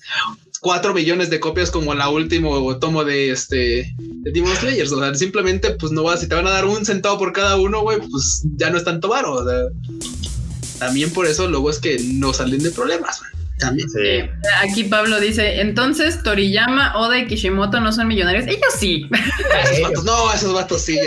4 0.61 0.91
millones 0.95 1.29
de 1.29 1.39
copias 1.39 1.69
como 1.69 1.93
la 1.93 2.09
último 2.09 2.77
tomo 2.79 3.03
de 3.03 3.29
este 3.29 3.93
de 3.97 4.31
Demon 4.31 4.55
Slayers. 4.55 4.91
O 4.91 4.99
sea, 4.99 5.13
simplemente, 5.13 5.75
pues 5.75 5.91
no 5.91 6.01
vas, 6.01 6.21
si 6.21 6.27
te 6.27 6.33
van 6.33 6.47
a 6.47 6.51
dar 6.51 6.65
un 6.65 6.83
centavo 6.83 7.19
por 7.19 7.31
cada 7.31 7.57
uno, 7.57 7.81
güey, 7.81 7.99
pues 8.09 8.41
ya 8.57 8.71
no 8.71 8.79
es 8.79 8.83
tanto 8.83 9.07
varo. 9.07 9.33
O 9.33 9.45
sea 9.47 9.65
también 10.80 11.11
por 11.11 11.27
eso 11.27 11.47
luego 11.47 11.69
es 11.69 11.80
que 11.80 11.99
no 11.99 12.34
salen 12.34 12.64
de 12.64 12.72
problemas. 12.72 13.22
También. 13.60 13.90
Sí. 13.90 14.30
Aquí 14.64 14.86
Pablo 14.86 15.19
dice, 15.19 15.60
entonces 15.60 16.23
Toriyama, 16.23 16.95
Oda 16.95 17.18
y 17.19 17.27
Kishimoto 17.27 17.80
no 17.81 17.91
son 17.91 18.07
millonarios. 18.07 18.48
Ellos 18.48 18.73
sí. 18.77 19.10
Esos 19.64 19.81
vatos, 19.81 20.06
no, 20.06 20.34
esos 20.34 20.53
vatos 20.53 20.81
sí. 20.81 20.98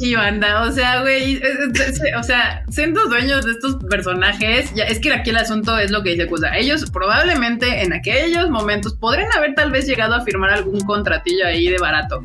Y 0.00 0.14
banda, 0.14 0.62
o 0.62 0.72
sea, 0.72 1.00
güey, 1.00 1.40
o 2.18 2.22
sea, 2.22 2.64
siendo 2.70 3.06
dueños 3.06 3.44
de 3.46 3.52
estos 3.52 3.76
personajes, 3.88 4.72
ya 4.74 4.84
es 4.84 4.98
que 4.98 5.12
aquí 5.12 5.30
el 5.30 5.36
asunto 5.36 5.78
es 5.78 5.90
lo 5.90 6.02
que 6.02 6.10
dice 6.10 6.26
Kusa. 6.26 6.56
Ellos 6.56 6.90
probablemente 6.90 7.82
en 7.82 7.92
aquellos 7.92 8.50
momentos 8.50 8.94
podrían 8.94 9.32
haber 9.32 9.54
tal 9.54 9.70
vez 9.70 9.86
llegado 9.86 10.14
a 10.14 10.24
firmar 10.24 10.50
algún 10.50 10.80
contratillo 10.82 11.46
ahí 11.46 11.68
de 11.68 11.78
barato. 11.78 12.22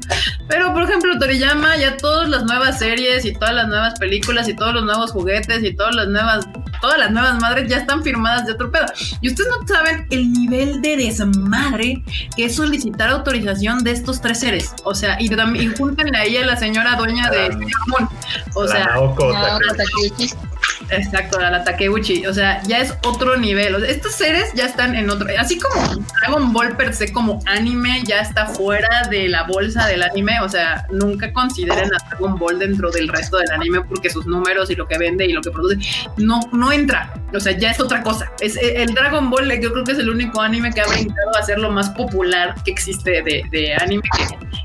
Pero, 0.50 0.74
por 0.74 0.84
ejemplo, 0.84 1.18
Toriyama, 1.18 1.78
ya 1.78 1.96
todas 1.98 2.28
las 2.30 2.44
nuevas 2.44 2.80
series 2.80 3.26
y 3.26 3.34
todas 3.34 3.56
las 3.56 3.68
nuevas 3.68 3.98
películas 4.00 4.50
y 4.50 4.56
todos 4.56 4.74
los 4.74 4.84
nuevos 4.84 5.12
juguetes 5.12 5.64
y 5.64 5.74
todas 5.74 5.96
las 5.96 6.08
nuevas, 6.08 6.46
todas 6.82 7.00
las 7.00 7.12
nuevas 7.12 7.40
madres 7.40 7.70
ya 7.70 7.78
están 7.78 8.04
firmadas 8.04 8.46
de 8.46 8.52
otro 8.54 8.70
pedo. 8.70 8.86
Y 9.22 9.30
ustedes 9.30 9.50
no 9.50 9.66
saben 9.78 10.08
el 10.10 10.32
nivel 10.34 10.82
de 10.82 10.98
desmadre 10.98 12.04
que 12.36 12.46
es 12.46 12.56
solicitar 12.56 13.10
autorización 13.10 13.84
de 13.84 13.92
estos 13.92 14.22
tres 14.22 14.40
seres. 14.40 14.74
O 14.84 14.96
sea, 14.96 15.18
y 15.20 15.30
también 15.30 15.76
júntenle 15.76 16.18
ahí 16.18 16.38
a 16.38 16.46
la 16.46 16.58
señora 16.58 16.96
dueña 16.96 17.30
de 17.30 17.50
O 18.56 18.68
sea, 18.68 18.88
Exacto, 20.90 21.40
la, 21.40 21.64
Takeuchi. 21.64 22.26
O 22.28 22.34
sea, 22.34 22.62
ya 22.64 22.80
es 22.80 22.94
otro 23.04 23.38
nivel. 23.38 23.84
Estos 23.86 24.14
seres 24.14 24.52
ya 24.54 24.66
están 24.66 24.96
en 24.96 25.10
otro. 25.10 25.28
Así 25.38 25.58
como 25.60 26.06
Dragon 26.22 26.54
Ball 26.54 26.76
per 26.76 26.94
se 26.94 27.12
como 27.12 27.40
anime 27.46 28.04
ya 28.06 28.22
está 28.22 28.46
fuera 28.46 29.08
de 29.10 29.28
la 29.28 29.44
bolsa 29.44 29.88
del 29.88 30.04
anime. 30.04 30.40
O 30.42 30.50
sea, 30.50 30.86
nunca 30.92 31.32
consideren 31.34 31.90
a 31.94 32.10
Dragon 32.10 32.38
Ball 32.38 32.60
dentro 32.60 32.92
del 32.92 33.08
resto 33.08 33.38
del 33.38 33.52
anime 33.52 33.82
porque 33.82 34.10
sus 34.10 34.26
números 34.26 34.70
y 34.70 34.76
lo 34.76 34.88
que 34.88 34.98
vende 34.98 35.26
y 35.26 35.34
lo 35.34 35.42
que 35.42 35.52
produce 35.52 35.78
no, 36.18 36.40
no 36.52 36.72
entra. 36.72 37.14
O 37.34 37.40
sea, 37.40 37.58
ya 37.58 37.72
es 37.72 37.80
otra 37.80 38.04
cosa. 38.04 38.32
Es 38.40 38.56
eh, 38.58 38.82
el 38.82 38.94
Dragon 38.94 39.30
Ball, 39.30 39.52
yo 39.60 39.72
creo 39.72 39.84
que 39.84 39.92
es 39.94 40.00
el 40.00 40.10
único 40.10 40.42
anime 40.42 40.72
que 40.72 40.82
ha 40.82 40.88
brincado 40.88 41.36
a 41.38 41.44
ser 41.44 41.60
lo 41.60 41.72
más 41.72 41.90
popular 41.92 42.56
que 42.64 42.72
existe 42.72 43.22
de, 43.22 43.76
anime. 43.80 44.04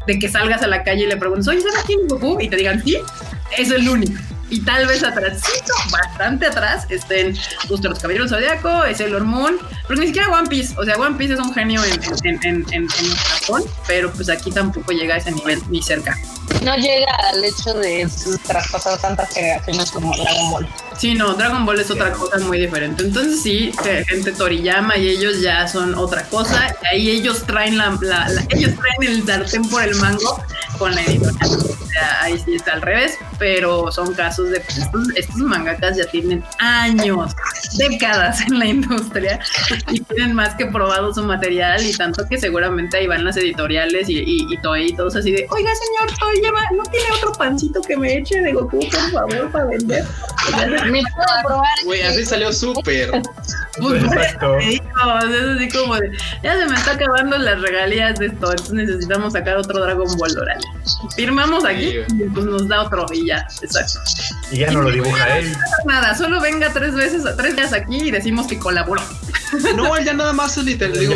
de 0.06 0.18
que 0.18 0.28
salgas 0.28 0.62
a 0.62 0.66
la 0.66 0.82
calle 0.82 1.04
y 1.04 1.06
le 1.06 1.16
preguntes, 1.16 1.48
oye, 1.48 1.60
¿sabes 1.60 1.82
quién 1.86 2.06
Goku? 2.08 2.40
Y 2.40 2.48
te 2.48 2.56
digan, 2.56 2.82
sí, 2.82 2.98
es 3.56 3.70
el 3.70 3.88
único 3.88 4.18
y 4.52 4.60
tal 4.60 4.86
vez 4.86 5.02
atrásito, 5.02 5.72
bastante 5.90 6.46
atrás, 6.46 6.86
estén 6.90 7.34
justo 7.68 7.88
los 7.88 7.98
Caballeros 7.98 8.30
Zodiaco, 8.30 8.84
es 8.84 9.00
el 9.00 9.18
Moon, 9.22 9.56
pero 9.88 9.98
ni 9.98 10.08
siquiera 10.08 10.28
One 10.28 10.46
Piece. 10.48 10.74
O 10.78 10.84
sea, 10.84 10.96
One 10.96 11.16
Piece 11.16 11.32
es 11.34 11.40
un 11.40 11.54
genio 11.54 11.80
en, 11.84 12.88
Japón, 12.88 13.64
pero 13.86 14.12
pues 14.12 14.28
aquí 14.28 14.50
tampoco 14.50 14.92
llega 14.92 15.14
a 15.14 15.18
ese 15.18 15.32
nivel 15.32 15.58
ni 15.70 15.82
cerca. 15.82 16.18
No 16.62 16.76
llega 16.76 17.14
al 17.30 17.42
hecho 17.42 17.72
de 17.72 18.06
traspasar 18.46 19.00
tantas 19.00 19.32
generaciones 19.32 19.90
como 19.90 20.14
Dragon 20.14 20.50
Ball. 20.50 20.68
Sí, 21.02 21.14
no, 21.14 21.34
Dragon 21.34 21.66
Ball 21.66 21.80
es 21.80 21.90
otra 21.90 22.12
cosa 22.12 22.38
muy 22.38 22.60
diferente. 22.60 23.02
Entonces 23.02 23.42
sí, 23.42 23.72
gente 24.06 24.30
Toriyama 24.30 24.96
y 24.96 25.08
ellos 25.08 25.40
ya 25.40 25.66
son 25.66 25.96
otra 25.96 26.22
cosa. 26.26 26.76
Y 26.80 26.86
ahí 26.94 27.10
ellos 27.10 27.42
traen 27.42 27.76
la, 27.76 27.98
ellos 28.50 28.70
traen 28.76 29.12
el 29.12 29.26
sartén 29.26 29.68
por 29.68 29.82
el 29.82 29.96
mango 29.96 30.40
con 30.78 30.94
la 30.94 31.02
editorial. 31.02 31.50
O 31.50 31.86
sea, 31.86 32.22
ahí 32.22 32.38
sí 32.38 32.54
está 32.54 32.74
al 32.74 32.82
revés, 32.82 33.18
pero 33.36 33.90
son 33.90 34.14
casos 34.14 34.50
de 34.50 34.60
pues, 34.60 34.78
estos, 35.16 35.36
mangakas 35.38 35.96
ya 35.96 36.06
tienen 36.06 36.44
años, 36.60 37.34
décadas 37.76 38.40
en 38.42 38.60
la 38.60 38.66
industria 38.66 39.40
y 39.90 40.00
tienen 40.00 40.34
más 40.34 40.54
que 40.54 40.66
probado 40.66 41.12
su 41.12 41.22
material 41.24 41.84
y 41.84 41.92
tanto 41.92 42.26
que 42.28 42.38
seguramente 42.38 42.96
ahí 42.96 43.08
van 43.08 43.24
las 43.24 43.36
editoriales 43.36 44.08
y, 44.08 44.20
y, 44.20 44.46
y 44.48 44.94
todos 44.94 45.16
así 45.16 45.32
de, 45.32 45.46
oiga 45.50 45.70
señor 45.74 46.18
Toriyama, 46.18 46.60
¿no 46.76 46.82
tiene 46.84 47.06
otro 47.16 47.32
pancito 47.32 47.82
que 47.82 47.96
me 47.96 48.18
eche 48.18 48.40
de 48.40 48.52
Goku, 48.52 48.78
por 48.88 49.10
favor, 49.10 49.50
para 49.50 49.66
vender? 49.66 50.04
Me 50.92 51.02
puedo 51.14 51.28
probar. 51.44 51.74
Güey, 51.84 52.02
así 52.02 52.24
salió 52.24 52.52
súper. 52.52 53.10
Pues, 53.80 54.04
Exacto. 54.04 54.58
es 54.58 54.80
así 55.56 55.68
como 55.70 55.96
de, 55.96 56.12
ya 56.42 56.58
se 56.58 56.66
me 56.66 56.74
está 56.74 56.92
acabando 56.92 57.38
las 57.38 57.58
regalías 57.58 58.18
de 58.18 58.26
esto, 58.26 58.50
entonces 58.50 58.74
necesitamos 58.74 59.32
sacar 59.32 59.56
otro 59.56 59.82
Dragon 59.82 60.06
Ball 60.18 60.38
oral. 60.38 60.60
Firmamos 61.16 61.64
aquí 61.64 62.00
y 62.10 62.28
pues 62.34 62.44
nos 62.44 62.68
da 62.68 62.82
otro 62.82 63.06
y 63.14 63.28
ya, 63.28 63.46
exacto. 63.62 63.98
Y 64.50 64.58
ya 64.58 64.70
no 64.72 64.82
lo 64.82 64.90
dibuja 64.90 65.38
él. 65.38 65.56
Nada, 65.86 66.14
solo 66.14 66.38
venga 66.38 66.70
tres 66.70 66.94
veces, 66.94 67.24
tres 67.38 67.56
días 67.56 67.72
aquí 67.72 68.08
y 68.08 68.10
decimos 68.10 68.46
que 68.46 68.58
colaboró. 68.58 69.02
No, 69.74 69.96
él 69.96 70.04
ya 70.04 70.12
nada 70.12 70.34
más 70.34 70.56
literal, 70.58 70.92
digo, 70.98 71.14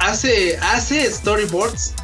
hace, 0.00 0.58
hace 0.58 1.10
storyboards 1.10 1.94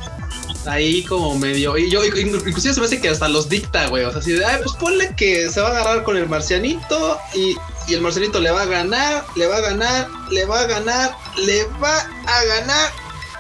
ahí 0.66 1.02
como 1.04 1.38
medio. 1.38 1.76
Y 1.76 1.90
yo, 1.90 2.04
inclusive 2.04 2.74
se 2.74 2.80
me 2.80 2.86
hace 2.86 3.00
que 3.00 3.08
hasta 3.08 3.28
los 3.28 3.48
dicta, 3.48 3.86
güey. 3.88 4.04
O 4.04 4.10
sea, 4.10 4.20
así 4.20 4.32
de, 4.32 4.44
ay, 4.44 4.60
pues 4.62 4.76
ponle 4.76 5.14
que 5.16 5.50
se 5.50 5.60
va 5.60 5.68
a 5.68 5.70
agarrar 5.70 6.02
con 6.02 6.16
el 6.16 6.28
marcianito 6.28 7.18
y, 7.34 7.56
y, 7.88 7.94
el 7.94 8.00
marcianito 8.00 8.40
le 8.40 8.50
va 8.50 8.62
a 8.62 8.66
ganar, 8.66 9.24
le 9.36 9.46
va 9.46 9.56
a 9.56 9.60
ganar, 9.60 10.08
le 10.30 10.44
va 10.44 10.60
a 10.60 10.66
ganar, 10.66 11.16
le 11.36 11.64
va 11.82 11.98
a 12.26 12.44
ganar. 12.44 12.90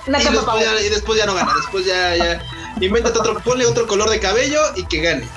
Y 0.06 0.10
después, 0.12 0.60
ya, 0.60 0.80
y 0.80 0.88
después, 0.88 1.18
ya, 1.18 1.26
no 1.26 1.34
gana. 1.34 1.52
Después 1.54 1.84
ya, 1.84 2.16
ya. 2.16 2.42
Invéntate 2.80 3.18
otro, 3.18 3.40
ponle 3.42 3.66
otro 3.66 3.86
color 3.86 4.08
de 4.10 4.20
cabello 4.20 4.60
y 4.76 4.84
que 4.84 5.00
gane. 5.00 5.28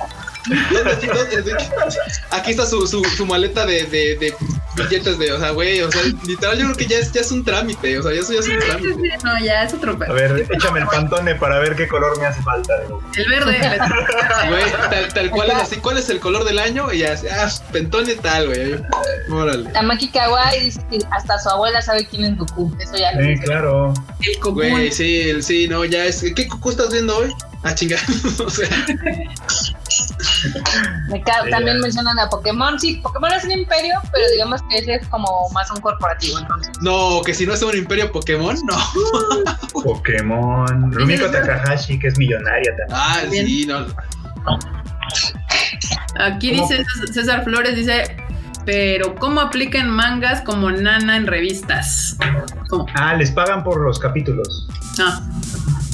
Aquí 2.32 2.52
está 2.52 2.66
su, 2.66 2.88
su, 2.88 3.03
su 3.03 3.26
maleta 3.26 3.66
de, 3.66 3.84
de, 3.86 4.18
de, 4.18 4.34
billetes 4.76 5.18
de, 5.20 5.34
o 5.34 5.40
sea, 5.40 5.52
güey, 5.52 5.82
o 5.82 5.91
sea, 5.91 6.02
literal 6.26 6.57
yo 6.57 6.66
creo 6.66 6.78
que 6.78 6.88
ya 6.88 6.98
es, 6.99 7.11
ya 7.11 7.22
es 7.22 7.32
un 7.32 7.44
trámite, 7.44 7.99
o 7.99 8.03
sea, 8.03 8.14
ya 8.14 8.22
eso 8.22 8.34
ya 8.34 8.40
es 8.40 8.48
un 8.48 8.60
trámite. 8.60 9.18
No, 9.24 9.40
ya 9.40 9.64
es 9.64 9.74
otro 9.74 9.98
A 10.02 10.14
ver, 10.14 10.48
échame 10.49 10.80
el 10.80 10.88
pantone 10.88 11.36
para 11.36 11.60
ver 11.60 11.76
qué 11.76 11.88
color 11.88 12.18
me 12.20 12.26
hace 12.26 12.41
falta. 12.41 12.74
El 13.16 13.30
verde. 13.30 13.57
Güey, 14.49 14.64
tal, 14.90 15.14
tal 15.14 15.32
cual 15.32 15.49
es 15.49 15.56
así, 15.57 15.78
¿cuál 15.78 15.98
es 15.98 16.10
el 16.10 16.20
color 16.20 16.45
del 16.45 16.60
año? 16.60 16.91
Y 16.94 16.99
ya, 16.99 17.16
ah, 17.32 17.49
pentone 17.72 18.16
tal, 18.16 18.48
güey. 18.48 18.76
Órale. 19.30 19.70
Tamaki 19.72 20.10
Kawaii 20.10 20.66
dice 20.66 20.82
que 20.90 20.99
hasta 21.11 21.38
su 21.40 21.49
abuela 21.49 21.82
sabe 21.82 22.07
quién 22.07 22.24
es 22.24 22.38
Goku, 22.38 22.74
eso 22.80 22.95
ya 22.95 23.11
lo 23.14 23.24
Sí, 23.24 23.40
claro. 23.40 23.94
El 24.22 24.40
Goku. 24.40 24.53
Güey, 24.53 24.91
sí, 24.91 25.41
sí, 25.41 25.68
no, 25.68 25.84
ya 25.86 26.06
es, 26.06 26.24
¿qué 26.36 26.45
Goku 26.45 26.72
estás 26.72 26.91
viendo 26.91 27.18
hoy? 27.18 27.34
Ah, 27.64 27.76
chingar. 27.76 27.99
o 28.45 28.49
sea. 28.49 28.70
También 31.50 31.80
mencionan 31.80 32.20
a 32.20 32.30
Pokémon. 32.30 32.80
Sí, 32.80 32.96
Pokémon 33.04 33.32
es 33.32 33.44
un 33.44 33.52
imperio, 33.52 33.94
pero 34.12 34.26
digamos 34.34 34.62
que 34.70 34.80
ese 34.80 34.96
es 34.96 35.08
como 35.08 35.50
más 35.54 35.70
un 35.72 35.82
corporativo. 35.82 36.40
Entonces. 36.40 36.72
No, 36.82 37.22
que 37.26 37.34
si 37.34 37.46
no 37.46 37.54
es 37.54 37.62
un 37.62 37.76
imperio 37.76 38.12
Pokémon, 38.12 38.56
no. 38.66 38.78
Pokémon. 39.84 40.91
Rumiko 40.91 41.30
Takahashi, 41.30 42.00
que 42.00 42.08
es 42.08 42.18
millonaria 42.18 42.72
también. 42.78 43.00
Ah, 43.00 43.22
sí, 43.30 43.66
no. 43.66 43.86
Aquí 46.20 46.52
dice 46.52 46.84
César 47.14 47.44
Flores, 47.44 47.76
dice, 47.76 48.18
pero 48.66 49.16
¿cómo 49.16 49.41
aplican 49.41 49.90
mangas 49.90 50.41
como 50.41 50.72
Nana 50.72 51.18
en 51.18 51.28
revistas? 51.28 52.18
Ah, 52.96 53.16
les 53.16 53.32
pagan 53.32 53.64
por 53.64 53.82
los 53.82 54.00
capítulos. 54.00 54.68
Ah. 55.00 55.22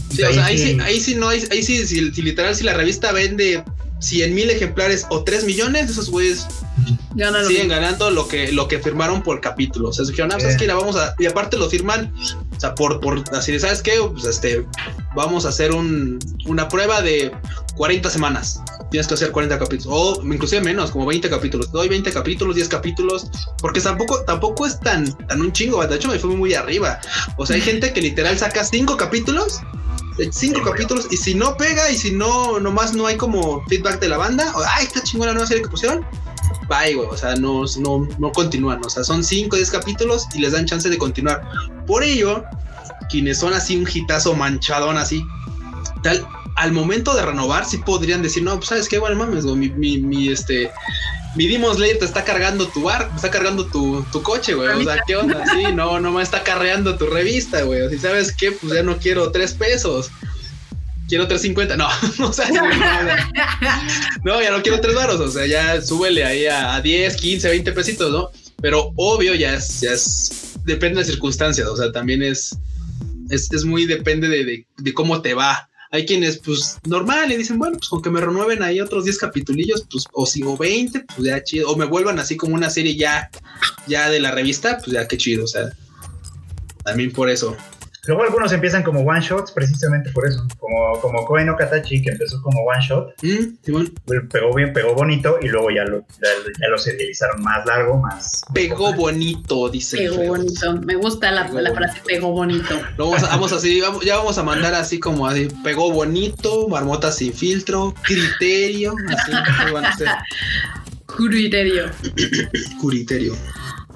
Sí, 0.09 0.23
o 0.23 0.33
sea, 0.33 0.45
ahí 0.45 0.57
sí, 0.57 0.77
ahí 0.81 0.99
sí 0.99 1.15
no, 1.15 1.27
ahí, 1.27 1.43
ahí 1.51 1.61
sí, 1.61 1.85
si, 1.85 2.21
literal, 2.21 2.55
si 2.55 2.63
la 2.63 2.73
revista 2.73 3.11
vende 3.11 3.63
100 3.99 4.33
mil 4.35 4.49
ejemplares 4.49 5.05
o 5.09 5.23
3 5.23 5.45
millones, 5.45 5.89
esos 5.89 6.09
güeyes 6.09 6.45
siguen 7.47 7.69
ganando 7.69 8.11
lo 8.11 8.27
que, 8.27 8.51
lo 8.51 8.67
que 8.67 8.79
firmaron 8.79 9.23
por 9.23 9.41
capítulo. 9.41 9.89
O 9.89 9.93
sea, 9.93 10.05
dijeron, 10.05 10.31
ah, 10.33 10.39
¿sabes 10.39 10.57
qué? 10.57 10.67
La 10.67 10.75
vamos 10.75 10.95
a. 10.95 11.15
Y 11.17 11.25
aparte 11.25 11.57
lo 11.57 11.69
firman, 11.69 12.13
o 12.55 12.59
sea, 12.59 12.75
por, 12.75 12.99
por 12.99 13.23
así, 13.33 13.57
¿sabes 13.59 13.81
qué? 13.81 13.93
Pues 14.11 14.25
este, 14.25 14.65
vamos 15.15 15.45
a 15.45 15.49
hacer 15.49 15.71
un, 15.71 16.19
una 16.45 16.67
prueba 16.67 17.01
de 17.01 17.31
40 17.77 18.09
semanas. 18.09 18.61
Tienes 18.91 19.07
que 19.07 19.15
hacer 19.15 19.31
40 19.31 19.57
capítulos, 19.57 19.87
o 19.89 20.23
inclusive 20.23 20.61
menos, 20.61 20.91
como 20.91 21.05
20 21.05 21.29
capítulos. 21.29 21.71
Doy 21.71 21.89
20 21.89 22.11
capítulos, 22.11 22.55
10 22.55 22.69
capítulos, 22.69 23.27
porque 23.59 23.81
tampoco, 23.81 24.23
tampoco 24.25 24.65
es 24.65 24.79
tan, 24.79 25.11
tan 25.27 25.41
un 25.41 25.51
chingo. 25.51 25.85
De 25.85 25.95
hecho, 25.95 26.09
me 26.09 26.19
fue 26.19 26.29
muy 26.31 26.53
arriba. 26.53 26.99
O 27.37 27.45
sea, 27.45 27.55
hay 27.55 27.61
gente 27.63 27.93
que 27.93 28.01
literal 28.01 28.37
saca 28.37 28.63
5 28.63 28.97
capítulos 28.97 29.61
cinco 30.31 30.61
capítulos 30.63 31.07
y 31.11 31.17
si 31.17 31.35
no 31.35 31.55
pega 31.57 31.89
y 31.89 31.97
si 31.97 32.11
no, 32.11 32.59
nomás 32.59 32.93
no 32.93 33.07
hay 33.07 33.17
como 33.17 33.63
feedback 33.65 33.99
de 33.99 34.09
la 34.09 34.17
banda, 34.17 34.51
o, 34.55 34.61
ay, 34.75 34.85
está 34.85 35.03
chingona 35.03 35.31
la 35.31 35.35
nueva 35.35 35.47
serie 35.47 35.63
que 35.63 35.69
pusieron, 35.69 36.05
bye, 36.67 36.93
güey, 36.95 37.07
o 37.07 37.17
sea, 37.17 37.35
no, 37.35 37.63
no, 37.79 38.07
no 38.17 38.31
continúan, 38.31 38.83
o 38.83 38.89
sea, 38.89 39.03
son 39.03 39.23
cinco 39.23 39.55
o 39.55 39.57
diez 39.57 39.71
capítulos 39.71 40.27
y 40.33 40.39
les 40.39 40.53
dan 40.53 40.65
chance 40.65 40.89
de 40.89 40.97
continuar. 40.97 41.47
Por 41.85 42.03
ello, 42.03 42.43
quienes 43.09 43.39
son 43.39 43.53
así 43.53 43.75
un 43.75 43.87
hitazo 43.91 44.35
manchadón 44.35 44.97
así, 44.97 45.23
tal, 46.01 46.25
al 46.55 46.71
momento 46.71 47.13
de 47.13 47.21
renovar, 47.21 47.65
sí 47.65 47.77
podrían 47.77 48.21
decir, 48.21 48.43
no, 48.43 48.55
pues 48.57 48.69
sabes 48.69 48.87
qué, 48.87 48.97
bueno, 48.97 49.17
mames, 49.17 49.43
mi, 49.45 49.69
mi, 49.69 49.97
mi, 49.97 50.29
este, 50.29 50.71
mi 51.35 51.47
Demon 51.47 51.75
Slayer 51.75 51.99
te 51.99 52.05
está 52.05 52.23
cargando 52.23 52.67
tu 52.67 52.83
bar, 52.83 53.11
está 53.13 53.29
cargando 53.29 53.65
tu, 53.65 54.05
tu 54.11 54.23
coche, 54.23 54.53
güey. 54.53 54.69
O 54.69 54.83
sea, 54.83 55.01
¿qué 55.05 55.17
onda? 55.17 55.43
Sí, 55.53 55.65
no, 55.73 55.99
no 55.99 56.11
me 56.11 56.23
está 56.23 56.43
carreando 56.43 56.97
tu 56.97 57.07
revista, 57.07 57.61
güey. 57.63 57.81
O 57.81 57.89
si 57.89 57.99
sabes 57.99 58.31
qué, 58.31 58.53
pues 58.53 58.73
ya 58.73 58.83
no 58.83 58.97
quiero 58.97 59.31
tres 59.31 59.53
pesos. 59.53 60.09
Quiero 61.07 61.27
350, 61.27 61.77
no, 61.77 61.87
o 62.27 62.33
sea, 62.33 62.49
no, 64.23 64.41
ya 64.41 64.49
no 64.49 64.63
quiero 64.63 64.81
tres 64.81 64.95
varos, 64.95 65.19
o 65.19 65.29
sea, 65.29 65.45
ya 65.45 65.79
súbele 65.79 66.25
ahí 66.25 66.47
a, 66.47 66.73
a 66.73 66.81
10, 66.81 67.17
15, 67.17 67.47
20 67.47 67.71
pesitos, 67.73 68.11
¿no? 68.11 68.31
Pero 68.59 68.91
obvio 68.95 69.35
ya 69.35 69.53
es, 69.53 69.81
ya 69.81 69.91
es, 69.91 70.53
depende 70.63 71.01
de 71.01 71.05
circunstancias, 71.05 71.67
o 71.67 71.77
sea, 71.77 71.91
también 71.91 72.23
es, 72.23 72.57
es, 73.29 73.51
es 73.51 73.65
muy 73.65 73.85
depende 73.85 74.29
de, 74.29 74.45
de, 74.45 74.65
de 74.79 74.93
cómo 74.95 75.21
te 75.21 75.35
va 75.35 75.69
hay 75.95 76.05
quienes, 76.05 76.37
pues, 76.37 76.77
normal, 76.85 77.31
y 77.31 77.37
dicen, 77.37 77.57
bueno, 77.57 77.77
pues 77.77 77.89
con 77.89 78.01
que 78.01 78.09
me 78.09 78.21
renueven 78.21 78.61
ahí 78.63 78.81
otros 78.81 79.05
10 79.05 79.17
capitulillos, 79.17 79.87
pues, 79.89 80.05
o 80.11 80.25
si, 80.25 80.43
o 80.43 80.57
20, 80.57 81.05
pues 81.15 81.27
ya 81.27 81.43
chido. 81.43 81.69
O 81.71 81.77
me 81.77 81.85
vuelvan 81.85 82.19
así 82.19 82.37
como 82.37 82.55
una 82.55 82.69
serie 82.69 82.95
ya, 82.95 83.29
ya 83.87 84.09
de 84.09 84.19
la 84.19 84.31
revista, 84.31 84.77
pues 84.77 84.91
ya 84.91 85.07
qué 85.07 85.17
chido, 85.17 85.45
o 85.45 85.47
sea. 85.47 85.69
También 86.83 87.11
por 87.11 87.29
eso. 87.29 87.55
Luego 88.07 88.23
algunos 88.23 88.51
empiezan 88.51 88.83
como 88.83 89.01
one 89.01 89.21
shots 89.21 89.51
precisamente 89.51 90.11
por 90.11 90.27
eso. 90.27 90.45
Como, 90.59 90.99
como 91.01 91.25
Koen 91.25 91.53
Katachi, 91.55 92.01
que 92.01 92.11
empezó 92.11 92.41
como 92.41 92.61
one 92.61 92.81
shot. 92.81 93.13
Mm, 93.21 94.27
pegó 94.31 94.53
bien, 94.53 94.73
pegó 94.73 94.93
bonito 94.93 95.37
y 95.41 95.47
luego 95.47 95.71
ya 95.71 95.83
lo, 95.85 96.05
ya, 96.21 96.67
lo 96.69 96.77
serializaron 96.77 97.41
más 97.41 97.65
largo, 97.65 97.97
más. 97.97 98.43
Pegó 98.53 98.93
bonito, 98.93 99.69
dice. 99.69 99.97
Pegó 99.97 100.23
bonito. 100.27 100.73
Me 100.81 100.95
gusta 100.95 101.31
la, 101.31 101.47
la 101.49 101.73
frase 101.73 102.01
pegó 102.05 102.31
bonito. 102.31 102.75
vamos, 102.97 103.21
vamos 103.21 103.53
así, 103.53 103.81
ya 104.03 104.17
vamos 104.17 104.37
a 104.37 104.43
mandar 104.43 104.73
así 104.73 104.99
como 104.99 105.27
así. 105.27 105.47
Pegó 105.63 105.91
bonito, 105.91 106.67
marmota 106.67 107.11
sin 107.11 107.33
filtro, 107.33 107.93
criterio. 108.03 108.93
Así, 109.09 109.31
Criterio. 111.05 111.85
Criterio. 112.81 113.35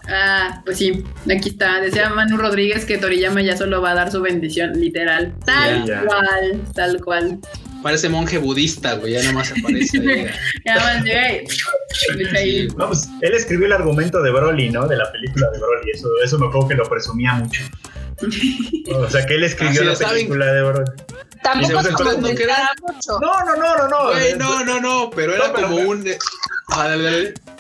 Ah, 0.10 0.62
pues 0.66 0.78
sí, 0.78 1.04
aquí 1.32 1.50
está. 1.50 1.80
Decía 1.82 2.10
Manu 2.10 2.38
Rodríguez 2.38 2.86
que 2.86 2.98
Toriyama 2.98 3.42
ya 3.42 3.56
solo 3.56 3.82
va 3.82 3.92
a 3.92 3.96
dar 3.96 4.12
su 4.12 4.22
bendición, 4.22 4.74
literal. 4.80 5.34
Tal 5.46 5.86
cual, 5.86 6.62
tal 6.74 7.04
cual. 7.04 7.40
Parece 7.84 8.10
monje 8.10 8.40
budista, 8.40 8.96
güey, 8.96 9.14
ya 9.14 9.24
nomás 9.24 9.52
aparece. 9.52 10.00
ya 10.66 10.76
más 12.76 12.88
pues, 12.88 13.10
él 13.22 13.34
escribió 13.34 13.68
el 13.68 13.74
argumento 13.74 14.22
de 14.22 14.32
Broly, 14.32 14.70
¿no? 14.70 14.88
De 14.88 14.98
la 14.98 15.10
película 15.12 15.50
de 15.52 15.60
Broly. 15.60 15.92
Eso, 15.94 16.10
eso 16.24 16.40
me 16.40 16.48
acuerdo 16.48 16.68
que 16.68 16.76
lo 16.76 16.90
presumía 16.90 17.34
mucho. 17.34 17.64
O 18.92 19.10
sea, 19.10 19.26
que 19.26 19.36
él 19.36 19.46
escribió 19.46 19.84
la 19.84 19.96
película 19.96 20.46
de 20.52 20.62
Broly. 20.64 20.92
Tampoco 21.42 21.82
se 21.84 21.92
no, 21.92 22.18
mucho. 22.18 23.20
no, 23.22 23.46
no, 23.46 23.56
no, 23.56 23.78
no, 23.78 23.88
no. 23.88 24.36
no, 24.38 24.66
no, 24.66 24.82
no, 24.82 25.10
pero 25.10 25.36
era 25.36 25.54
como 25.54 25.78
un. 25.78 26.06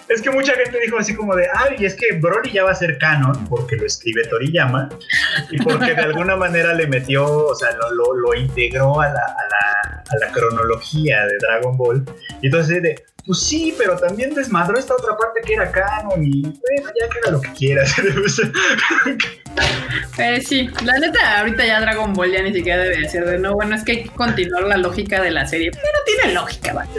Es 0.07 0.21
que 0.21 0.31
mucha 0.31 0.53
gente 0.53 0.79
dijo 0.83 0.97
así 0.97 1.15
como 1.15 1.35
de, 1.35 1.47
ay, 1.53 1.85
es 1.85 1.95
que 1.95 2.15
Broly 2.17 2.51
ya 2.51 2.63
va 2.63 2.71
a 2.71 2.75
ser 2.75 2.97
canon 2.97 3.45
porque 3.47 3.75
lo 3.75 3.85
escribe 3.85 4.23
Toriyama 4.27 4.89
y 5.51 5.61
porque 5.61 5.93
de 5.93 6.01
alguna 6.01 6.35
manera 6.35 6.73
le 6.73 6.87
metió, 6.87 7.25
o 7.27 7.55
sea, 7.55 7.69
lo, 7.93 8.15
lo, 8.15 8.33
integró 8.33 8.99
a 8.99 9.07
la, 9.07 9.21
a, 9.21 9.21
la, 9.21 10.03
a 10.09 10.25
la, 10.25 10.31
cronología 10.31 11.25
de 11.25 11.37
Dragon 11.39 11.77
Ball. 11.77 12.03
Y 12.41 12.47
entonces 12.47 12.81
de, 12.81 13.03
pues 13.29 13.43
sí, 13.43 13.75
pero 13.77 13.95
también 13.95 14.33
desmadró 14.33 14.79
esta 14.79 14.95
otra 14.95 15.15
parte 15.15 15.41
que 15.45 15.53
era 15.53 15.71
canon 15.71 16.25
y 16.25 16.41
bueno, 16.41 16.89
ya 16.99 17.07
que 17.09 17.31
lo 17.31 17.39
que 17.39 17.53
quieras. 17.53 17.93
eh, 20.17 20.41
sí, 20.41 20.67
la 20.83 20.97
neta, 20.97 21.39
ahorita 21.39 21.63
ya 21.63 21.79
Dragon 21.79 22.11
Ball 22.15 22.31
ya 22.31 22.41
ni 22.41 22.51
siquiera 22.51 22.81
debe 22.81 23.07
ser 23.07 23.27
de 23.27 23.37
no, 23.37 23.53
bueno, 23.53 23.75
es 23.75 23.83
que 23.83 23.91
hay 23.91 24.03
que 24.05 24.09
continuar 24.09 24.63
la 24.63 24.77
lógica 24.77 25.21
de 25.21 25.29
la 25.29 25.45
serie. 25.45 25.69
Pero 25.69 25.83
tiene 26.07 26.33
lógica, 26.33 26.73
¿vale? 26.73 26.89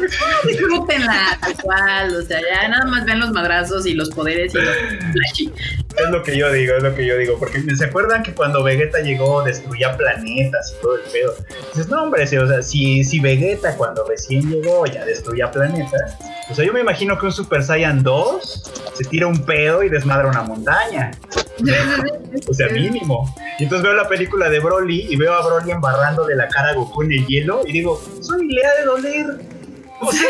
Disfrútenla 0.47 1.36
tal 1.40 2.15
o 2.15 2.23
sea, 2.23 2.40
ya 2.40 2.69
nada 2.69 2.85
más 2.85 3.05
ven 3.07 3.19
los 3.19 3.32
madrazos 3.32 3.85
y 3.85 3.94
los 3.94 4.11
poderes 4.11 4.55
y 4.55 4.59
los 4.59 4.77
flashy. 5.12 5.52
Es 5.97 6.11
lo 6.11 6.23
que 6.23 6.37
yo 6.37 6.51
digo, 6.53 6.75
es 6.75 6.83
lo 6.83 6.95
que 6.95 7.05
yo 7.05 7.17
digo, 7.17 7.37
porque 7.39 7.62
se 7.77 7.85
acuerdan 7.85 8.23
que 8.23 8.33
cuando 8.33 8.62
Vegeta 8.62 9.01
llegó 9.01 9.43
destruía 9.43 9.97
planetas 9.97 10.75
y 10.77 10.83
todo 10.83 10.97
el 10.97 11.03
pedo. 11.11 11.35
Dices, 11.73 11.89
no, 11.89 12.05
hombre, 12.05 12.25
o 12.25 12.47
sea, 12.47 12.62
si, 12.62 13.05
si 13.05 13.21
Vegeta 13.21 13.77
cuando 13.77 14.05
recién 14.07 14.49
llegó 14.51 14.87
ya 14.87 15.05
destruía 15.05 15.51
planetas, 15.51 16.17
o 16.49 16.55
sea, 16.55 16.65
yo 16.65 16.73
me 16.73 16.81
imagino 16.81 17.19
que 17.19 17.27
un 17.27 17.33
Super 17.33 17.62
Saiyan 17.62 18.03
2 18.03 18.62
se 18.95 19.05
tira 19.05 19.27
un 19.27 19.45
pedo 19.45 19.83
y 19.83 19.89
desmadra 19.89 20.29
una 20.29 20.43
montaña. 20.43 21.11
o 22.49 22.55
sea, 22.55 22.69
mínimo. 22.69 23.35
Y 23.59 23.65
entonces 23.65 23.85
veo 23.85 23.95
la 23.95 24.09
película 24.09 24.49
de 24.49 24.61
Broly 24.61 25.07
y 25.11 25.17
veo 25.17 25.35
a 25.35 25.45
Broly 25.45 25.71
embarrando 25.71 26.25
de 26.25 26.37
la 26.37 26.49
cara 26.49 26.71
a 26.71 26.75
Goku 26.75 27.03
en 27.03 27.12
el 27.12 27.27
hielo 27.27 27.62
y 27.67 27.73
digo, 27.73 28.03
soy 28.21 28.47
Lea 28.49 28.71
de 28.79 28.85
doler. 28.85 29.60
O 30.01 30.13
sea, 30.13 30.29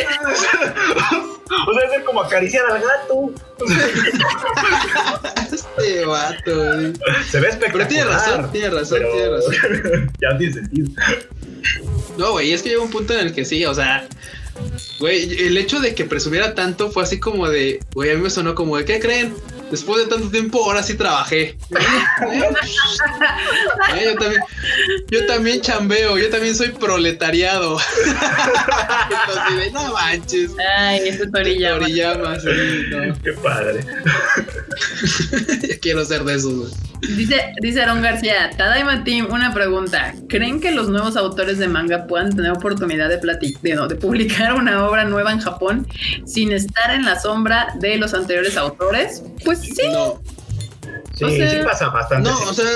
o 1.69 1.75
sea, 1.75 1.97
es 1.97 2.05
como 2.05 2.23
acariciar 2.23 2.65
al 2.67 2.81
gato. 2.81 3.33
este 5.53 6.05
vato, 6.05 6.93
Se 7.29 7.41
ve 7.41 7.49
espectacular. 7.49 7.71
Pero 7.73 7.89
tiene 7.89 8.05
razón, 8.05 8.53
tiene 8.53 8.71
razón, 8.71 9.01
tiene 9.13 9.29
razón. 9.31 10.13
ya 10.21 10.39
tiene 10.39 10.53
sentido. 10.53 10.89
No, 12.17 12.33
güey, 12.33 12.53
es 12.53 12.63
que 12.63 12.71
llega 12.71 12.83
un 12.83 12.91
punto 12.91 13.15
en 13.15 13.27
el 13.27 13.35
que 13.35 13.45
sí, 13.45 13.65
o 13.65 13.75
sea, 13.75 14.07
güey, 14.99 15.47
el 15.47 15.57
hecho 15.57 15.81
de 15.81 15.95
que 15.95 16.05
presumiera 16.05 16.55
tanto 16.55 16.91
fue 16.91 17.03
así 17.03 17.19
como 17.19 17.49
de, 17.49 17.81
güey, 17.95 18.11
a 18.11 18.15
mí 18.15 18.23
me 18.23 18.31
sonó 18.31 18.55
como 18.55 18.77
de, 18.77 18.85
¿qué 18.85 19.01
creen? 19.01 19.35
Después 19.71 20.05
de 20.05 20.11
tanto 20.11 20.31
tiempo, 20.31 20.65
ahora 20.65 20.83
sí 20.83 20.95
trabajé. 20.95 21.57
Eh, 23.95 24.05
yo, 24.05 24.15
también, 24.19 24.43
yo 25.11 25.27
también 25.27 25.61
chambeo, 25.61 26.19
yo 26.19 26.31
también 26.31 26.55
soy 26.55 26.69
proletariado. 26.71 27.79
Entonces, 29.27 29.73
no 29.73 29.93
manches. 29.93 30.53
Ay, 30.79 31.09
ese 31.09 31.27
Toriyama. 31.27 31.81
Toriyama, 31.81 32.41
sí, 32.41 32.49
no. 32.91 33.15
Qué 33.23 33.33
padre. 33.33 33.85
Quiero 35.81 36.05
ser 36.05 36.25
de 36.25 36.35
esos, 36.35 36.55
güey. 36.55 36.71
Dice, 37.17 37.53
dice 37.61 37.83
Aaron 37.83 38.03
García, 38.03 38.51
Tadaima 38.57 39.05
Team, 39.05 39.29
una 39.31 39.55
pregunta. 39.55 40.15
¿Creen 40.29 40.61
que 40.61 40.71
los 40.71 40.89
nuevos 40.89 41.17
autores 41.17 41.59
de 41.59 41.67
manga 41.67 42.07
puedan 42.07 42.35
tener 42.35 42.51
oportunidad 42.53 43.09
de, 43.09 43.19
de, 43.63 43.75
no, 43.75 43.89
de 43.89 43.97
publicar 43.97 44.55
una 44.55 44.87
obra 44.87 45.05
nueva 45.05 45.33
en 45.33 45.41
Japón 45.41 45.87
sin 46.27 46.53
estar 46.53 46.91
en 46.91 47.05
la 47.05 47.19
sombra 47.19 47.69
de 47.81 47.97
los 47.97 48.13
anteriores 48.13 48.57
autores? 48.57 49.23
Pues 49.45 49.61
sí. 49.61 49.89
No. 49.91 50.21
Sí, 51.15 51.37
sí 51.37 51.57
pasa 51.65 51.89
bastante. 51.89 52.29
No, 52.29 52.39
o 52.39 52.53
sea, 52.53 52.67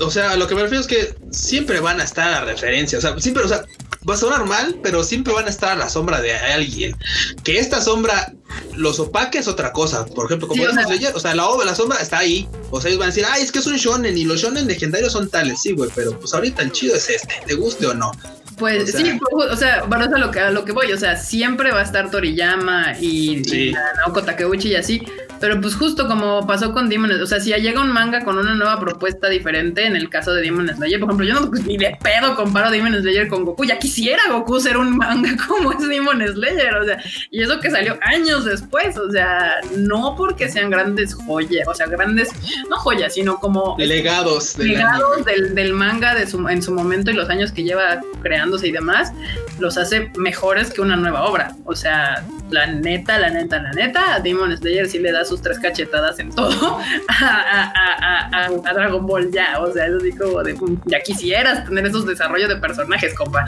o 0.00 0.10
sea, 0.10 0.36
lo 0.36 0.46
que 0.46 0.54
me 0.54 0.62
refiero 0.62 0.80
es 0.80 0.86
que 0.86 1.14
siempre 1.30 1.80
van 1.80 2.00
a 2.00 2.04
estar 2.04 2.32
a 2.32 2.44
referencia. 2.44 2.98
O 2.98 3.00
sea, 3.00 3.18
siempre, 3.18 3.44
o 3.44 3.48
sea, 3.48 3.64
va 4.08 4.14
a 4.14 4.16
sonar 4.16 4.46
mal, 4.46 4.78
pero 4.82 5.04
siempre 5.04 5.32
van 5.32 5.46
a 5.46 5.50
estar 5.50 5.72
a 5.72 5.76
la 5.76 5.88
sombra 5.88 6.20
de 6.20 6.34
alguien. 6.34 6.96
Que 7.44 7.58
esta 7.58 7.80
sombra 7.80 8.32
los 8.76 8.98
opaque 8.98 9.38
es 9.38 9.48
otra 9.48 9.72
cosa. 9.72 10.06
Por 10.06 10.26
ejemplo, 10.26 10.48
como 10.48 10.62
o, 10.62 10.66
sea, 10.72 10.86
o 11.14 11.20
sea, 11.20 11.34
la, 11.34 11.48
la 11.64 11.74
sombra 11.74 11.98
está 11.98 12.18
ahí. 12.18 12.48
O 12.70 12.80
sea, 12.80 12.88
ellos 12.88 12.98
van 12.98 13.08
a 13.08 13.12
decir, 13.12 13.26
ay, 13.28 13.42
es 13.42 13.52
que 13.52 13.58
es 13.58 13.66
un 13.66 13.76
shonen 13.76 14.16
y 14.16 14.24
los 14.24 14.40
shonen 14.40 14.66
legendarios 14.66 15.12
son 15.12 15.28
tales. 15.28 15.60
Sí, 15.62 15.72
güey, 15.72 15.90
pero 15.94 16.18
pues 16.18 16.32
ahorita 16.32 16.62
el 16.62 16.72
chido 16.72 16.94
es 16.96 17.08
este, 17.08 17.34
te 17.46 17.54
guste 17.54 17.86
o 17.86 17.94
no. 17.94 18.12
Pues 18.58 18.92
sí, 18.92 19.18
o 19.32 19.56
sea, 19.56 19.84
bueno, 19.84 20.04
es 20.04 20.12
a 20.12 20.18
lo 20.18 20.30
que, 20.30 20.40
a 20.40 20.50
lo 20.50 20.66
que 20.66 20.72
voy, 20.72 20.92
o 20.92 20.98
sea, 20.98 21.16
siempre 21.16 21.72
va 21.72 21.80
a 21.80 21.82
estar 21.82 22.10
Toriyama 22.10 22.94
y, 23.00 23.40
y 23.50 23.72
Naoko 23.72 24.22
Takeuchi 24.22 24.68
y 24.68 24.76
así, 24.76 25.02
pero 25.40 25.60
pues 25.60 25.74
justo 25.74 26.06
como 26.06 26.46
pasó 26.46 26.72
con 26.72 26.88
Demon 26.88 27.08
Slayer, 27.08 27.22
o 27.22 27.26
sea, 27.26 27.40
si 27.40 27.50
llega 27.50 27.80
un 27.80 27.90
manga 27.90 28.22
con 28.24 28.38
una 28.38 28.54
nueva 28.54 28.78
propuesta 28.78 29.28
diferente, 29.28 29.86
en 29.86 29.96
el 29.96 30.10
caso 30.10 30.34
de 30.34 30.42
Demon 30.42 30.68
Slayer, 30.68 31.00
por 31.00 31.08
ejemplo, 31.08 31.26
yo 31.26 31.34
no 31.34 31.48
pues, 31.48 31.64
ni 31.64 31.78
de 31.78 31.96
pedo 32.02 32.36
comparo 32.36 32.70
Demon 32.70 32.92
Slayer 33.00 33.26
con 33.28 33.44
Goku, 33.44 33.64
ya 33.64 33.78
quisiera 33.78 34.22
Goku 34.30 34.60
ser 34.60 34.76
un 34.76 34.96
manga 34.96 35.30
como 35.48 35.72
es 35.72 35.88
Demon 35.88 36.20
Slayer, 36.20 36.74
o 36.76 36.84
sea, 36.84 37.02
y 37.30 37.42
eso 37.42 37.58
que 37.58 37.70
salió 37.70 37.98
años 38.02 38.44
después, 38.44 38.98
o 38.98 39.10
sea, 39.10 39.56
no 39.76 40.14
porque 40.16 40.48
sean 40.48 40.68
grandes 40.68 41.14
joyas, 41.14 41.66
o 41.66 41.74
sea, 41.74 41.86
grandes, 41.86 42.28
no 42.68 42.76
joyas, 42.76 43.14
sino 43.14 43.38
como... 43.38 43.76
Legados. 43.78 44.56
Del 44.56 44.68
legados 44.68 45.24
del, 45.24 45.54
del, 45.54 45.72
manga 45.72 46.14
de 46.14 46.26
su, 46.26 46.46
en 46.48 46.62
su 46.62 46.72
momento 46.74 47.10
y 47.10 47.14
los 47.14 47.30
años 47.30 47.50
que 47.50 47.62
lleva 47.62 48.00
creándose 48.22 48.68
y 48.68 48.72
demás, 48.72 49.12
los 49.58 49.78
hace 49.78 50.10
mejores 50.16 50.70
que 50.70 50.82
una 50.82 50.96
nueva 50.96 51.24
obra, 51.24 51.56
o 51.64 51.74
sea, 51.74 52.24
la 52.50 52.66
neta, 52.66 53.18
la 53.18 53.30
neta, 53.30 53.62
la 53.62 53.72
neta, 53.72 54.14
a 54.14 54.20
Demon 54.20 54.56
Slayer 54.56 54.88
sí 54.88 54.98
le 54.98 55.12
da 55.12 55.24
sus 55.30 55.40
tres 55.40 55.58
cachetadas 55.58 56.18
en 56.18 56.30
todo 56.30 56.78
a, 57.08 58.48
Dragon 58.74 59.06
Ball 59.06 59.30
ya. 59.30 59.58
O 59.60 59.72
sea, 59.72 59.86
es 59.86 59.94
así 59.94 60.12
como 60.12 60.42
de 60.42 60.56
ya 60.86 61.00
quisieras 61.00 61.64
tener 61.64 61.86
esos 61.86 62.06
desarrollos 62.06 62.48
de 62.48 62.56
personajes, 62.56 63.14
compa. 63.14 63.46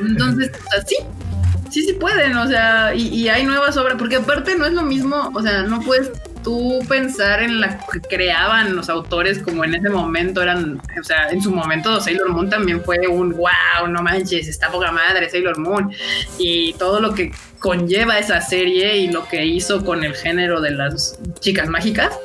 Entonces, 0.00 0.50
sí, 0.86 0.96
sí, 1.70 1.82
sí 1.82 1.92
pueden, 1.94 2.36
o 2.36 2.46
sea, 2.46 2.94
y, 2.94 3.08
y, 3.08 3.28
hay 3.28 3.44
nuevas 3.44 3.76
obras, 3.76 3.94
porque 3.98 4.16
aparte 4.16 4.56
no 4.56 4.66
es 4.66 4.72
lo 4.72 4.82
mismo, 4.82 5.30
o 5.34 5.40
sea, 5.40 5.62
no 5.62 5.80
puedes 5.80 6.10
tú 6.44 6.80
pensar 6.88 7.42
en 7.42 7.60
la 7.60 7.78
que 7.78 8.00
creaban 8.00 8.76
los 8.76 8.88
autores 8.88 9.40
como 9.40 9.64
en 9.64 9.74
ese 9.74 9.88
momento 9.88 10.42
eran, 10.42 10.80
o 11.00 11.02
sea, 11.02 11.30
en 11.30 11.42
su 11.42 11.50
momento 11.50 12.00
Sailor 12.00 12.28
Moon 12.28 12.48
también 12.48 12.84
fue 12.84 12.98
un 13.08 13.32
wow, 13.32 13.88
no 13.88 14.02
manches, 14.02 14.46
está 14.46 14.70
poca 14.70 14.92
madre 14.92 15.28
Sailor 15.28 15.58
Moon 15.58 15.90
y 16.38 16.74
todo 16.74 17.00
lo 17.00 17.14
que 17.14 17.32
conlleva 17.58 18.18
esa 18.18 18.40
serie 18.40 18.98
y 18.98 19.10
lo 19.10 19.26
que 19.26 19.44
hizo 19.44 19.84
con 19.84 20.04
el 20.04 20.14
género 20.14 20.60
de 20.60 20.70
las 20.72 21.18
chicas 21.40 21.68
mágicas. 21.68 22.16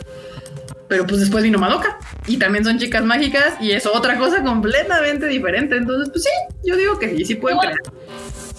Pero 0.89 1.05
pues 1.05 1.21
después 1.21 1.43
vino 1.43 1.59
Madoka 1.59 1.99
y 2.27 2.37
también 2.37 2.65
son 2.65 2.79
chicas 2.79 3.03
mágicas 3.03 3.53
y 3.61 3.71
es 3.71 3.85
otra 3.85 4.17
cosa 4.17 4.43
completamente 4.43 5.27
diferente. 5.27 5.77
Entonces, 5.77 6.09
pues 6.09 6.23
sí, 6.23 6.29
yo 6.65 6.75
digo 6.75 6.97
que 6.97 7.15
sí, 7.15 7.25
sí 7.25 7.35
pueden 7.35 7.59
crear 7.59 7.77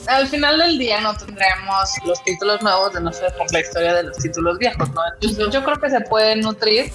al 0.06 0.26
final 0.28 0.58
del 0.58 0.78
día 0.78 1.00
no 1.00 1.14
tendremos 1.14 1.90
los 2.04 2.22
títulos 2.24 2.62
nuevos 2.62 2.92
de 2.92 3.00
no 3.00 3.12
ser 3.12 3.32
por 3.36 3.52
la 3.52 3.60
historia 3.60 3.94
de 3.94 4.04
los 4.04 4.16
títulos 4.16 4.58
viejos, 4.58 4.88
¿no? 4.90 5.00
Entonces 5.14 5.52
yo 5.52 5.64
creo 5.64 5.80
que 5.80 5.90
se 5.90 6.00
pueden 6.02 6.40
nutrir 6.40 6.92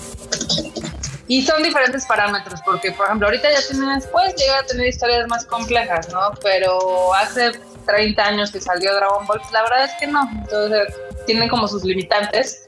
y 1.28 1.44
son 1.44 1.64
diferentes 1.64 2.06
parámetros, 2.06 2.60
porque 2.66 2.92
por 2.92 3.08
ejemplo 3.08 3.28
ahorita 3.28 3.50
ya 3.52 3.68
tienen 3.68 3.96
después 3.96 4.36
llega 4.36 4.60
a 4.60 4.64
tener 4.64 4.88
historias 4.88 5.28
más 5.28 5.46
complejas, 5.46 6.10
¿no? 6.10 6.32
Pero 6.42 7.14
hace 7.14 7.52
30 7.86 8.24
años 8.24 8.52
que 8.52 8.62
salió 8.62 8.94
Dragon 8.96 9.26
Ball, 9.26 9.42
la 9.52 9.64
verdad 9.64 9.86
es 9.86 9.92
que 10.00 10.08
no, 10.08 10.30
entonces 10.32 10.94
tienen 11.26 11.50
como 11.50 11.68
sus 11.68 11.84
limitantes 11.84 12.66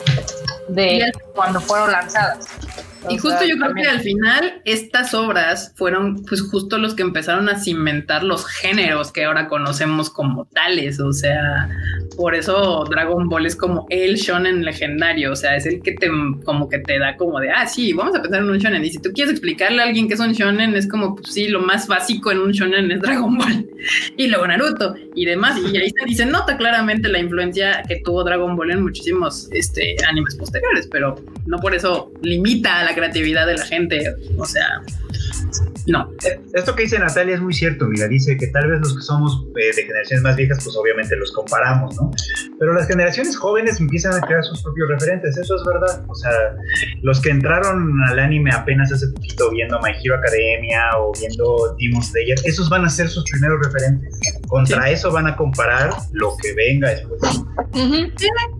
de 0.68 1.12
cuando 1.34 1.62
fueron 1.62 1.92
lanzadas 1.92 2.48
y 3.10 3.18
justo 3.18 3.46
yo 3.46 3.58
creo 3.58 3.74
que 3.74 3.88
al 3.88 4.00
final 4.02 4.62
estas 4.66 5.14
obras 5.14 5.74
fueron 5.76 6.24
pues 6.26 6.42
justo 6.42 6.78
los 6.78 6.94
que 6.94 7.04
empezaron 7.04 7.50
a 7.50 7.60
cimentar 7.60 8.24
los 8.24 8.46
géneros 8.46 9.12
que 9.12 9.26
ahora 9.26 9.48
conocemos 9.48 10.10
como 10.10 10.46
tales, 10.46 11.00
o 11.00 11.14
sea, 11.14 11.70
por 12.16 12.36
eso 12.36 12.86
Dragon 12.90 13.30
Ball 13.30 13.46
es 13.46 13.56
como 13.56 13.86
el 13.90 14.16
shonen 14.16 14.66
legendario, 14.66 15.32
o 15.32 15.36
sea, 15.36 15.56
es 15.56 15.66
el 15.66 15.82
que 15.82 15.94
te 15.94 16.10
como 16.44 16.70
que 16.70 16.80
te 16.80 17.00
da 17.00 17.16
como 17.18 17.40
de, 17.40 17.52
ah, 17.52 17.68
sí, 17.68 17.94
vamos 17.94 18.16
a 18.16 18.22
pensar 18.22 18.42
en 18.42 18.50
un 18.50 18.58
shonen. 18.58 18.84
Y 18.84 18.90
si 18.90 19.00
tú 19.00 19.12
quieres 19.14 19.32
explicarle 19.32 19.82
a 19.82 19.86
alguien 19.86 20.08
que 20.08 20.16
es 20.16 20.20
un 20.20 20.34
shonen 20.34 20.76
es 20.76 20.88
como 20.88 21.16
pues 21.16 21.34
sí, 21.34 21.48
lo 21.48 21.62
más 21.62 21.88
básico 21.88 22.32
en 22.32 22.40
un 22.40 22.52
shonen 22.52 22.92
es 22.92 23.02
Dragon 23.02 23.38
Ball 23.38 23.70
y 24.18 24.28
luego 24.28 24.48
Naruto 24.48 24.96
y 25.16 25.26
demás. 25.26 25.60
Y 25.60 25.78
ahí 25.78 25.90
se 25.90 26.06
dice 26.06 26.26
nota 26.26 26.58
claramente 26.58 27.08
la 27.08 27.20
influencia 27.20 27.84
que 27.88 28.02
tuvo 28.04 28.24
Dragon 28.24 28.56
Ball 28.56 28.72
en 28.72 28.84
muchísimos 28.84 29.50
este 29.52 29.96
animes 30.08 30.36
posteriores, 30.36 30.88
pero 30.92 31.16
no 31.46 31.58
por 31.58 31.76
eso 31.76 32.12
limita 32.22 32.80
a 32.80 32.86
la 32.86 32.96
creatividad 32.98 33.46
de 33.46 33.56
la 33.56 33.66
gente. 33.66 34.16
O 34.38 34.46
sea, 34.46 34.82
no. 35.88 36.12
Esto 36.54 36.76
que 36.76 36.84
dice 36.84 37.00
Natalia 37.00 37.36
es 37.36 37.42
muy 37.42 37.54
cierto, 37.54 37.86
mira, 37.86 38.08
dice 38.08 38.38
que 38.38 38.48
tal 38.48 38.70
vez 38.70 38.80
los 38.82 38.96
que 38.96 39.02
somos 39.02 39.46
eh, 39.56 39.76
de 39.76 39.84
generaciones 39.84 40.24
más 40.24 40.36
viejas, 40.36 40.64
pues 40.64 40.76
obviamente 40.76 41.16
los 41.16 41.32
comparamos, 41.32 41.96
¿no? 41.96 42.12
Pero 42.60 42.74
las 42.74 42.88
generaciones 42.88 43.38
jóvenes 43.38 43.80
empiezan 43.80 44.14
a 44.14 44.22
crear 44.22 44.44
sus 44.44 44.62
propios 44.64 44.90
referentes, 44.90 45.38
eso 45.38 45.56
es 45.56 45.64
verdad. 45.64 46.04
O 46.08 46.16
sea, 46.16 46.32
los 47.02 47.22
que 47.22 47.30
entraron 47.30 47.92
al 48.10 48.20
anime 48.20 48.52
apenas 48.52 48.92
hace 48.92 49.08
poquito 49.08 49.50
viendo 49.52 49.80
My 49.82 49.92
Hero 50.04 50.16
Academia 50.16 50.82
o 50.98 51.12
viendo 51.18 51.76
Demon 51.80 52.04
Slayer, 52.04 52.38
esos 52.44 52.70
van 52.70 52.86
a 52.86 52.90
ser 52.90 53.10
sus 53.10 53.24
primeros 53.30 53.60
referentes. 53.64 54.20
Contra 54.48 54.90
eso 54.90 55.12
van 55.12 55.28
a 55.28 55.36
comparar 55.36 55.92
lo 56.12 56.36
que 56.42 56.54
venga 56.54 56.90
después. 56.90 57.22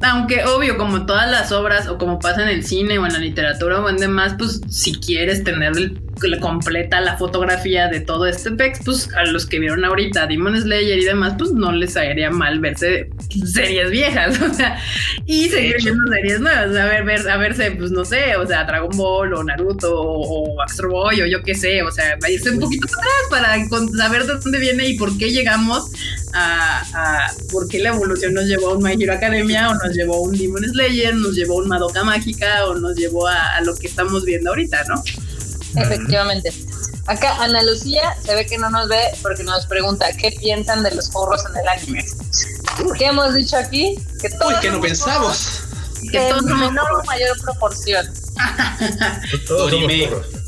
Aunque 0.02 0.46
obvio, 0.46 0.78
como 0.78 1.06
todas 1.06 1.30
las 1.30 1.52
obras 1.52 1.88
o 1.88 1.98
como 1.98 2.20
pasa 2.20 2.44
en 2.44 2.50
el 2.50 2.64
cine 2.64 2.98
o 3.00 3.06
en 3.06 3.14
la 3.14 3.20
literatura 3.20 3.82
o 3.82 3.90
en 3.90 3.98
demás, 3.98 4.36
pues 4.38 4.62
si 4.70 4.94
quieres 5.00 5.44
tener 5.44 5.76
el 5.78 6.07
completa 6.40 7.02
la 7.02 7.18
fotografía 7.18 7.88
de 7.88 8.00
todo 8.00 8.26
este 8.26 8.52
pex, 8.52 8.80
pues 8.84 9.10
a 9.14 9.24
los 9.26 9.46
que 9.46 9.60
vieron 9.60 9.84
ahorita 9.86 10.28
Demon 10.28 10.60
Slayer 10.60 10.98
y 10.98 11.06
demás, 11.06 11.36
pues 11.38 11.52
no 11.52 11.72
les 11.72 11.96
haría 11.98 12.30
mal 12.30 12.60
verse 12.60 13.10
series 13.46 13.92
viejas, 13.92 14.40
o 14.50 14.54
sea, 14.54 14.80
y 15.26 15.50
seguir 15.50 15.78
viendo 15.84 16.02
series 16.12 16.40
nuevas, 16.40 16.76
a 16.76 16.86
ver, 16.86 17.04
ver, 17.04 17.30
a 17.30 17.38
verse, 17.38 17.72
pues 17.72 17.92
no 17.92 18.06
sé, 18.06 18.36
o 18.36 18.46
sea, 18.46 18.64
Dragon 18.66 18.96
Ball 18.96 19.34
o 19.34 19.44
Naruto 19.44 19.94
o, 20.00 20.62
Astro 20.62 20.90
Boy 20.90 21.22
o 21.22 21.26
yo 21.26 21.44
qué 21.44 21.56
sé, 21.56 21.84
o 21.84 21.92
sea, 21.92 22.18
irse 22.30 22.52
un 22.52 22.60
poquito 22.60 22.88
atrás 22.88 23.12
para 23.30 23.56
saber 23.98 24.26
de 24.26 24.36
dónde 24.36 24.60
viene 24.60 24.88
y 24.88 24.98
por 24.98 25.18
qué 25.18 25.32
llegamos 25.32 25.92
a, 26.34 26.84
a, 26.94 27.32
por 27.52 27.68
qué 27.68 27.80
la 27.80 27.90
evolución 27.90 28.34
nos 28.34 28.46
llevó 28.46 28.70
a 28.70 28.78
un 28.78 28.84
My 28.84 28.94
Hero 29.02 29.14
Academia 29.14 29.70
o 29.70 29.76
nos 29.76 29.96
llevó 29.96 30.16
a 30.16 30.22
un 30.22 30.38
Demon 30.38 30.64
Slayer, 30.64 31.16
nos 31.16 31.36
llevó 31.36 31.60
a 31.60 31.64
un 31.64 31.68
Madoka 31.68 32.04
Mágica 32.04 32.66
o 32.66 32.76
nos 32.76 32.96
llevó 32.96 33.28
a, 33.28 33.56
a 33.56 33.62
lo 33.62 33.76
que 33.76 33.88
estamos 33.88 34.26
viendo 34.26 34.50
ahorita, 34.50 34.84
¿no? 34.86 35.04
Efectivamente. 35.78 36.54
Acá 37.08 37.42
Ana 37.42 37.64
Lucía 37.64 38.16
se 38.24 38.36
ve 38.36 38.46
que 38.46 38.58
no 38.58 38.70
nos 38.70 38.90
ve 38.90 39.00
porque 39.22 39.44
nos 39.44 39.66
pregunta 39.66 40.06
qué 40.18 40.32
piensan 40.32 40.84
de 40.84 40.92
los 40.92 41.10
forros 41.10 41.42
en 41.50 41.58
el 41.58 41.68
anime. 41.68 42.06
¿Qué 42.98 43.06
hemos 43.06 43.34
dicho 43.34 43.56
aquí? 43.58 43.98
Que 44.22 44.30
todos 44.30 44.56
Uy, 44.56 44.60
que 44.62 44.72
no 44.72 44.82
pensamos. 44.82 45.62
Que 46.12 46.20
todos 46.30 46.46
en 46.46 46.60
menor 46.60 46.92
o 46.92 47.04
mayor 47.06 47.40
proporción. 47.42 48.14
todos 49.48 49.72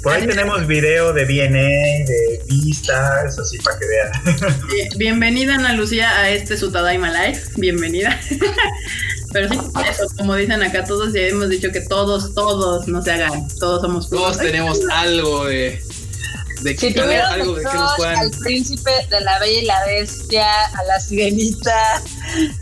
Por 0.01 0.13
ahí 0.13 0.25
tenemos 0.25 0.65
video 0.65 1.11
de 1.11 1.25
BNA, 1.25 2.05
de 2.05 2.41
vistas, 2.47 3.37
así 3.37 3.57
para 3.57 3.77
que 3.77 3.85
vean. 3.85 4.57
Bienvenida 4.97 5.55
Ana 5.55 5.73
Lucía 5.73 6.09
a 6.19 6.29
este 6.29 6.55
Sutadaima 6.55 7.11
Live. 7.11 7.41
Bienvenida. 7.57 8.17
Pero 9.33 9.49
sí, 9.49 9.57
eso, 9.89 10.07
como 10.17 10.35
dicen 10.35 10.63
acá 10.63 10.85
todos, 10.85 11.13
ya 11.13 11.21
hemos 11.21 11.49
dicho 11.49 11.71
que 11.71 11.81
todos, 11.81 12.33
todos 12.33 12.87
no 12.87 13.01
se 13.01 13.11
hagan, 13.11 13.47
todos 13.59 13.81
somos 13.81 14.09
Todos 14.09 14.37
tenemos 14.37 14.79
algo 14.89 15.45
de, 15.45 15.83
de 16.61 16.75
que, 16.75 16.87
algo 16.99 17.55
de 17.55 17.63
que 17.63 17.73
nos 17.73 17.95
puedan... 17.95 18.17
Al 18.17 18.31
príncipe 18.31 18.91
de 19.09 19.21
la 19.21 19.39
bella 19.39 19.59
y 19.61 19.65
la 19.65 19.85
bestia, 19.85 20.65
a 20.65 20.83
la 20.83 20.99
sirenita, 20.99 22.03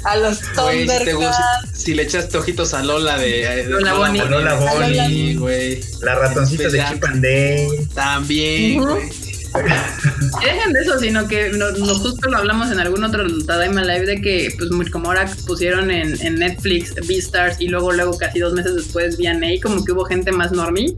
a 0.03 0.17
los 0.17 0.39
Thundercats. 0.53 1.37
Si, 1.73 1.93
le 1.93 2.03
echaste 2.03 2.37
ojitos 2.37 2.73
a 2.73 2.83
Lola 2.83 3.17
de, 3.17 3.65
Lola 3.65 3.93
Bonnie. 3.93 4.21
Lola 4.23 4.55
Bonnie, 4.55 5.35
güey. 5.35 5.81
La 6.01 6.15
ratoncita 6.15 6.69
de 6.69 6.83
Chip 6.89 7.03
and 7.03 7.23
Dale. 7.23 7.87
También, 7.93 8.83
güey. 8.83 9.09
Y 9.25 9.26
dejen 10.43 10.73
de 10.73 10.79
eso, 10.81 10.99
sino 10.99 11.27
que 11.27 11.49
no, 11.49 11.65
justo 11.95 12.29
lo 12.29 12.37
hablamos 12.37 12.71
en 12.71 12.79
algún 12.79 13.03
otro 13.03 13.25
Tadaima 13.45 13.83
Live 13.83 14.05
de 14.05 14.21
que, 14.21 14.53
pues, 14.57 14.89
como 14.89 15.07
ahora 15.07 15.29
pusieron 15.45 15.91
en, 15.91 16.19
en 16.21 16.35
Netflix 16.35 16.95
Beastars 17.07 17.59
y 17.59 17.67
luego, 17.67 17.91
luego, 17.91 18.17
casi 18.17 18.39
dos 18.39 18.53
meses 18.53 18.75
después, 18.75 19.17
VNA, 19.17 19.61
como 19.61 19.83
que 19.83 19.91
hubo 19.91 20.05
gente 20.05 20.31
más 20.31 20.51
normie 20.51 20.93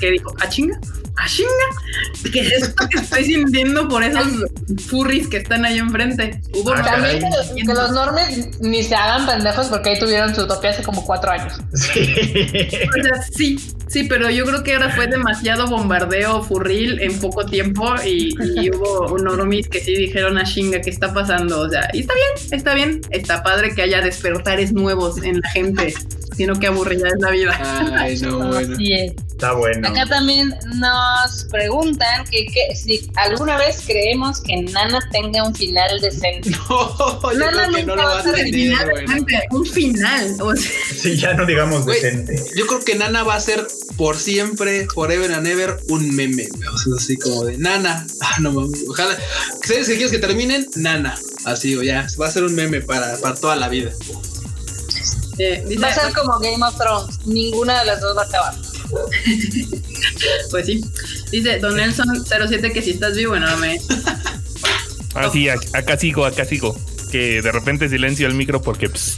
que 0.00 0.10
dijo, 0.10 0.34
¿a 0.40 0.48
chinga? 0.48 0.78
¿a 1.16 1.26
chinga? 1.26 1.50
¿Qué 2.32 2.40
es 2.40 2.52
esto 2.62 2.88
que 2.88 2.98
estoy 2.98 3.24
sintiendo 3.24 3.88
por 3.88 4.02
esos 4.02 4.26
furries 4.86 5.28
que 5.28 5.38
están 5.38 5.64
ahí 5.64 5.78
enfrente? 5.78 6.40
Hubo 6.52 6.72
ah, 6.72 6.82
También 6.82 7.20
que, 7.20 7.64
los 7.74 7.90
normes 7.92 8.60
ni 8.60 8.82
se 8.82 8.94
hagan 8.94 9.26
pendejos 9.26 9.66
porque 9.68 9.90
ahí 9.90 9.98
tuvieron 9.98 10.34
su 10.34 10.42
utopía 10.42 10.70
hace 10.70 10.82
como 10.82 11.04
cuatro 11.04 11.30
años. 11.30 11.54
Sí. 11.74 12.14
O 12.98 13.02
sea, 13.02 13.22
sí, 13.34 13.58
sí, 13.88 14.04
pero 14.04 14.30
yo 14.30 14.44
creo 14.44 14.62
que 14.62 14.74
ahora 14.74 14.90
fue 14.90 15.06
demasiado 15.06 15.66
bombardeo 15.66 16.42
furril 16.42 17.00
en 17.00 17.18
poco 17.18 17.46
tiempo 17.46 17.55
y, 18.04 18.70
hubo 18.70 19.12
un 19.12 19.24
normis 19.24 19.68
que 19.68 19.80
sí 19.80 19.94
dijeron 19.94 20.38
a 20.38 20.44
chinga, 20.44 20.80
¿qué 20.80 20.90
está 20.90 21.12
pasando? 21.12 21.60
O 21.60 21.68
sea, 21.68 21.88
y 21.92 22.00
está 22.00 22.14
bien, 22.14 22.58
está 22.58 22.74
bien, 22.74 23.00
está 23.10 23.42
padre 23.42 23.74
que 23.74 23.82
haya 23.82 24.00
despertares 24.00 24.72
nuevos 24.72 25.22
en 25.22 25.40
la 25.40 25.50
gente 25.50 25.94
sino 26.36 26.58
que 26.58 26.66
aburrida 26.66 27.08
es 27.08 27.14
la 27.18 27.30
vida. 27.30 27.94
Ay, 27.98 28.18
no, 28.20 28.38
bueno. 28.48 28.76
Está 28.78 29.52
bueno. 29.52 29.88
Acá 29.88 30.06
también 30.06 30.54
nos 30.76 31.44
preguntan 31.50 32.24
que, 32.30 32.46
si 32.74 33.10
alguna 33.16 33.56
vez 33.56 33.82
creemos 33.86 34.40
que 34.40 34.62
Nana 34.62 35.00
tenga 35.12 35.44
un 35.44 35.54
final 35.54 36.00
decente. 36.00 36.50
No, 36.68 37.32
yo 37.32 37.38
Nana 37.38 37.64
creo 37.64 37.76
que 37.76 37.84
no 37.84 37.96
lo 37.96 38.02
va 38.02 38.20
a 38.20 38.22
tener. 38.22 38.74
Un 39.50 39.66
final. 39.66 40.36
O 40.40 40.54
sea. 40.54 40.70
Sí, 40.94 41.16
ya 41.16 41.34
no 41.34 41.46
digamos 41.46 41.86
decente. 41.86 42.42
Yo 42.56 42.66
creo 42.66 42.80
que 42.80 42.94
Nana 42.94 43.22
va 43.22 43.34
a 43.34 43.40
ser 43.40 43.66
por 43.96 44.16
siempre, 44.16 44.86
forever 44.92 45.32
and 45.32 45.46
ever, 45.46 45.78
un 45.88 46.14
meme. 46.14 46.48
O 46.72 46.78
sea, 46.78 46.94
así 46.96 47.16
como 47.16 47.44
de 47.44 47.56
Nana. 47.58 48.06
Ah, 48.20 48.36
no 48.40 48.52
mames. 48.52 48.84
Ojalá. 48.88 49.16
¿Sabes 49.64 49.86
que 49.86 49.94
quieres 49.94 50.12
que 50.12 50.18
terminen? 50.18 50.66
Nana. 50.76 51.14
Así 51.44 51.76
o 51.76 51.82
ya. 51.82 52.06
Va 52.20 52.26
a 52.26 52.30
ser 52.30 52.44
un 52.44 52.54
meme 52.54 52.80
para, 52.80 53.16
para 53.18 53.34
toda 53.34 53.56
la 53.56 53.68
vida 53.68 53.92
va 55.82 55.88
a 55.88 55.94
ser 55.94 56.12
como 56.12 56.38
Game 56.38 56.64
of 56.64 56.76
Thrones. 56.76 57.26
Ninguna 57.26 57.80
de 57.80 57.86
las 57.86 58.00
dos 58.00 58.16
va 58.16 58.22
a 58.22 58.26
acabar. 58.26 58.54
pues 60.50 60.66
sí. 60.66 60.84
Dice 61.30 61.58
Don 61.58 61.76
Nelson 61.76 62.24
07 62.26 62.72
que 62.72 62.82
si 62.82 62.92
estás 62.92 63.16
vivo, 63.16 63.36
no 63.36 63.56
me. 63.58 63.80
Ah, 65.14 65.30
sí, 65.32 65.48
acá 65.48 65.96
sigo, 65.96 66.24
acá 66.24 66.44
sigo. 66.44 66.78
Que 67.10 67.40
de 67.40 67.52
repente 67.52 67.88
silencio 67.88 68.26
el 68.26 68.34
micro 68.34 68.60
porque 68.60 68.88
pues, 68.88 69.16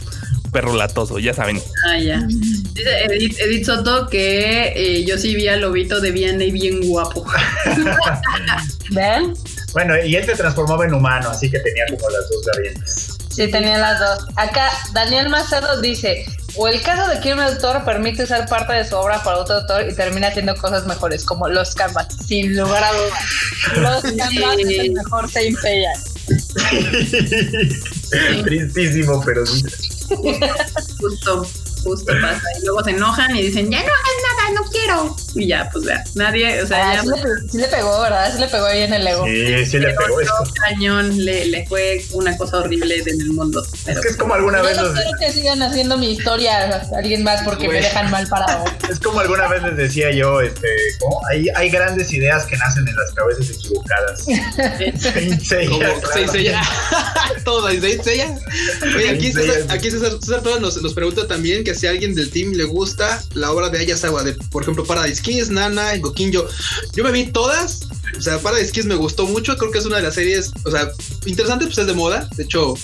perro 0.51 0.75
latoso, 0.75 1.19
ya 1.19 1.33
saben. 1.33 1.61
Ah, 1.85 1.99
ya. 1.99 2.21
Dice 2.25 3.05
Edith, 3.05 3.65
Soto 3.65 4.07
que 4.07 4.73
eh, 4.75 5.05
yo 5.05 5.17
sí 5.17 5.35
vi 5.35 5.47
al 5.47 5.61
lobito 5.61 5.99
de 5.99 6.11
bien 6.11 6.41
y 6.41 6.51
bien 6.51 6.81
guapo. 6.87 7.25
¿Ven? 8.91 9.33
Bueno, 9.73 9.93
y 10.03 10.15
él 10.15 10.25
se 10.25 10.35
transformaba 10.35 10.85
en 10.85 10.93
humano, 10.93 11.29
así 11.29 11.49
que 11.49 11.59
tenía 11.59 11.85
como 11.87 12.09
las 12.09 12.29
dos 12.29 12.45
variantes. 12.55 13.18
Sí, 13.29 13.49
tenía 13.49 13.77
las 13.77 13.99
dos. 13.99 14.27
Acá 14.35 14.71
Daniel 14.93 15.29
Macedo 15.29 15.79
dice, 15.81 16.25
o 16.55 16.67
el 16.67 16.81
caso 16.81 17.07
de 17.09 17.19
que 17.19 17.33
un 17.33 17.39
autor 17.39 17.83
permite 17.85 18.23
usar 18.23 18.47
parte 18.49 18.73
de 18.73 18.87
su 18.87 18.95
obra 18.95 19.23
para 19.23 19.37
otro 19.37 19.55
autor 19.55 19.87
y 19.89 19.95
termina 19.95 20.27
haciendo 20.27 20.55
cosas 20.55 20.85
mejores, 20.85 21.23
como 21.23 21.47
los 21.47 21.73
canvas, 21.75 22.07
sin 22.25 22.57
lugar 22.57 22.83
a 22.83 22.91
dudas. 22.91 23.23
Los 23.75 24.01
canvas 24.13 24.57
es 24.59 24.79
el 24.79 24.91
mejor 24.93 25.29
Saint 25.29 25.57
Seiya. 25.59 25.93
Tristísimo, 28.43 29.21
pero 29.23 29.45
sí. 29.45 29.63
Justo 30.99 31.47
justo 31.83 32.13
pasa. 32.21 32.41
Y 32.59 32.65
luego 32.65 32.83
se 32.83 32.91
enojan 32.91 33.35
y 33.35 33.43
dicen, 33.43 33.69
ya 33.69 33.79
no 33.79 33.85
hagas 33.85 34.37
nada, 34.37 34.61
no 34.61 34.71
quiero. 34.71 35.15
Y 35.35 35.47
ya, 35.47 35.69
pues 35.71 35.85
vea, 35.85 36.03
nadie, 36.15 36.61
o 36.61 36.67
sea, 36.67 36.91
ah, 36.91 36.95
ya. 36.95 37.01
Sí 37.49 37.57
le, 37.57 37.67
pegó, 37.67 38.01
¿verdad? 38.01 38.31
Sí 38.33 38.39
le 38.39 38.47
pegó 38.47 38.65
ahí 38.65 38.81
en 38.81 38.93
el 38.93 39.07
ego. 39.07 39.25
Sí, 39.25 39.65
sí 39.65 39.79
le, 39.79 39.93
pegó. 39.93 40.19
Esto. 40.19 40.33
cañón, 40.65 41.25
le, 41.25 41.45
le 41.45 41.67
fue 41.67 42.01
una 42.13 42.35
cosa 42.37 42.57
horrible 42.57 43.03
en 43.05 43.21
el 43.21 43.31
mundo. 43.31 43.63
es 43.85 43.99
que 43.99 44.07
es 44.07 44.17
como 44.17 44.33
alguna 44.33 44.61
vez. 44.61 44.77
Yo 44.77 44.83
no 44.83 44.93
quiero 44.93 45.11
que 45.19 45.31
sigan 45.31 45.61
haciendo 45.61 45.97
mi 45.97 46.11
historia 46.11 46.69
a 46.69 46.97
alguien 46.97 47.23
más 47.23 47.43
porque 47.43 47.67
me 47.67 47.81
dejan 47.81 48.09
mal 48.11 48.27
parado. 48.27 48.65
es 48.89 48.99
como 48.99 49.19
alguna 49.19 49.47
vez 49.47 49.63
les 49.63 49.77
decía 49.77 50.11
yo, 50.11 50.41
este, 50.41 50.67
¿cómo? 50.99 51.21
Hay, 51.29 51.47
hay 51.55 51.69
grandes 51.69 52.11
ideas 52.13 52.45
que 52.45 52.57
nacen 52.57 52.87
en 52.87 52.95
las 52.95 53.11
cabezas 53.11 53.49
equivocadas. 53.49 54.25
Saint 54.99 55.41
Seiya. 55.41 55.93
Saint 56.13 56.31
Seiya. 56.31 56.61
Todo, 57.45 57.69
Saint 57.69 58.03
Seiya. 58.03 58.37
Oye, 58.95 59.09
aquí 59.09 59.31
César, 59.31 59.65
aquí 59.69 59.91
César, 59.91 60.11
César 60.19 60.41
todos 60.41 60.59
nos, 60.59 60.81
nos 60.81 60.93
pregunta 60.93 61.27
también 61.27 61.63
si 61.75 61.87
a 61.87 61.91
alguien 61.91 62.15
del 62.15 62.29
team 62.29 62.53
le 62.53 62.63
gusta 62.63 63.23
la 63.33 63.51
obra 63.51 63.69
de 63.69 63.79
Ayasawa, 63.79 64.23
de 64.23 64.33
por 64.33 64.63
ejemplo 64.63 64.85
Paradise 64.85 65.21
Kiss, 65.21 65.49
Nana, 65.49 65.97
Gokinjo. 65.97 66.45
Yo 66.93 67.03
me 67.03 67.11
vi 67.11 67.25
todas, 67.25 67.81
o 68.17 68.21
sea, 68.21 68.39
Paradise 68.39 68.71
Kiss 68.71 68.85
me 68.85 68.95
gustó 68.95 69.25
mucho, 69.25 69.57
creo 69.57 69.71
que 69.71 69.79
es 69.79 69.85
una 69.85 69.97
de 69.97 70.03
las 70.03 70.15
series, 70.15 70.51
o 70.65 70.71
sea, 70.71 70.91
interesante, 71.25 71.65
pues 71.65 71.77
es 71.77 71.87
de 71.87 71.93
moda, 71.93 72.27
de 72.35 72.43
hecho, 72.43 72.75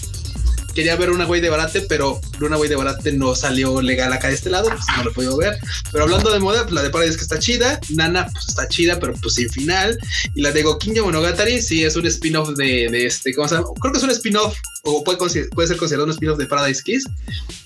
quería 0.76 0.96
ver 0.98 1.10
una 1.10 1.26
güey 1.26 1.42
de 1.42 1.50
barate, 1.50 1.82
pero 1.82 2.20
una 2.42 2.58
güey 2.58 2.70
de 2.70 2.76
barate 2.76 3.14
no 3.14 3.34
salió 3.34 3.82
legal 3.82 4.12
acá 4.14 4.28
de 4.28 4.36
este 4.36 4.50
lado, 4.50 4.70
pues 4.70 4.84
no 4.96 5.04
lo 5.04 5.12
he 5.12 5.14
podido 5.14 5.38
ver. 5.38 5.58
Pero 5.92 6.04
hablando 6.04 6.32
de 6.32 6.40
moda, 6.40 6.64
pues 6.64 6.74
la 6.74 6.84
de 6.84 6.90
Paradise 6.90 7.18
que 7.18 7.24
está 7.24 7.40
chida, 7.40 7.80
Nana 7.90 8.28
pues 8.32 8.50
está 8.50 8.68
chida, 8.68 9.00
pero 9.00 9.14
pues 9.14 9.36
sin 9.36 9.50
final. 9.50 9.98
Y 10.36 10.42
la 10.42 10.52
de 10.52 10.64
Gokinjo 10.64 11.06
Monogatari, 11.06 11.62
sí, 11.62 11.84
es 11.84 11.96
un 11.96 12.06
spin-off 12.06 12.50
de, 12.50 12.90
de, 12.92 13.06
este, 13.06 13.34
¿cómo 13.34 13.48
se 13.48 13.56
llama? 13.56 13.68
Creo 13.80 13.94
que 13.94 13.98
es 13.98 14.04
un 14.04 14.12
spin-off, 14.12 14.56
o 14.84 15.04
puede, 15.04 15.18
puede 15.18 15.68
ser 15.68 15.78
considerado 15.78 16.06
un 16.06 16.12
spin-off 16.12 16.38
de 16.38 16.46
Paradise 16.46 16.84
Kiss. 16.84 17.06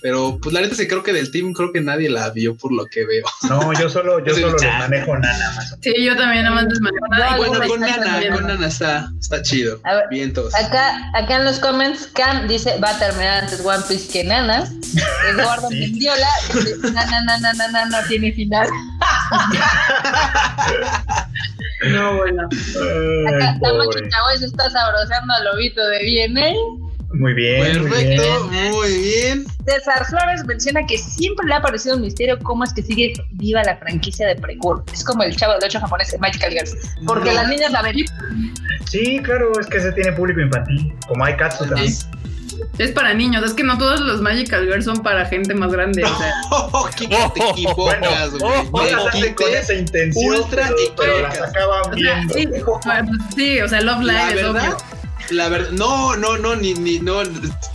Pero 0.01 0.39
pues 0.41 0.53
la 0.53 0.61
neta 0.61 0.75
sí 0.75 0.87
creo 0.87 1.03
que 1.03 1.11
del 1.11 1.31
team 1.31 1.51
creo 1.53 1.73
que 1.73 1.81
nadie 1.81 2.09
la 2.09 2.29
vio 2.29 2.55
por 2.55 2.71
lo 2.71 2.85
que 2.85 3.05
veo. 3.05 3.25
No, 3.49 3.73
yo 3.73 3.89
solo, 3.89 4.23
yo 4.23 4.33
solo 4.33 4.55
manejo 4.79 5.17
Nana 5.17 5.51
más. 5.55 5.75
Sí, 5.81 5.93
yo 6.03 6.15
también 6.15 6.43
nada 6.43 6.55
más 6.55 6.65
manejo 6.79 7.07
Nana. 7.09 7.37
Bueno, 7.37 7.67
con 7.67 7.79
Nana, 7.81 8.35
con 8.35 8.47
Nana 8.47 8.67
está, 8.67 9.11
está 9.19 9.41
chido. 9.41 9.81
Bien 10.09 10.31
todos. 10.31 10.53
Acá, 10.55 11.11
acá 11.13 11.37
en 11.37 11.45
los 11.45 11.59
comments, 11.59 12.07
Cam 12.13 12.47
dice, 12.47 12.77
va 12.83 12.98
a 12.99 13.07
terminar 13.07 13.43
antes 13.43 13.65
One 13.65 13.83
Piece 13.87 14.11
que 14.11 14.23
Nana. 14.23 14.67
Eduardo 15.31 15.69
Mendiola 15.69 16.27
dice, 16.53 16.75
Nana, 16.93 17.23
Nana, 17.25 17.53
Nana, 17.53 17.85
no 17.85 17.97
tiene 18.07 18.31
final. 18.33 18.67
no, 21.91 22.17
bueno. 22.17 22.49
Acá 23.27 23.57
está 24.41 24.69
sabrosando 24.69 25.33
al 25.33 25.45
lobito 25.45 25.87
de 25.87 26.03
bien, 26.03 26.33
muy 27.13 27.33
bien. 27.33 27.89
Perfecto, 27.89 28.49
muy 28.71 28.97
bien. 28.97 29.45
César 29.65 30.05
Flores 30.05 30.45
menciona 30.45 30.85
que 30.85 30.97
siempre 30.97 31.47
le 31.47 31.55
ha 31.55 31.61
parecido 31.61 31.95
un 31.95 32.01
misterio 32.01 32.37
cómo 32.39 32.63
es 32.63 32.73
que 32.73 32.83
sigue 32.83 33.13
viva 33.31 33.63
la 33.63 33.77
franquicia 33.77 34.27
de 34.27 34.35
Precure. 34.35 34.83
Es 34.93 35.03
como 35.03 35.23
el 35.23 35.35
chavo 35.35 35.53
de 35.59 35.65
8 35.65 35.79
japonés 35.79 36.11
de 36.11 36.19
Magical 36.19 36.51
Girls. 36.51 36.75
Porque 37.07 37.33
las 37.33 37.49
niñas 37.49 37.71
la 37.71 37.81
ven. 37.81 38.05
Sí, 38.85 39.19
claro, 39.23 39.51
es 39.59 39.67
que 39.67 39.81
se 39.81 39.91
tiene 39.93 40.11
público 40.11 40.39
infantil. 40.39 40.93
Como 41.07 41.25
hay 41.25 41.35
Katsu 41.35 41.65
también. 41.65 41.93
Es 42.77 42.91
para 42.91 43.13
niños, 43.13 43.43
es 43.43 43.53
que 43.53 43.63
no 43.63 43.77
todos 43.77 43.99
los 43.99 44.21
Magical 44.21 44.65
Girls 44.65 44.85
son 44.85 45.03
para 45.03 45.25
gente 45.25 45.53
más 45.53 45.71
grande. 45.71 46.03
O 46.03 46.17
sea. 46.17 46.33
oh, 46.51 46.89
¿Qué 46.95 47.07
te 47.07 47.49
equivocas, 47.49 48.31
güey? 48.37 48.53
No, 48.71 49.35
con 49.35 49.53
esa 49.53 49.73
intención, 49.73 50.35
ultra 50.35 50.69
pero, 50.97 51.21
las 51.21 51.41
acaban 51.41 51.91
viendo. 51.93 52.33
Sí, 52.33 52.47
sí, 53.35 53.61
o 53.61 53.67
sea, 53.67 53.81
Love 53.81 54.01
Live 54.01 54.39
es 54.39 54.45
obvio 54.45 54.77
la 55.31 55.49
verdad, 55.49 55.71
no, 55.71 56.15
no, 56.15 56.37
no, 56.37 56.55
ni, 56.55 56.73
ni, 56.73 56.99
no, 56.99 57.21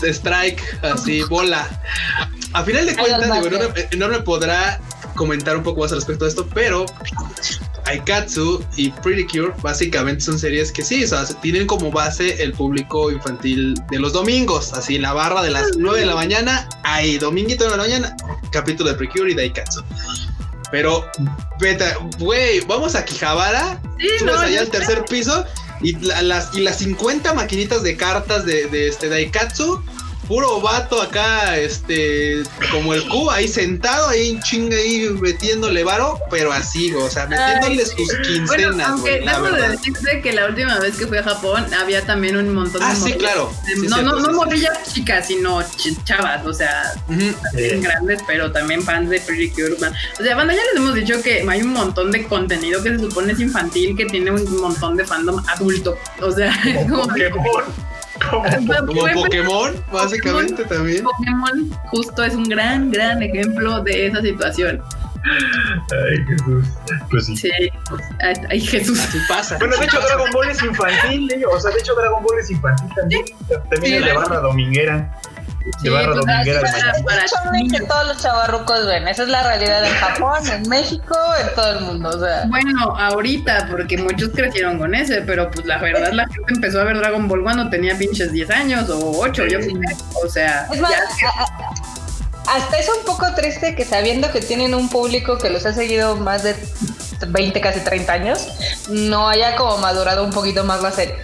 strike, 0.02 0.60
así, 0.82 1.22
bola. 1.30 1.66
A 2.52 2.62
final 2.62 2.86
de 2.86 2.96
cuentas, 2.96 3.28
no, 3.96 4.08
me, 4.08 4.20
podrá 4.20 4.80
comentar 5.14 5.56
un 5.56 5.62
poco 5.62 5.80
más 5.80 5.92
al 5.92 5.98
respecto 5.98 6.24
de 6.24 6.30
esto, 6.30 6.48
pero 6.54 6.86
Aikatsu 7.86 8.64
y 8.76 8.90
Pretty 8.90 9.26
Cure 9.26 9.52
básicamente 9.62 10.22
son 10.22 10.38
series 10.38 10.72
que 10.72 10.82
sí, 10.82 11.04
o 11.04 11.08
sea, 11.08 11.24
tienen 11.40 11.66
como 11.66 11.90
base 11.90 12.42
el 12.42 12.52
público 12.52 13.10
infantil 13.10 13.74
de 13.90 13.98
los 13.98 14.12
domingos, 14.12 14.72
así 14.72 14.98
la 14.98 15.12
barra 15.12 15.42
de 15.42 15.50
las 15.50 15.76
9 15.76 16.00
de 16.00 16.06
la 16.06 16.14
mañana, 16.14 16.68
ahí, 16.82 17.18
dominguito 17.18 17.64
de 17.64 17.70
la 17.70 17.76
mañana, 17.76 18.16
capítulo 18.50 18.90
de 18.90 18.96
Pretty 18.96 19.18
Cure 19.18 19.32
y 19.32 19.34
de 19.34 19.42
Aikatsu. 19.42 19.82
Pero, 20.70 21.08
beta, 21.60 21.96
güey, 22.18 22.60
vamos 22.66 22.94
a 22.94 23.04
Kijabara, 23.04 23.80
sí, 23.98 24.28
allá 24.28 24.60
al 24.60 24.70
tercer 24.70 25.04
piso 25.04 25.44
y 25.80 25.92
las, 26.00 26.54
y 26.56 26.60
las 26.60 26.78
50 26.78 27.34
maquinitas 27.34 27.82
de 27.82 27.96
cartas 27.96 28.44
de, 28.44 28.66
de 28.68 28.88
este 28.88 29.08
Daikatsu 29.08 29.82
puro 30.26 30.60
vato 30.60 31.00
acá, 31.00 31.56
este, 31.56 32.42
como 32.70 32.94
el 32.94 33.06
Q, 33.08 33.30
ahí 33.30 33.48
sentado, 33.48 34.08
ahí 34.08 34.38
chinga, 34.42 34.76
ahí 34.76 35.08
metiéndole 35.20 35.84
varo, 35.84 36.18
pero 36.30 36.52
así, 36.52 36.92
o 36.94 37.08
sea, 37.08 37.26
metiéndole 37.26 37.84
sus 37.84 38.12
quincenas. 38.22 38.46
Bueno, 38.46 38.84
aunque 38.86 39.20
debo 39.20 39.46
de 39.46 39.68
decirte 39.68 40.20
que 40.20 40.32
la 40.32 40.46
última 40.46 40.78
vez 40.78 40.96
que 40.96 41.06
fui 41.06 41.18
a 41.18 41.22
Japón 41.22 41.66
había 41.74 42.04
también 42.04 42.36
un 42.36 42.54
montón 42.54 42.80
de. 42.80 42.86
Ah, 42.86 42.94
sí, 42.94 43.12
claro. 43.14 43.52
no, 43.88 44.02
no, 44.02 44.20
no 44.20 44.32
morrillas 44.32 44.92
chicas, 44.92 45.26
sino 45.26 45.62
chavas, 46.04 46.44
o 46.46 46.52
sea, 46.52 46.92
grandes, 47.80 48.20
pero 48.26 48.52
también 48.52 48.82
fans 48.82 49.10
de 49.10 49.20
Pretty 49.20 49.50
Cure. 49.50 49.74
O 49.74 50.22
sea, 50.22 50.36
banda, 50.36 50.54
ya 50.54 50.60
les 50.72 50.76
hemos 50.76 50.94
dicho 50.94 51.20
que 51.22 51.46
hay 51.48 51.62
un 51.62 51.72
montón 51.72 52.10
de 52.10 52.24
contenido 52.26 52.82
que 52.82 52.90
se 52.90 52.98
supone 52.98 53.32
es 53.32 53.40
infantil, 53.40 53.96
que 53.96 54.06
tiene 54.06 54.30
un 54.30 54.60
montón 54.60 54.96
de 54.96 55.04
fandom 55.04 55.42
adulto. 55.48 55.96
O 56.20 56.30
sea, 56.30 56.52
como, 56.88 57.02
como 57.02 57.62
Pokémon, 59.14 59.74
básicamente 59.92 60.64
también. 60.64 61.04
Pokémon 61.04 61.70
justo 61.86 62.24
es 62.24 62.34
un 62.34 62.44
gran, 62.44 62.90
gran 62.90 63.22
ejemplo 63.22 63.82
de 63.82 64.06
esa 64.06 64.20
situación. 64.22 64.82
Ay, 65.24 66.24
Jesús. 66.28 66.66
Pues 67.10 67.26
sí. 67.26 67.36
Sí. 67.36 67.50
Ay, 68.50 68.60
Jesús. 68.60 69.00
Así 69.00 69.18
pasa. 69.28 69.56
Bueno, 69.58 69.76
de 69.78 69.86
hecho, 69.86 69.98
Dragon 70.00 70.30
Ball 70.32 70.50
es 70.50 70.62
infantil, 70.62 71.32
¿eh? 71.32 71.42
o 71.50 71.58
sea, 71.58 71.70
de 71.70 71.78
hecho, 71.78 71.94
Dragon 71.94 72.22
Ball 72.22 72.38
es 72.40 72.50
infantil 72.50 72.88
también. 72.94 73.24
También 73.70 73.82
Sí, 73.82 73.94
es 73.94 74.04
de 74.04 74.10
claro. 74.10 74.20
barra 74.20 74.40
dominguera. 74.40 75.12
De 75.82 75.90
barra 75.90 76.12
pues, 76.12 76.26
dominguera. 76.26 76.60
así 76.68 76.76
de 76.76 77.02
para- 77.02 77.02
para 77.04 77.62
que 77.70 77.80
todos 77.86 78.06
los 78.08 78.18
chavarrucos 78.22 78.86
ven. 78.86 79.08
Esa 79.08 79.22
es 79.22 79.28
la 79.28 79.42
realidad 79.42 79.84
en 79.84 79.94
Japón, 79.94 80.46
en 80.50 80.68
México, 80.68 81.16
en 81.40 81.54
todo 81.54 81.78
el 81.78 81.80
mundo. 81.84 82.08
O 82.10 82.20
sea, 82.20 82.44
Bueno, 82.48 82.96
ahorita, 82.98 83.68
porque 83.70 83.96
muchos 83.96 84.28
crecieron 84.34 84.78
con 84.78 84.94
ese, 84.94 85.22
pero 85.22 85.50
pues 85.50 85.64
la 85.66 85.78
verdad 85.78 86.12
la 86.12 86.26
gente 86.26 86.52
empezó 86.54 86.80
a 86.80 86.84
ver 86.84 86.98
Dragon 86.98 87.26
Ball 87.28 87.42
cuando 87.42 87.70
tenía 87.70 87.96
pinches 87.96 88.30
10 88.32 88.50
años 88.50 88.90
o 88.90 89.18
8, 89.20 89.46
yo 89.46 89.58
qué 89.58 89.64
sé. 89.64 89.72
O 90.24 90.28
sea, 90.28 90.68
es 90.72 90.80
más, 90.80 90.90
ya- 90.90 91.28
a- 91.28 91.42
a- 91.44 92.56
hasta 92.56 92.76
es 92.78 92.88
un 92.88 93.04
poco 93.06 93.34
triste 93.34 93.74
que 93.74 93.84
sabiendo 93.86 94.30
que 94.32 94.40
tienen 94.42 94.74
un 94.74 94.90
público 94.90 95.38
que 95.38 95.48
los 95.48 95.64
ha 95.64 95.72
seguido 95.72 96.16
más 96.16 96.42
de 96.42 96.54
20, 97.26 97.58
casi 97.62 97.80
30 97.80 98.12
años, 98.12 98.48
no 98.90 99.28
haya 99.30 99.56
como 99.56 99.78
madurado 99.78 100.24
un 100.24 100.30
poquito 100.30 100.62
más 100.64 100.82
la 100.82 100.90
serie. 100.90 101.14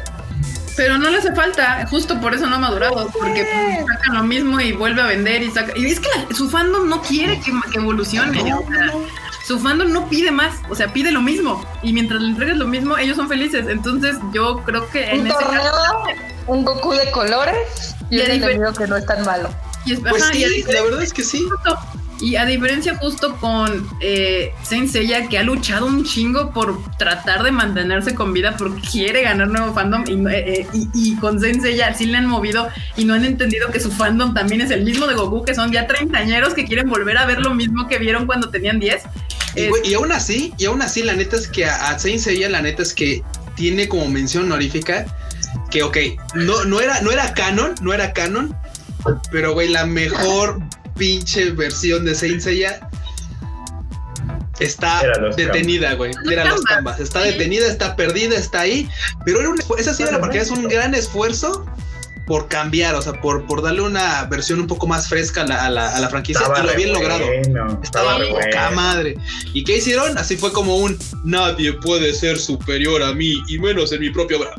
Pero 0.77 0.99
no 0.99 1.11
le 1.11 1.19
hace 1.19 1.35
falta, 1.35 1.87
justo 1.89 2.21
por 2.21 2.35
eso 2.35 2.47
no 2.47 2.57
ha 2.57 2.59
madurado, 2.59 3.09
porque 3.19 3.45
pues, 3.45 3.87
sacan 3.87 4.15
lo 4.17 4.23
mismo 4.25 4.61
y 4.61 4.73
vuelve 4.73 5.03
a 5.03 5.07
vender 5.07 5.43
y 5.43 5.51
saca. 5.51 5.73
Y 5.77 5.87
es 5.87 6.01
que 6.01 6.09
la- 6.09 6.35
su 6.35 6.49
fandom 6.49 6.89
no 6.89 7.03
quiere 7.03 7.41
que, 7.41 7.53
que 7.73 7.79
evolucione, 7.79 8.41
o 8.55 8.67
sea, 8.67 8.93
su 9.47 9.59
fandom 9.59 9.91
no 9.93 10.09
pide 10.09 10.31
más, 10.31 10.55
o 10.69 10.75
sea, 10.75 10.93
pide 10.93 11.11
lo 11.11 11.21
mismo. 11.23 11.65
Y 11.83 11.93
mientras 11.93 12.21
le 12.23 12.29
entregues 12.29 12.57
lo 12.57 12.67
mismo, 12.67 12.97
ellos 12.99 13.17
son 13.17 13.29
felices. 13.29 13.67
Entonces, 13.69 14.17
yo 14.33 14.63
creo 14.65 14.89
que 14.91 15.11
en 15.11 15.21
Un 15.23 15.27
ese 15.27 15.37
torneo, 15.39 15.63
caso. 15.63 16.05
un 16.47 16.65
Goku 16.65 16.93
de 16.93 17.11
colores 17.11 17.95
y 18.11 18.17
Y 18.17 18.21
un 18.21 18.31
enemigo 18.31 18.73
que 18.73 18.87
no 18.87 18.97
es 18.97 19.07
tan 19.07 19.25
malo. 19.25 19.49
Y 19.85 19.95
es- 19.95 20.01
Pues 20.01 20.23
ajá, 20.23 20.33
sí, 20.33 20.65
la 20.73 20.83
verdad 20.83 21.03
es 21.03 21.13
que 21.13 21.23
sí. 21.23 21.45
Justo. 21.51 21.79
Y 22.21 22.37
a 22.37 22.45
diferencia 22.45 22.97
justo 22.97 23.37
con 23.37 23.89
eh, 24.01 24.53
que 25.31 25.39
ha 25.39 25.43
luchado 25.43 25.87
un 25.87 26.05
chingo 26.05 26.53
por 26.53 26.79
tratar 26.97 27.43
de 27.43 27.51
mantenerse 27.51 28.15
con 28.15 28.33
vida 28.33 28.57
porque 28.57 28.81
quiere 28.81 29.23
ganar 29.23 29.49
nuevo 29.49 29.73
fandom 29.73 30.05
eh, 30.07 30.67
eh, 30.73 30.87
y, 30.95 31.17
con 31.17 31.41
Saint 31.41 31.63
Seiya 31.63 31.95
sí 31.95 32.07
le 32.07 32.19
han 32.19 32.27
movido 32.27 32.69
y 32.97 33.05
no 33.05 33.15
han 33.15 33.25
entendido 33.25 33.71
que 33.71 33.81
su 33.81 33.91
fandom 33.91 34.35
también 34.35 34.61
es 34.61 34.71
el 34.71 34.85
mismo 34.85 35.07
de 35.07 35.15
Goku, 35.15 35.45
que 35.45 35.55
son 35.55 35.73
ya 35.73 35.87
treintañeros 35.87 36.55
que 36.55 36.65
quieren 36.65 36.89
volver 36.91 37.17
a 37.17 37.27
ver 37.27 37.41
lo 37.41 37.55
mismo 37.55 37.89
que 37.89 37.99
vieron 37.99 38.27
cuando 38.27 38.51
tenían 38.51 38.79
10. 38.79 39.03
Y, 39.85 39.95
aún 39.95 40.13
así, 40.13 40.53
y 40.59 40.67
aún 40.67 40.81
así, 40.83 41.03
la 41.03 41.15
neta 41.15 41.37
es 41.37 41.49
que 41.49 41.65
a, 41.65 41.91
a 41.91 41.99
la 42.51 42.63
neta 42.63 42.83
es 42.83 42.95
que 42.95 43.23
tiene 43.57 43.89
como 43.89 44.09
mención 44.09 44.45
honorífica 44.45 45.07
que, 45.71 45.83
ok, 45.83 45.97
no, 46.35 46.65
no, 46.65 46.81
era, 46.81 47.01
no 47.01 47.11
era 47.11 47.33
canon, 47.35 47.75
no 47.81 47.93
era 47.93 48.13
canon, 48.13 48.55
pero, 49.31 49.53
güey, 49.55 49.69
la 49.69 49.87
mejor 49.87 50.61
pinche 51.01 51.51
versión 51.53 52.05
de 52.05 52.15
Saint 52.15 52.41
Seiya 52.43 52.79
está 54.59 55.01
detenida, 55.37 55.95
güey. 55.95 56.13
Era 56.31 56.45
los 56.45 56.61
Canvas. 56.63 57.01
Está 57.01 57.23
Sí. 57.23 57.31
detenida, 57.31 57.67
está 57.67 57.97
perdida, 57.97 58.37
está 58.37 58.61
ahí. 58.61 58.87
Pero 59.25 59.41
era 59.41 59.49
un, 59.49 59.59
esa 59.79 59.95
sí 59.95 60.03
era 60.03 60.21
porque 60.21 60.39
es 60.39 60.51
un 60.51 60.69
gran 60.69 60.95
esfuerzo 60.95 61.65
por 62.27 62.47
cambiar, 62.49 62.95
o 62.95 63.03
sea, 63.03 63.15
por, 63.21 63.47
por 63.47 63.61
darle 63.63 63.81
una 63.81 64.25
versión 64.27 64.61
un 64.61 64.67
poco 64.69 64.87
más 64.87 65.09
fresca 65.09 65.43
a 65.43 65.47
la, 65.47 65.65
a 65.65 65.71
la, 65.71 65.97
a 65.97 66.01
la 66.01 66.09
franquicia 66.11 66.43
Estaba 66.43 66.63
y 66.63 66.67
lo 66.67 66.75
bien 66.77 66.93
logrado. 66.93 67.27
bueno, 67.27 67.81
Estaba 67.83 68.19
re 68.19 68.29
poca 68.29 68.71
madre. 68.71 69.17
¿Y 69.55 69.65
qué 69.65 69.79
hicieron? 69.79 70.17
Así 70.19 70.37
fue 70.37 70.53
como 70.53 70.77
un 70.77 70.97
nadie 71.25 71.73
puede 71.73 72.13
ser 72.13 72.39
superior 72.39 73.03
a 73.03 73.13
mí 73.15 73.33
y 73.49 73.59
menos 73.59 73.91
en 73.93 74.01
mi 74.01 74.11
propia 74.11 74.37
obra. 74.37 74.55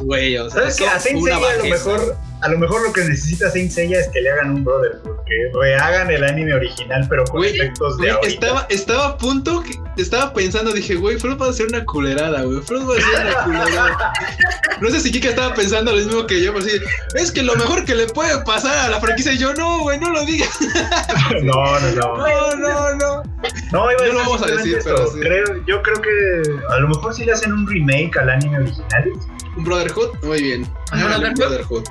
Güey, 0.00 0.36
o 0.38 0.48
sea, 0.50 0.66
A 0.66 0.70
Saint 0.70 1.00
Seiya 1.00 1.36
a 1.36 1.56
lo 1.56 1.64
mejor, 1.64 2.16
a 2.40 2.48
lo 2.48 2.58
mejor 2.58 2.82
lo 2.82 2.92
que 2.92 3.04
necesita 3.04 3.50
Saint 3.50 3.70
Seiya 3.70 4.00
es 4.00 4.08
que 4.08 4.20
le 4.20 4.30
hagan 4.30 4.50
un 4.50 4.64
Brotherhood, 4.64 5.16
que 5.26 5.50
rehagan 5.60 6.10
el 6.10 6.24
anime 6.24 6.54
original, 6.54 7.06
pero 7.08 7.24
con 7.24 7.38
Güey, 7.40 7.56
efectos 7.56 7.96
de 7.98 8.04
Güey, 8.04 8.10
ahorita. 8.10 8.28
estaba, 8.28 8.66
estaba 8.70 9.06
a 9.08 9.18
punto, 9.18 9.62
que, 9.62 10.00
estaba 10.00 10.32
pensando, 10.32 10.72
dije, 10.72 10.94
güey, 10.94 11.18
Frost 11.18 11.40
va 11.40 11.48
a 11.48 11.52
ser 11.52 11.66
una 11.66 11.84
culerada, 11.84 12.42
güey. 12.42 12.60
Frost 12.62 12.88
va 12.88 12.94
a 12.94 13.00
ser 13.00 13.26
una 13.26 13.44
culerada. 13.44 14.12
No 14.80 14.88
sé 14.90 15.00
si 15.00 15.10
Kika 15.10 15.30
estaba 15.30 15.54
pensando 15.54 15.90
lo 15.90 15.98
mismo 15.98 16.24
que 16.28 16.40
yo, 16.40 16.54
pero 16.54 16.64
sí, 16.64 16.70
es 17.16 17.32
que 17.32 17.42
lo 17.42 17.56
mejor 17.56 17.84
que 17.84 17.96
le 17.96 18.06
puede 18.06 18.44
pasar 18.44 18.78
a 18.78 18.88
la 18.88 19.00
franquicia 19.00 19.32
y 19.32 19.38
yo, 19.38 19.52
no, 19.54 19.80
güey, 19.80 19.98
no 19.98 20.10
lo 20.10 20.24
digas. 20.24 20.56
No, 21.42 21.80
no, 21.80 21.90
no. 21.96 22.16
No, 22.16 22.56
no, 22.56 22.94
no. 22.94 23.22
No, 23.72 23.90
iba 23.90 24.06
No 24.06 24.12
lo 24.12 24.18
vamos 24.20 24.42
a 24.42 24.46
decir, 24.46 24.80
simplemente 24.80 24.84
pero 24.84 25.06
sí. 25.08 25.20
Creo, 25.20 25.66
yo 25.66 25.82
creo 25.82 26.00
que 26.00 26.72
a 26.72 26.78
lo 26.78 26.88
mejor 26.88 27.12
si 27.12 27.24
le 27.24 27.32
hacen 27.32 27.52
un 27.52 27.66
remake 27.66 28.16
al 28.18 28.30
anime 28.30 28.58
original. 28.58 29.12
Un 29.58 29.64
Brotherhood, 29.64 30.10
muy 30.22 30.40
bien. 30.40 30.66
Un 30.92 31.00
Brotherhood. 31.00 31.34
Brotherhood. 31.36 31.84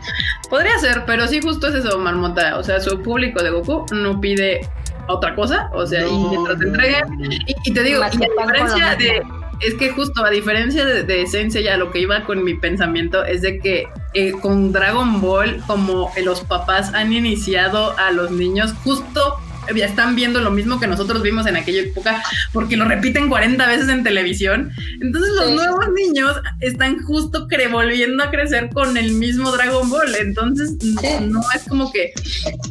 Podría 0.50 0.80
ser, 0.80 1.04
pero 1.06 1.28
sí, 1.28 1.42
justo 1.42 1.68
es 1.68 1.76
eso, 1.76 2.00
Marmota. 2.00 2.58
O 2.58 2.64
sea, 2.64 2.80
su 2.80 3.02
público 3.02 3.44
de 3.44 3.50
Goku 3.50 3.86
no 3.92 4.22
pide 4.22 4.62
otra 5.10 5.36
cosa. 5.36 5.70
O 5.74 5.86
sea, 5.86 6.08
y 6.08 6.12
mientras 6.12 6.58
te 6.58 6.66
no, 6.66 6.72
entreguen. 6.72 7.04
no. 7.18 7.26
Y, 7.26 7.56
y 7.66 7.74
te 7.74 7.84
digo, 7.84 8.00
y 8.00 8.04
a 8.04 8.10
diferencia 8.10 8.96
de. 8.96 9.22
Es 9.60 9.74
que 9.74 9.90
justo 9.90 10.24
a 10.24 10.30
diferencia 10.30 10.86
de, 10.86 11.04
de 11.04 11.26
Sensei, 11.26 11.64
ya 11.64 11.78
lo 11.78 11.92
que 11.92 12.00
iba 12.00 12.24
con 12.24 12.44
mi 12.44 12.54
pensamiento 12.54 13.26
es 13.26 13.42
de 13.42 13.60
que 13.60 13.88
eh, 14.14 14.32
con 14.32 14.72
Dragon 14.72 15.20
Ball, 15.20 15.62
como 15.66 16.12
los 16.24 16.42
papás 16.42 16.94
han 16.94 17.12
iniciado 17.12 17.98
a 17.98 18.12
los 18.12 18.30
niños, 18.32 18.74
justo 18.84 19.36
están 19.76 20.16
viendo 20.16 20.42
lo 20.42 20.52
mismo 20.52 20.80
que 20.80 20.88
nosotros 20.88 21.22
vimos 21.22 21.46
en 21.48 21.56
aquella 21.58 21.82
época, 21.82 22.24
porque 22.54 22.78
lo 22.78 22.86
repiten 22.86 23.30
40 23.30 23.68
veces 23.68 23.90
en 23.90 24.04
televisión. 24.04 24.72
Entonces 25.02 25.32
los 25.36 25.48
Sí. 25.48 25.54
nuevos 25.56 25.86
niños 25.94 26.36
están 26.60 27.02
justo 27.04 27.48
cre 27.48 27.68
volviendo 27.68 28.24
a 28.24 28.30
crecer 28.32 28.70
con 28.70 28.98
el 28.98 29.12
mismo 29.14 29.52
Dragon 29.52 29.90
Ball. 29.90 30.16
Entonces 30.16 30.72
Sí. 30.80 30.96
no 31.22 31.42
es 31.56 31.64
como 31.68 31.92
que 31.92 32.12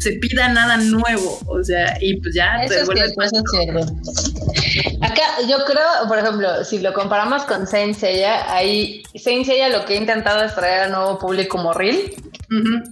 se 0.00 0.12
pida 0.14 0.48
nada 0.48 0.76
nuevo. 0.76 1.38
O 1.46 1.62
sea, 1.62 1.96
y 2.00 2.20
pues 2.20 2.34
ya 2.34 2.62
Eso 2.64 2.74
te 2.74 2.80
es 2.80 2.86
vuelves 2.86 3.14
cierto, 3.30 3.60
eso 3.60 3.78
es. 3.78 4.96
Acá 5.02 5.22
yo 5.48 5.58
creo, 5.66 6.08
por 6.08 6.18
ejemplo, 6.18 6.64
si 6.64 6.78
lo 6.80 6.92
comparamos 6.92 7.42
con 7.44 7.66
Saint 7.66 7.96
Seiya, 7.96 8.52
ahí 8.52 9.02
Saint 9.14 9.44
Seiya 9.46 9.68
lo 9.68 9.84
que 9.84 9.94
ha 9.94 9.96
intentado 9.96 10.44
es 10.44 10.54
traer 10.54 10.84
a 10.84 10.88
nuevo 10.88 11.18
público 11.18 11.58
morril 11.58 12.12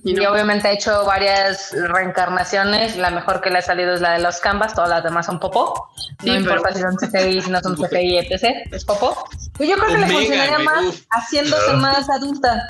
Y 0.05 0.11
y, 0.11 0.15
no. 0.15 0.31
obviamente 0.33 0.69
ha 0.69 0.73
hecho 0.73 1.05
varias 1.05 1.73
reencarnaciones. 1.73 2.97
La 2.97 3.11
mejor 3.11 3.41
que 3.41 3.51
le 3.51 3.59
ha 3.59 3.63
salido 3.63 3.95
es 3.95 4.01
la 4.01 4.13
de 4.13 4.19
los 4.21 4.39
canvas, 4.41 4.75
todas 4.75 4.91
las 4.91 5.05
demás 5.05 5.27
son 5.27 5.39
popó. 5.41 5.89
Sí, 5.97 6.07
no 6.31 6.35
pero- 6.35 6.39
importa 6.41 6.73
si 6.75 6.81
son 6.81 6.97
CGI, 6.97 7.43
si 7.43 7.51
no 7.51 7.61
son 7.61 7.77
CGI, 7.89 8.19
etc. 8.19 8.45
Es 8.73 8.85
popó. 8.85 9.29
Y 9.59 9.69
yo 9.69 9.77
creo 9.77 9.89
que 9.89 9.99
le 9.99 10.07
funcionaría 10.07 10.59
más 10.59 10.85
uf. 10.87 11.01
haciéndose 11.11 11.73
más 11.75 12.09
adulta. 12.11 12.67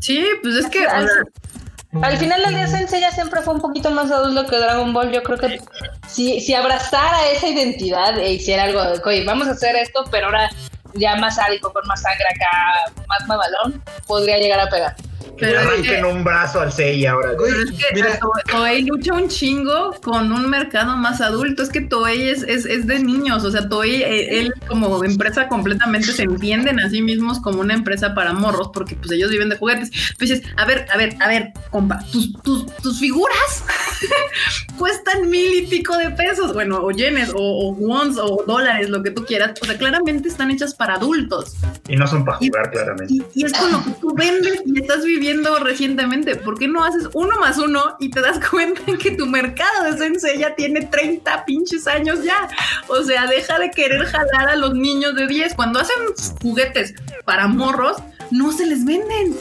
Sí, 0.00 0.24
pues 0.42 0.56
es 0.56 0.66
que. 0.68 0.86
Al- 0.86 2.16
final 2.16 2.42
del 2.42 2.54
día 2.54 2.66
Sensei 2.66 3.00
ya 3.02 3.10
siempre 3.10 3.42
fue 3.42 3.52
un 3.54 3.60
poquito 3.60 3.90
más 3.90 4.10
adulto 4.10 4.46
que 4.46 4.56
Dragon 4.56 4.92
Ball. 4.94 5.12
Yo 5.12 5.22
creo 5.22 5.38
que 5.38 5.60
si, 6.08 6.40
si 6.40 6.54
abrazara 6.54 7.28
esa 7.30 7.46
identidad 7.48 8.18
e 8.18 8.32
hiciera 8.32 8.64
algo 8.64 8.82
de, 8.82 9.00
oye, 9.04 9.24
vamos 9.26 9.46
a 9.46 9.50
hacer 9.50 9.76
esto, 9.76 10.04
pero 10.10 10.26
ahora 10.26 10.48
ya 10.94 11.16
más 11.16 11.36
sádico, 11.36 11.70
con 11.72 11.86
más 11.86 12.00
sangre 12.00 12.24
acá, 12.34 12.92
más 13.08 13.26
mamalón, 13.28 13.82
podría 14.06 14.38
llegar 14.38 14.60
a 14.60 14.68
pegar. 14.70 14.96
Que 15.36 15.46
le 15.46 15.52
Pero 15.52 15.60
es 15.60 15.66
arranquen 15.66 16.00
que- 16.02 16.04
un 16.06 16.24
brazo 16.24 16.60
al 16.60 16.72
Seiya 16.72 17.12
ahora. 17.12 17.32
Güey, 17.32 17.50
Pero 17.52 17.64
es 17.64 17.70
que 17.72 17.84
mira, 17.94 18.18
To- 18.18 18.30
Toei 18.50 18.84
lucha 18.84 19.14
un 19.14 19.28
chingo 19.28 19.92
con 20.02 20.30
un 20.30 20.48
mercado 20.50 20.96
más 20.96 21.20
adulto. 21.20 21.62
Es 21.62 21.70
que 21.70 21.80
Toei 21.80 22.28
es, 22.28 22.42
es, 22.42 22.66
es 22.66 22.86
de 22.86 22.98
niños. 22.98 23.42
O 23.44 23.50
sea, 23.50 23.68
Toei, 23.68 24.02
eh, 24.02 24.40
él 24.40 24.52
como 24.68 25.02
empresa 25.04 25.48
completamente 25.48 26.12
se 26.12 26.24
entienden 26.24 26.78
a 26.80 26.90
sí 26.90 27.00
mismos 27.02 27.40
como 27.40 27.60
una 27.60 27.74
empresa 27.74 28.14
para 28.14 28.32
morros 28.32 28.70
porque 28.74 28.94
pues 28.94 29.10
ellos 29.12 29.30
viven 29.30 29.48
de 29.48 29.56
juguetes. 29.56 29.90
Pues 30.18 30.30
dices, 30.30 30.42
a 30.56 30.64
ver, 30.66 30.86
a 30.92 30.96
ver, 30.98 31.16
a 31.20 31.28
ver, 31.28 31.52
compa, 31.70 31.98
tus, 32.12 32.32
tus, 32.42 32.66
tus 32.76 32.98
figuras 33.00 33.64
cuestan 34.78 35.28
mil 35.30 35.54
y 35.54 35.66
pico 35.66 35.96
de 35.96 36.10
pesos. 36.10 36.52
Bueno, 36.54 36.80
o 36.82 36.90
yenes, 36.90 37.30
o, 37.34 37.38
o 37.38 37.72
wons, 37.72 38.18
o 38.18 38.44
dólares, 38.46 38.90
lo 38.90 39.02
que 39.02 39.10
tú 39.10 39.24
quieras. 39.24 39.52
O 39.60 39.66
sea, 39.66 39.76
claramente 39.76 40.28
están 40.28 40.50
hechas 40.50 40.74
para 40.74 40.94
adultos. 40.94 41.56
Y 41.88 41.96
no 41.96 42.06
son 42.06 42.24
para 42.24 42.38
jugar, 42.38 42.70
claramente. 42.70 43.14
Y, 43.14 43.22
y 43.34 43.44
es 43.44 43.52
con 43.52 43.72
lo 43.72 43.82
que 43.84 43.90
tú 44.00 44.14
vendes 44.14 44.62
y 44.64 44.80
estás 44.80 45.04
viviendo 45.04 45.58
recientemente. 45.58 46.36
¿Por 46.36 46.58
qué 46.58 46.68
no 46.68 46.84
haces 46.84 47.08
uno 47.12 47.38
más 47.38 47.58
uno 47.58 47.96
y 48.00 48.10
te 48.10 48.20
das 48.20 48.40
cuenta 48.50 48.82
que 48.98 49.12
tu 49.12 49.26
mercado 49.26 49.84
de 49.84 49.98
Sensei 49.98 50.38
ya 50.38 50.54
tiene 50.54 50.86
30 50.86 51.44
pinches 51.44 51.86
años 51.86 52.22
ya? 52.22 52.48
O 52.88 53.02
sea, 53.02 53.26
deja 53.26 53.58
de 53.58 53.70
querer 53.70 54.04
jalar 54.04 54.48
a 54.48 54.56
los 54.56 54.74
niños 54.74 55.14
de 55.14 55.26
10. 55.26 55.54
Cuando 55.54 55.80
hacen 55.80 55.96
juguetes 56.40 56.94
para 57.24 57.46
morros, 57.46 57.96
no 58.30 58.52
se 58.52 58.66
les 58.66 58.84
venden. 58.84 59.36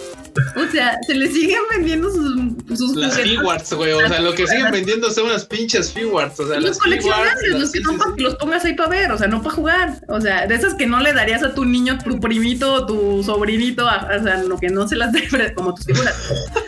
O 0.55 0.71
sea, 0.71 0.97
se 1.05 1.13
les 1.13 1.33
siguen 1.33 1.59
vendiendo 1.75 2.09
sus, 2.09 2.77
sus 2.77 2.95
Las 2.95 3.19
figuarts, 3.19 3.73
güey. 3.73 3.91
O 3.91 4.07
sea, 4.07 4.21
lo 4.21 4.33
que 4.33 4.47
siguen 4.47 4.71
vendiendo 4.71 5.11
son 5.11 5.25
unas 5.25 5.45
pinches 5.45 5.91
figuarts. 5.91 6.39
O 6.39 6.47
sea, 6.47 6.59
Los 6.59 6.77
coleccionables, 6.77 7.59
los 7.59 7.71
que 7.71 7.81
son 7.81 7.97
para 7.97 8.15
que 8.15 8.23
los 8.23 8.35
pongas 8.35 8.63
ahí 8.65 8.73
para 8.73 8.89
ver, 8.89 9.11
o 9.11 9.17
sea, 9.17 9.27
no 9.27 9.41
para 9.41 9.55
jugar. 9.55 10.01
O 10.07 10.21
sea, 10.21 10.47
de 10.47 10.55
esas 10.55 10.75
que 10.75 10.87
no 10.87 10.99
le 10.99 11.13
darías 11.13 11.43
a 11.43 11.53
tu 11.53 11.65
niño, 11.65 11.97
tu 11.99 12.19
primito 12.19 12.73
o 12.73 12.85
tu 12.85 13.23
sobrinito, 13.23 13.85
o 13.85 14.23
sea, 14.23 14.43
lo 14.43 14.57
que 14.57 14.69
no 14.69 14.87
se 14.87 14.95
las 14.95 15.11
dé 15.13 15.53
como 15.53 15.75
tus 15.75 15.85
figuras. 15.85 16.15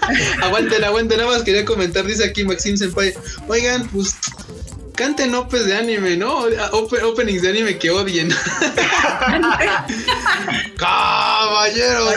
Aguanten, 0.41 0.83
aguanten, 0.83 1.17
nada 1.17 1.31
más 1.31 1.43
quería 1.43 1.65
comentar, 1.65 2.05
dice 2.05 2.25
aquí 2.25 2.43
Maxim 2.43 2.75
Senpai. 2.77 3.13
Oigan, 3.47 3.87
pues 3.89 4.15
canten 4.95 5.35
opes 5.35 5.65
de 5.65 5.75
anime, 5.75 6.17
¿no? 6.17 6.45
openings 6.71 7.41
de 7.41 7.49
anime 7.49 7.77
que 7.77 7.91
odien. 7.91 8.29
Caballeros 10.77 12.13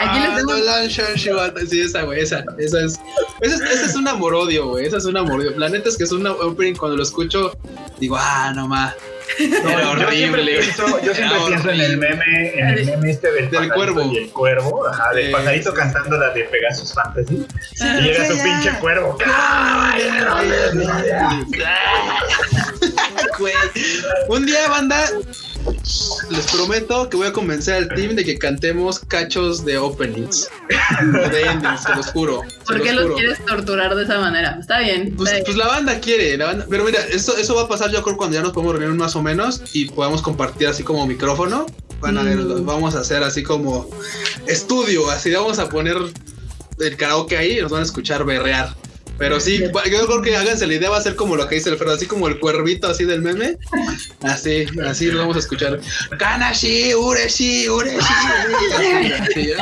Aquí 0.00 0.18
Sí, 1.68 1.80
esa, 1.80 2.02
güey, 2.02 2.20
esa, 2.20 2.44
esa 2.58 2.84
es. 2.84 3.00
Esa, 3.40 3.86
es 3.86 3.94
un 3.94 4.08
amor-odio, 4.08 4.68
güey. 4.68 4.86
Esa 4.86 4.98
es 4.98 5.04
un 5.04 5.16
amor-odio. 5.16 5.52
La 5.58 5.68
neta 5.68 5.88
es 5.88 5.96
que 5.96 6.04
es 6.04 6.12
un 6.12 6.26
opening 6.26 6.74
cuando 6.74 6.96
lo 6.96 7.02
escucho, 7.02 7.52
digo, 7.98 8.16
ah, 8.18 8.52
no 8.54 8.68
más. 8.68 8.94
No, 9.38 9.90
horrible. 9.90 10.06
Yo 10.06 10.10
siempre, 10.12 10.42
pienso, 10.44 11.02
yo 11.02 11.14
siempre 11.14 11.38
pienso 11.46 11.70
en 11.70 11.80
el 11.80 11.96
meme, 11.98 12.58
en 12.58 12.68
el 12.68 12.86
meme 12.86 13.10
este 13.10 13.32
del, 13.32 13.50
del 13.50 13.72
cuervo. 13.72 14.02
Y 14.12 14.18
el 14.18 14.30
cuervo, 14.30 14.86
ajá, 14.86 15.12
del 15.14 15.30
pajarito 15.30 15.72
cantando 15.72 16.18
la 16.18 16.30
de 16.30 16.44
Pegasus 16.44 16.92
Fantasy. 16.94 17.46
y 17.80 18.02
llega 18.02 18.26
su 18.26 18.42
pinche 18.42 18.70
cuervo. 18.80 19.16
Un 24.28 24.46
día, 24.46 24.68
banda, 24.68 25.06
les 26.30 26.46
prometo 26.52 27.08
que 27.08 27.16
voy 27.16 27.26
a 27.26 27.32
convencer 27.32 27.74
al 27.74 27.88
team 27.88 28.14
de 28.14 28.24
que 28.24 28.38
cantemos 28.38 29.00
cachos 29.00 29.64
de 29.64 29.78
openings. 29.78 30.48
de 31.32 31.42
endings, 31.42 31.82
se 31.82 31.94
los 31.94 32.06
juro. 32.06 32.42
¿Por 32.66 32.82
qué 32.82 32.92
los, 32.92 33.14
quieres 33.14 33.44
torturar 33.44 33.94
de 33.94 34.04
esa 34.04 34.18
manera? 34.18 34.58
Está 34.60 34.78
bien. 34.78 35.14
Pues, 35.16 35.42
pues 35.44 35.56
la 35.56 35.66
banda 35.66 35.98
quiere, 36.00 36.38
pero 36.68 36.84
mira, 36.84 37.00
eso, 37.10 37.36
eso 37.36 37.54
va 37.54 37.62
a 37.62 37.68
pasar 37.68 37.90
yo 37.90 38.02
creo 38.02 38.16
cuando 38.16 38.36
ya 38.36 38.42
nos 38.42 38.52
podemos 38.52 38.76
reunir 38.76 38.98
más 38.98 39.16
o 39.16 39.22
menos 39.22 39.62
y 39.72 39.86
podamos 39.86 40.22
compartir 40.22 40.68
así 40.68 40.82
como 40.82 41.06
micrófono. 41.06 41.66
Van 42.00 42.16
a 42.16 42.22
ver, 42.22 42.38
mm. 42.38 42.64
vamos 42.64 42.94
a 42.94 43.00
hacer 43.00 43.22
así 43.22 43.42
como 43.42 43.90
estudio, 44.46 45.10
así 45.10 45.30
vamos 45.32 45.58
a 45.58 45.68
poner 45.68 45.96
el 46.78 46.96
karaoke 46.96 47.36
ahí 47.36 47.58
y 47.58 47.62
nos 47.62 47.72
van 47.72 47.82
a 47.82 47.84
escuchar 47.84 48.24
berrear. 48.24 48.74
Pero 49.20 49.38
sí, 49.38 49.58
yo 49.58 50.06
creo 50.06 50.22
que 50.22 50.34
háganse 50.34 50.66
la 50.66 50.72
idea, 50.72 50.88
va 50.88 50.96
a 50.96 51.02
ser 51.02 51.14
como 51.14 51.36
lo 51.36 51.46
que 51.46 51.56
dice 51.56 51.68
el 51.68 51.74
Alfredo, 51.74 51.92
así 51.92 52.06
como 52.06 52.26
el 52.26 52.40
cuervito 52.40 52.88
así 52.88 53.04
del 53.04 53.20
meme. 53.20 53.58
Así, 54.22 54.64
así 54.82 55.10
lo 55.10 55.20
vamos 55.20 55.36
a 55.36 55.40
escuchar. 55.40 55.78
Kanashi, 56.18 56.94
Ureshi, 56.94 57.68
Ureshi. 57.68 57.98
Así, 59.20 59.52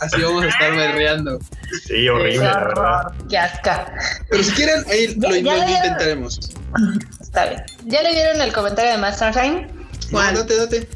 así 0.00 0.22
vamos 0.22 0.44
a 0.44 0.48
estar 0.48 0.74
berreando. 0.74 1.38
Sí, 1.86 2.08
horrible, 2.08 2.46
la 2.46 2.58
verdad. 2.58 3.02
Qué 3.28 3.36
asca. 3.36 3.92
Pero 4.30 4.42
si 4.42 4.52
quieren, 4.52 4.84
ahí 4.88 5.14
lo, 5.16 5.36
intentaremos. 5.36 6.40
Está 7.20 7.50
bien. 7.50 7.62
¿Ya 7.84 8.02
le 8.02 8.12
vieron 8.12 8.40
el 8.40 8.54
comentario 8.54 8.92
de 8.92 8.96
Master 8.96 9.34
Shine? 9.34 9.68
No, 10.10 10.18
date, 10.18 10.56
date. 10.56 10.88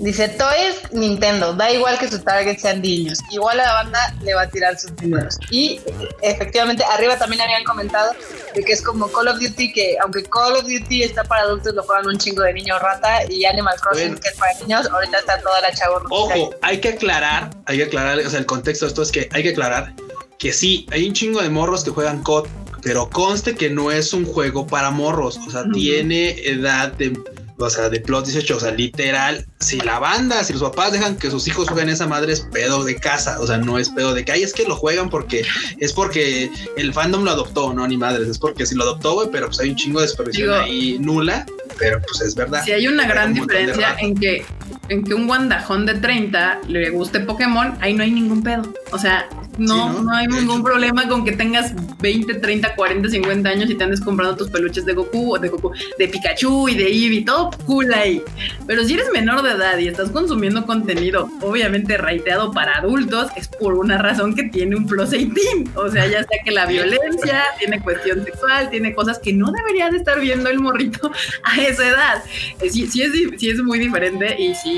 Dice, 0.00 0.28
Toys 0.28 0.92
Nintendo, 0.92 1.52
da 1.54 1.72
igual 1.72 1.98
que 1.98 2.08
su 2.08 2.20
target 2.20 2.58
sean 2.58 2.82
niños, 2.82 3.18
igual 3.30 3.58
a 3.58 3.64
la 3.64 3.72
banda 3.72 4.14
le 4.22 4.34
va 4.34 4.42
a 4.42 4.48
tirar 4.48 4.78
sus 4.78 4.92
números. 5.02 5.36
Y 5.50 5.80
efectivamente, 6.22 6.84
arriba 6.84 7.16
también 7.16 7.42
habían 7.42 7.64
comentado 7.64 8.12
de 8.54 8.62
que 8.62 8.72
es 8.72 8.82
como 8.82 9.08
Call 9.08 9.28
of 9.28 9.40
Duty, 9.40 9.72
que 9.72 9.96
aunque 10.02 10.22
Call 10.24 10.54
of 10.54 10.62
Duty 10.62 11.02
está 11.02 11.24
para 11.24 11.42
adultos, 11.42 11.74
lo 11.74 11.82
juegan 11.82 12.06
un 12.06 12.18
chingo 12.18 12.42
de 12.42 12.52
niños 12.52 12.80
rata, 12.80 13.24
y 13.28 13.44
Animal 13.44 13.76
Crossing, 13.80 14.16
que 14.18 14.28
es 14.28 14.36
para 14.36 14.54
niños, 14.60 14.86
ahorita 14.86 15.18
está 15.18 15.40
toda 15.40 15.60
la 15.60 15.74
chavo. 15.74 16.00
Ojo, 16.10 16.54
hay 16.62 16.80
que 16.80 16.90
aclarar, 16.90 17.50
hay 17.66 17.78
que 17.78 17.84
aclarar, 17.84 18.18
o 18.18 18.30
sea, 18.30 18.38
el 18.38 18.46
contexto 18.46 18.84
de 18.84 18.90
esto 18.90 19.02
es 19.02 19.10
que 19.10 19.28
hay 19.32 19.42
que 19.42 19.50
aclarar 19.50 19.94
que 20.38 20.52
sí, 20.52 20.86
hay 20.92 21.08
un 21.08 21.14
chingo 21.14 21.42
de 21.42 21.50
morros 21.50 21.82
que 21.82 21.90
juegan 21.90 22.22
COD, 22.22 22.46
pero 22.82 23.10
conste 23.10 23.56
que 23.56 23.68
no 23.70 23.90
es 23.90 24.12
un 24.12 24.24
juego 24.24 24.66
para 24.66 24.90
morros, 24.90 25.38
o 25.46 25.50
sea, 25.50 25.64
tiene 25.72 26.30
edad 26.48 26.92
de 26.92 27.12
o 27.58 27.70
sea, 27.70 27.88
de 27.88 28.00
plot 28.00 28.26
18, 28.26 28.56
o 28.56 28.60
sea, 28.60 28.70
literal, 28.70 29.46
si 29.58 29.78
la 29.80 29.98
banda, 29.98 30.44
si 30.44 30.52
los 30.52 30.62
papás 30.62 30.92
dejan 30.92 31.16
que 31.16 31.30
sus 31.30 31.46
hijos 31.48 31.68
jueguen 31.68 31.88
esa 31.88 32.06
madre 32.06 32.32
es 32.32 32.40
pedo 32.52 32.84
de 32.84 32.96
casa, 32.96 33.40
o 33.40 33.46
sea, 33.46 33.58
no 33.58 33.78
es 33.78 33.90
pedo 33.90 34.14
de 34.14 34.24
que, 34.24 34.32
ay, 34.32 34.42
es 34.42 34.52
que 34.52 34.64
lo 34.64 34.76
juegan 34.76 35.10
porque 35.10 35.44
es 35.78 35.92
porque 35.92 36.50
el 36.76 36.94
fandom 36.94 37.24
lo 37.24 37.30
adoptó, 37.32 37.72
no, 37.72 37.86
ni 37.86 37.96
madres, 37.96 38.28
es 38.28 38.38
porque 38.38 38.64
si 38.64 38.74
lo 38.74 38.84
adoptó, 38.84 39.14
güey, 39.14 39.28
pero 39.30 39.46
pues 39.46 39.58
hay 39.60 39.70
un 39.70 39.76
chingo 39.76 40.00
de 40.00 40.06
desperdicio 40.06 40.54
ahí 40.54 40.98
nula, 41.00 41.46
pero 41.78 42.00
pues 42.02 42.20
es 42.20 42.34
verdad. 42.34 42.64
Si 42.64 42.72
hay 42.72 42.86
una 42.86 43.06
gran 43.06 43.34
diferencia 43.34 43.96
en 43.98 44.14
que 44.14 44.44
en 44.88 45.04
que 45.04 45.14
un 45.14 45.26
guandajón 45.26 45.86
de 45.86 45.94
30 45.94 46.60
le 46.68 46.90
guste 46.90 47.20
Pokémon, 47.20 47.74
ahí 47.80 47.94
no 47.94 48.02
hay 48.02 48.10
ningún 48.10 48.42
pedo. 48.42 48.72
O 48.92 48.98
sea, 48.98 49.28
no, 49.58 50.02
no, 50.02 50.14
hay 50.14 50.28
ningún 50.28 50.62
problema 50.62 51.08
con 51.08 51.24
que 51.24 51.32
tengas 51.32 51.72
20, 52.00 52.34
30, 52.34 52.76
40, 52.76 53.08
50 53.08 53.48
años 53.48 53.68
y 53.68 53.74
te 53.74 53.84
andes 53.84 54.00
comprando 54.00 54.36
tus 54.36 54.50
peluches 54.50 54.86
de 54.86 54.94
Goku 54.94 55.34
o 55.34 55.38
de 55.38 55.48
Goku, 55.48 55.72
de 55.98 56.08
Pikachu 56.08 56.68
y 56.68 56.76
de 56.76 56.86
Eevee, 56.86 57.24
todo 57.24 57.50
cool 57.66 57.92
ahí. 57.92 58.22
Pero 58.66 58.84
si 58.84 58.94
eres 58.94 59.10
menor 59.12 59.42
de 59.42 59.50
edad 59.50 59.76
y 59.78 59.88
estás 59.88 60.10
consumiendo 60.10 60.64
contenido, 60.64 61.28
obviamente 61.40 61.96
raiteado 61.96 62.52
para 62.52 62.78
adultos, 62.78 63.30
es 63.36 63.48
por 63.48 63.74
una 63.74 63.98
razón 63.98 64.34
que 64.34 64.44
tiene 64.44 64.76
un 64.76 64.86
plus 64.86 65.10
18. 65.10 65.72
O 65.74 65.90
sea, 65.90 66.06
ya 66.06 66.22
sea 66.22 66.38
que 66.44 66.52
la 66.52 66.66
violencia, 66.66 67.42
tiene 67.58 67.80
cuestión 67.80 68.24
sexual, 68.24 68.70
tiene 68.70 68.94
cosas 68.94 69.18
que 69.18 69.32
no 69.32 69.50
deberías 69.50 69.92
estar 69.92 70.20
viendo 70.20 70.48
el 70.50 70.60
morrito 70.60 71.10
a 71.42 71.60
esa 71.60 71.88
edad. 71.88 72.22
Eh, 72.60 72.70
sí, 72.70 72.86
sí, 72.86 73.02
es, 73.02 73.12
sí 73.36 73.50
es 73.50 73.60
muy 73.62 73.80
diferente 73.80 74.40
y 74.40 74.54
sí 74.54 74.77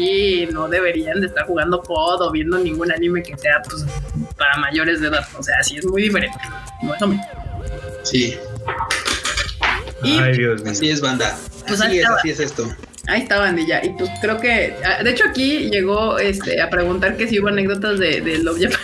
no 0.52 0.68
deberían 0.68 1.20
de 1.20 1.26
estar 1.26 1.46
jugando 1.46 1.80
COD 1.80 2.22
o 2.22 2.30
viendo 2.30 2.58
ningún 2.58 2.90
anime 2.92 3.22
que 3.22 3.36
sea 3.36 3.60
pues, 3.68 3.84
para 4.36 4.56
mayores 4.58 5.00
de 5.00 5.08
edad. 5.08 5.26
O 5.38 5.42
sea, 5.42 5.62
sí 5.62 5.78
es 5.78 5.86
muy 5.86 6.02
diferente. 6.02 6.38
No 6.82 6.94
es 6.94 7.00
lo 7.00 7.08
mismo. 7.08 7.24
Sí. 8.02 8.36
Ay, 10.02 10.36
Dios 10.36 10.62
mío. 10.62 10.72
Así 10.72 10.90
es, 10.90 11.00
banda. 11.00 11.36
Pues 11.66 11.80
así, 11.80 11.98
es, 11.98 12.06
así 12.08 12.30
es 12.30 12.40
esto. 12.40 12.68
Ahí 13.06 13.22
está, 13.22 13.38
bandilla. 13.38 13.84
Y 13.84 13.90
pues 13.90 14.10
creo 14.20 14.38
que. 14.38 14.76
Ah, 14.84 15.02
de 15.02 15.10
hecho, 15.10 15.24
aquí 15.28 15.70
llegó 15.70 16.18
este, 16.18 16.60
a 16.60 16.70
preguntar 16.70 17.16
que 17.16 17.28
si 17.28 17.40
hubo 17.40 17.48
anécdotas 17.48 17.98
de, 17.98 18.20
de 18.20 18.38
Love 18.38 18.60
Japan. 18.62 18.80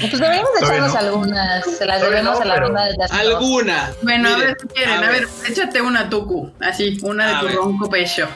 Pues 0.00 0.20
deberíamos 0.20 0.50
echarnos 0.62 0.94
algunas. 0.94 1.64
Se 1.76 1.86
las 1.86 2.00
debemos 2.00 2.40
a 2.40 2.44
la 2.44 2.56
ronda 2.56 2.84
de 2.84 2.96
las 2.96 3.10
Alguna. 3.12 3.90
Bueno, 4.02 4.28
a 4.28 4.38
ver 4.38 4.56
si 4.60 4.68
quieren. 4.68 5.04
A 5.04 5.10
ver. 5.10 5.26
échate 5.48 5.80
una 5.80 6.08
tuku. 6.08 6.52
Así, 6.60 6.98
una 7.02 7.42
de 7.42 7.48
tu 7.48 7.56
ronco 7.56 7.90
pecho. 7.90 8.28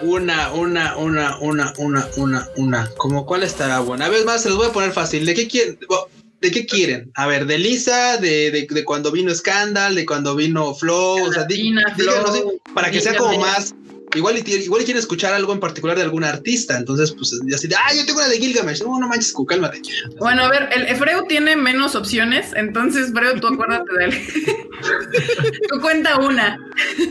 Una, 0.00 0.52
una, 0.52 0.96
una, 0.96 1.38
una, 1.38 1.72
una, 1.78 2.08
una, 2.16 2.48
una. 2.56 2.90
¿Cómo 2.96 3.26
cuál 3.26 3.42
estará 3.42 3.80
buena? 3.80 4.06
A 4.06 4.08
ver, 4.08 4.24
más 4.24 4.42
se 4.42 4.48
los 4.48 4.58
voy 4.58 4.68
a 4.68 4.72
poner 4.72 4.92
fácil. 4.92 5.26
¿De 5.26 5.34
qué 5.34 5.48
quieren? 5.48 5.78
¿De 6.40 6.50
qué 6.52 6.66
quieren? 6.66 7.10
A 7.14 7.26
ver, 7.26 7.46
de 7.46 7.58
Lisa, 7.58 8.16
de, 8.18 8.50
de, 8.52 8.66
de 8.70 8.84
cuando 8.84 9.10
vino 9.10 9.34
Scandal, 9.34 9.96
de 9.96 10.06
cuando 10.06 10.36
vino 10.36 10.72
Flow, 10.72 11.24
o 11.24 11.32
sea, 11.32 11.46
para 12.74 12.90
que 12.92 13.00
sea 13.00 13.16
como 13.16 13.40
más, 13.40 13.74
Igual, 14.14 14.36
igual 14.46 14.84
quieren 14.84 14.98
escuchar 14.98 15.34
algo 15.34 15.52
en 15.52 15.60
particular 15.60 15.96
de 15.96 16.02
algún 16.02 16.24
artista, 16.24 16.76
entonces 16.76 17.12
pues 17.12 17.38
así 17.54 17.68
de, 17.68 17.76
ah, 17.76 17.92
yo 17.94 18.06
tengo 18.06 18.18
una 18.18 18.28
de 18.28 18.38
Gilgamesh, 18.38 18.82
no, 18.82 18.98
no 18.98 19.08
manches, 19.08 19.34
cálmate. 19.46 19.82
Bueno, 20.18 20.44
a 20.44 20.50
ver, 20.50 20.68
el 20.72 20.96
Freu 20.96 21.26
tiene 21.26 21.56
menos 21.56 21.94
opciones, 21.94 22.52
entonces 22.54 23.12
Freu, 23.12 23.38
tú 23.38 23.48
acuérdate 23.48 23.92
de 23.98 24.04
él. 24.06 24.26
tú 25.68 25.80
cuenta 25.80 26.18
una. 26.18 26.58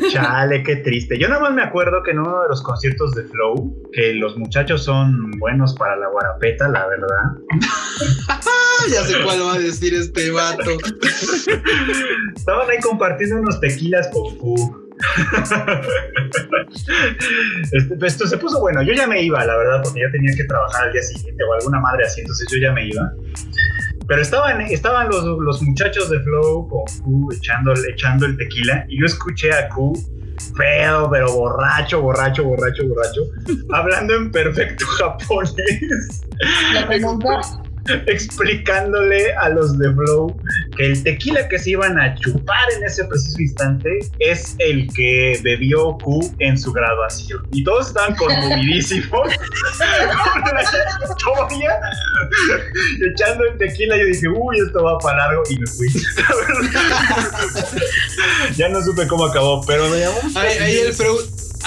Chale, 0.09 0.63
qué 0.63 0.77
triste. 0.77 1.19
Yo 1.19 1.27
nada 1.27 1.41
más 1.41 1.53
me 1.53 1.63
acuerdo 1.63 2.01
que 2.03 2.11
en 2.11 2.19
uno 2.19 2.41
de 2.41 2.49
los 2.49 2.61
conciertos 2.61 3.13
de 3.13 3.23
Flow, 3.23 3.89
que 3.91 4.13
los 4.13 4.37
muchachos 4.37 4.83
son 4.83 5.31
buenos 5.39 5.73
para 5.75 5.95
la 5.97 6.07
guarapeta, 6.09 6.67
la 6.69 6.87
verdad. 6.87 7.07
ya 8.91 9.03
sé 9.03 9.21
cuál 9.23 9.41
va 9.41 9.53
a 9.53 9.59
decir 9.59 9.93
este 9.93 10.31
vato. 10.31 10.71
Estaban 12.35 12.69
ahí 12.69 12.79
compartiendo 12.81 13.37
unos 13.37 13.59
tequilas 13.59 14.07
con 14.09 14.37
Fu. 14.37 14.86
Este, 17.71 17.95
pues, 17.97 18.13
esto 18.13 18.27
se 18.27 18.37
puso 18.37 18.59
bueno. 18.59 18.81
Yo 18.81 18.93
ya 18.93 19.07
me 19.07 19.21
iba, 19.21 19.43
la 19.45 19.55
verdad, 19.57 19.81
porque 19.83 20.01
ya 20.01 20.11
tenía 20.11 20.35
que 20.35 20.43
trabajar 20.45 20.85
al 20.85 20.93
día 20.93 21.01
siguiente 21.01 21.43
o 21.43 21.53
alguna 21.53 21.79
madre 21.79 22.05
así, 22.05 22.21
entonces 22.21 22.47
yo 22.51 22.57
ya 22.59 22.71
me 22.71 22.87
iba. 22.87 23.13
Pero 24.07 24.21
estaban, 24.21 24.61
estaban 24.61 25.09
los, 25.09 25.23
los 25.23 25.61
muchachos 25.61 26.09
de 26.09 26.19
Flow 26.21 26.67
con 26.67 26.85
Q 27.03 27.33
echando, 27.33 27.73
echando 27.87 28.25
el 28.25 28.37
tequila 28.37 28.85
y 28.87 28.99
yo 28.99 29.05
escuché 29.05 29.53
a 29.53 29.67
Q 29.69 29.93
feo, 30.55 31.09
pero 31.09 31.31
borracho, 31.33 32.01
borracho, 32.01 32.43
borracho, 32.43 32.87
borracho, 32.87 33.21
hablando 33.73 34.15
en 34.15 34.31
perfecto 34.31 34.85
japonés. 34.99 36.23
La 36.73 36.87
pregunta 36.87 37.41
explicándole 38.07 39.33
a 39.35 39.49
los 39.49 39.77
de 39.77 39.93
Flow 39.93 40.35
que 40.75 40.87
el 40.87 41.03
tequila 41.03 41.47
que 41.47 41.59
se 41.59 41.71
iban 41.71 41.99
a 41.99 42.15
chupar 42.15 42.71
en 42.75 42.83
ese 42.83 43.05
preciso 43.05 43.41
instante 43.41 43.99
es 44.19 44.55
el 44.59 44.87
que 44.93 45.39
bebió 45.43 45.97
Q 45.97 46.33
en 46.39 46.57
su 46.57 46.71
graduación. 46.71 47.45
Y 47.51 47.63
todos 47.63 47.87
estaban 47.87 48.15
conmovidísimos 48.15 49.11
con 49.11 50.55
la 50.55 50.63
historia, 50.63 51.79
echando 53.11 53.45
el 53.45 53.57
tequila. 53.57 53.97
Yo 53.97 54.05
dije, 54.05 54.27
uy, 54.27 54.59
esto 54.59 54.83
va 54.83 54.97
para 54.99 55.17
largo 55.17 55.43
y 55.49 55.59
me 55.59 55.67
fui. 55.67 55.87
ya 58.55 58.69
no 58.69 58.81
supe 58.83 59.07
cómo 59.07 59.25
acabó, 59.25 59.65
pero 59.65 59.89
me 59.89 59.99
llamó. 59.99 60.19
Ahí, 60.35 60.57
ahí 60.57 60.77
el 60.79 60.93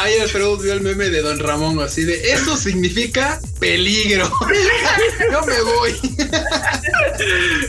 Ayer 0.00 0.28
Freud 0.28 0.62
vio 0.62 0.72
el 0.72 0.80
meme 0.80 1.10
de 1.10 1.20
Don 1.20 1.38
Ramón 1.38 1.78
así 1.80 2.04
de 2.04 2.32
eso 2.32 2.56
significa 2.56 3.38
peligro. 3.58 4.24
Yo 5.30 5.44
me 5.44 5.60
voy. 5.60 5.94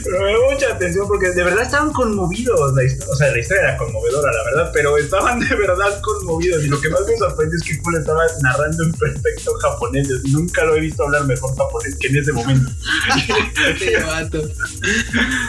Pero 0.04 0.24
me 0.24 0.54
mucha 0.54 0.74
atención 0.74 1.10
porque 1.10 1.32
de 1.32 1.44
verdad 1.44 1.64
estaban 1.64 1.92
conmovidos. 1.92 2.74
La 2.74 2.84
o 3.12 3.16
sea, 3.18 3.32
la 3.32 3.38
historia 3.38 3.64
era 3.64 3.78
conmovedora, 3.78 4.32
la 4.32 4.44
verdad, 4.46 4.72
pero 4.74 4.98
estaban 4.98 5.42
de 5.42 5.54
verdad 5.56 6.00
conmovidos. 6.02 6.64
Y 6.64 6.68
lo 6.68 6.80
que 6.80 6.88
más 6.90 7.02
me 7.06 7.18
sorprendió 7.18 7.58
es 7.58 7.64
que 7.64 7.78
Cool 7.82 7.98
estaba 7.98 8.24
narrando 8.42 8.86
en 8.86 8.94
perfecto 8.94 9.54
japonés. 9.56 10.08
Nunca 10.30 10.64
lo 10.64 10.78
he 10.78 10.80
visto 10.80 11.04
hablar 11.04 11.26
mejor 11.26 11.54
japonés 11.58 11.98
que 11.98 12.08
en 12.08 12.16
ese 12.16 12.32
momento. 12.32 12.72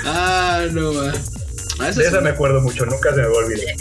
ah, 0.05 0.67
no, 0.73 0.95
va. 0.95 1.13
Ah, 1.79 1.91
de 1.91 2.05
eso 2.05 2.21
me 2.21 2.31
acuerdo 2.31 2.61
mucho, 2.61 2.85
nunca 2.87 3.11
se 3.11 3.23
me 3.23 3.29
va 3.29 3.33
a 3.33 3.45
olvidar. 3.45 3.75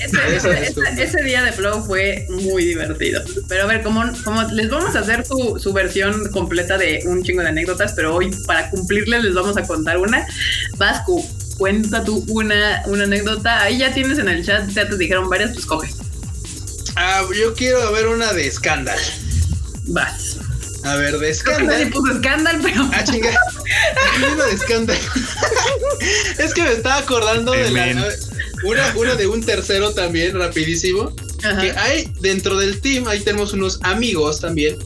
Ese, 0.97 1.23
día 1.23 1.43
de 1.43 1.51
Flow 1.51 1.84
fue 1.84 2.26
muy 2.30 2.65
divertido. 2.65 3.22
Pero 3.47 3.63
a 3.63 3.65
ver, 3.68 3.84
como, 3.84 4.03
como 4.23 4.43
les 4.43 4.69
vamos 4.69 4.95
a 4.95 4.99
hacer 4.99 5.26
su, 5.26 5.59
su, 5.59 5.73
versión 5.73 6.30
completa 6.31 6.77
de 6.77 7.01
un 7.05 7.23
chingo 7.23 7.41
de 7.41 7.49
anécdotas, 7.49 7.93
pero 7.93 8.15
hoy 8.15 8.31
para 8.47 8.69
cumplirles 8.69 9.23
les 9.23 9.34
vamos 9.34 9.57
a 9.57 9.63
contar 9.63 9.97
una. 9.97 10.26
Vasco, 10.77 11.23
cuenta 11.57 12.03
tú 12.03 12.26
una, 12.30 12.81
una 12.88 13.03
anécdota. 13.03 13.61
Ahí 13.61 13.80
ya 13.80 13.93
tienes 13.93 14.18
en 14.19 14.30
el 14.30 14.45
chat, 14.45 14.68
ya 14.69 14.88
te 14.88 14.97
dijeron 14.97 15.30
varias, 15.30 15.51
pues 15.51 15.65
coge. 15.65 15.93
Ah, 16.95 17.23
yo 17.38 17.53
quiero 17.53 17.91
ver 17.91 18.07
una 18.07 18.34
de 18.34 18.47
escándalo. 18.47 19.01
Vas. 19.88 20.38
A 20.83 20.95
ver, 20.95 21.17
de 21.19 21.29
escándalo. 21.29 21.85
No 21.85 21.91
puso 21.91 22.13
escándalo, 22.13 22.59
pero. 22.63 22.89
Ah, 22.93 23.03
chinga. 23.03 23.29
Aquí 23.29 24.21
de 24.21 24.55
escándalo. 24.55 24.99
es 26.39 26.53
que 26.53 26.63
me 26.63 26.71
estaba 26.71 26.97
acordando 26.97 27.51
de 27.51 27.69
la. 27.71 28.13
Una, 28.63 28.95
una 28.95 29.15
de 29.15 29.27
un 29.27 29.43
tercero 29.43 29.93
también, 29.93 30.37
rapidísimo. 30.37 31.13
Que 31.59 31.71
hay 31.71 32.13
dentro 32.19 32.57
del 32.57 32.81
team, 32.81 33.07
ahí 33.07 33.19
tenemos 33.19 33.53
unos 33.53 33.79
amigos 33.81 34.41
también 34.41 34.77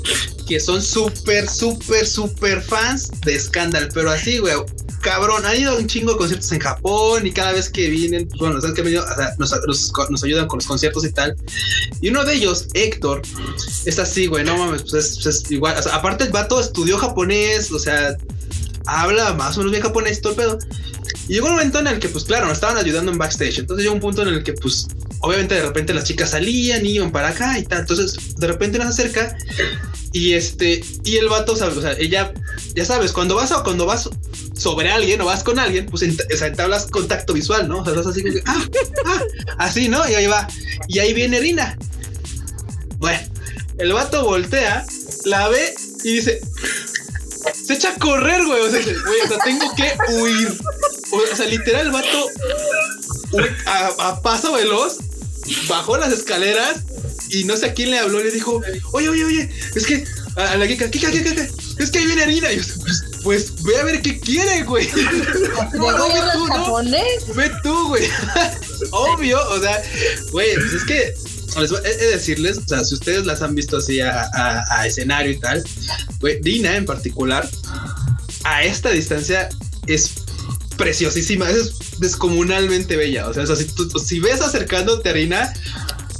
que 0.47 0.59
son 0.59 0.81
súper, 0.81 1.49
súper, 1.49 2.05
súper 2.05 2.61
fans 2.61 3.11
de 3.22 3.39
Scandal, 3.39 3.89
pero 3.93 4.11
así, 4.11 4.38
güey, 4.39 4.53
cabrón, 5.05 5.45
han 5.45 5.55
ido 5.55 5.72
a 5.72 5.76
un 5.77 5.85
chingo 5.85 6.13
de 6.13 6.17
conciertos 6.17 6.51
en 6.51 6.59
Japón 6.59 7.27
y 7.27 7.31
cada 7.31 7.51
vez 7.51 7.69
que 7.69 7.89
vienen, 7.89 8.27
pues, 8.27 8.39
bueno. 8.39 8.57
O 8.57 8.61
sea, 8.61 9.59
nos, 10.09 10.23
ayudan 10.23 10.47
con 10.47 10.57
los 10.57 10.65
conciertos 10.65 11.05
y 11.05 11.11
tal. 11.11 11.35
Y 12.01 12.09
uno 12.09 12.26
de 12.26 12.34
ellos, 12.34 12.67
Héctor, 12.73 13.22
es 13.85 13.99
así, 13.99 14.26
güey, 14.26 14.43
no 14.43 14.57
mames, 14.57 14.84
pues 14.89 15.26
es, 15.26 15.51
igual. 15.51 15.77
O 15.77 15.81
sea, 15.84 15.95
aparte 15.95 16.23
el 16.23 16.31
vato 16.31 16.59
estudió 16.59 16.97
japonés, 16.97 17.72
o 17.72 17.77
sea, 17.77 18.17
habla 18.88 19.34
más 19.34 19.55
o 19.55 19.59
menos 19.59 19.72
bien 19.72 19.84
japonés 19.84 20.17
y 20.17 20.22
todo 20.22 20.31
el 20.34 20.38
pedo. 20.38 20.59
Y 21.27 21.34
llegó 21.34 21.47
un 21.47 21.53
momento 21.53 21.80
en 21.80 21.88
el 21.88 21.99
que, 21.99 22.10
pues 22.10 22.23
claro, 22.23 22.45
nos 22.45 22.56
estaban 22.56 22.77
ayudando 22.77 23.11
en 23.11 23.18
backstage. 23.18 23.60
Entonces 23.60 23.84
llegó 23.84 23.95
un 23.95 24.02
punto 24.02 24.22
en 24.22 24.30
el 24.30 24.43
que, 24.43 24.53
pues, 24.53 24.88
obviamente 25.19 25.56
de 25.56 25.64
repente 25.64 25.93
las 25.93 26.03
chicas 26.03 26.31
salían, 26.31 26.85
iban 26.85 27.11
para 27.11 27.30
acá 27.30 27.57
y 27.57 27.64
tal. 27.64 27.80
Entonces, 27.80 28.35
de 28.35 28.47
repente 28.47 28.77
nos 28.77 28.88
acerca 28.88 29.35
y 30.11 30.34
este, 30.34 30.84
y 31.03 31.18
el 31.18 31.27
vato. 31.27 31.53
O 31.53 31.56
sea, 31.56 31.72
ella, 31.97 32.34
ya 32.76 32.85
sabes, 32.85 33.11
cuando 33.11 33.35
vas 33.35 33.52
o 33.52 33.64
cuando 33.64 33.85
vas 33.85 34.10
sobre 34.56 34.89
alguien 34.89 35.19
o 35.22 35.26
vas 35.26 35.43
con 35.43 35.60
alguien, 35.60 35.88
pues 35.88 36.03
o 36.03 36.38
sea, 36.38 36.47
entablas 36.47 36.85
contacto 36.88 37.34
visual, 37.34 37.68
¿no? 37.68 37.80
O 37.80 37.85
sea, 37.85 37.93
vas 37.93 38.07
así 38.07 38.22
como 38.22 38.34
que, 38.34 38.43
ah, 38.45 38.65
ah, 39.06 39.22
así, 39.57 39.89
¿no? 39.89 40.07
Y 40.10 40.14
ahí 40.14 40.27
va. 40.27 40.47
Y 40.88 40.99
ahí 40.99 41.14
viene 41.14 41.39
Rina. 41.39 41.77
Bueno, 42.97 43.19
el 43.77 43.91
vato 43.91 44.23
voltea, 44.23 44.85
la 45.26 45.49
ve 45.49 45.73
y 46.03 46.14
dice, 46.14 46.39
se 47.66 47.74
echa 47.74 47.90
a 47.90 47.96
correr, 47.96 48.46
güey. 48.46 48.62
O 48.62 48.70
sea, 48.70 48.82
güey, 48.82 49.22
o 49.22 49.28
sea, 49.28 49.38
tengo 49.44 49.74
que 49.76 49.94
huir. 50.14 50.58
O 51.12 51.36
sea, 51.36 51.46
literal, 51.48 51.88
el 51.88 51.92
vato 51.92 52.30
a, 53.66 54.10
a 54.10 54.22
paso 54.22 54.54
veloz 54.54 54.98
bajó 55.68 55.98
las 55.98 56.12
escaleras 56.12 56.84
y 57.30 57.44
no 57.44 57.56
sé 57.58 57.68
a 57.68 57.74
quién 57.74 57.92
le 57.92 58.00
habló, 58.00 58.20
le 58.20 58.32
dijo, 58.32 58.62
oye, 58.92 59.10
oye, 59.10 59.26
oye, 59.26 59.50
es 59.76 59.86
que 59.86 60.06
a 60.36 60.56
la 60.58 60.68
Kika, 60.68 60.90
Kika, 60.90 61.12
Kika, 61.12 61.48
es 61.80 61.92
que 61.92 62.00
ahí 62.00 62.06
viene 62.06 62.24
harina. 62.24 62.52
Y 62.52 62.58
yo, 62.58 62.64
pues, 62.84 63.04
pues 63.24 63.64
ve 63.64 63.78
a 63.78 63.84
ver 63.84 64.02
qué 64.02 64.20
quiere, 64.20 64.64
güey. 64.64 64.90
No, 65.74 65.92
no, 65.92 66.08
ve 66.08 66.20
tú, 66.34 66.48
¿no? 66.48 67.34
Ve 67.34 67.52
tú, 67.64 67.88
güey. 67.88 68.08
Obvio, 68.92 69.40
o 69.50 69.60
sea, 69.60 69.82
güey, 70.32 70.56
pues 70.56 70.74
es 70.74 70.84
que 70.84 71.14
les 71.59 71.72
voy 71.72 71.80
a 71.80 71.81
decirles, 71.81 72.57
o 72.57 72.67
sea, 72.67 72.84
si 72.84 72.95
ustedes 72.95 73.26
las 73.26 73.41
han 73.41 73.55
visto 73.55 73.77
así 73.77 73.99
a, 74.01 74.30
a, 74.34 74.88
escenario 74.88 75.31
y 75.31 75.39
tal, 75.39 75.63
güey, 76.19 76.39
Dina 76.41 76.76
en 76.76 76.85
particular, 76.85 77.49
a 78.43 78.63
esta 78.63 78.91
distancia 78.91 79.49
es 79.88 80.11
preciosísima, 80.77 81.49
es 81.49 81.99
descomunalmente 81.99 82.95
bella. 82.97 83.27
O 83.27 83.34
sea, 83.34 83.45
si, 83.55 83.65
tú, 83.65 83.89
si 83.99 84.19
ves 84.19 84.41
acercándote 84.41 85.09
a 85.09 85.13
Rina, 85.13 85.53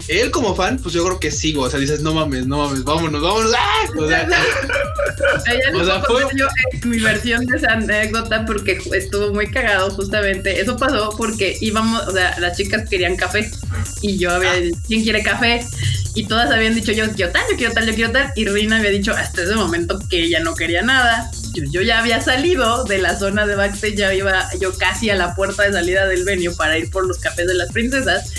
él 0.08 0.32
como 0.32 0.56
fan, 0.56 0.78
pues 0.78 0.94
yo 0.94 1.04
creo 1.06 1.20
que 1.20 1.32
sigo. 1.32 1.64
O 1.64 1.70
sea, 1.70 1.80
dices, 1.80 2.02
no 2.02 2.14
mames, 2.14 2.46
no 2.46 2.58
mames, 2.58 2.84
vámonos, 2.84 3.22
vámonos. 3.22 3.54
¡Ah! 3.58 3.90
O 3.98 4.08
sea, 4.08 4.28
o 5.74 5.86
sea 5.86 6.02
fue 6.08 6.24
yo, 6.36 6.48
mi 6.84 7.00
versión 7.00 7.46
de 7.46 7.58
esa 7.58 7.74
anécdota 7.74 8.46
porque 8.46 8.80
estuvo 8.94 9.34
muy 9.34 9.50
cagado 9.50 9.90
justamente. 9.92 10.60
Eso 10.60 10.78
pasó 10.78 11.10
porque 11.18 11.58
íbamos, 11.62 12.08
o 12.08 12.12
sea, 12.12 12.38
las 12.40 12.58
chicas 12.58 12.88
querían 12.90 13.16
café 13.16 13.50
y 14.02 14.18
yo 14.18 14.32
había 14.32 14.54
dicho, 14.54 14.78
¿quién 14.88 15.04
quiere 15.04 15.24
café? 15.24 15.66
Y 16.14 16.28
todas 16.28 16.50
habían 16.52 16.76
dicho 16.76 16.92
yo, 16.92 17.06
yo 17.16 17.30
tal, 17.32 17.44
yo 17.50 17.58
quiero 17.58 17.74
tal, 17.74 17.88
yo 17.88 17.96
quiero 17.96 18.12
tal. 18.12 18.32
Y 18.36 18.46
Rina 18.46 18.78
había 18.78 18.92
dicho 18.92 19.12
hasta 19.12 19.44
ese 19.44 19.56
momento 19.56 20.00
que 20.10 20.24
ella 20.24 20.40
no 20.40 20.56
quería 20.56 20.82
nada. 20.82 21.30
Yo, 21.54 21.64
yo 21.72 21.82
ya 21.82 22.00
había 22.00 22.22
salido 22.22 22.84
de 22.86 23.00
la 23.00 23.18
zona 23.18 23.46
de 23.46 23.56
backstage, 23.56 23.96
ya 23.96 24.14
iba 24.14 24.48
yo 24.60 24.78
casi 24.78 25.10
a 25.10 25.16
la 25.16 25.36
puerta 25.36 25.64
de 25.64 25.74
salida 25.74 26.06
del 26.08 26.24
venue 26.24 26.54
para 26.56 26.78
ir 26.78 26.90
por 26.90 27.08
los 27.08 27.18
cafés 27.18 27.48
de 27.48 27.56
las 27.56 27.72
princesas. 27.72 28.32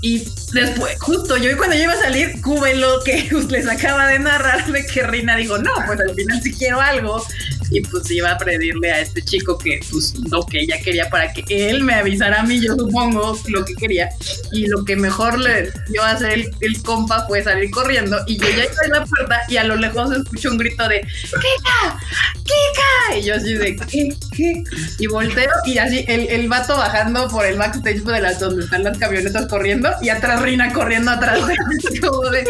Y 0.00 0.28
después, 0.52 0.96
justo 1.00 1.36
yo 1.36 1.56
cuando 1.56 1.76
yo 1.76 1.84
iba 1.84 1.92
a 1.92 2.00
salir, 2.00 2.40
lo 2.74 3.00
que 3.04 3.28
les 3.48 3.68
acaba 3.68 4.06
de 4.08 4.18
narrarme 4.18 4.84
que 4.86 5.02
Rina 5.04 5.36
dijo, 5.36 5.58
no, 5.58 5.72
pues 5.86 6.00
al 6.00 6.14
final 6.14 6.42
si 6.42 6.52
quiero 6.52 6.80
algo. 6.80 7.24
Y 7.70 7.80
pues 7.82 8.10
iba 8.10 8.32
a 8.32 8.38
pedirle 8.38 8.90
a 8.90 9.00
este 9.00 9.22
chico 9.22 9.58
que, 9.58 9.80
pues, 9.90 10.14
lo 10.30 10.44
que 10.44 10.60
ella 10.60 10.76
quería 10.82 11.08
para 11.10 11.32
que 11.32 11.70
él 11.70 11.84
me 11.84 11.94
avisara 11.94 12.40
a 12.40 12.42
mí, 12.44 12.60
yo 12.60 12.74
supongo, 12.74 13.38
lo 13.48 13.64
que 13.64 13.74
quería. 13.74 14.08
Y 14.52 14.66
lo 14.66 14.84
que 14.84 14.96
mejor 14.96 15.38
le 15.38 15.70
dio 15.88 16.02
a 16.02 16.12
hacer 16.12 16.50
el, 16.60 16.82
compa 16.82 17.26
fue 17.26 17.42
salir 17.42 17.70
corriendo. 17.70 18.18
Y 18.26 18.38
yo 18.38 18.48
ya 18.48 18.64
iba 18.64 18.84
en 18.84 18.90
la 18.90 19.04
puerta 19.04 19.40
y 19.48 19.56
a 19.56 19.64
lo 19.64 19.76
lejos 19.76 20.10
escucho 20.12 20.50
un 20.50 20.58
grito 20.58 20.88
de, 20.88 21.00
¡Kika! 21.00 22.00
¡Kika! 22.44 23.18
Y 23.18 23.22
yo 23.24 23.34
así 23.34 23.54
de, 23.54 23.76
¿qué? 23.76 24.16
¿Qué? 24.34 24.62
Y 24.98 25.06
volteo 25.06 25.50
y 25.64 25.78
así 25.78 26.04
el, 26.08 26.28
el 26.28 26.48
vato 26.48 26.76
bajando 26.76 27.28
por 27.28 27.44
el 27.44 27.58
backstage 27.58 28.02
de 28.02 28.20
las 28.20 28.40
donde 28.40 28.64
están 28.64 28.84
las 28.84 28.98
camionetas 28.98 29.46
corriendo 29.46 29.90
y 30.00 30.08
atrás 30.08 30.42
Rina 30.42 30.72
corriendo 30.72 31.10
atrás 31.10 31.40
de 31.46 32.00
como 32.00 32.28
de 32.30 32.44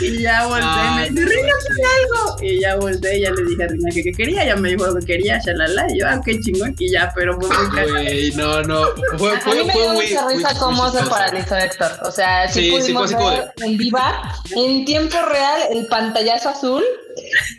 y 0.00 0.22
ya 0.22 0.46
volteé 0.46 1.10
Rina 1.10 1.52
algo 2.00 2.36
y 2.42 2.60
ya 2.60 2.65
volteé 2.74 3.18
y 3.18 3.22
ya 3.22 3.30
le 3.30 3.44
dije 3.44 3.62
a 3.62 3.68
Rina 3.68 3.90
que, 3.94 4.02
qué 4.02 4.12
quería 4.12 4.44
ya 4.44 4.56
me 4.56 4.70
dijo 4.70 4.86
lo 4.86 4.96
que 4.96 5.06
quería 5.06 5.38
shalala 5.38 5.86
y 5.92 6.00
yo 6.00 6.06
ah 6.08 6.20
qué 6.24 6.40
chingón 6.40 6.74
y 6.78 6.90
ya 6.90 7.12
pero 7.14 7.40
fue 7.40 7.48
muy 7.48 8.32
no 8.36 8.62
no 8.64 8.86
fue, 9.16 9.40
fue, 9.40 9.52
a 9.52 9.54
mí 9.54 9.64
me 9.66 9.72
dio 9.72 9.92
mucha 9.92 10.28
risa 10.28 10.58
cómo 10.58 10.90
se 10.90 11.04
paralizó 11.04 11.56
Héctor 11.56 11.92
o 12.02 12.10
sea 12.10 12.48
sí, 12.48 12.70
pudimos 12.70 13.12
ver 13.12 13.52
en 13.64 13.76
viva 13.76 14.34
en 14.56 14.84
tiempo 14.84 15.16
real 15.30 15.60
el 15.70 15.86
pantallazo 15.86 16.48
azul 16.48 16.82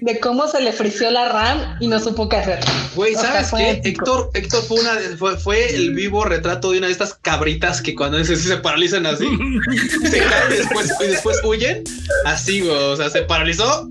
de 0.01 0.19
cómo 0.19 0.47
se 0.47 0.61
le 0.61 0.71
frició 0.71 1.09
la 1.11 1.29
RAM 1.29 1.77
y 1.79 1.87
no 1.87 1.99
supo 1.99 2.29
qué 2.29 2.37
hacer. 2.37 2.59
Güey, 2.95 3.15
¿sabes 3.15 3.51
qué? 3.55 3.81
Héctor, 3.83 4.29
Héctor 4.33 4.63
fue 4.63 4.79
una 4.79 4.93
fue, 5.17 5.37
fue, 5.37 5.75
el 5.75 5.93
vivo 5.93 6.23
retrato 6.25 6.71
de 6.71 6.79
una 6.79 6.87
de 6.87 6.93
estas 6.93 7.15
cabritas 7.15 7.81
que 7.81 7.95
cuando 7.95 8.23
se, 8.23 8.35
se 8.35 8.57
paralizan 8.57 9.05
así, 9.05 9.25
se 10.09 10.19
caen 10.19 10.53
y 10.53 10.57
después, 10.57 10.93
y 10.99 11.07
después 11.07 11.41
huyen. 11.43 11.83
Así, 12.25 12.61
güey. 12.61 12.75
O 12.75 12.95
sea, 12.95 13.09
se 13.09 13.23
paralizó, 13.23 13.89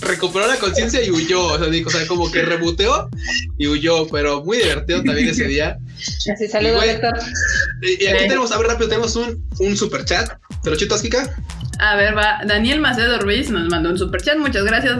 recuperó 0.00 0.46
la 0.46 0.56
conciencia 0.56 1.02
y 1.02 1.10
huyó. 1.10 1.44
O 1.46 1.58
sea, 1.58 1.68
dijo, 1.68 1.88
o 1.88 1.92
sea, 1.92 2.06
como 2.06 2.30
que 2.30 2.42
reboteó 2.42 3.08
y 3.58 3.66
huyó, 3.66 4.06
pero 4.08 4.44
muy 4.44 4.58
divertido 4.58 5.02
también 5.02 5.28
ese 5.28 5.46
día. 5.46 5.78
Así 6.32 6.48
saludos, 6.48 6.84
Héctor. 6.84 7.14
Y, 7.82 8.06
aquí 8.06 8.28
tenemos, 8.28 8.52
a 8.52 8.58
ver 8.58 8.68
rápido, 8.68 8.88
tenemos 8.88 9.16
un, 9.16 9.44
un 9.58 9.76
super 9.76 10.04
chat. 10.04 10.30
¿Te 10.62 10.70
lo 10.70 10.76
chutas, 10.76 11.02
Kika? 11.02 11.34
A 11.78 11.96
ver, 11.96 12.16
va. 12.16 12.40
Daniel 12.44 12.80
Macedo 12.80 13.18
Ruiz 13.18 13.50
nos 13.50 13.68
mandó 13.68 13.90
un 13.90 13.98
super 13.98 14.20
chat. 14.22 14.36
Muchas 14.38 14.64
gracias, 14.64 14.98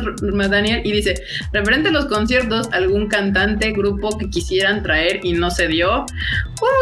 Daniel. 0.51 0.82
Y 0.85 0.93
dice: 0.93 1.15
referente 1.53 1.89
a 1.89 1.93
los 1.93 2.07
conciertos, 2.07 2.69
algún 2.73 3.09
cantante, 3.09 3.73
grupo 3.73 4.16
que 4.19 4.28
quisieran 4.28 4.82
traer 4.82 5.20
y 5.24 5.32
no 5.32 5.51
se 5.51 5.69
dio. 5.69 6.05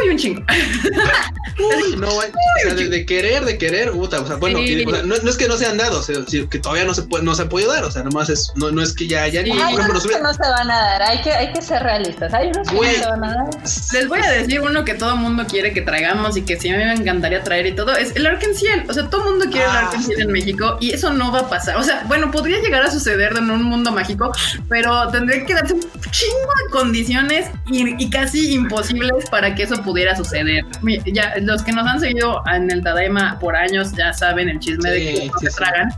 Uy, 0.02 0.10
un 0.10 0.16
chingo. 0.16 0.42
Uy, 1.58 1.96
no, 1.96 2.10
güey. 2.10 2.28
O 2.28 2.60
sea, 2.62 2.74
de, 2.74 3.06
querer, 3.06 3.44
de 3.44 3.58
querer. 3.58 3.90
Puta, 3.92 4.20
o 4.20 4.26
sea, 4.26 4.36
bueno, 4.36 4.58
no, 5.04 5.14
es 5.14 5.36
que 5.36 5.48
no 5.48 5.56
se 5.56 5.66
han 5.66 5.76
dado, 5.76 6.00
o 6.00 6.02
sea, 6.02 6.16
que 6.50 6.58
todavía 6.58 6.84
no 6.84 6.94
se 6.94 7.02
puede, 7.02 7.24
no 7.24 7.34
se 7.34 7.44
puede 7.46 7.66
dar. 7.66 7.84
O 7.84 7.90
sea, 7.90 8.02
nomás 8.02 8.28
es, 8.28 8.52
no, 8.56 8.70
no 8.72 8.82
es 8.82 8.92
que 8.92 9.06
ya 9.06 9.22
haya. 9.22 9.40
Hay 9.40 9.74
unos 9.74 10.06
que 10.06 10.18
no 10.20 10.32
se 10.32 10.40
van 10.40 10.70
a 10.70 10.76
dar. 10.76 11.02
Hay 11.02 11.20
que, 11.22 11.32
hay 11.32 11.52
que 11.52 11.62
ser 11.62 11.82
realistas. 11.82 12.32
Hay 12.34 12.48
unos 12.48 12.68
que 12.68 12.74
no 12.74 12.82
se 12.82 13.06
van 13.06 13.24
a 13.24 13.34
dar. 13.34 13.54
Les 13.92 14.08
voy 14.08 14.20
a 14.20 14.30
decir 14.30 14.60
uno 14.60 14.84
que 14.84 14.94
todo 14.94 15.12
el 15.12 15.18
mundo 15.18 15.44
quiere 15.48 15.72
que 15.72 15.82
traigamos 15.82 16.36
y 16.36 16.42
que 16.42 16.58
sí 16.58 16.68
a 16.68 16.76
mí 16.76 16.84
me 16.84 16.94
encantaría 16.94 17.42
traer 17.42 17.66
y 17.66 17.74
todo. 17.74 17.96
Es 17.96 18.14
el 18.16 18.26
Arkansas. 18.26 18.88
O 18.88 18.94
sea, 18.94 19.08
todo 19.10 19.24
el 19.24 19.30
mundo 19.30 19.46
quiere 19.50 19.66
el 19.66 19.83
en 20.18 20.32
México 20.32 20.76
y 20.80 20.92
eso 20.92 21.12
no 21.12 21.32
va 21.32 21.40
a 21.40 21.48
pasar. 21.48 21.76
O 21.76 21.82
sea, 21.82 22.04
bueno, 22.06 22.30
podría 22.30 22.60
llegar 22.60 22.82
a 22.82 22.90
suceder 22.90 23.36
en 23.36 23.50
un 23.50 23.62
mundo 23.62 23.92
mágico, 23.92 24.32
pero 24.68 25.08
tendría 25.08 25.44
que 25.44 25.54
darse 25.54 25.74
un 25.74 25.80
chingo 25.80 26.52
de 26.64 26.70
condiciones 26.70 27.50
y, 27.66 28.10
casi 28.10 28.54
imposibles 28.54 29.28
para 29.30 29.54
que 29.54 29.64
eso 29.64 29.82
pudiera 29.82 30.14
suceder. 30.14 30.64
Ya, 31.06 31.34
los 31.40 31.62
que 31.62 31.72
nos 31.72 31.86
han 31.86 32.00
seguido 32.00 32.42
en 32.52 32.70
el 32.70 32.82
Tadaima 32.82 33.38
por 33.40 33.56
años 33.56 33.92
ya 33.96 34.12
saben 34.12 34.48
el 34.48 34.58
chisme 34.60 34.90
de 34.90 35.30
que 35.40 35.50
se 35.50 35.56
tragan. 35.56 35.90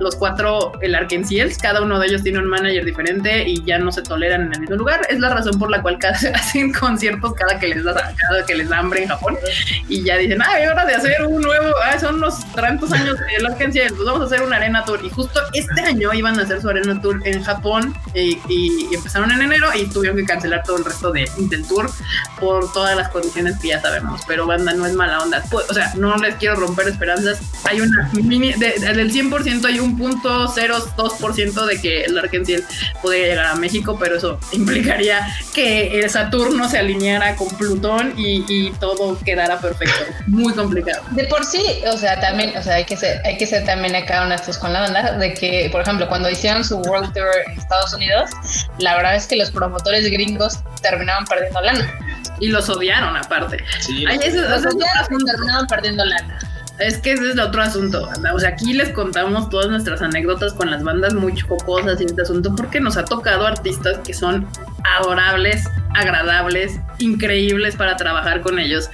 Los 0.00 0.16
cuatro, 0.16 0.72
el 0.80 0.94
Arkenciels, 0.94 1.58
cada 1.58 1.82
uno 1.82 1.98
de 1.98 2.06
ellos 2.08 2.22
tiene 2.22 2.38
un 2.38 2.46
manager 2.46 2.84
diferente 2.84 3.48
y 3.48 3.62
ya 3.64 3.78
no 3.78 3.92
se 3.92 4.02
toleran 4.02 4.46
en 4.46 4.54
el 4.54 4.60
mismo 4.60 4.76
lugar. 4.76 5.02
Es 5.08 5.20
la 5.20 5.28
razón 5.34 5.58
por 5.58 5.70
la 5.70 5.82
cual 5.82 5.98
hacen 6.34 6.72
conciertos 6.72 7.34
cada 7.34 7.58
que 7.58 7.68
les 7.68 7.84
da, 7.84 7.94
cada 7.94 8.44
que 8.46 8.54
les 8.54 8.68
da 8.68 8.78
hambre 8.78 9.02
en 9.02 9.08
Japón 9.08 9.38
y 9.88 10.02
ya 10.02 10.16
dicen, 10.16 10.40
ah, 10.42 10.50
hora 10.70 10.84
de 10.84 10.94
hacer 10.94 11.22
un 11.26 11.40
nuevo, 11.42 11.72
ah, 11.84 11.98
son 11.98 12.20
los 12.20 12.44
tantos 12.52 12.92
años 12.92 13.16
de 13.24 13.42
la 13.42 13.50
agencia, 13.50 13.84
pues 13.88 14.04
vamos 14.04 14.22
a 14.22 14.24
hacer 14.24 14.42
una 14.42 14.56
arena 14.56 14.84
tour. 14.84 15.04
Y 15.04 15.10
justo 15.10 15.40
este 15.52 15.80
año 15.80 16.12
iban 16.12 16.38
a 16.38 16.42
hacer 16.42 16.60
su 16.60 16.68
arena 16.68 17.00
tour 17.00 17.20
en 17.24 17.42
Japón 17.42 17.94
y, 18.14 18.38
empezaron 18.94 19.30
en 19.32 19.42
enero 19.42 19.68
y 19.74 19.86
tuvieron 19.86 20.16
que 20.16 20.24
cancelar 20.24 20.62
todo 20.64 20.78
el 20.78 20.84
resto 20.84 21.12
de, 21.12 21.28
del 21.36 21.66
tour 21.66 21.90
por 22.38 22.72
todas 22.72 22.96
las 22.96 23.08
condiciones 23.08 23.58
que 23.58 23.68
ya 23.68 23.80
sabemos. 23.80 24.22
Pero 24.26 24.46
banda 24.46 24.72
no 24.72 24.86
es 24.86 24.94
mala 24.94 25.20
onda. 25.20 25.42
Pues, 25.50 25.68
o 25.70 25.74
sea, 25.74 25.92
no 25.96 26.16
les 26.16 26.36
quiero 26.36 26.56
romper 26.56 26.88
esperanzas. 26.88 27.40
Hay 27.64 27.80
una 27.80 28.10
mini, 28.12 28.52
del 28.52 29.12
100% 29.12 29.64
hay 29.64 29.80
un 29.80 29.96
punto 29.96 30.48
0.2% 30.48 31.66
de 31.66 31.80
que 31.80 32.04
el 32.04 32.18
Arkenciel 32.18 32.64
podría 33.00 33.26
llegar 33.26 33.46
a 33.46 33.54
México, 33.56 33.96
pero 33.98 34.16
eso 34.16 34.38
implicaría 34.52 35.26
que 35.54 36.00
el 36.00 36.10
Saturno 36.10 36.68
se 36.68 36.78
alineara 36.78 37.36
con 37.36 37.48
Plutón 37.56 38.14
y, 38.16 38.44
y 38.48 38.72
todo 38.72 39.18
quedara 39.24 39.60
perfecto. 39.60 40.04
Muy 40.26 40.52
complicado. 40.54 41.02
De 41.10 41.24
por 41.24 41.44
sí, 41.44 41.64
o 41.86 41.96
sea, 41.96 42.20
también, 42.20 42.56
o 42.56 42.62
sea, 42.62 42.74
hay 42.74 42.84
que 42.84 42.96
ser, 42.96 43.11
hay 43.24 43.36
que 43.36 43.46
ser 43.46 43.64
también 43.64 43.94
acá 43.94 44.22
honestos 44.22 44.58
con 44.58 44.72
la 44.72 44.80
banda, 44.80 45.12
de 45.18 45.34
que, 45.34 45.68
por 45.70 45.82
ejemplo, 45.82 46.08
cuando 46.08 46.30
hicieron 46.30 46.64
su 46.64 46.78
World 46.78 47.12
Tour 47.12 47.26
en 47.46 47.58
Estados 47.58 47.94
Unidos, 47.94 48.30
la 48.78 48.96
verdad 48.96 49.16
es 49.16 49.26
que 49.26 49.36
los 49.36 49.50
promotores 49.50 50.10
gringos 50.10 50.58
terminaban 50.80 51.24
perdiendo 51.26 51.60
lana. 51.60 51.98
Y 52.40 52.48
los 52.48 52.68
odiaron 52.68 53.16
aparte. 53.16 53.58
Sí, 53.80 54.04
los, 54.04 54.66
odiaron 54.66 55.24
terminaban 55.24 55.66
perdiendo 55.66 56.04
lana. 56.04 56.38
Es 56.78 56.98
que 56.98 57.12
ese 57.12 57.22
es 57.24 57.30
el 57.32 57.40
otro 57.40 57.62
asunto. 57.62 58.08
O 58.34 58.40
sea, 58.40 58.50
aquí 58.50 58.72
les 58.72 58.88
contamos 58.90 59.48
todas 59.50 59.68
nuestras 59.68 60.02
anécdotas 60.02 60.52
con 60.54 60.70
las 60.70 60.82
bandas 60.82 61.14
muy 61.14 61.34
chocosas 61.34 62.00
y 62.00 62.04
este 62.04 62.22
asunto 62.22 62.54
porque 62.56 62.80
nos 62.80 62.96
ha 62.96 63.04
tocado 63.04 63.46
artistas 63.46 63.98
que 63.98 64.14
son 64.14 64.48
adorables, 64.84 65.68
agradables, 65.94 66.78
increíbles 66.98 67.76
para 67.76 67.96
trabajar 67.96 68.40
con 68.40 68.58
ellos. 68.58 68.90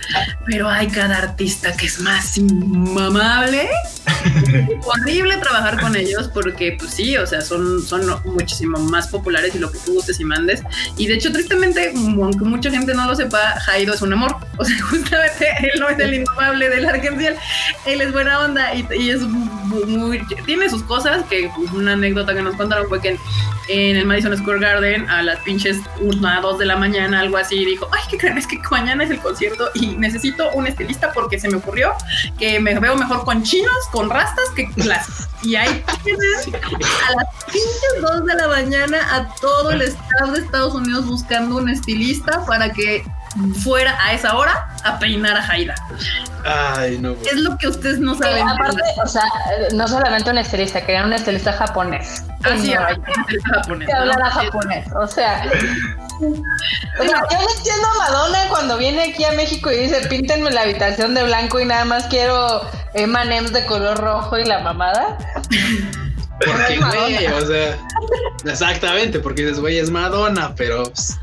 Pero 0.47 0.69
hay 0.69 0.89
cada 0.89 1.19
artista 1.19 1.77
que 1.77 1.87
es 1.87 2.01
más 2.01 2.37
inmamable. 2.39 3.69
horrible 4.85 5.37
trabajar 5.37 5.81
con 5.81 5.97
ellos 5.97 6.31
porque, 6.33 6.77
pues 6.79 6.93
sí, 6.95 7.17
o 7.17 7.27
sea, 7.27 7.41
son, 7.41 7.83
son 7.83 8.03
muchísimo 8.25 8.79
más 8.79 9.09
populares 9.09 9.55
y 9.55 9.59
lo 9.59 9.71
que 9.71 9.79
tú 9.79 9.95
gustes 9.95 10.21
y 10.21 10.25
mandes. 10.25 10.63
Y 10.97 11.07
de 11.07 11.15
hecho, 11.15 11.33
tristemente, 11.33 11.93
aunque 11.95 12.45
mucha 12.45 12.71
gente 12.71 12.95
no 12.95 13.07
lo 13.07 13.15
sepa, 13.15 13.39
Jairo 13.61 13.95
es 13.95 14.03
un 14.03 14.13
amor. 14.13 14.37
O 14.57 14.65
sea, 14.65 14.81
justamente 14.91 15.47
él 15.63 15.81
no 15.81 15.89
es 15.89 15.99
el 15.99 16.15
inmamable 16.15 16.69
del 16.69 16.87
Arkenciel. 16.87 17.37
Él 17.87 18.01
es 18.01 18.13
buena 18.13 18.41
onda 18.41 18.75
y, 18.75 19.11
es 19.11 19.21
muy, 19.23 20.23
Tiene 20.47 20.69
sus 20.69 20.83
cosas, 20.83 21.25
que 21.29 21.51
pues, 21.55 21.71
una 21.73 21.93
anécdota 21.93 22.35
que 22.35 22.43
nos 22.43 22.57
contaron 22.57 22.89
fue 22.89 23.01
que 23.01 23.19
en, 23.69 23.97
el 23.97 24.07
Madison 24.07 24.37
Square 24.37 24.61
Garden 24.61 25.09
a 25.09 25.23
las 25.23 25.39
pinches 25.41 25.78
una, 26.01 26.41
dos 26.41 26.59
de 26.59 26.67
la 26.67 26.77
mañana, 26.77 27.21
algo 27.21 27.37
así, 27.37 27.65
dijo, 27.65 27.89
ay, 27.93 28.01
¿qué 28.11 28.19
creen? 28.19 28.39
Es 28.39 28.47
que 28.47 28.59
mañana 28.71 29.05
es 29.05 29.11
el 29.11 29.21
concierto 29.21 29.71
y 29.75 29.89
necesito 29.89 30.51
un 30.53 30.67
estilista 30.67 31.13
porque 31.13 31.39
se 31.39 31.49
me 31.49 31.57
ocurrió 31.57 31.93
que 32.39 32.61
me 32.61 32.79
veo 32.79 32.97
mejor 32.97 33.25
con 33.25 33.43
chinos, 33.43 33.73
con 33.91 34.11
rastas 34.11 34.45
que 34.55 34.69
las... 34.77 35.29
Y 35.43 35.55
ahí 35.55 35.85
tienen 36.03 36.21
a 36.35 37.15
las 37.15 37.45
pinches 37.45 38.01
dos 38.01 38.25
de 38.25 38.35
la 38.35 38.49
mañana 38.49 38.99
a 39.15 39.35
todo 39.37 39.71
el 39.71 39.83
estado 39.83 40.33
de 40.33 40.41
Estados 40.41 40.75
Unidos 40.75 41.07
buscando 41.07 41.57
un 41.59 41.69
estilista 41.69 42.45
para 42.45 42.73
que 42.73 43.05
fuera 43.63 43.97
a 44.05 44.13
esa 44.13 44.37
hora 44.37 44.69
a 44.85 44.99
peinar 44.99 45.37
a 45.37 45.43
Jaida. 45.43 45.75
Ay, 46.45 46.99
no. 46.99 47.13
Es 47.13 47.35
lo 47.35 47.57
que 47.59 47.69
ustedes 47.69 47.99
no 47.99 48.15
saben. 48.15 48.49
aparte, 48.49 48.83
o 49.03 49.07
sea, 49.07 49.25
no 49.75 49.87
solamente 49.87 50.31
un 50.31 50.39
estilista, 50.39 50.81
querían 50.81 51.07
un 51.07 51.13
estilista 51.13 51.53
japonés. 51.53 52.25
Así 52.45 52.73
ah, 52.75 52.89
es, 52.91 52.99
un 52.99 53.05
estilista 53.09 53.49
japonés. 53.55 53.89
Que 53.89 53.95
hablara 53.95 54.31
japonés. 54.31 54.87
O 54.93 55.07
sea, 55.07 55.45
o 56.21 57.03
sea, 57.03 57.23
yo 57.31 57.39
no 57.39 57.49
entiendo 57.57 57.87
a 57.95 57.99
Madonna 57.99 58.39
cuando 58.49 58.77
viene 58.79 59.11
aquí 59.11 59.25
a 59.25 59.33
México 59.33 59.71
y 59.71 59.77
dice, 59.77 60.07
píntenme 60.09 60.51
la 60.51 60.63
habitación 60.63 61.15
de 61.15 61.25
blanco 61.25 61.61
y 61.61 61.65
nada 61.65 61.85
más 61.85 62.07
quiero 62.07 62.63
M&M's 62.95 63.53
de 63.53 63.65
color 63.67 63.99
rojo 63.99 64.39
y 64.39 64.45
la 64.45 64.61
mamada. 64.61 65.19
Porque, 66.45 66.79
güey, 66.79 67.27
o 67.27 67.47
sea, 67.47 67.79
exactamente, 68.45 69.19
porque 69.19 69.43
dices, 69.43 69.59
güey, 69.59 69.79
es 69.79 69.91
Madonna, 69.91 70.55
pero. 70.57 70.85
Pues, 70.85 71.19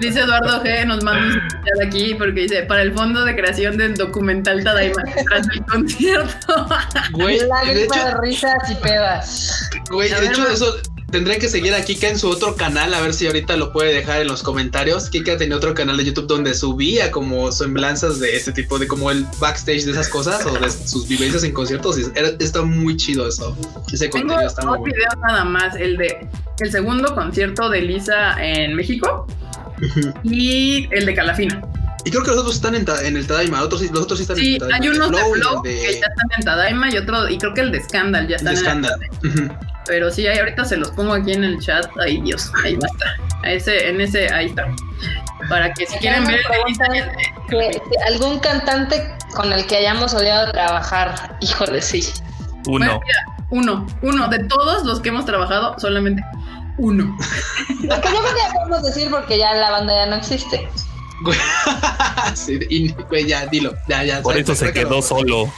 dice 0.00 0.20
Eduardo 0.20 0.62
G, 0.64 0.86
nos 0.86 1.04
manda 1.04 1.42
un 1.76 1.86
aquí 1.86 2.14
porque 2.14 2.42
dice: 2.42 2.62
para 2.62 2.82
el 2.82 2.94
fondo 2.94 3.24
de 3.24 3.36
creación 3.36 3.76
del 3.76 3.96
documental 3.96 4.64
Tadaima, 4.64 5.02
tras 5.28 5.46
el 5.48 5.64
concierto. 5.66 6.66
Güey, 7.12 7.38
de, 7.38 7.84
hecho, 7.84 8.04
de 8.04 8.14
risas 8.22 8.70
y 8.70 8.74
pedas. 8.76 9.70
Güey, 9.90 10.10
de 10.10 10.26
hecho, 10.26 10.48
eso 10.48 10.80
Tendré 11.10 11.38
que 11.38 11.48
seguir 11.48 11.72
a 11.72 11.82
Kika 11.82 12.08
en 12.08 12.18
su 12.18 12.28
otro 12.28 12.54
canal, 12.54 12.92
a 12.92 13.00
ver 13.00 13.14
si 13.14 13.26
ahorita 13.26 13.56
lo 13.56 13.72
puede 13.72 13.94
dejar 13.94 14.20
en 14.20 14.28
los 14.28 14.42
comentarios. 14.42 15.08
Kika 15.08 15.38
tenía 15.38 15.56
otro 15.56 15.72
canal 15.72 15.96
de 15.96 16.04
YouTube 16.04 16.26
donde 16.26 16.52
subía 16.52 17.10
como 17.10 17.50
semblanzas 17.50 18.20
de 18.20 18.36
este 18.36 18.52
tipo, 18.52 18.78
de 18.78 18.86
como 18.86 19.10
el 19.10 19.24
backstage 19.40 19.86
de 19.86 19.92
esas 19.92 20.10
cosas 20.10 20.44
o 20.44 20.58
de 20.58 20.70
sus 20.70 21.08
vivencias 21.08 21.44
en 21.44 21.52
conciertos. 21.52 21.98
Y 21.98 22.04
está 22.40 22.60
muy 22.60 22.98
chido 22.98 23.26
eso. 23.26 23.56
Ese 23.90 24.08
Tengo 24.08 24.26
contenido 24.26 24.48
está 24.48 24.66
muy 24.66 24.84
video 24.84 25.08
nada 25.26 25.44
más, 25.44 25.76
el 25.76 25.96
de 25.96 26.28
el 26.60 26.70
segundo 26.70 27.14
concierto 27.14 27.70
de 27.70 27.80
Lisa 27.80 28.36
en 28.44 28.74
México 28.74 29.26
y 30.24 30.88
el 30.92 31.06
de 31.06 31.14
Calafina. 31.14 31.62
Y 32.04 32.10
creo 32.10 32.22
que 32.22 32.30
los 32.30 32.40
otros 32.40 32.56
están 32.56 32.74
en, 32.74 33.16
el 33.16 33.26
Tadaima, 33.26 33.62
otros, 33.62 33.80
los 33.90 34.02
otros 34.02 34.18
sí 34.18 34.22
están 34.22 34.38
en 34.38 34.44
el 34.44 34.58
Tadaima. 34.58 34.84
hay 34.84 34.88
unos 34.90 35.10
de 35.10 35.40
Flow, 35.40 35.62
que 35.62 35.82
ya 35.82 35.88
están 35.88 36.28
en 36.36 36.44
Tadaima 36.44 36.90
y 36.92 36.96
otro, 36.98 37.28
y 37.28 37.38
creo 37.38 37.54
que 37.54 37.62
el 37.62 37.72
de 37.72 37.82
Scandal 37.82 38.28
ya 38.28 38.36
está 38.36 38.50
en 38.50 38.56
Scandal. 38.58 39.00
el 39.22 39.50
pero 39.88 40.10
sí, 40.10 40.28
ahorita 40.28 40.64
se 40.64 40.76
los 40.76 40.90
pongo 40.90 41.14
aquí 41.14 41.32
en 41.32 41.42
el 41.42 41.58
chat. 41.58 41.86
Ay, 41.98 42.20
Dios, 42.20 42.52
ahí 42.62 42.76
va 42.76 42.86
a 43.42 43.50
Ese, 43.50 43.88
en 43.88 44.00
ese, 44.00 44.32
ahí 44.32 44.46
está. 44.46 44.68
Para 45.48 45.72
que 45.72 45.86
si 45.86 45.98
quieren 45.98 46.24
ver. 46.26 46.40
¿Algún 48.06 48.38
cantante 48.38 49.10
con 49.34 49.52
el 49.52 49.66
que 49.66 49.78
hayamos 49.78 50.12
odiado 50.14 50.52
trabajar? 50.52 51.38
Híjole, 51.40 51.80
sí. 51.80 52.06
Uno. 52.66 53.00
uno, 53.50 53.86
uno. 54.02 54.28
De 54.28 54.44
todos 54.44 54.84
los 54.84 55.00
que 55.00 55.08
hemos 55.08 55.24
trabajado, 55.24 55.74
solamente 55.78 56.22
uno. 56.76 57.16
Lo 57.82 58.00
que 58.00 58.08
yo 58.08 58.22
ya 58.22 58.52
podemos 58.52 58.82
decir 58.82 59.10
porque 59.10 59.38
ya 59.38 59.54
la 59.54 59.70
banda 59.70 59.94
ya 59.94 60.06
no 60.06 60.16
existe. 60.16 60.68
sí, 62.34 62.60
y, 62.68 62.94
ya, 63.26 63.46
dilo. 63.46 63.74
Ya, 63.88 64.04
ya, 64.04 64.22
Por 64.22 64.36
eso 64.36 64.54
se 64.54 64.72
quedó 64.72 65.02
solo. 65.02 65.50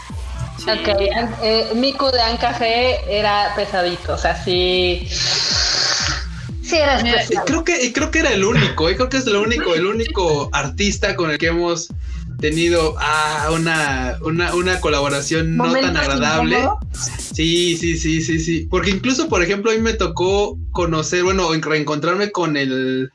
Ok, 0.63 0.89
eh, 1.43 1.73
Miku 1.75 2.11
de 2.11 2.21
Ancaje 2.21 2.99
era 3.09 3.53
pesadito, 3.57 4.15
o 4.15 4.19
sea, 4.19 4.43
sí. 4.43 5.09
Sí, 6.63 6.77
era 6.77 7.03
Creo 7.47 7.65
que, 7.65 7.93
creo 7.93 8.11
que 8.11 8.21
era 8.21 8.33
el 8.33 8.45
único, 8.45 8.89
eh, 8.89 8.95
creo 8.95 9.09
que 9.09 9.17
es 9.17 9.27
el 9.27 9.37
único, 9.37 9.75
el 9.75 9.87
único 9.87 10.51
artista 10.53 11.17
con 11.17 11.31
el 11.31 11.39
que 11.39 11.49
hemos 11.49 11.89
tenido 12.39 12.95
ah, 12.99 13.51
una, 13.53 14.19
una, 14.23 14.55
una, 14.55 14.81
colaboración 14.81 15.57
no 15.57 15.73
tan 15.73 15.97
agradable. 15.97 16.59
Sí, 17.35 17.77
sí, 17.77 17.97
sí, 17.99 18.21
sí, 18.21 18.39
sí. 18.39 18.67
Porque 18.71 18.91
incluso, 18.91 19.29
por 19.29 19.43
ejemplo, 19.43 19.71
a 19.71 19.75
mí 19.75 19.81
me 19.81 19.95
tocó 19.95 20.59
conocer, 20.73 21.23
bueno, 21.23 21.51
reencontrarme 21.53 22.31
con 22.31 22.57
el. 22.57 23.13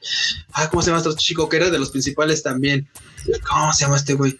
Ah, 0.54 0.70
¿cómo 0.70 0.82
se 0.82 0.92
llama 0.92 1.02
este 1.02 1.16
chico? 1.16 1.50
Que 1.50 1.58
era 1.58 1.70
de 1.70 1.80
los 1.80 1.92
principales 1.92 2.44
también. 2.44 2.88
¿Cómo 3.50 3.74
se 3.74 3.86
llama 3.86 3.98
este 3.98 4.14
güey? 4.14 4.40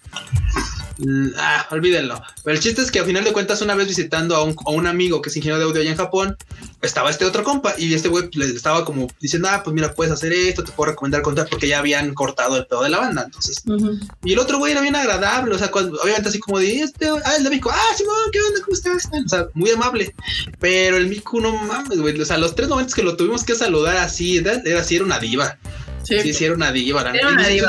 Ah, 1.36 1.66
olvídenlo. 1.70 2.22
Pero 2.42 2.56
el 2.56 2.62
chiste 2.62 2.82
es 2.82 2.90
que 2.90 3.00
a 3.00 3.04
final 3.04 3.24
de 3.24 3.32
cuentas, 3.32 3.60
una 3.62 3.74
vez 3.74 3.88
visitando 3.88 4.36
a 4.36 4.42
un, 4.42 4.86
amigo 4.86 5.20
que 5.20 5.28
es 5.28 5.36
ingeniero 5.36 5.58
de 5.58 5.64
audio 5.64 5.80
allá 5.82 5.90
en 5.90 5.96
Japón, 5.96 6.36
estaba 6.82 7.10
este 7.10 7.24
otro 7.24 7.42
compa 7.42 7.74
y 7.78 7.94
este 7.94 8.08
güey 8.08 8.28
le 8.32 8.46
estaba 8.46 8.84
como 8.84 9.08
diciendo, 9.20 9.48
ah, 9.50 9.62
pues 9.64 9.74
mira, 9.74 9.94
puedes 9.94 10.12
hacer 10.12 10.32
esto, 10.32 10.62
te 10.62 10.72
puedo 10.72 10.90
recomendar 10.90 11.22
contar 11.22 11.48
porque 11.48 11.68
ya 11.68 11.78
habían 11.78 12.14
cortado 12.14 12.56
el 12.56 12.66
pedo 12.66 12.82
de 12.82 12.90
la 12.90 12.98
banda. 12.98 13.24
Entonces, 13.24 13.62
y 14.24 14.32
el 14.32 14.38
otro 14.38 14.58
güey 14.58 14.72
era 14.72 14.80
bien 14.80 14.96
agradable, 14.96 15.54
o 15.54 15.58
sea, 15.58 15.70
obviamente 15.72 16.28
así 16.28 16.38
como 16.38 16.58
de 16.58 16.80
este, 16.80 17.08
ah, 17.08 17.36
el 17.36 17.44
de 17.44 17.50
Miku, 17.50 17.70
ah, 17.70 17.94
Simón, 17.96 18.16
¿qué 18.32 18.40
onda? 18.40 18.60
¿Cómo 18.64 18.76
estás? 18.76 19.08
O 19.24 19.28
sea, 19.28 19.46
muy 19.54 19.70
amable. 19.70 20.14
Pero 20.60 20.96
el 20.96 21.08
Miku, 21.08 21.40
no 21.40 21.56
mames, 21.56 22.00
güey, 22.00 22.20
o 22.20 22.24
sea, 22.24 22.38
los 22.38 22.54
tres 22.54 22.68
momentos 22.68 22.94
que 22.94 23.02
lo 23.02 23.16
tuvimos 23.16 23.44
que 23.44 23.54
saludar 23.54 23.96
así, 23.96 24.38
era 24.38 24.80
así, 24.80 24.96
era 24.96 25.04
una 25.04 25.18
diva. 25.18 25.58
Sí, 26.06 26.32
sí, 26.32 26.44
era 26.44 26.54
una 26.54 26.70
diva. 26.70 27.12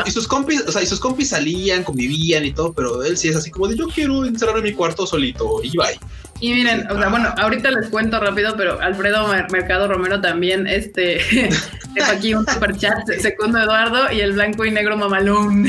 Y, 0.06 0.12
sus 0.12 0.28
compis, 0.28 0.62
o 0.68 0.72
sea, 0.72 0.84
y 0.84 0.86
sus 0.86 1.00
compis 1.00 1.30
salían, 1.30 1.84
convivían 1.84 2.46
y 2.46 2.54
todo, 2.54 2.72
pero 2.74 3.04
él 3.04 3.18
sí 3.18 3.30
es 3.30 3.36
así 3.36 3.50
como 3.50 3.68
de 3.68 3.76
yo 3.76 3.88
quiero 3.88 4.26
encerrar 4.26 4.58
en 4.58 4.64
mi 4.64 4.74
cuarto 4.74 5.08
solito 5.08 5.60
y 5.64 5.76
bye. 5.76 6.00
Y 6.40 6.54
miren, 6.54 6.90
o 6.92 6.98
sea, 6.98 7.10
bueno, 7.10 7.34
ahorita 7.38 7.72
les 7.72 7.90
cuento 7.90 8.20
rápido, 8.20 8.56
pero 8.56 8.80
Alfredo 8.80 9.28
Mercado 9.52 9.88
Romero 9.88 10.22
también, 10.22 10.68
este, 10.68 11.20
aquí 12.08 12.34
un 12.34 12.46
super 12.46 12.76
chat, 12.78 13.08
segundo 13.20 13.60
Eduardo 13.60 14.12
y 14.12 14.22
el 14.22 14.34
blanco 14.34 14.66
y 14.66 14.72
negro 14.72 14.98
mamalón. 14.98 15.66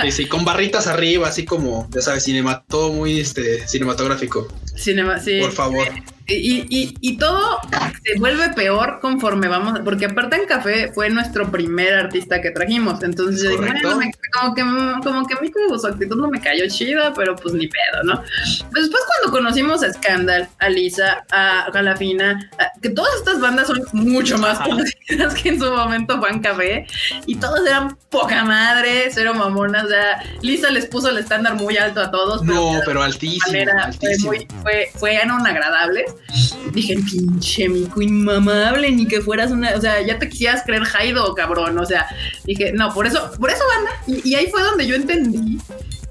Sí, 0.00 0.10
sí, 0.10 0.26
con 0.26 0.44
barritas 0.44 0.86
arriba, 0.86 1.28
así 1.28 1.44
como, 1.44 1.88
ya 1.90 2.00
sabes, 2.00 2.24
cinema, 2.24 2.64
todo 2.68 2.92
muy 2.92 3.20
este, 3.20 3.66
cinematográfico. 3.68 4.48
Cinema, 4.76 5.18
sí. 5.18 5.40
Por 5.40 5.52
favor. 5.52 5.88
Y, 6.28 6.66
y, 6.70 6.94
y, 7.00 7.16
todo 7.16 7.58
se 8.04 8.18
vuelve 8.18 8.48
peor 8.50 9.00
conforme 9.00 9.48
vamos, 9.48 9.80
porque 9.84 10.06
aparte 10.06 10.36
en 10.36 10.46
Café 10.46 10.92
fue 10.92 11.10
nuestro 11.10 11.50
primer 11.50 11.94
artista 11.94 12.40
que 12.40 12.50
trajimos, 12.52 13.02
entonces 13.02 13.42
yo 13.42 13.50
dije, 13.50 13.82
como 13.82 14.54
que, 14.54 14.62
como 15.02 15.26
que 15.26 15.34
a 15.34 15.40
mí 15.40 15.50
como 15.50 15.78
su 15.78 15.86
actitud 15.88 16.16
no 16.16 16.28
me 16.28 16.40
cayó 16.40 16.64
chida, 16.68 17.12
pero 17.14 17.34
pues 17.34 17.54
ni 17.54 17.66
pedo, 17.66 18.04
¿no? 18.04 18.22
Pues 18.70 18.84
después 18.84 19.02
cuando 19.20 19.36
conocimos 19.36 19.82
a 19.82 19.92
Scandal, 19.92 20.48
a 20.58 20.68
Lisa, 20.68 21.24
a 21.32 21.68
Galafina, 21.72 22.50
que 22.80 22.90
todas 22.90 23.14
estas 23.16 23.40
bandas 23.40 23.66
son 23.66 23.82
mucho 23.92 24.38
más 24.38 24.60
conocidas 24.60 25.34
que 25.34 25.50
en 25.50 25.60
su 25.60 25.70
momento 25.70 26.18
Juan 26.18 26.40
Café, 26.40 26.86
y 27.26 27.34
todos 27.36 27.66
eran 27.66 27.96
poca 28.10 28.44
madre, 28.44 29.08
cero 29.10 29.34
mamonas, 29.34 29.84
o 29.84 29.88
sea, 29.88 30.22
Lisa 30.40 30.70
les 30.70 30.86
puso 30.86 31.08
el 31.08 31.18
estándar 31.18 31.56
muy 31.56 31.76
alto 31.76 32.00
a 32.00 32.10
todos. 32.10 32.42
No, 32.42 32.80
pero, 32.86 33.02
altísimo. 33.02 33.64
Fue, 33.98 34.18
muy, 34.20 34.46
fue, 34.62 34.90
fueron 34.94 35.46
agradables 35.46 36.12
Dije, 36.72 36.96
pinche 37.10 37.68
mico 37.68 38.00
inmamable, 38.00 38.90
ni 38.92 39.06
que 39.06 39.20
fueras 39.20 39.50
una, 39.50 39.76
o 39.76 39.80
sea, 39.80 40.00
ya 40.00 40.18
te 40.18 40.28
quisieras 40.28 40.62
creer 40.64 40.84
Jaido, 40.84 41.34
cabrón. 41.34 41.78
O 41.78 41.84
sea, 41.84 42.06
dije, 42.44 42.72
no, 42.72 42.94
por 42.94 43.06
eso, 43.06 43.30
por 43.38 43.50
eso 43.50 43.62
banda. 43.76 43.90
Y, 44.06 44.30
y 44.30 44.34
ahí 44.34 44.46
fue 44.46 44.62
donde 44.62 44.86
yo 44.86 44.94
entendí 44.94 45.58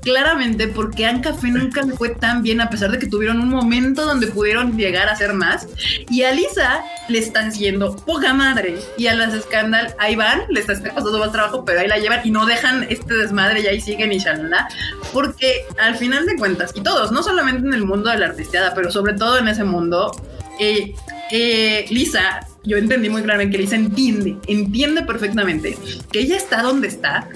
claramente 0.02 0.68
porque 0.68 1.10
Café 1.22 1.50
nunca 1.50 1.82
le 1.84 1.94
fue 1.94 2.10
tan 2.10 2.42
bien 2.42 2.62
a 2.62 2.70
pesar 2.70 2.92
de 2.92 3.00
que 3.00 3.08
tuvieron 3.08 3.40
un 3.40 3.50
momento 3.50 4.06
donde 4.06 4.28
pudieron 4.28 4.78
llegar 4.78 5.08
a 5.08 5.14
hacer 5.14 5.34
más. 5.34 5.68
Y 6.10 6.24
a 6.24 6.32
Lisa 6.32 6.84
le 7.08 7.20
están 7.20 7.50
haciendo 7.50 7.96
poca 7.96 8.34
madre. 8.34 8.78
Y 8.98 9.08
a 9.08 9.16
las 9.16 9.40
Scandal 9.44 9.94
ahí 10.00 10.16
van, 10.16 10.42
les 10.50 10.68
están 10.68 10.94
pasando 10.94 11.20
más 11.20 11.32
trabajo 11.32 11.64
pero 11.66 11.80
ahí 11.80 11.88
la 11.88 11.98
llevan 11.98 12.22
y 12.24 12.32
no 12.32 12.46
dejan 12.46 12.86
este 12.90 13.16
desmadre 13.16 13.62
y 13.62 13.68
ahí 13.68 13.82
siguen 13.82 14.12
y 14.12 14.20
shalala. 14.20 14.68
Porque 15.14 15.66
al 15.80 15.96
final 15.96 16.26
de 16.26 16.36
cuentas 16.36 16.72
y 16.76 16.82
todos, 16.82 17.12
no 17.12 17.24
solamente 17.24 17.68
en 17.68 17.74
el 17.74 17.86
mundo 17.86 18.10
de 18.10 18.18
la 18.18 18.28
artisteada 18.28 18.74
pero 18.74 18.92
sobre 18.92 19.14
todo 19.14 19.38
en 19.38 19.48
ese 19.48 19.64
mundo 19.64 20.12
eh, 20.60 20.94
eh, 21.32 21.86
Lisa 21.90 22.48
yo 22.64 22.78
entendí 22.78 23.10
muy 23.10 23.24
claramente 23.24 23.58
que 23.58 23.64
Lisa 23.64 23.76
entiende, 23.76 24.38
entiende 24.48 25.04
perfectamente 25.04 25.78
que 26.12 26.20
ella 26.20 26.38
está 26.38 26.62
donde 26.62 26.88
está, 26.88 27.28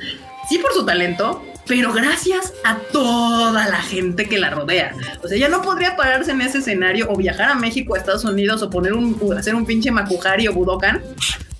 sí 0.50 0.60
por 0.60 0.74
su 0.74 0.86
talento, 0.86 1.44
pero 1.68 1.94
gracias 1.94 2.54
a 2.64 2.78
toda 2.92 3.68
la 3.68 3.82
gente 3.82 4.28
que 4.28 4.38
la 4.38 4.50
rodea. 4.50 4.96
O 5.24 5.28
sea, 5.28 5.38
ella 5.38 5.50
no 5.50 5.62
podría 5.62 5.96
pararse 5.96 6.32
en 6.32 6.42
ese 6.42 6.60
escenario 6.60 7.08
o 7.10 7.16
viajar 7.16 7.50
a 7.50 7.56
México, 7.56 7.96
a 7.96 7.98
Estados 7.98 8.24
Unidos 8.24 8.62
o 8.62 8.70
poner 8.70 8.94
un, 8.94 9.18
hacer 9.38 9.56
un 9.56 9.66
pinche 9.66 9.92
Makuhari 9.92 10.48
o 10.48 10.54
Budokan 10.54 11.02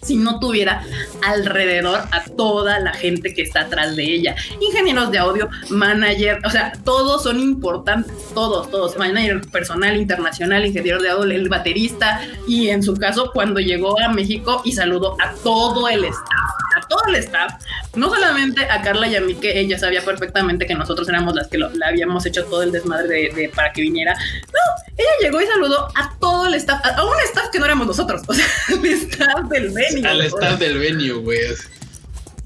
si 0.06 0.16
no 0.16 0.40
tuviera 0.40 0.84
alrededor 1.24 2.04
a 2.12 2.24
toda 2.24 2.80
la 2.80 2.94
gente 2.94 3.34
que 3.34 3.42
está 3.42 3.62
atrás 3.62 3.96
de 3.96 4.04
ella. 4.04 4.36
Ingenieros 4.62 5.12
de 5.12 5.18
audio, 5.18 5.50
manager, 5.70 6.40
o 6.46 6.50
sea, 6.50 6.74
todos 6.84 7.24
son 7.24 7.40
importantes, 7.40 8.14
todos, 8.34 8.70
todos. 8.70 8.98
Manager 8.98 9.42
personal, 9.50 9.98
internacional, 9.98 10.66
ingeniero 10.66 11.02
de 11.02 11.10
audio, 11.10 11.36
el 11.36 11.50
baterista 11.50 12.22
y 12.48 12.70
en 12.70 12.84
su 12.84 12.96
caso 12.96 13.32
cuando 13.34 13.60
llegó 13.60 14.00
a 14.00 14.10
México 14.10 14.62
y 14.64 14.74
saludó 14.74 15.18
a 15.22 15.34
todo 15.44 15.88
el 15.88 16.06
staff, 16.06 16.52
a 16.78 16.88
todo 16.88 17.02
el 17.08 17.16
staff, 17.16 17.54
no 17.96 18.10
solamente 18.10 18.66
a 18.66 18.82
Carla 18.82 19.08
y 19.08 19.16
a 19.16 19.22
mí 19.22 19.36
que 19.36 19.60
ella 19.60 19.80
sabía 19.80 20.04
perfectamente 20.04 20.66
que 20.66 20.76
nosotros 20.76 21.08
éramos 21.10 21.36
las 21.36 21.48
que 21.48 21.58
le 21.58 21.86
habíamos 21.86 22.26
hecho 22.26 22.46
todo 22.46 22.64
el 22.64 22.72
desmadre 22.72 23.32
de, 23.34 23.50
para 23.50 23.72
que 23.72 23.82
viniera. 23.82 24.14
No, 24.14 24.94
ella 24.98 25.10
llegó 25.22 25.42
y 25.42 25.46
saludó 25.48 25.88
a 25.96 26.14
todo 26.20 26.48
el 26.48 26.54
staff, 26.56 26.82
a, 26.86 27.04
un 27.04 27.20
staff 27.26 27.50
que 27.52 27.60
no 27.60 27.66
éramos 27.66 27.88
nosotros, 27.88 28.22
o 28.28 28.34
sea, 28.34 28.46
el 28.70 28.86
staff 28.86 29.50
del 29.50 29.70
venue. 29.70 29.95
Al 30.04 30.22
staff 30.22 30.60
del 30.60 30.78
venue, 30.78 31.14
güey. 31.14 31.40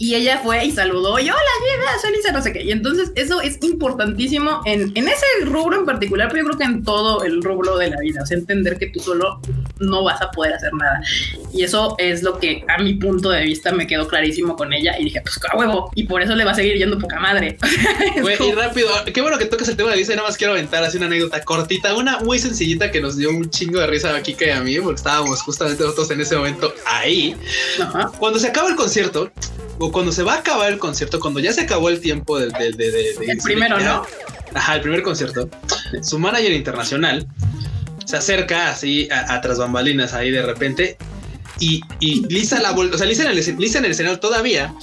Y 0.01 0.15
ella 0.15 0.39
fue 0.41 0.65
y 0.65 0.71
saludó 0.71 1.19
y 1.19 1.29
hola, 1.29 1.35
llega, 1.35 1.99
soy 2.01 2.13
Lisa, 2.13 2.31
no 2.31 2.41
sé 2.41 2.53
qué. 2.53 2.63
Y 2.63 2.71
entonces 2.71 3.11
eso 3.15 3.41
es 3.41 3.59
importantísimo 3.61 4.61
en, 4.65 4.93
en, 4.95 5.07
ese 5.09 5.25
rubro 5.43 5.77
en 5.77 5.85
particular, 5.85 6.29
pero 6.29 6.43
yo 6.43 6.47
creo 6.47 6.57
que 6.57 6.63
en 6.63 6.83
todo 6.85 7.21
el 7.25 7.43
rubro 7.43 7.77
de 7.77 7.89
la 7.89 7.99
vida. 7.99 8.23
O 8.23 8.25
sea, 8.25 8.37
entender 8.37 8.77
que 8.77 8.87
tú 8.87 9.01
solo 9.01 9.41
no 9.79 10.01
vas 10.05 10.21
a 10.21 10.31
poder 10.31 10.53
hacer 10.53 10.73
nada. 10.73 11.01
Y 11.53 11.63
eso 11.63 11.95
es 11.97 12.23
lo 12.23 12.39
que 12.39 12.63
a 12.69 12.81
mi 12.81 12.93
punto 12.93 13.29
de 13.29 13.43
vista 13.43 13.73
me 13.73 13.87
quedó 13.87 14.07
clarísimo 14.07 14.55
con 14.55 14.71
ella. 14.71 14.97
Y 14.97 15.03
dije, 15.03 15.21
pues 15.21 15.37
a 15.51 15.57
huevo. 15.57 15.91
Y 15.95 16.05
por 16.05 16.21
eso 16.21 16.33
le 16.33 16.45
va 16.45 16.51
a 16.51 16.55
seguir 16.55 16.77
yendo 16.77 16.97
poca 16.97 17.19
madre. 17.19 17.57
Güey, 18.21 18.37
y 18.41 18.51
rápido, 18.53 18.89
qué 19.13 19.21
bueno 19.21 19.37
que 19.37 19.45
toques 19.45 19.67
el 19.67 19.75
tema 19.75 19.91
de 19.91 19.97
Lisa. 19.97 20.13
Y 20.13 20.15
nada 20.15 20.29
más 20.29 20.37
quiero 20.37 20.53
aventar 20.53 20.81
así 20.81 20.95
una 20.95 21.07
anécdota 21.07 21.43
cortita, 21.43 21.93
una 21.95 22.19
muy 22.19 22.39
sencillita 22.39 22.89
que 22.89 23.01
nos 23.01 23.17
dio 23.17 23.31
un 23.31 23.49
chingo 23.49 23.81
de 23.81 23.87
risa 23.87 24.15
a 24.15 24.21
Kika 24.21 24.45
y 24.45 24.49
a 24.49 24.61
mí, 24.61 24.79
porque 24.79 24.95
estábamos 24.95 25.41
justamente 25.41 25.83
nosotros 25.83 26.09
en 26.11 26.21
ese 26.21 26.37
momento 26.37 26.73
ahí. 26.85 27.35
Cuando 28.17 28.39
se 28.39 28.47
acaba 28.47 28.69
el 28.69 28.75
concierto, 28.75 29.31
o 29.79 29.91
cuando 29.91 30.11
se 30.11 30.23
va 30.23 30.33
a 30.33 30.37
acabar 30.39 30.71
el 30.71 30.77
concierto, 30.77 31.19
cuando 31.19 31.39
ya 31.39 31.53
se 31.53 31.61
acabó 31.61 31.89
el 31.89 31.99
tiempo 31.99 32.37
del... 32.37 32.51
De, 32.51 33.15
el 33.27 33.37
primero, 33.37 33.79
¿no? 33.79 34.03
Ajá, 34.53 34.75
el 34.75 34.81
primer 34.81 35.01
concierto. 35.01 35.49
Su 36.01 36.19
manager 36.19 36.51
internacional 36.51 37.27
se 38.05 38.17
acerca 38.17 38.71
así 38.71 39.07
a, 39.11 39.39
tras 39.41 39.59
bambalinas 39.59 40.13
ahí 40.13 40.31
de 40.31 40.41
repente 40.41 40.97
y, 41.59 41.81
Lisa 42.27 42.59
la 42.61 42.71
o 42.71 42.97
sea, 42.97 43.05
Lisa 43.05 43.23
en, 43.23 43.37
el, 43.37 43.57
Lisa 43.57 43.79
en 43.79 43.85
el 43.85 43.91
escenario 43.91 44.19
todavía 44.19 44.73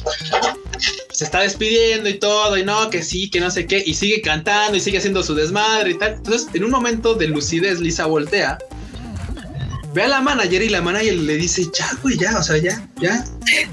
se 1.11 1.25
está 1.25 1.41
despidiendo 1.41 2.09
y 2.09 2.19
todo, 2.19 2.59
y 2.59 2.65
no, 2.65 2.91
que 2.91 3.03
sí, 3.03 3.31
que 3.31 3.41
no 3.41 3.51
sé 3.51 3.67
qué, 3.67 3.83
y 3.85 3.95
sigue 3.95 4.21
cantando 4.21 4.77
y 4.77 4.81
sigue 4.81 4.99
haciendo 4.99 5.23
su 5.23 5.35
desmadre 5.35 5.93
y 5.93 5.99
tal. 5.99 6.15
Entonces, 6.15 6.49
en 6.53 6.65
un 6.65 6.71
momento 6.71 7.15
de 7.15 7.29
lucidez, 7.29 7.81
Lisa 7.81 8.05
voltea 8.05 8.59
ve 9.97 10.03
a 10.03 10.09
la 10.09 10.21
manager 10.21 10.61
y 10.61 10.69
la 10.69 10.83
manager 10.83 11.15
le 11.15 11.37
dice, 11.37 11.67
ya, 11.73 11.89
güey, 12.03 12.19
ya, 12.19 12.39
o 12.39 12.43
sea, 12.43 12.59
ya, 12.59 12.87
ya, 13.01 13.25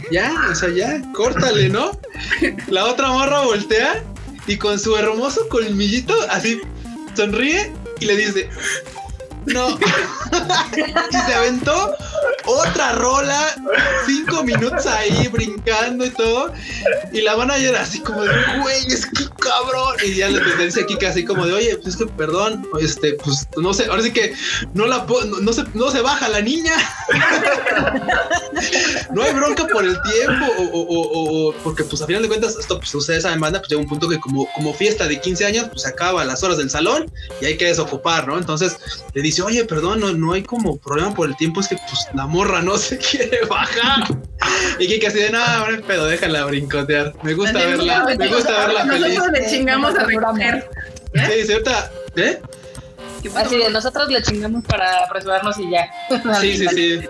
ya, 0.10 0.34
o 0.50 0.56
sea, 0.56 0.70
ya, 0.70 1.02
córtale, 1.12 1.68
¿no? 1.68 2.00
La 2.68 2.86
otra 2.86 3.10
morra 3.10 3.42
voltea 3.42 4.02
y 4.48 4.56
con 4.56 4.80
su 4.80 4.96
hermoso 4.96 5.50
colmillito 5.50 6.16
así 6.30 6.62
sonríe 7.14 7.74
y 8.00 8.06
le 8.06 8.16
dice, 8.16 8.50
no. 9.48 9.78
y 11.12 11.26
se 11.26 11.34
aventó 11.34 11.94
otra 12.46 12.94
rola, 12.94 13.56
cinco 14.06 14.44
minutos 14.44 14.86
ahí 14.86 15.28
brincando 15.28 16.06
y 16.06 16.10
todo. 16.10 16.54
Y 17.12 17.22
la 17.22 17.36
van 17.36 17.52
a 17.52 17.58
ir 17.58 17.76
así 17.76 18.00
como 18.00 18.24
de, 18.24 18.32
güey, 18.62 18.86
es 18.88 19.06
que 19.06 19.26
cabrón. 19.40 19.96
Y 20.06 20.16
ya 20.16 20.30
la 20.30 20.44
tendencia 20.44 20.84
aquí 20.84 20.96
casi 20.98 21.26
como 21.26 21.46
de, 21.46 21.54
oye, 21.54 21.78
pues 21.78 21.90
es 21.90 21.96
que 21.98 22.08
perdón, 22.08 22.68
este, 22.80 23.14
pues 23.14 23.48
no 23.58 23.74
sé, 23.74 23.86
ahora 23.86 24.04
sí 24.04 24.12
que 24.12 24.34
no 24.74 24.88
la 24.88 25.06
no, 25.06 25.40
no 25.40 25.54
se, 25.54 25.64
no 25.74 25.92
se 25.92 26.02
baja 26.02 26.30
la 26.30 26.42
niña. 26.42 26.74
no 29.14 29.24
hay 29.24 29.34
bronca 29.34 29.68
por 29.68 29.86
el 29.86 29.98
tiempo 30.02 30.46
o, 30.72 31.50
o, 31.50 31.54
porque 31.64 31.84
pues 31.84 32.02
a 32.02 32.06
final 32.06 32.22
de 32.22 32.28
cuentas 32.28 32.56
esto 32.58 32.80
pues 32.80 32.94
ustedes 32.96 33.24
saben 33.24 33.40
banda 33.40 33.60
pues 33.60 33.70
llega 33.70 33.82
un 33.82 33.88
punto 33.88 34.08
que 34.08 34.20
como, 34.20 34.48
como 34.54 34.74
fiesta 34.74 35.08
de 35.08 35.20
15 35.20 35.46
años 35.46 35.68
pues 35.70 35.84
se 35.84 35.90
acaba 35.90 36.24
las 36.24 36.44
horas 36.44 36.58
del 36.58 36.70
salón 36.70 37.12
y 37.42 37.46
hay 37.46 37.58
que 37.58 37.66
desocupar, 37.66 38.28
¿no? 38.28 38.38
Entonces 38.38 38.78
le 39.14 39.22
dice, 39.22 39.42
oye, 39.42 39.66
perdón, 39.66 40.00
no, 40.00 40.14
no 40.14 40.34
hay 40.34 40.44
como 40.44 40.78
problema 40.78 41.14
por 41.14 41.30
el 41.30 41.36
tiempo, 41.36 41.60
es 41.60 41.68
que 41.68 41.78
pues 41.90 42.08
la 42.14 42.28
morra 42.28 42.62
no 42.62 42.78
se 42.78 42.98
quiere 43.12 43.40
bajar. 43.50 44.04
y 44.80 44.88
que 44.88 45.00
casi 45.00 45.20
de 45.20 45.32
nada, 45.32 45.70
no, 45.70 45.82
pedo, 45.84 46.08
déjala 46.08 46.46
brincotear. 46.46 47.14
Me 47.24 47.34
gusta 47.34 47.60
verla, 47.60 48.06
me 48.18 48.28
gusta 48.28 48.52
verla 48.68 48.86
feliz. 48.86 49.18
Nosotros 49.18 49.40
le 49.40 49.50
chingamos 49.50 49.96
a 49.96 50.04
recoger. 50.04 50.70
Sí, 51.14 51.46
cierta, 51.46 51.92
¿eh? 52.16 52.42
Así 53.36 53.58
de 53.58 53.70
nosotros 53.70 54.10
le 54.10 54.22
chingamos 54.22 54.66
para 54.66 55.06
apresurarnos 55.06 55.58
y 55.58 55.70
ya. 55.72 55.90
Sí, 56.42 56.58
sí, 56.58 56.68
sí. 56.68 57.02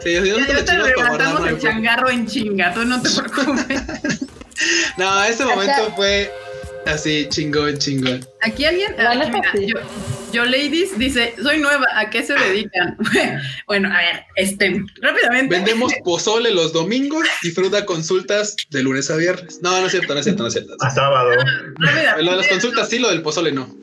Sí, 0.00 0.16
así 0.16 0.30
nosotros 0.30 0.56
le 0.56 0.94
chingamos 0.94 1.48
el 1.48 1.58
changarro 1.60 2.10
en 2.10 2.26
chinga, 2.26 2.74
tú 2.74 2.84
no 2.84 3.00
te 3.00 3.08
preocupes. 3.10 4.20
no, 4.96 5.24
ese 5.24 5.44
momento 5.44 5.92
fue 5.94 6.32
así, 6.86 7.28
chingón, 7.28 7.78
chingón. 7.78 8.26
Aquí 8.42 8.64
alguien. 8.64 8.94
Aquí, 8.98 9.72
yo 10.32 10.44
Ladies 10.44 10.96
dice, 10.96 11.34
soy 11.42 11.58
nueva, 11.58 11.86
¿a 11.94 12.08
qué 12.08 12.22
se 12.22 12.34
dedican? 12.34 12.96
bueno, 13.66 13.88
a 13.92 13.96
ver, 13.96 14.24
este, 14.36 14.84
rápidamente. 15.02 15.56
Vendemos 15.56 15.92
pozole 16.04 16.52
los 16.52 16.72
domingos 16.72 17.26
y 17.42 17.50
fruta 17.50 17.84
consultas 17.84 18.56
de 18.70 18.82
lunes 18.82 19.10
a 19.10 19.16
viernes. 19.16 19.60
No, 19.60 19.80
no 19.80 19.86
es 19.86 19.92
cierto, 19.92 20.14
no 20.14 20.20
es 20.20 20.24
cierto, 20.24 20.42
no 20.44 20.46
es 20.48 20.54
cierto. 20.54 20.76
A 20.80 20.90
sábado. 20.90 21.30
Lo 21.78 22.30
de 22.30 22.36
las 22.36 22.46
consultas 22.46 22.88
sí, 22.88 22.98
lo 22.98 23.10
del 23.10 23.22
pozole 23.22 23.50
no. 23.50 23.74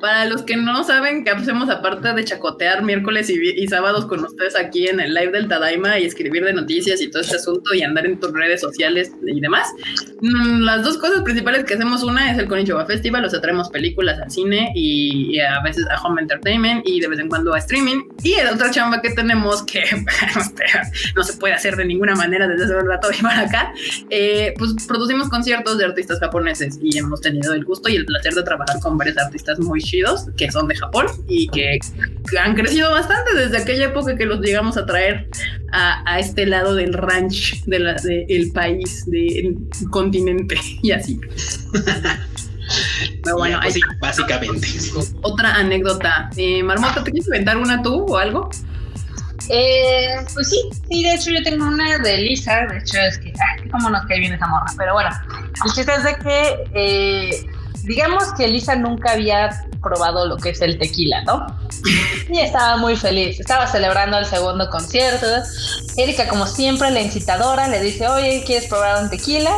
Para 0.00 0.26
los 0.26 0.42
que 0.42 0.56
no 0.56 0.84
saben 0.84 1.24
qué 1.24 1.30
hacemos 1.30 1.68
aparte 1.70 2.12
de 2.12 2.24
chacotear 2.24 2.84
miércoles 2.84 3.28
y, 3.30 3.66
sábados 3.66 4.06
con 4.06 4.24
ustedes 4.24 4.54
aquí 4.54 4.86
en 4.86 5.00
el 5.00 5.12
live 5.12 5.32
del 5.32 5.48
Tadaima 5.48 5.98
y 5.98 6.04
escribir 6.04 6.44
de 6.44 6.52
noticias 6.52 7.00
y 7.00 7.10
todo 7.10 7.22
este 7.22 7.36
asunto 7.36 7.74
y 7.74 7.82
andar 7.82 8.06
en 8.06 8.20
tus 8.20 8.32
redes 8.32 8.60
sociales 8.60 9.10
y 9.26 9.40
demás, 9.40 9.68
mm, 10.20 10.60
las 10.60 10.84
dos 10.84 10.98
cosas 10.98 11.22
principales 11.22 11.64
que 11.64 11.74
hacemos, 11.74 12.04
una 12.04 12.30
es 12.30 12.38
el 12.38 12.46
Konichiwa 12.46 12.86
Festival, 12.86 13.24
o 13.24 13.30
sea, 13.30 13.40
traemos 13.40 13.68
películas 14.06 14.20
al 14.20 14.30
cine 14.30 14.72
y, 14.74 15.38
a 15.40 15.62
veces 15.62 15.86
a 15.90 16.00
home 16.02 16.22
entertainment 16.22 16.86
y 16.86 17.00
de 17.00 17.08
vez 17.08 17.18
en 17.18 17.28
cuando 17.28 17.54
a 17.54 17.58
streaming. 17.58 18.08
Y 18.22 18.36
la 18.36 18.52
otra 18.52 18.70
chamba 18.70 19.00
que 19.00 19.10
tenemos 19.10 19.62
que 19.64 19.82
no 21.16 21.22
se 21.22 21.32
puede 21.34 21.54
hacer 21.54 21.76
de 21.76 21.84
ninguna 21.84 22.14
manera 22.14 22.46
desde 22.48 22.64
hace 22.64 22.76
un 22.76 22.86
rato 22.86 23.08
y 23.16 23.22
para 23.22 23.42
acá, 23.42 23.72
eh, 24.10 24.54
pues 24.58 24.74
producimos 24.86 25.28
conciertos 25.28 25.78
de 25.78 25.84
artistas 25.84 26.18
japoneses 26.20 26.78
y 26.82 26.96
hemos 26.98 27.20
tenido 27.20 27.54
el 27.54 27.64
gusto 27.64 27.88
y 27.88 27.96
el 27.96 28.06
placer 28.06 28.34
de 28.34 28.42
trabajar 28.42 28.80
con 28.80 28.96
varios 28.96 29.18
artistas 29.18 29.58
muy 29.58 29.80
chidos 29.80 30.26
que 30.36 30.50
son 30.50 30.68
de 30.68 30.76
Japón 30.76 31.06
y 31.28 31.48
que, 31.48 31.78
han 32.38 32.54
crecido 32.54 32.90
bastante 32.90 33.34
desde 33.34 33.58
aquella 33.58 33.86
época 33.86 34.16
que 34.16 34.26
los 34.26 34.40
llegamos 34.40 34.76
a 34.76 34.84
traer 34.84 35.28
a, 35.72 36.18
este 36.18 36.44
lado 36.46 36.74
del 36.74 36.92
ranch 36.92 37.64
del 37.64 37.84
de 37.84 38.50
país, 38.52 39.04
del 39.06 39.56
continente 39.90 40.56
y 40.82 40.90
así. 40.90 41.20
Pero 43.22 43.36
bueno, 43.36 43.58
pues 43.62 43.78
básicamente. 44.00 44.68
Otra 45.22 45.54
anécdota. 45.56 46.30
Eh, 46.36 46.62
Marmota, 46.62 47.04
¿te 47.04 47.10
quieres 47.10 47.26
inventar 47.26 47.56
una 47.56 47.82
tú 47.82 48.06
o 48.08 48.16
algo? 48.16 48.50
Eh, 49.48 50.16
pues 50.34 50.50
sí, 50.50 50.60
sí, 50.88 51.02
de 51.04 51.14
hecho 51.14 51.30
yo 51.30 51.42
tengo 51.42 51.66
una 51.66 51.98
de 51.98 52.18
Lisa, 52.18 52.66
de 52.66 52.78
hecho 52.78 52.98
es 52.98 53.18
que, 53.18 53.32
ah, 53.38 53.62
cómo 53.70 53.90
nos 53.90 54.04
cae 54.06 54.18
bien 54.18 54.32
esa 54.32 54.46
morra, 54.46 54.66
pero 54.76 54.94
bueno, 54.94 55.10
el 55.64 55.72
chiste 55.72 55.92
es 55.92 56.02
de 56.02 56.14
que, 56.16 56.64
eh, 56.74 57.46
digamos 57.84 58.24
que 58.36 58.48
Lisa 58.48 58.74
nunca 58.74 59.12
había 59.12 59.50
probado 59.80 60.26
lo 60.26 60.36
que 60.36 60.50
es 60.50 60.60
el 60.62 60.78
tequila, 60.78 61.22
¿no? 61.24 61.46
Y 62.28 62.40
estaba 62.40 62.76
muy 62.76 62.96
feliz, 62.96 63.38
estaba 63.38 63.68
celebrando 63.68 64.18
el 64.18 64.26
segundo 64.26 64.68
concierto. 64.68 65.26
Erika, 65.96 66.26
como 66.26 66.46
siempre, 66.46 66.90
la 66.90 67.00
incitadora, 67.00 67.68
le 67.68 67.80
dice, 67.80 68.08
oye, 68.08 68.42
¿quieres 68.44 68.68
probar 68.68 69.04
un 69.04 69.10
tequila? 69.10 69.52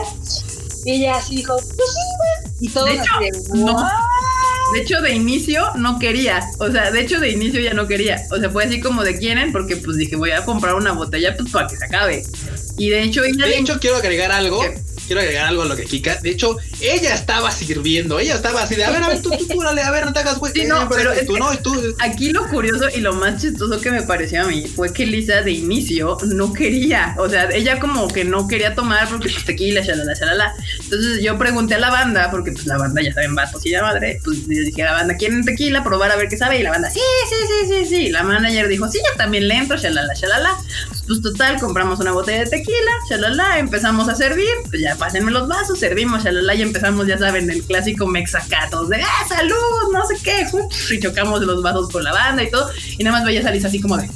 Y 0.85 0.93
ella 0.93 1.16
así 1.16 1.36
dijo, 1.36 1.55
pues 1.56 1.66
sí, 1.76 2.38
Y 2.60 2.68
todo 2.68 2.86
de 2.86 2.94
hecho, 2.94 3.12
no. 3.55 3.89
De 4.74 4.80
hecho, 4.80 5.01
de 5.01 5.14
inicio 5.14 5.72
no 5.76 5.98
quería. 5.98 6.40
O 6.59 6.70
sea, 6.70 6.90
de 6.90 7.01
hecho, 7.01 7.20
de 7.20 7.30
inicio 7.30 7.60
ya 7.60 7.72
no 7.72 7.86
quería. 7.86 8.20
O 8.30 8.39
sea, 8.39 8.51
fue 8.51 8.64
así 8.64 8.80
como 8.80 9.02
de 9.02 9.18
quieren, 9.18 9.51
porque 9.52 9.76
pues 9.76 9.97
dije, 9.97 10.16
voy 10.16 10.32
a 10.32 10.44
comprar 10.44 10.74
una 10.74 10.93
botella 10.93 11.35
pues 11.36 11.51
para 11.51 11.66
que 11.66 11.76
se 11.76 11.85
acabe. 11.85 12.22
Y 12.76 12.90
de 12.90 13.02
hecho, 13.02 13.24
ella. 13.24 13.47
De 13.47 13.59
hecho, 13.59 13.78
quiero 13.80 13.97
agregar 13.97 14.30
algo 14.30 14.60
quiero 15.09 15.22
agregar 15.22 15.47
algo 15.47 15.62
a 15.62 15.64
lo 15.64 15.74
que 15.74 15.86
Kika. 15.86 16.16
De 16.16 16.30
hecho, 16.30 16.59
ella 16.80 17.14
estaba 17.14 17.51
sirviendo. 17.51 18.18
Ella 18.20 18.35
estaba 18.35 18.62
así 18.62 18.76
de, 18.76 18.85
a 18.85 18.90
ver, 18.90 19.02
a 19.02 19.09
ver, 19.09 19.22
tú, 19.22 19.30
tú, 19.30 19.47
tú, 19.48 19.62
dale, 19.62 19.82
a 19.82 19.90
ver, 19.90 20.05
no 20.05 20.12
te 20.12 20.20
hagas 20.20 20.39
güey. 20.39 20.52
Sí, 20.52 20.64
no, 20.66 20.89
pero 20.89 21.12
tú, 21.26 21.36
no, 21.39 21.59
tú. 21.59 21.74
Aquí 22.01 22.30
lo 22.30 22.47
curioso 22.48 22.85
y 22.94 23.01
lo 23.01 23.14
más 23.14 23.40
chistoso 23.40 23.80
que 23.80 23.90
me 23.90 24.02
pareció 24.02 24.43
a 24.43 24.44
mí 24.44 24.66
fue 24.66 24.93
que 24.93 25.06
Lisa 25.06 25.40
de 25.43 25.52
inicio 25.52 26.18
no 26.26 26.52
quería. 26.52 27.16
O 27.18 27.28
sea, 27.28 27.48
ella 27.51 27.80
como 27.80 28.06
que 28.09 28.24
no 28.24 28.47
quería 28.47 28.74
tomar 28.74 29.09
porque 29.09 29.30
pues 29.30 29.44
tequila, 29.44 29.80
shalala, 29.80 30.12
shalala. 30.14 30.55
Entonces 30.85 31.22
yo 31.22 31.39
pregunté 31.39 31.76
a 31.76 31.78
la 31.78 31.90
banda, 31.90 32.30
porque 32.30 32.52
pues 32.52 32.66
la 32.66 32.76
banda 32.76 33.01
ya 33.02 33.12
saben, 33.14 33.35
vatos 33.35 33.64
y 33.64 33.70
la 33.70 33.82
madre. 33.82 34.20
Pues 34.22 34.40
yo 34.43 34.62
dije 34.62 34.82
a 34.82 34.86
la 34.86 34.93
banda, 34.93 35.16
¿quieren 35.16 35.44
tequila? 35.44 35.82
Probar 35.82 36.12
a 36.12 36.16
ver 36.16 36.28
qué 36.28 36.36
sabe. 36.36 36.59
Y 36.60 36.62
la 36.62 36.70
banda, 36.70 36.90
sí, 36.90 37.01
sí, 37.28 37.35
sí, 37.48 37.72
sí, 37.72 37.86
sí. 37.89 38.09
La 38.10 38.22
manager 38.22 38.68
dijo, 38.68 38.89
sí, 38.89 38.98
yo 38.98 39.16
también 39.16 39.48
le 39.48 39.55
entro, 39.55 39.78
shalala, 39.78 40.12
shalala. 40.14 40.56
Pues 41.06 41.22
total, 41.22 41.59
compramos 41.59 41.98
una 42.01 42.12
botella 42.12 42.40
de 42.40 42.51
tequila, 42.51 42.90
shalala, 43.09 43.59
empezamos 43.59 44.09
a 44.10 44.14
servir. 44.14 44.48
Pues 44.68 44.82
ya 44.82 44.98
pásenme 44.99 45.31
los 45.31 45.49
vasos 45.49 45.79
servimos, 45.79 46.25
shalala, 46.25 46.55
y 46.55 46.62
empezamos, 46.62 47.07
ya 47.07 47.19
saben, 47.19 47.51
el 47.51 47.62
clásico 47.62 48.07
mexacatos 48.07 48.89
de 48.89 49.01
¡ah, 49.03 49.27
salud! 49.29 49.93
No 49.93 50.07
sé 50.07 50.16
qué, 50.23 50.47
y 50.95 51.01
chocamos 51.01 51.41
los 51.43 51.62
vasos 51.62 51.91
con 51.91 52.05
la 52.05 52.12
banda 52.12 52.43
y 52.43 52.51
todo, 52.51 52.70
y 52.99 53.05
nada 53.05 53.19
más 53.19 53.25
veía 53.25 53.47
a 53.47 53.66
así 53.66 53.81
como 53.81 53.97
de, 53.97 54.09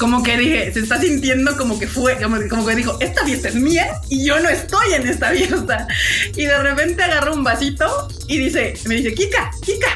como 0.00 0.22
que 0.22 0.38
dije, 0.38 0.72
se 0.72 0.80
está 0.80 0.98
sintiendo 0.98 1.54
como 1.58 1.78
que 1.78 1.86
fue, 1.86 2.16
como, 2.16 2.66
que 2.66 2.74
dijo, 2.74 2.96
esta 3.00 3.22
fiesta 3.24 3.48
es 3.48 3.54
mía 3.54 4.00
y 4.08 4.24
yo 4.24 4.40
no 4.40 4.48
estoy 4.48 4.94
en 4.94 5.06
esta 5.06 5.30
fiesta. 5.30 5.86
Y 6.34 6.46
de 6.46 6.58
repente 6.58 7.02
agarra 7.02 7.32
un 7.32 7.44
vasito 7.44 8.08
y 8.26 8.38
dice, 8.38 8.74
me 8.86 8.94
dice, 8.96 9.14
Kika, 9.14 9.50
Kika. 9.60 9.94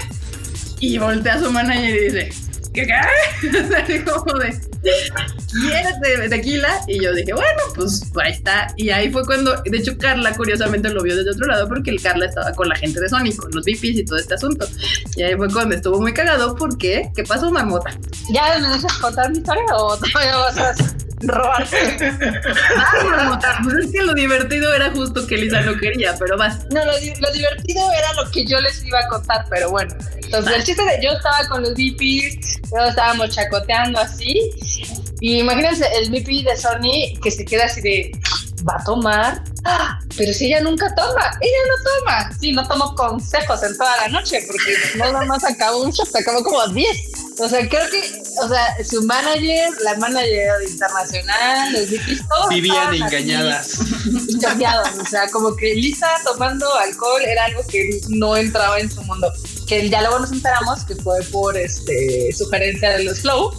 Y 0.78 0.98
voltea 0.98 1.34
a 1.34 1.40
su 1.40 1.50
manager 1.50 1.96
y 1.96 2.04
dice, 2.04 2.28
¿qué 2.74 2.86
qué? 2.86 4.04
como 4.04 4.38
de, 4.38 4.60
¿quieres 4.82 6.28
tequila? 6.28 6.80
Y 6.88 7.02
yo 7.02 7.14
dije, 7.14 7.32
bueno, 7.32 7.62
pues 7.74 8.02
ahí 8.20 8.32
está. 8.32 8.66
Y 8.76 8.90
ahí 8.90 9.10
fue 9.10 9.24
cuando, 9.24 9.54
de 9.62 9.78
hecho, 9.78 9.96
Carla 9.96 10.34
curiosamente 10.34 10.90
lo 10.90 11.02
vio 11.02 11.16
desde 11.16 11.30
otro 11.30 11.46
lado 11.46 11.68
porque 11.68 11.90
el 11.90 12.02
Carla 12.02 12.26
estaba 12.26 12.52
con 12.52 12.68
la 12.68 12.76
gente 12.76 13.00
de 13.00 13.08
Sony, 13.08 13.34
con 13.36 13.50
los 13.52 13.64
VIPs 13.64 13.98
y 14.00 14.04
todo 14.04 14.18
este 14.18 14.34
asunto. 14.34 14.66
Y 15.16 15.22
ahí 15.22 15.36
fue 15.36 15.48
cuando 15.50 15.76
estuvo 15.76 16.00
muy 16.00 16.12
cagado 16.12 16.56
porque, 16.56 17.10
¿qué 17.14 17.22
pasó, 17.22 17.50
Marmota? 17.50 17.96
¿Ya 18.30 18.58
me 18.58 18.68
dejas 18.68 18.98
contar 18.98 19.30
mi 19.30 19.38
historia 19.38 19.64
o 19.76 19.96
todavía 19.96 20.36
vas 20.36 20.58
a 20.58 20.74
robar? 21.22 21.66
ah, 22.76 23.04
Marmota, 23.08 23.58
pues 23.62 23.76
es 23.84 23.92
que 23.92 24.02
lo 24.02 24.14
divertido 24.14 24.74
era 24.74 24.90
justo 24.90 25.26
que 25.26 25.36
Lisa 25.36 25.60
no 25.60 25.78
quería, 25.78 26.16
pero 26.18 26.36
vas. 26.36 26.66
No, 26.70 26.84
lo, 26.84 26.92
lo 26.92 27.32
divertido 27.32 27.92
era 27.92 28.12
lo 28.14 28.30
que 28.30 28.44
yo 28.44 28.60
les 28.60 28.84
iba 28.84 28.98
a 28.98 29.08
contar, 29.08 29.46
pero 29.48 29.70
bueno. 29.70 29.94
Entonces, 30.24 30.56
el 30.56 30.64
chiste 30.64 30.84
de 30.84 31.02
yo 31.02 31.10
estaba 31.12 31.46
con 31.48 31.62
los 31.62 31.72
VPs, 31.74 32.60
todos 32.70 32.90
estábamos 32.90 33.30
chacoteando 33.30 33.98
así. 33.98 34.50
Y 35.20 35.40
imagínense 35.40 35.86
el 35.96 36.10
VP 36.10 36.44
de 36.44 36.56
Sony 36.56 37.20
que 37.22 37.30
se 37.30 37.44
queda 37.44 37.64
así 37.64 37.80
de, 37.80 38.12
¿va 38.68 38.76
a 38.78 38.84
tomar? 38.84 39.42
¡Ah! 39.64 39.98
Pero 40.16 40.32
si 40.32 40.46
ella 40.46 40.60
nunca 40.60 40.94
toma, 40.94 41.30
ella 41.40 41.58
no 41.68 41.90
toma. 41.90 42.38
Sí, 42.38 42.52
no 42.52 42.66
tomó 42.66 42.94
consejos 42.94 43.62
en 43.62 43.76
toda 43.76 43.96
la 43.96 44.08
noche, 44.08 44.44
porque 44.46 44.98
nada 44.98 45.24
más 45.24 45.44
acabó 45.44 45.82
un 45.82 45.90
shot, 45.90 46.14
acabó 46.14 46.42
como 46.42 46.66
10. 46.68 47.12
O 47.40 47.48
sea, 47.48 47.68
creo 47.68 47.88
que, 47.90 48.22
o 48.42 48.48
sea, 48.48 48.84
su 48.84 49.02
manager, 49.02 49.70
la 49.82 49.96
manager 49.96 50.52
internacional, 50.68 51.72
los 51.72 51.90
VPs, 51.90 52.28
todos 52.28 52.48
vivían 52.50 52.94
engañadas. 52.94 53.78
Choqueados, 54.40 54.88
o 55.00 55.06
sea, 55.06 55.28
como 55.30 55.56
que 55.56 55.74
Lisa 55.74 56.08
tomando 56.24 56.66
alcohol 56.76 57.22
era 57.22 57.46
algo 57.46 57.62
que 57.68 58.00
no 58.08 58.36
entraba 58.36 58.78
en 58.78 58.90
su 58.90 59.02
mundo 59.02 59.32
que 59.66 59.88
ya 59.88 60.00
luego 60.02 60.18
nos 60.18 60.32
enteramos 60.32 60.84
que 60.84 60.94
fue 60.96 61.22
por 61.24 61.56
este 61.56 62.32
sugerencia 62.32 62.90
de 62.90 63.04
los 63.04 63.20
Flow, 63.20 63.52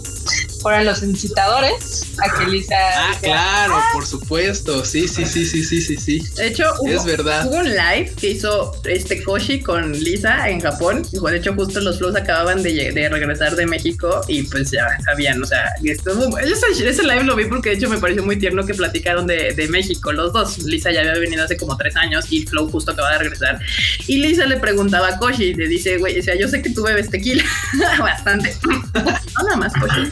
fueron 0.66 0.84
los 0.84 1.00
incitadores 1.04 2.02
a 2.18 2.38
que 2.38 2.50
Lisa. 2.50 2.74
Ah, 2.74 3.16
claro, 3.22 3.74
ah". 3.76 3.90
por 3.92 4.04
supuesto. 4.04 4.84
Sí, 4.84 5.06
sí, 5.06 5.24
sí, 5.24 5.46
sí, 5.46 5.62
sí, 5.62 5.80
sí, 5.80 5.96
sí. 5.96 6.28
De 6.34 6.48
hecho, 6.48 6.64
hubo, 6.80 6.90
es 6.90 7.04
verdad. 7.04 7.46
hubo 7.46 7.58
un 7.58 7.68
live 7.68 8.12
que 8.20 8.30
hizo 8.30 8.74
este 8.82 9.22
Koshi 9.22 9.60
con 9.60 9.92
Lisa 9.92 10.48
en 10.48 10.60
Japón. 10.60 11.06
De 11.12 11.36
hecho, 11.36 11.54
justo 11.54 11.80
los 11.80 11.98
Flows 11.98 12.16
acababan 12.16 12.64
de, 12.64 12.90
de 12.90 13.08
regresar 13.08 13.54
de 13.54 13.64
México 13.64 14.22
y 14.26 14.42
pues 14.42 14.72
ya 14.72 14.88
sabían, 15.04 15.40
o 15.40 15.46
sea, 15.46 15.72
estuvo, 15.84 16.36
ese, 16.36 16.88
ese, 16.88 17.02
live 17.04 17.22
lo 17.22 17.36
vi 17.36 17.44
porque 17.44 17.70
de 17.70 17.76
hecho 17.76 17.88
me 17.88 17.98
pareció 17.98 18.24
muy 18.24 18.36
tierno 18.36 18.66
que 18.66 18.74
platicaron 18.74 19.28
de, 19.28 19.52
de 19.52 19.68
México 19.68 20.10
los 20.10 20.32
dos. 20.32 20.58
Lisa 20.64 20.90
ya 20.90 21.02
había 21.02 21.14
venido 21.14 21.44
hace 21.44 21.56
como 21.56 21.76
tres 21.76 21.94
años 21.94 22.24
y 22.30 22.44
Flow 22.44 22.68
justo 22.68 22.90
acaba 22.90 23.12
de 23.12 23.18
regresar. 23.18 23.60
Y 24.08 24.16
Lisa 24.16 24.46
le 24.46 24.56
preguntaba 24.56 25.10
a 25.10 25.18
Koshi, 25.18 25.54
le 25.54 25.68
dice, 25.68 25.98
güey, 25.98 26.18
o 26.18 26.22
sea, 26.24 26.34
yo 26.34 26.48
sé 26.48 26.60
que 26.60 26.70
tú 26.70 26.82
bebes 26.82 27.08
tequila 27.08 27.44
bastante. 28.00 28.52
no, 28.64 29.44
nada 29.44 29.56
más, 29.56 29.72
Koshi. 29.74 30.10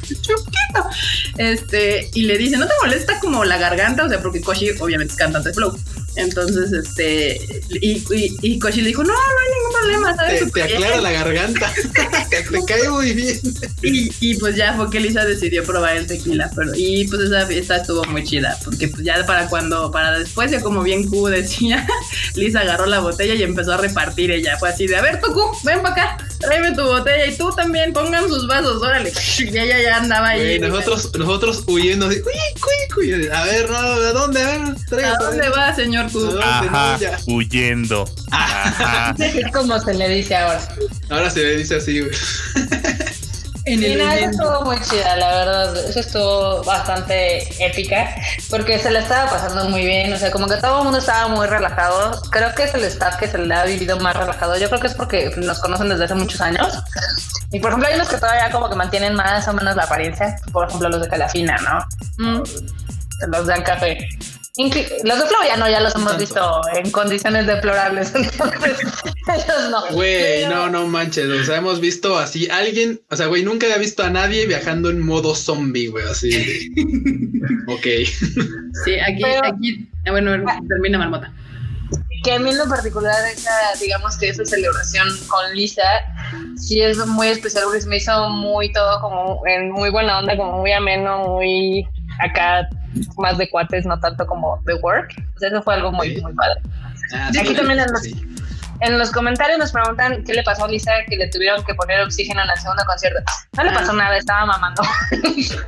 Este, 1.37 2.11
y 2.15 2.23
le 2.23 2.39
dice, 2.39 2.57
¿no 2.57 2.66
te 2.66 2.73
molesta 2.83 3.19
como 3.21 3.45
la 3.45 3.59
garganta? 3.59 4.05
O 4.05 4.09
sea, 4.09 4.21
porque 4.21 4.41
Koshi 4.41 4.71
obviamente 4.81 5.12
es 5.12 5.19
cantante 5.19 5.49
de 5.49 5.55
flow. 5.55 5.77
Entonces, 6.16 6.73
este, 6.73 7.41
y, 7.70 8.05
y, 8.43 8.59
Koshi 8.59 8.82
le 8.82 8.89
dijo, 8.89 9.03
no, 9.03 9.12
no 9.12 9.19
hay 9.19 9.59
ningún 9.59 9.73
problema, 9.73 10.16
¿sabes? 10.16 10.53
Te, 10.53 10.62
aclara 10.62 11.01
la 11.01 11.11
garganta, 11.11 11.73
te, 12.31 12.65
cae 12.66 12.89
muy 12.89 13.12
bien. 13.12 13.41
Y, 13.82 14.11
y, 14.20 14.35
pues 14.36 14.55
ya 14.55 14.74
fue 14.74 14.91
que 14.91 15.01
Lisa 15.01 15.24
decidió 15.24 15.65
probar 15.65 15.97
el 15.97 16.07
tequila, 16.07 16.51
pero, 16.55 16.73
y 16.77 17.07
pues 17.09 17.23
esa 17.23 17.47
fiesta 17.47 17.77
estuvo 17.77 18.05
muy 18.05 18.23
chida, 18.23 18.57
porque 18.65 18.89
pues 18.89 19.03
ya 19.03 19.27
para 19.27 19.49
cuando, 19.49 19.91
para 19.91 20.19
después, 20.19 20.53
ya 20.53 20.61
como 20.61 20.82
bien 20.82 21.09
Q 21.09 21.27
decía, 21.27 21.86
Lisa 22.36 22.61
agarró 22.61 22.86
la 22.86 23.01
botella 23.01 23.35
y 23.35 23.43
empezó 23.43 23.73
a 23.73 23.78
repartir 23.78 24.31
ella, 24.31 24.57
fue 24.59 24.69
así 24.69 24.86
de, 24.86 24.97
a 24.97 25.03
ver, 25.03 25.20
tú 25.20 25.32
Q, 25.32 25.41
ven 25.65 25.82
para 25.82 25.95
acá, 25.95 26.16
tráeme 26.39 26.73
tu 26.77 26.82
botella 26.82 27.27
y 27.27 27.36
tú 27.36 27.51
también, 27.51 27.93
pongan 27.93 28.28
sus 28.28 28.47
vasos, 28.47 28.81
órale. 28.81 29.12
Y 29.39 29.59
ella 29.59 29.82
ya 29.82 29.97
andaba 29.97 30.28
ahí. 30.28 30.61
nosotros, 30.61 31.11
nosotros 31.19 31.65
huyendo, 31.66 32.07
así, 32.07 32.20
uy, 32.20 33.12
uy, 33.15 33.28
a 33.32 33.45
ver, 33.45 33.69
no, 33.69 33.77
¿a 33.77 34.12
dónde? 34.12 34.43
A 34.43 34.74
ver, 34.91 35.05
¿A 35.05 35.16
dónde 35.16 35.49
va, 35.49 35.74
señor? 35.74 36.03
Ajá, 36.43 36.98
huyendo. 37.26 38.05
Ajá. 38.31 39.14
¿Cómo 39.52 39.78
se 39.81 39.94
le 39.94 40.09
dice 40.09 40.36
ahora? 40.36 40.60
Ahora 41.10 41.31
se 41.31 41.43
le 41.43 41.56
dice 41.56 41.76
así, 41.76 42.01
güey. 42.01 42.12
En 43.66 43.82
el 43.82 43.98
eso 43.98 44.31
estuvo 44.31 44.64
muy 44.66 44.81
chida, 44.82 45.16
la 45.16 45.28
verdad. 45.28 45.89
Eso 45.89 46.01
estuvo 46.01 46.62
bastante 46.64 47.39
épica. 47.64 48.14
Porque 48.51 48.78
se 48.78 48.90
le 48.90 48.98
estaba 48.98 49.31
pasando 49.31 49.70
muy 49.70 49.86
bien. 49.86 50.12
O 50.12 50.18
sea, 50.18 50.31
como 50.31 50.47
que 50.47 50.56
todo 50.56 50.78
el 50.78 50.85
mundo 50.85 50.98
estaba 50.98 51.28
muy 51.28 51.47
relajado. 51.47 52.20
Creo 52.31 52.55
que 52.55 52.64
es 52.64 52.74
el 52.74 52.85
staff 52.85 53.16
que 53.16 53.26
se 53.26 53.39
le 53.39 53.55
ha 53.55 53.64
vivido 53.64 53.98
más 54.01 54.16
relajado. 54.16 54.59
Yo 54.59 54.68
creo 54.68 54.81
que 54.81 54.89
es 54.89 54.94
porque 54.94 55.31
nos 55.39 55.60
conocen 55.60 55.89
desde 55.89 56.05
hace 56.05 56.14
muchos 56.14 56.40
años. 56.43 56.68
Y 57.52 57.60
por 57.60 57.70
ejemplo, 57.70 57.89
hay 57.89 57.94
unos 57.94 58.09
que 58.09 58.18
todavía 58.18 58.51
como 58.51 58.68
que 58.68 58.76
mantienen 58.76 59.14
más 59.14 59.48
o 59.48 59.55
menos 59.55 59.74
la 59.76 59.85
apariencia. 59.85 60.36
Por 60.52 60.68
ejemplo, 60.68 60.90
los 60.90 61.01
de 61.01 61.09
Calafina, 61.09 61.56
¿no? 61.59 62.35
Mm. 62.39 62.43
Los 63.28 63.47
de 63.47 63.62
café. 63.62 64.09
Los 64.56 64.70
de 64.72 65.26
Flow 65.26 65.40
ya 65.44 65.56
no, 65.56 65.68
ya 65.68 65.81
los 65.81 65.97
hemos 65.97 66.16
visto 66.16 66.60
en 66.76 66.89
condiciones 66.93 67.44
deplorables. 67.44 68.14
Entonces, 68.14 68.78
ellos 69.26 69.70
no. 69.70 69.85
Güey, 69.90 70.47
no, 70.47 70.70
no 70.70 70.86
manches. 70.86 71.26
O 71.26 71.44
sea, 71.44 71.56
hemos 71.56 71.81
visto 71.81 72.16
así 72.16 72.48
alguien, 72.48 73.01
o 73.10 73.16
sea, 73.16 73.26
güey, 73.26 73.43
nunca 73.43 73.66
había 73.66 73.78
visto 73.78 74.05
a 74.05 74.10
nadie 74.10 74.47
viajando 74.47 74.90
en 74.90 75.01
modo 75.01 75.35
zombie, 75.35 75.89
güey, 75.89 76.06
así. 76.09 76.72
ok. 77.66 77.82
Sí, 78.85 78.94
aquí, 79.05 79.24
aquí, 79.24 79.89
ah, 80.06 80.12
bueno, 80.12 80.31
termina 80.68 80.98
Marmota. 80.98 81.32
que 82.22 82.35
a 82.35 82.39
mí 82.39 82.51
en 82.51 82.59
lo 82.59 82.68
particular 82.68 83.26
esa, 83.32 83.51
digamos 83.81 84.16
que 84.18 84.28
esa 84.28 84.44
celebración 84.44 85.09
con 85.26 85.52
Lisa 85.52 85.82
sí 86.56 86.81
es 86.81 87.05
muy 87.06 87.26
especial 87.26 87.64
porque 87.64 87.81
se 87.81 87.89
me 87.89 87.97
hizo 87.97 88.31
muy 88.31 88.72
todo 88.72 89.01
como 89.01 89.44
en 89.48 89.72
muy 89.72 89.90
buena 89.90 90.20
onda, 90.20 90.36
como 90.36 90.60
muy 90.60 90.70
ameno, 90.70 91.26
muy 91.26 91.85
acá 92.20 92.68
más 93.16 93.39
de 93.39 93.49
cuates, 93.49 93.87
no 93.87 93.99
tanto 94.01 94.27
como 94.27 94.61
de 94.65 94.75
work. 94.75 95.15
Sea, 95.39 95.49
eso 95.49 95.62
fue 95.62 95.75
algo 95.75 95.93
muy, 95.93 96.21
muy 96.21 96.33
padre. 96.35 96.61
Ah, 97.15 97.31
aquí 97.39 97.55
también 97.55 97.79
los, 97.79 98.03
en 98.85 98.98
los 98.98 99.11
comentarios 99.11 99.59
nos 99.59 99.73
preguntan 99.73 100.24
qué 100.24 100.35
le 100.35 100.43
pasó 100.43 100.65
a 100.65 100.69
Lisa 100.69 100.93
que 101.09 101.16
le 101.16 101.28
tuvieron 101.28 101.65
que 101.65 101.74
poner 101.74 102.01
oxígeno 102.02 102.43
en 102.43 102.51
el 102.51 102.59
segundo 102.59 102.85
concierto. 102.86 103.20
No 103.56 103.65
le 103.65 103.70
pasó 103.73 103.93
ah. 103.93 103.97
nada, 103.97 104.16
estaba 104.16 104.47
mamando. 104.47 104.82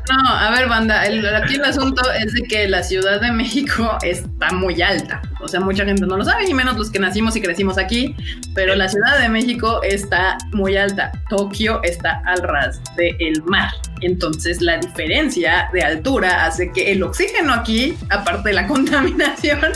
No, 0.09 0.30
a 0.30 0.51
ver, 0.52 0.68
banda, 0.68 1.05
el, 1.05 1.26
aquí 1.34 1.56
el 1.56 1.64
asunto 1.64 2.02
es 2.12 2.32
de 2.32 2.43
que 2.43 2.68
la 2.68 2.82
Ciudad 2.82 3.20
de 3.20 3.32
México 3.32 3.98
está 4.02 4.52
muy 4.52 4.80
alta. 4.80 5.20
O 5.40 5.48
sea, 5.48 5.60
mucha 5.60 5.84
gente 5.84 6.06
no 6.06 6.16
lo 6.16 6.24
sabe, 6.24 6.48
y 6.48 6.55
menos 6.55 6.76
los 6.76 6.90
que 6.90 6.98
nacimos 6.98 7.34
y 7.36 7.43
crecimos 7.43 7.76
aquí, 7.76 8.14
pero 8.55 8.74
la 8.76 8.88
Ciudad 8.88 9.18
de 9.18 9.28
México 9.28 9.82
está 9.82 10.38
muy 10.52 10.76
alta. 10.76 11.10
Tokio 11.28 11.82
está 11.82 12.22
al 12.24 12.43
ras 12.43 12.80
del 12.97 13.43
mar. 13.44 13.70
Entonces, 14.01 14.60
la 14.60 14.78
diferencia 14.78 15.68
de 15.72 15.82
altura 15.82 16.47
hace 16.47 16.70
que 16.72 16.93
el 16.93 17.02
oxígeno 17.02 17.52
aquí, 17.52 17.97
aparte 18.10 18.51
de 18.51 18.55
la 18.55 18.66
contaminación, 18.68 19.72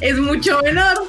es 0.00 0.18
mucho 0.18 0.60
menor. 0.62 1.06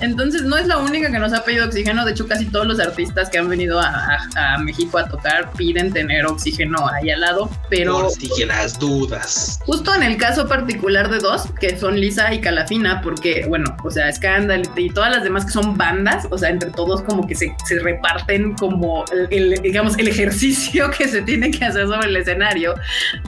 Entonces 0.00 0.42
no 0.42 0.56
es 0.56 0.66
la 0.66 0.78
única 0.78 1.10
que 1.10 1.18
nos 1.24 1.32
ha 1.32 1.42
pedido 1.42 1.64
oxígeno, 1.64 2.04
de 2.04 2.12
hecho 2.12 2.28
casi 2.28 2.44
todos 2.44 2.66
los 2.66 2.78
artistas 2.78 3.30
que 3.30 3.38
han 3.38 3.48
venido 3.48 3.80
a, 3.80 4.18
México 4.62 4.98
a 4.98 5.08
tocar 5.08 5.50
piden 5.52 5.92
tener 5.92 6.26
oxígeno 6.26 6.86
ahí 6.88 7.10
al 7.10 7.20
lado, 7.20 7.50
pero... 7.70 8.08
Por 8.08 8.46
las 8.46 8.78
dudas. 8.78 9.58
Justo 9.64 9.94
en 9.94 10.02
el 10.02 10.18
caso 10.18 10.46
particular 10.46 11.10
de 11.10 11.18
dos, 11.18 11.48
que 11.58 11.78
son 11.78 11.98
Lisa 11.98 12.32
y 12.34 12.40
Calafina, 12.40 13.00
porque 13.00 13.46
bueno, 13.48 13.74
o 13.82 13.90
sea, 13.90 14.12
Scandal 14.12 14.62
y 14.76 14.90
todas 14.90 15.10
las 15.10 15.24
demás 15.24 15.46
que 15.46 15.52
son 15.52 15.78
bandas, 15.78 16.26
o 16.30 16.36
sea, 16.36 16.50
entre 16.50 16.70
todos 16.70 17.02
como 17.02 17.26
que 17.26 17.34
se, 17.34 17.54
reparten 17.82 18.54
como 18.54 19.04
el, 19.30 19.54
digamos, 19.62 19.96
el 19.98 20.08
ejercicio 20.08 20.90
que 20.98 21.08
se 21.08 21.22
tiene 21.22 21.50
que 21.50 21.64
hacer 21.64 21.86
sobre 21.86 22.08
el 22.08 22.16
escenario, 22.16 22.74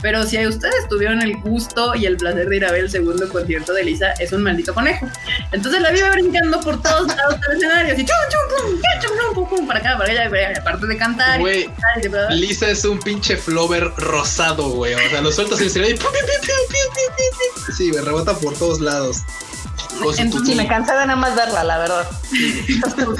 pero 0.01 0.23
si 0.23 0.45
ustedes 0.45 0.87
tuvieron 0.87 1.21
el 1.23 1.35
gusto 1.37 1.95
y 1.95 2.05
el 2.05 2.17
placer 2.17 2.47
de 2.47 2.57
ir 2.57 2.65
a 2.65 2.71
ver 2.71 2.83
el 2.85 2.89
segundo 2.91 3.27
concierto 3.27 3.73
de 3.73 3.83
Lisa, 3.83 4.11
es 4.19 4.31
un 4.31 4.43
maldito 4.43 4.73
conejo. 4.73 5.07
Entonces 5.51 5.81
la 5.81 5.91
viva 5.91 6.11
brincando 6.11 6.59
por 6.61 6.79
todos 6.81 7.07
lados 7.07 7.39
del 7.41 7.57
escenario, 7.57 7.76
así 7.77 8.05
chum, 8.05 8.15
chum, 8.29 8.79
chum, 9.01 9.11
chum, 9.33 9.49
pum, 9.49 9.67
para 9.67 9.79
acá, 9.79 9.97
para 9.97 10.11
allá, 10.11 10.53
aparte 10.59 10.87
de 10.87 10.97
cantar. 10.97 11.39
Güey, 11.39 11.69
Lisa 12.31 12.69
es 12.69 12.85
un 12.85 12.99
pinche 12.99 13.37
flover 13.37 13.91
rosado, 13.97 14.69
güey. 14.69 14.93
O 14.93 15.09
sea, 15.09 15.21
lo 15.21 15.31
sueltas 15.31 15.59
en 15.59 15.65
el 15.65 15.67
escenario 15.69 15.95
y 15.95 17.73
Sí, 17.73 17.91
me 17.91 18.01
rebota 18.01 18.33
por 18.37 18.53
todos 18.57 18.79
lados. 18.79 19.23
Entonces, 20.17 20.55
me 20.55 20.67
cansé 20.67 20.91
de 20.91 20.99
nada 20.99 21.15
más 21.15 21.35
verla, 21.35 21.63
la 21.63 21.77
verdad. 21.77 22.07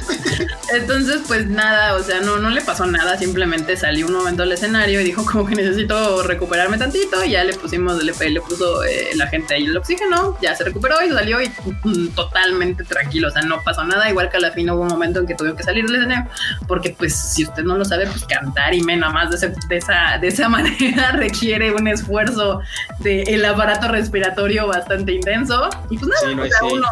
Entonces, 0.74 1.22
pues 1.28 1.48
nada, 1.48 1.96
o 1.96 2.04
sea, 2.04 2.20
no, 2.20 2.38
no 2.38 2.50
le 2.50 2.62
pasó 2.62 2.86
nada, 2.86 3.18
simplemente 3.18 3.76
salió 3.78 4.06
un 4.06 4.14
momento 4.14 4.44
al 4.44 4.52
escenario 4.52 5.02
y 5.02 5.04
dijo 5.04 5.26
como 5.26 5.46
que 5.46 5.56
necesito 5.56 6.24
recuperarme 6.24 6.78
tantito, 6.78 7.24
y 7.24 7.32
ya 7.32 7.44
le 7.44 7.54
pusimos, 7.54 8.04
le, 8.04 8.14
le 8.30 8.42
puso 8.42 8.84
eh, 8.84 9.10
la 9.16 9.28
gente 9.28 9.56
ahí 9.56 9.66
el 9.66 9.78
oxígeno, 9.78 10.38
ya 10.42 10.56
se 10.56 10.64
recuperó 10.66 11.04
y 11.04 11.10
salió 11.10 11.42
y 11.42 11.52
mm, 11.84 12.10
totalmente 12.10 12.84
tranquilo, 12.84 13.30
o 13.30 13.32
sea, 13.32 13.42
no 13.42 13.64
pasó 13.64 13.84
nada, 13.84 14.10
igual 14.10 14.30
que 14.30 14.38
a 14.38 14.42
la 14.48 14.54
fin 14.54 14.70
hubo 14.70 14.82
un 14.82 14.88
momento 14.88 15.20
en 15.20 15.28
que 15.28 15.36
tuvo 15.36 15.56
que 15.56 15.64
salir 15.64 15.86
del 15.86 15.96
escenario, 15.96 16.30
porque 16.68 16.96
pues 16.98 17.16
si 17.16 17.44
usted 17.44 17.64
no 17.64 17.78
lo 17.78 17.86
sabe, 17.86 18.08
pues 18.08 18.26
cantar 18.26 18.74
y 18.74 18.82
menos 18.82 19.14
más 19.14 19.30
de, 19.30 19.54
de, 19.70 19.78
esa, 19.78 20.18
de 20.20 20.28
esa 20.28 20.50
manera 20.50 21.12
requiere 21.12 21.72
un 21.72 21.88
esfuerzo 21.88 22.62
del 23.00 23.28
el 23.28 23.46
aparato 23.46 23.88
respiratorio 23.88 24.68
bastante 24.68 25.14
intenso, 25.14 25.70
y 25.90 25.98
pues 25.98 26.12
nada, 26.24 26.50
uno, 26.72 26.88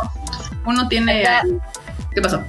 uno 0.65 0.87
tiene... 0.87 1.25
¿Qué 2.13 2.21
pasó? 2.21 2.43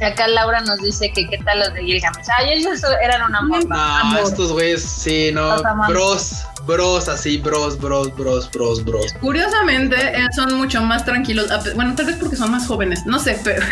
Acá 0.00 0.28
Laura 0.28 0.60
nos 0.60 0.78
dice 0.78 1.12
que 1.12 1.28
qué 1.28 1.38
tal 1.38 1.58
los 1.58 1.74
de 1.74 1.84
Gilgamesh. 1.84 2.26
Ah, 2.32 2.42
ellos 2.44 2.80
eran 3.02 3.22
una 3.22 3.38
amor. 3.38 3.66
No, 3.66 4.18
estos 4.18 4.52
güeyes, 4.52 4.82
sí, 4.82 5.30
no. 5.32 5.56
Bros, 5.88 6.46
bros, 6.70 7.08
así, 7.08 7.36
bros, 7.38 7.78
bros, 7.78 8.14
bros, 8.16 8.50
bros, 8.50 8.84
bros. 8.84 9.12
Curiosamente, 9.20 9.96
eh, 9.96 10.26
son 10.34 10.54
mucho 10.54 10.80
más 10.82 11.04
tranquilos. 11.04 11.48
Bueno, 11.74 11.94
tal 11.96 12.06
vez 12.06 12.16
porque 12.16 12.36
son 12.36 12.52
más 12.52 12.66
jóvenes, 12.66 13.04
no 13.06 13.18
sé, 13.18 13.38
pero, 13.44 13.62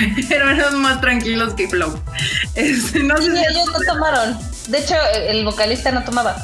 eran 0.51 0.81
más 0.81 1.01
tranquilos 1.01 1.55
que 1.55 1.69
Flow. 1.69 1.99
Este, 2.55 3.05
no 3.05 3.16
sé 3.19 3.31
ellos 3.31 3.66
no 3.73 3.79
tomaron. 3.87 4.37
De 4.69 4.79
hecho, 4.79 4.95
el 5.15 5.45
vocalista 5.45 5.93
no 5.93 6.03
tomaba. 6.03 6.37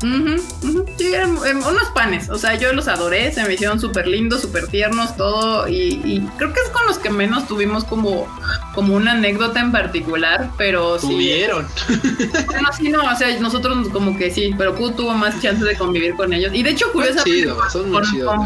Sí, 0.00 1.12
unos 1.42 1.88
panes. 1.94 2.30
O 2.30 2.38
sea, 2.38 2.54
yo 2.54 2.72
los 2.72 2.88
adoré, 2.88 3.32
se 3.32 3.44
me 3.44 3.54
hicieron 3.54 3.80
súper 3.80 4.06
lindos, 4.06 4.42
súper 4.42 4.68
tiernos, 4.68 5.16
todo. 5.16 5.68
Y, 5.68 6.28
creo 6.36 6.52
que 6.52 6.60
es 6.60 6.68
con 6.70 6.86
los 6.86 6.98
que 6.98 7.10
menos 7.10 7.46
tuvimos 7.46 7.84
como, 7.84 8.28
como 8.74 8.94
una 8.94 9.12
anécdota 9.12 9.60
en 9.60 9.72
particular, 9.72 10.50
pero 10.56 10.98
sí. 10.98 11.08
Tuvieron. 11.08 11.66
Bueno, 12.46 12.68
sí, 12.76 12.88
no, 12.90 13.02
o 13.04 13.16
sea, 13.16 13.38
nosotros 13.40 13.88
como 13.88 14.16
que 14.16 14.30
sí, 14.30 14.54
pero 14.56 14.74
Q 14.74 14.92
tuvo 14.92 15.14
más 15.14 15.40
chance 15.40 15.64
de 15.64 15.76
convivir 15.76 16.14
con 16.14 16.32
ellos. 16.32 16.52
Y 16.54 16.62
de 16.62 16.70
hecho, 16.70 16.92
curiosamente, 16.92 17.50
son 17.72 17.90
muy 17.90 18.02
chidos, 18.02 18.36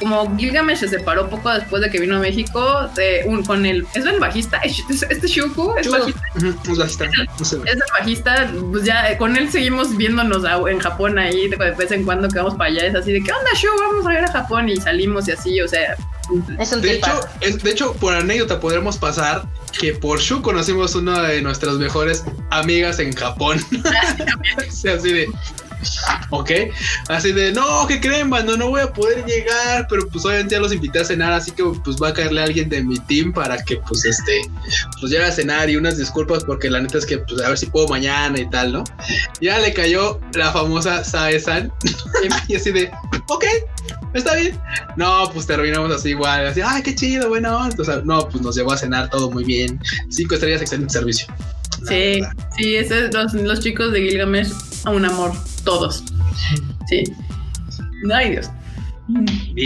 como 0.00 0.36
Gilgamesh 0.36 0.78
se 0.78 0.88
separó 0.88 1.28
poco 1.28 1.50
después 1.50 1.82
de 1.82 1.90
que 1.90 2.00
vino 2.00 2.16
a 2.16 2.18
México 2.18 2.88
de 2.96 3.22
un, 3.26 3.44
con 3.44 3.64
el 3.64 3.86
es 3.94 4.04
el 4.04 4.18
bajista 4.18 4.58
este 4.64 5.26
Shuku 5.26 5.74
es 5.76 5.88
bajista. 5.88 6.22
Es 7.38 7.74
el 7.74 7.82
bajista 7.98 8.50
pues 8.70 8.84
ya 8.84 9.16
con 9.18 9.36
él 9.36 9.50
seguimos 9.50 9.96
viéndonos 9.96 10.42
en 10.68 10.78
Japón 10.80 11.18
ahí 11.18 11.48
de 11.48 11.56
vez 11.56 11.92
en 11.92 12.04
cuando 12.04 12.28
que 12.28 12.38
vamos 12.38 12.54
para 12.54 12.70
allá 12.70 12.86
es 12.86 12.94
así 12.94 13.12
de 13.12 13.22
que 13.22 13.30
onda 13.30 13.50
Shu 13.54 13.68
vamos 13.78 14.06
a 14.06 14.12
ir 14.14 14.24
a 14.24 14.32
Japón 14.32 14.68
y 14.68 14.76
salimos 14.76 15.28
y 15.28 15.32
así 15.32 15.60
o 15.60 15.68
sea 15.68 15.96
de 16.80 16.94
hecho, 16.94 17.20
de 17.40 17.70
hecho, 17.70 17.92
por 17.94 18.14
anécdota 18.14 18.60
podremos 18.60 18.96
pasar 18.96 19.42
que 19.78 19.94
por 19.94 20.20
Shu 20.20 20.42
conocimos 20.42 20.94
una 20.94 21.22
de 21.22 21.42
nuestras 21.42 21.74
mejores 21.74 22.24
amigas 22.50 23.00
en 23.00 23.12
Japón. 23.12 23.58
así 24.68 25.12
de, 25.12 25.28
¿Ok? 26.30 26.50
Así 27.08 27.32
de, 27.32 27.52
no, 27.52 27.86
¿qué 27.86 28.00
creen, 28.00 28.28
mano? 28.28 28.56
No 28.56 28.68
voy 28.68 28.80
a 28.80 28.92
poder 28.92 29.24
llegar, 29.24 29.86
pero 29.88 30.08
pues 30.08 30.24
obviamente 30.24 30.54
ya 30.54 30.60
los 30.60 30.72
invité 30.72 31.00
a 31.00 31.04
cenar, 31.04 31.32
así 31.32 31.50
que 31.50 31.64
pues 31.84 31.96
va 31.96 32.08
a 32.08 32.14
caerle 32.14 32.40
a 32.40 32.44
alguien 32.44 32.68
de 32.68 32.82
mi 32.82 32.98
team 33.00 33.32
para 33.32 33.62
que 33.62 33.76
pues 33.76 34.04
este, 34.04 34.40
pues 35.00 35.12
llegue 35.12 35.24
a 35.24 35.32
cenar 35.32 35.70
y 35.70 35.76
unas 35.76 35.96
disculpas 35.96 36.44
porque 36.44 36.70
la 36.70 36.80
neta 36.80 36.98
es 36.98 37.06
que 37.06 37.18
pues 37.18 37.40
a 37.42 37.48
ver 37.48 37.58
si 37.58 37.66
puedo 37.66 37.88
mañana 37.88 38.38
y 38.38 38.48
tal, 38.50 38.72
¿no? 38.72 38.84
Ya 39.40 39.58
le 39.58 39.72
cayó 39.72 40.20
la 40.34 40.52
famosa 40.52 41.04
Sae-san 41.04 41.72
y 42.48 42.56
así 42.56 42.72
de, 42.72 42.90
ok, 43.28 43.44
está 44.14 44.34
bien. 44.36 44.58
No, 44.96 45.30
pues 45.32 45.46
terminamos 45.46 45.90
así 45.92 46.10
igual, 46.10 46.46
así, 46.46 46.60
ay, 46.64 46.82
qué 46.82 46.94
chido, 46.94 47.28
bueno. 47.28 47.64
Entonces, 47.64 48.04
no, 48.04 48.28
pues 48.28 48.42
nos 48.42 48.56
llevó 48.56 48.72
a 48.72 48.76
cenar 48.76 49.10
todo 49.10 49.30
muy 49.30 49.44
bien. 49.44 49.80
Cinco 50.08 50.34
estrellas, 50.34 50.60
excelente 50.60 50.92
servicio. 50.92 51.26
Sí, 51.88 52.20
sí, 52.56 52.76
esos, 52.76 53.12
los, 53.14 53.32
los 53.34 53.60
chicos 53.60 53.92
de 53.92 54.02
Gilgamesh, 54.02 54.50
un 54.86 55.04
amor 55.04 55.32
todos. 55.64 56.04
Sí. 56.88 57.04
Ay, 58.12 58.30
Dios. 58.30 58.50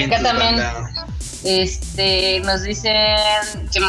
Acá 0.07 0.23
también 0.23 0.63
este, 1.45 2.41
nos 2.41 2.63
dicen 2.63 2.95
que, 3.73 3.81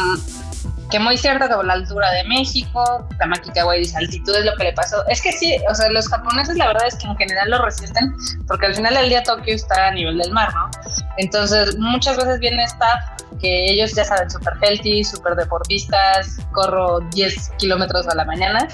que, 0.96 1.04
muy 1.04 1.16
cierto 1.16 1.46
que 1.46 1.66
la 1.66 1.74
altura 1.74 2.10
de 2.12 2.24
México, 2.24 3.06
Tamaki 3.18 3.50
Kawaii 3.50 3.80
dice 3.80 3.98
altitud 3.98 4.34
es 4.34 4.44
lo 4.44 4.54
que 4.56 4.64
le 4.64 4.72
pasó. 4.72 5.06
Es 5.08 5.20
que 5.20 5.32
sí, 5.32 5.56
o 5.70 5.74
sea, 5.74 5.88
los 5.90 6.08
japoneses 6.08 6.56
la 6.56 6.68
verdad 6.68 6.86
es 6.86 6.96
que 6.96 7.06
en 7.06 7.16
general 7.16 7.50
lo 7.50 7.62
resisten 7.64 8.14
porque 8.46 8.66
al 8.66 8.74
final 8.74 8.94
del 8.94 9.08
día 9.08 9.22
Tokio 9.22 9.54
está 9.54 9.88
a 9.88 9.90
nivel 9.90 10.18
del 10.18 10.32
mar, 10.32 10.52
¿no? 10.54 10.70
Entonces 11.18 11.76
muchas 11.78 12.16
veces 12.16 12.40
viene 12.40 12.64
staff 12.64 13.16
que 13.40 13.70
ellos 13.70 13.92
ya 13.94 14.04
saben, 14.04 14.30
súper 14.30 14.54
healthy, 14.62 15.04
súper 15.04 15.34
deportistas, 15.36 16.38
corro 16.52 17.00
10 17.12 17.50
kilómetros 17.58 18.08
a 18.08 18.14
la 18.14 18.24
mañana 18.24 18.66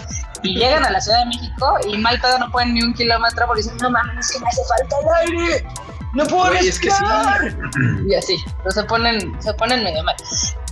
y 0.42 0.54
llegan 0.58 0.84
a 0.84 0.90
la 0.90 1.00
Ciudad 1.00 1.20
de 1.20 1.26
México 1.26 1.76
y 1.88 1.98
mal 1.98 2.20
pedo 2.20 2.38
no 2.38 2.50
pueden 2.50 2.74
ni 2.74 2.82
un 2.82 2.94
kilómetro 2.94 3.46
porque 3.46 3.62
dicen, 3.62 3.76
no 3.78 3.90
mames, 3.90 4.26
es 4.26 4.32
que 4.32 4.40
me 4.40 4.48
hace 4.48 4.62
falta 4.64 4.96
el 5.00 5.30
aire. 5.30 5.66
No 6.14 6.24
puedo 6.26 6.50
respirar. 6.50 7.56
Y 8.08 8.14
así, 8.14 8.36
se 8.68 8.84
ponen, 8.84 9.32
se 9.40 9.54
ponen 9.54 9.82
medio 9.82 10.02
mal. 10.04 10.14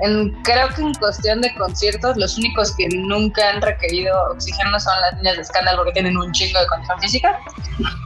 En, 0.01 0.31
creo 0.43 0.69
que 0.69 0.83
en 0.83 0.95
cuestión 0.95 1.41
de 1.41 1.55
conciertos, 1.55 2.17
los 2.17 2.37
únicos 2.37 2.75
que 2.77 2.89
nunca 2.89 3.49
han 3.49 3.63
requerido 3.63 4.15
oxígeno 4.33 4.79
son 4.79 5.01
las 5.01 5.17
niñas 5.17 5.37
de 5.37 5.43
escándalo 5.43 5.79
porque 5.79 5.93
tienen 5.93 6.17
un 6.17 6.31
chingo 6.33 6.61
de 6.61 6.67
condición 6.67 7.01
física 7.01 7.41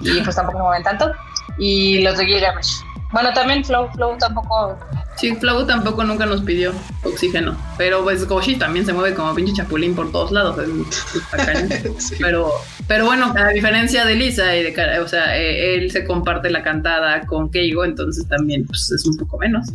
y 0.03 0.21
pues 0.21 0.37
tampoco 0.37 0.61
mueven 0.61 0.83
tanto. 0.85 1.11
Y 1.59 2.03
los 2.03 2.19
de 2.19 2.27
Gilgamesh. 2.27 2.83
Bueno, 3.15 3.33
también 3.33 3.65
Flow, 3.65 3.89
Flow 3.95 4.19
tampoco 4.19 4.77
Sí, 5.17 5.35
Flow 5.37 5.65
tampoco 5.65 6.03
nunca 6.03 6.27
nos 6.27 6.43
pidió 6.43 6.73
oxígeno. 7.05 7.57
Pero 7.79 8.03
pues 8.03 8.27
Goshi 8.27 8.57
también 8.57 8.85
se 8.85 8.93
mueve 8.93 9.15
como 9.15 9.33
pinche 9.35 9.53
chapulín 9.53 9.95
por 9.95 10.11
todos 10.11 10.33
lados. 10.33 10.57
Pero 12.21 12.53
pero 12.87 13.07
bueno, 13.07 13.33
a 13.37 13.49
diferencia 13.49 14.05
de 14.05 14.15
Lisa 14.15 14.55
y 14.57 14.63
de 14.63 15.01
o 15.01 15.09
sea, 15.09 15.39
eh, 15.39 15.75
él 15.75 15.91
se 15.91 16.05
comparte 16.05 16.51
la 16.51 16.63
cantada 16.63 17.23
con 17.27 17.51
Keigo, 17.51 17.85
entonces 17.85 18.29
también 18.29 18.67
pues, 18.67 18.91
es 18.91 19.07
un 19.07 19.17
poco 19.17 19.39
menos. 19.39 19.67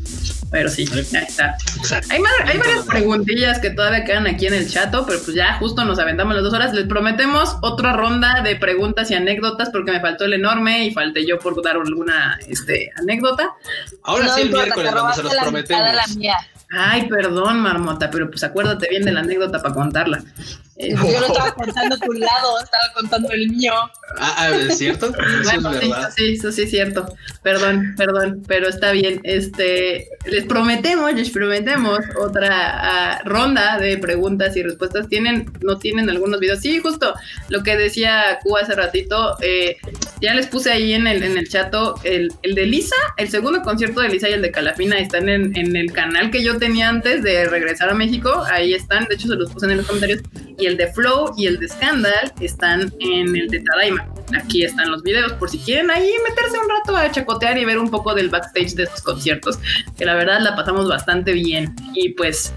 Pero 0.52 0.70
sí, 0.70 0.86
ahí 0.94 1.00
está. 1.00 1.56
Hay, 2.10 2.22
hay, 2.46 2.58
varias 2.58 2.86
preguntillas 2.86 3.60
que 3.60 3.72
todavía 3.72 4.04
quedan 4.04 4.28
aquí 4.28 4.46
en 4.46 4.54
el 4.54 4.70
chato, 4.70 5.06
pero 5.08 5.20
pues 5.24 5.36
ya 5.36 5.56
justo 5.56 5.84
nos 5.86 5.98
aventamos 5.98 6.36
las 6.36 6.44
dos 6.44 6.54
horas. 6.54 6.74
Les 6.74 6.86
prometemos 6.86 7.58
otra 7.62 7.94
ronda 7.94 8.42
de 8.42 8.56
preguntas 8.56 9.10
y 9.10 9.16
anécdotas 9.16 9.70
porque 9.72 9.92
me 9.92 10.02
faltó 10.02 10.26
el 10.26 10.34
enorme 10.34 10.86
y 10.86 10.92
falté 10.92 11.26
yo 11.26 11.40
por 11.40 11.62
dar 11.64 11.78
alguna 11.78 12.38
este, 12.48 12.92
anécdota. 12.96 13.29
Ahora 14.04 14.30
sí 14.30 14.42
el 14.42 14.52
miércoles 14.52 14.92
cuando 14.92 15.14
se 15.14 15.24
los 15.24 15.36
prometemos. 15.36 15.82
Ay, 16.72 17.08
perdón, 17.10 17.62
Marmota, 17.62 18.10
pero 18.12 18.30
pues 18.30 18.44
acuérdate 18.44 18.88
bien 18.90 19.04
de 19.04 19.12
la 19.12 19.22
anécdota 19.22 19.60
para 19.60 19.74
contarla. 19.74 20.24
Yo 20.80 20.96
no 20.96 21.26
estaba 21.26 21.54
contando 21.56 21.98
tu 21.98 22.14
lado, 22.14 22.60
estaba 22.64 22.94
contando 22.96 23.30
el 23.32 23.50
mío. 23.50 23.74
Ah, 24.18 24.36
ah 24.38 24.50
¿es 24.50 24.78
cierto? 24.78 25.08
Eso 25.42 25.58
es 25.58 25.64
verdad. 25.64 26.10
Sí, 26.16 26.34
eso 26.34 26.52
sí 26.52 26.64
es 26.64 26.70
cierto. 26.70 27.14
Perdón, 27.44 27.96
perdón, 27.98 28.44
pero 28.48 28.70
está 28.70 28.92
bien. 28.92 29.20
Este, 29.24 30.08
les 30.26 30.46
prometemos, 30.46 31.14
les 31.14 31.30
prometemos 31.30 32.00
otra 32.20 33.20
uh, 33.24 33.30
ronda 33.30 33.78
de 33.78 33.98
preguntas 33.98 34.56
y 34.56 34.64
respuestas. 34.64 35.10
¿Tienen, 35.10 35.52
no 35.62 35.78
tienen 35.78 36.10
algunos 36.10 36.40
videos? 36.40 36.60
Sí, 36.62 36.80
justo 36.80 37.14
lo 37.50 37.62
que 37.62 37.76
decía 37.76 38.40
Q 38.42 38.58
hace 38.58 38.74
ratito. 38.74 39.36
Eh, 39.42 39.78
ya 40.22 40.34
les 40.34 40.48
puse 40.48 40.72
ahí 40.72 40.94
en 40.94 41.08
el, 41.08 41.24
en 41.24 41.38
el 41.38 41.50
chato 41.50 41.96
el, 42.04 42.32
el, 42.42 42.56
de 42.56 42.66
Lisa, 42.66 42.96
el 43.18 43.30
segundo 43.30 43.62
concierto 43.62 44.02
de 44.02 44.10
Lisa 44.10 44.30
y 44.30 44.34
el 44.34 44.42
de 44.42 44.52
Calafina 44.52 44.98
están 44.98 45.28
en, 45.30 45.56
en 45.58 45.76
el 45.76 45.92
canal 45.92 46.32
que 46.32 46.44
yo 46.44 46.58
tenía 46.58 46.90
antes 46.90 47.22
de 47.22 47.46
regresar 47.46 47.90
a 47.90 47.94
México. 47.94 48.44
Ahí 48.50 48.74
están, 48.74 49.06
de 49.06 49.16
hecho 49.16 49.28
se 49.28 49.36
los 49.36 49.52
puse 49.52 49.66
en 49.66 49.78
los 49.78 49.86
comentarios. 49.86 50.22
Y 50.58 50.69
el 50.70 50.78
de 50.78 50.88
Flow 50.94 51.34
y 51.36 51.48
el 51.48 51.60
de 51.60 51.68
Scandal 51.68 52.34
están 52.40 52.94
en 53.00 53.36
el 53.36 53.48
de 53.50 53.60
Tadaima. 53.62 54.08
Aquí 54.40 54.64
están 54.64 54.92
los 54.92 55.02
videos 55.02 55.34
por 55.34 55.50
si 55.50 55.58
quieren 55.58 55.90
ahí 55.90 56.12
meterse 56.28 56.58
un 56.60 56.70
rato 56.70 56.96
a 56.96 57.12
chacotear 57.12 57.58
y 57.58 57.66
ver 57.66 57.80
un 57.80 57.90
poco 57.90 58.14
del 58.14 58.30
backstage 58.30 58.76
de 58.76 58.84
estos 58.84 59.02
conciertos, 59.02 59.60
que 59.98 60.06
la 60.06 60.14
verdad 60.14 60.40
la 60.42 60.56
pasamos 60.56 60.88
bastante 60.88 61.34
bien. 61.34 61.76
Y 61.96 62.10
pues 62.10 62.54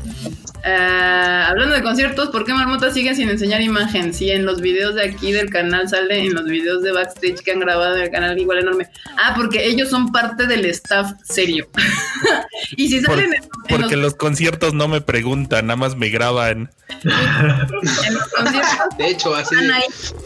Uh, 0.64 1.48
hablando 1.48 1.74
de 1.74 1.82
conciertos, 1.82 2.30
¿por 2.30 2.44
qué 2.44 2.54
Marmota 2.54 2.92
sigue 2.92 3.16
sin 3.16 3.28
enseñar 3.28 3.60
imagen? 3.60 4.14
Si 4.14 4.30
en 4.30 4.46
los 4.46 4.60
videos 4.60 4.94
de 4.94 5.06
aquí 5.06 5.32
del 5.32 5.50
canal 5.50 5.88
sale 5.88 6.20
en 6.20 6.34
los 6.34 6.44
videos 6.44 6.84
de 6.84 6.92
backstage 6.92 7.40
que 7.42 7.50
han 7.50 7.58
grabado 7.58 7.96
en 7.96 8.02
el 8.02 8.10
canal 8.10 8.38
igual 8.38 8.58
enorme. 8.58 8.88
Ah, 9.16 9.32
porque 9.34 9.66
ellos 9.66 9.90
son 9.90 10.12
parte 10.12 10.46
del 10.46 10.64
staff 10.66 11.14
serio. 11.24 11.68
y 12.76 12.88
si 12.88 13.00
salen 13.00 13.30
Porque 13.68 13.96
los... 13.96 14.14
conciertos 14.14 14.72
no 14.72 14.86
me 14.86 15.00
preguntan, 15.00 15.66
nada 15.66 15.76
más 15.76 15.96
me 15.96 16.10
graban. 16.10 16.70
en 17.02 18.14
los 18.14 18.28
conciertos. 18.28 18.98
De 18.98 19.08
hecho, 19.08 19.34
así. 19.34 19.56
Ahí 19.56 19.82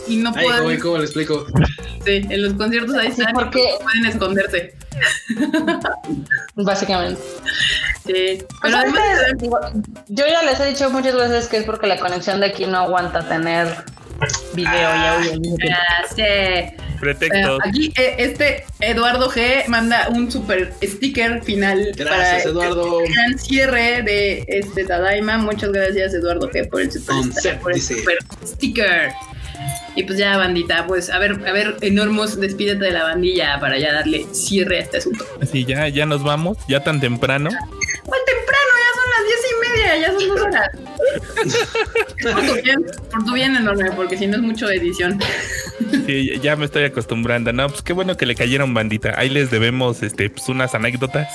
y 0.06 0.16
no 0.16 0.34
pueden. 0.34 0.78
¿cómo, 0.80 0.98
le 0.98 1.04
explico? 1.04 1.46
Sí, 2.04 2.26
en 2.28 2.42
los 2.42 2.52
conciertos 2.54 2.94
ahí 2.96 3.08
están. 3.08 3.32
porque 3.32 3.64
pueden 3.82 4.04
esconderse. 4.04 4.74
Básicamente. 6.54 7.20
Sí. 8.04 8.44
Pero 8.62 8.76
además, 8.76 9.02
yo 10.08 10.26
ya 10.26 10.42
les 10.42 10.60
he 10.60 10.66
dicho 10.66 10.90
muchas 10.90 11.14
veces 11.14 11.48
que 11.48 11.58
es 11.58 11.64
porque 11.64 11.86
la 11.86 11.98
conexión 11.98 12.40
de 12.40 12.46
aquí 12.46 12.66
no 12.66 12.78
aguanta 12.78 13.28
tener 13.28 13.68
video 14.54 14.72
y 14.72 15.06
audio. 15.06 15.56
sí. 16.14 16.76
Pretexto. 17.00 17.58
aquí 17.62 17.92
eh, 17.98 18.14
este 18.18 18.64
Eduardo 18.80 19.30
G 19.30 19.66
manda 19.68 20.08
un 20.08 20.30
super 20.30 20.72
sticker 20.82 21.42
final 21.42 21.92
gracias, 21.94 22.08
para 22.08 22.42
Eduardo. 22.42 23.00
el 23.02 23.12
gran 23.12 23.38
cierre 23.38 24.02
de 24.02 24.44
este 24.48 24.84
Tadaima. 24.84 25.36
Muchas 25.38 25.72
gracias 25.72 26.14
Eduardo 26.14 26.50
G 26.50 26.68
por 26.70 26.80
el 26.80 26.90
super, 26.90 27.60
por 27.60 27.72
el 27.74 27.82
super 27.82 28.16
sticker. 28.46 29.12
Y 29.96 30.02
pues 30.04 30.18
ya, 30.18 30.36
bandita, 30.36 30.86
pues 30.86 31.08
a 31.10 31.18
ver, 31.18 31.40
a 31.46 31.52
ver, 31.52 31.78
Enormos, 31.80 32.38
despídete 32.38 32.84
de 32.84 32.90
la 32.90 33.02
bandilla 33.02 33.58
para 33.58 33.78
ya 33.78 33.92
darle 33.94 34.26
cierre 34.32 34.78
a 34.78 34.82
este 34.82 34.98
asunto. 34.98 35.24
Así, 35.40 35.64
ya, 35.64 35.88
ya 35.88 36.04
nos 36.04 36.22
vamos, 36.22 36.58
ya 36.68 36.84
tan 36.84 37.00
temprano. 37.00 37.48
¿Cuál 38.04 38.20
temprano? 38.26 38.85
Las 39.16 39.24
diez 39.24 39.40
y 39.50 39.54
media, 39.70 39.98
ya 39.98 40.12
son 40.12 40.28
dos 40.28 40.40
horas. 40.40 40.68
por 42.22 42.46
tu 42.46 42.54
bien, 42.62 42.86
por 43.10 43.24
tu 43.24 43.32
bien, 43.32 43.56
enorme, 43.56 43.90
porque 43.92 44.16
si 44.16 44.26
no 44.26 44.36
es 44.36 44.42
mucho 44.42 44.68
edición. 44.68 45.18
Sí, 46.06 46.38
ya 46.42 46.56
me 46.56 46.64
estoy 46.64 46.84
acostumbrando. 46.84 47.52
No, 47.52 47.68
pues 47.68 47.82
qué 47.82 47.92
bueno 47.92 48.16
que 48.16 48.26
le 48.26 48.34
cayeron 48.34 48.74
bandita. 48.74 49.18
Ahí 49.18 49.28
les 49.28 49.50
debemos 49.50 50.02
este, 50.02 50.30
pues 50.30 50.48
unas 50.48 50.74
anécdotas, 50.74 51.28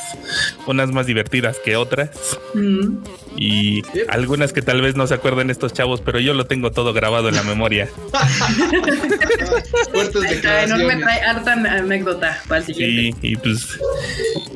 unas 0.67 0.91
más 0.91 1.05
divertidas 1.05 1.57
que 1.63 1.75
otras. 1.75 2.09
Mm. 2.53 2.97
Y 3.37 3.83
algunas 4.09 4.53
que 4.53 4.61
tal 4.61 4.81
vez 4.81 4.95
no 4.95 5.07
se 5.07 5.13
acuerden 5.13 5.49
estos 5.49 5.73
chavos, 5.73 6.01
pero 6.01 6.19
yo 6.19 6.33
lo 6.33 6.45
tengo 6.45 6.71
todo 6.71 6.93
grabado 6.93 7.29
en 7.29 7.35
la 7.35 7.43
memoria. 7.43 7.89
Enorme 10.63 10.97
trae 10.97 11.21
harta 11.21 11.53
anécdota 11.53 12.41
para 12.47 12.59
el 12.59 12.65
siguiente. 12.65 13.19
Sí, 13.21 13.27
y 13.27 13.35
pues 13.37 13.79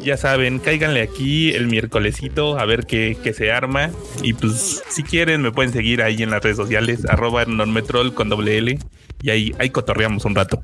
ya 0.03 0.17
saben, 0.17 0.59
cáiganle 0.59 1.01
aquí 1.01 1.51
el 1.51 1.67
miércolesito 1.67 2.59
a 2.59 2.65
ver 2.65 2.85
qué, 2.85 3.14
qué 3.23 3.33
se 3.33 3.51
arma. 3.51 3.91
Y 4.21 4.33
pues 4.33 4.83
si 4.89 5.03
quieren 5.03 5.41
me 5.41 5.51
pueden 5.51 5.71
seguir 5.73 6.01
ahí 6.01 6.21
en 6.23 6.29
las 6.29 6.43
redes 6.43 6.57
sociales, 6.57 7.05
arroba 7.05 7.43
enormetrol 7.43 8.13
con 8.13 8.29
doble 8.29 8.57
L 8.57 8.79
y 9.21 9.29
ahí, 9.29 9.55
ahí 9.59 9.69
cotorreamos 9.69 10.25
un 10.25 10.35
rato. 10.35 10.61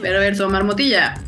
Pero 0.00 0.18
a 0.18 0.20
ver, 0.20 0.36
su 0.36 0.48
marmotilla. 0.48 1.22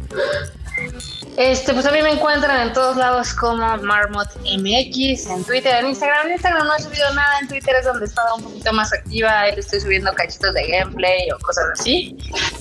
Este, 1.36 1.72
pues 1.72 1.84
a 1.86 1.90
mí 1.90 2.00
me 2.00 2.10
encuentran 2.10 2.68
en 2.68 2.72
todos 2.72 2.96
lados 2.96 3.34
como 3.34 3.76
Marmot 3.78 4.28
MX, 4.42 5.26
en 5.26 5.44
Twitter, 5.44 5.76
en 5.80 5.88
Instagram. 5.88 6.26
En 6.26 6.32
Instagram 6.34 6.66
no 6.66 6.76
he 6.76 6.82
subido 6.82 7.12
nada, 7.14 7.40
en 7.40 7.48
Twitter 7.48 7.74
es 7.76 7.84
donde 7.84 8.04
he 8.04 8.08
estado 8.08 8.36
un 8.36 8.44
poquito 8.44 8.72
más 8.72 8.92
activa. 8.92 9.40
Ahí 9.40 9.54
estoy 9.56 9.80
subiendo 9.80 10.12
cachitos 10.12 10.54
de 10.54 10.66
gameplay 10.68 11.30
o 11.30 11.38
cosas 11.40 11.64
así, 11.72 12.16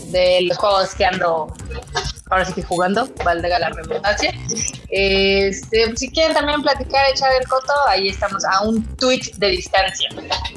de 0.07 0.41
los 0.43 0.57
juegos 0.57 0.95
que 0.95 1.05
ando 1.05 1.53
ahora 2.33 2.45
sí 2.45 2.53
que 2.53 2.63
jugando, 2.63 3.07
valga 3.23 3.59
la 3.59 3.69
redundancia. 3.69 4.33
Este, 4.89 5.87
pues, 5.87 5.99
si 5.99 6.09
quieren 6.09 6.33
también 6.33 6.61
platicar, 6.61 7.05
echar 7.11 7.31
el 7.39 7.47
coto, 7.47 7.73
ahí 7.87 8.09
estamos 8.09 8.43
a 8.45 8.61
un 8.61 8.83
tweet 8.97 9.33
de 9.37 9.49
distancia. 9.49 10.09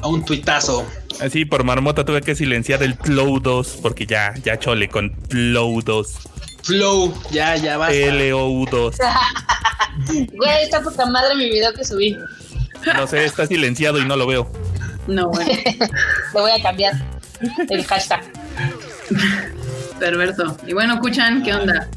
A 0.02 0.09
un 0.09 0.24
tuitazo. 0.24 0.86
Así 1.20 1.44
por 1.44 1.64
marmota 1.64 2.05
tuve 2.05 2.20
que 2.20 2.34
silenciar 2.34 2.82
el 2.82 2.94
Flow 2.94 3.40
2 3.40 3.78
porque 3.82 4.06
ya, 4.06 4.34
ya 4.43 4.59
chole 4.59 4.88
con 4.88 5.14
Flow 5.28 5.82
2. 5.82 6.18
Flow, 6.66 7.14
ya, 7.30 7.56
ya 7.56 7.78
va. 7.78 7.90
LOU 7.90 8.66
2. 8.66 8.97
Güey, 10.32 10.62
está 10.64 10.82
puta 10.82 11.06
madre 11.06 11.36
mi 11.36 11.48
video 11.48 11.72
que 11.72 11.84
subí. 11.84 12.16
No 12.94 13.06
sé, 13.06 13.24
está 13.24 13.47
silenciado 13.47 13.98
y 13.98 14.05
no 14.05 14.16
lo 14.16 14.26
veo. 14.26 14.51
No, 15.06 15.28
bueno. 15.28 15.52
Lo 16.34 16.40
voy 16.43 16.51
a 16.51 16.62
cambiar. 16.62 16.94
El 17.70 17.84
hashtag. 17.84 18.20
Perverso. 20.01 20.56
Y 20.66 20.72
bueno, 20.72 20.94
escuchan, 20.94 21.43
¿qué 21.44 21.55
onda? 21.55 21.88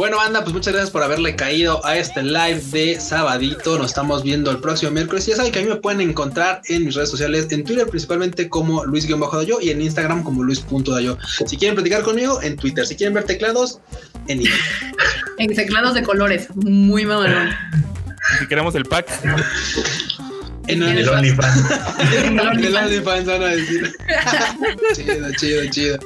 Bueno, 0.00 0.18
anda, 0.18 0.40
pues 0.42 0.54
muchas 0.54 0.72
gracias 0.72 0.90
por 0.90 1.02
haberle 1.02 1.36
caído 1.36 1.84
a 1.84 1.98
este 1.98 2.22
live 2.22 2.62
de 2.72 2.98
sabadito. 2.98 3.76
Nos 3.76 3.88
estamos 3.88 4.22
viendo 4.22 4.50
el 4.50 4.56
próximo 4.56 4.92
miércoles. 4.92 5.26
Ya 5.26 5.36
saben 5.36 5.52
que 5.52 5.58
a 5.58 5.62
mí 5.62 5.68
me 5.68 5.76
pueden 5.76 6.00
encontrar 6.00 6.62
en 6.68 6.86
mis 6.86 6.94
redes 6.94 7.10
sociales, 7.10 7.48
en 7.50 7.64
Twitter 7.64 7.86
principalmente 7.86 8.48
como 8.48 8.86
Luis-Dayo 8.86 9.60
y 9.60 9.68
en 9.68 9.82
Instagram 9.82 10.24
como 10.24 10.42
Luis.dayo. 10.42 11.18
Si 11.44 11.54
quieren 11.58 11.74
platicar 11.74 12.02
conmigo, 12.02 12.40
en 12.40 12.56
Twitter. 12.56 12.86
Si 12.86 12.96
quieren 12.96 13.12
ver 13.12 13.24
teclados, 13.24 13.80
en 14.26 14.40
Instagram. 14.40 14.94
en 15.36 15.54
teclados 15.54 15.92
de 15.92 16.02
colores, 16.02 16.48
muy 16.54 17.04
mamalón. 17.04 17.50
Si 18.38 18.46
queremos 18.48 18.74
el 18.76 18.86
pack. 18.86 19.06
En 20.72 20.82
el 20.82 21.08
OnlyFans. 21.08 21.64
En 22.24 22.38
el 22.38 22.76
OnlyFans 22.76 23.26
van 23.26 23.42
a 23.42 23.46
decir. 23.46 23.92
chido, 24.94 25.32
chido, 25.32 25.70
chido. 25.70 25.98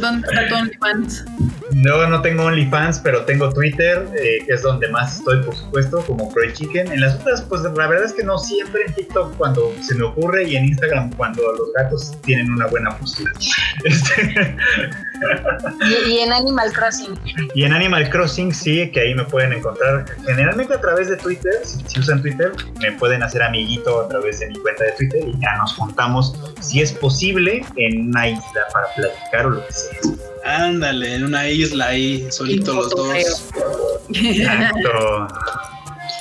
¿dónde 0.00 0.26
está 0.28 0.48
tu 0.48 0.54
OnlyFans? 0.54 1.24
No, 1.72 2.06
no 2.06 2.22
tengo 2.22 2.44
OnlyFans, 2.44 3.00
pero 3.00 3.24
tengo 3.24 3.52
Twitter, 3.52 4.06
eh, 4.14 4.44
que 4.46 4.54
es 4.54 4.62
donde 4.62 4.88
más 4.88 5.18
estoy, 5.18 5.42
por 5.42 5.54
supuesto, 5.54 6.00
como 6.06 6.32
Croy 6.32 6.52
Chicken. 6.52 6.92
En 6.92 7.00
las 7.00 7.16
otras, 7.16 7.42
pues 7.42 7.62
la 7.62 7.86
verdad 7.86 8.04
es 8.04 8.12
que 8.12 8.22
no 8.22 8.38
siempre 8.38 8.82
en 8.86 8.94
TikTok 8.94 9.36
cuando 9.36 9.74
se 9.82 9.94
me 9.94 10.04
ocurre 10.04 10.44
y 10.44 10.56
en 10.56 10.66
Instagram 10.66 11.12
cuando 11.14 11.42
los 11.52 11.72
gatos 11.74 12.12
tienen 12.22 12.50
una 12.52 12.66
buena 12.66 12.96
postura. 12.96 13.32
Este... 13.84 14.56
Y, 16.08 16.18
en 16.18 16.32
Animal 16.32 16.72
Crossing. 16.72 17.18
Y 17.54 17.64
en 17.64 17.72
Animal 17.72 18.08
Crossing, 18.10 18.52
sí, 18.52 18.90
que 18.90 19.00
ahí 19.00 19.14
me 19.14 19.24
pueden 19.24 19.52
encontrar. 19.52 20.04
Generalmente 20.26 20.74
a 20.74 20.80
través 20.80 21.08
de 21.08 21.16
Twitter, 21.16 21.54
si, 21.64 21.98
usan 21.98 22.22
Twitter, 22.22 22.52
me 22.80 22.92
pueden 22.92 23.22
hacer 23.22 23.42
amiguito 23.42 24.05
a 24.06 24.08
través 24.08 24.40
de 24.40 24.48
mi 24.48 24.54
cuenta 24.56 24.84
de 24.84 24.92
Twitter 24.92 25.28
y 25.28 25.40
ya 25.40 25.56
nos 25.58 25.74
juntamos, 25.74 26.34
si 26.60 26.80
es 26.80 26.92
posible, 26.92 27.64
en 27.76 28.08
una 28.08 28.30
isla 28.30 28.62
para 28.72 28.86
platicar 28.94 29.46
o 29.46 29.50
lo 29.50 29.66
que 29.66 29.72
sea. 29.72 29.98
Ándale, 30.44 31.14
en 31.16 31.24
una 31.24 31.48
isla 31.48 31.88
ahí, 31.88 32.26
solitos 32.30 32.74
los 32.74 32.90
dos. 32.90 33.50
Exacto. 34.14 35.28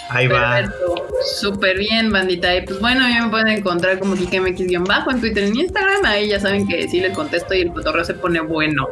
Ahí 0.10 0.28
va. 0.28 0.64
Súper 1.40 1.78
bien, 1.78 2.12
bandita. 2.12 2.56
Y 2.56 2.62
pues 2.62 2.80
bueno, 2.80 3.06
a 3.06 3.08
mí 3.08 3.16
me 3.20 3.30
pueden 3.30 3.48
encontrar 3.48 4.00
como 4.00 4.16
KikMX-bajo 4.16 5.12
en 5.12 5.20
Twitter 5.20 5.46
y 5.46 5.48
en 5.48 5.56
Instagram. 5.62 6.06
Ahí 6.06 6.30
ya 6.30 6.40
saben 6.40 6.68
que 6.68 6.88
sí 6.88 7.00
les 7.00 7.14
contesto 7.14 7.54
y 7.54 7.62
el 7.62 7.72
cotorreo 7.72 8.06
se 8.06 8.14
pone 8.14 8.40
bueno. 8.42 8.88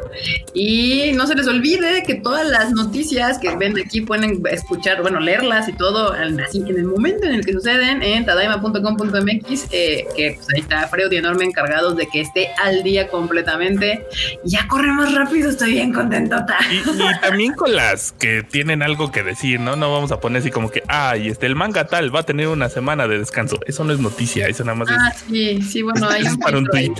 Y 0.52 1.12
no 1.14 1.26
se 1.26 1.34
les 1.34 1.46
olvide 1.46 2.02
que 2.02 2.14
todas 2.14 2.48
las 2.48 2.72
noticias 2.72 3.38
que 3.38 3.54
ven 3.56 3.78
aquí 3.78 4.00
pueden 4.00 4.42
escuchar, 4.50 5.02
bueno, 5.02 5.20
leerlas 5.20 5.68
y 5.68 5.72
todo 5.74 6.12
así 6.12 6.64
en 6.66 6.78
el 6.78 6.84
momento 6.84 7.26
en 7.26 7.34
el 7.34 7.44
que 7.44 7.52
suceden 7.52 8.02
en 8.02 8.24
tadaima.com.mx, 8.24 9.66
eh, 9.70 10.06
que 10.16 10.32
pues 10.36 10.48
ahí 10.54 10.60
está 10.60 10.88
Freud 10.88 11.12
y 11.12 11.16
Enorme 11.16 11.44
encargados 11.44 11.96
de 11.96 12.06
que 12.08 12.20
esté 12.20 12.50
al 12.62 12.82
día 12.82 13.08
completamente. 13.08 14.04
Ya 14.44 14.66
corre 14.66 14.92
más 14.92 15.14
rápido, 15.14 15.50
estoy 15.50 15.72
bien 15.72 15.92
contentota. 15.92 16.58
Y, 16.70 16.76
y 16.76 17.20
también 17.20 17.54
con 17.54 17.74
las 17.74 18.12
que 18.12 18.42
tienen 18.42 18.82
algo 18.82 19.12
que 19.12 19.22
decir, 19.22 19.60
¿no? 19.60 19.76
No 19.76 19.92
vamos 19.92 20.10
a 20.12 20.20
poner 20.20 20.40
así 20.40 20.50
como 20.50 20.70
que, 20.70 20.82
ah, 20.88 21.03
y 21.16 21.28
este, 21.28 21.46
el 21.46 21.56
manga 21.56 21.86
tal 21.86 22.14
va 22.14 22.20
a 22.20 22.22
tener 22.22 22.48
una 22.48 22.68
semana 22.68 23.06
de 23.06 23.18
descanso. 23.18 23.58
Eso 23.66 23.84
no 23.84 23.92
es 23.92 23.98
noticia, 23.98 24.46
eso 24.46 24.64
nada 24.64 24.76
más 24.76 24.88
ah, 24.90 25.12
sí, 25.28 25.62
sí, 25.62 25.82
bueno, 25.82 26.08
hay 26.08 26.22
un 26.26 26.38
para 26.38 26.58
un 26.58 26.66
tweet. 26.66 26.94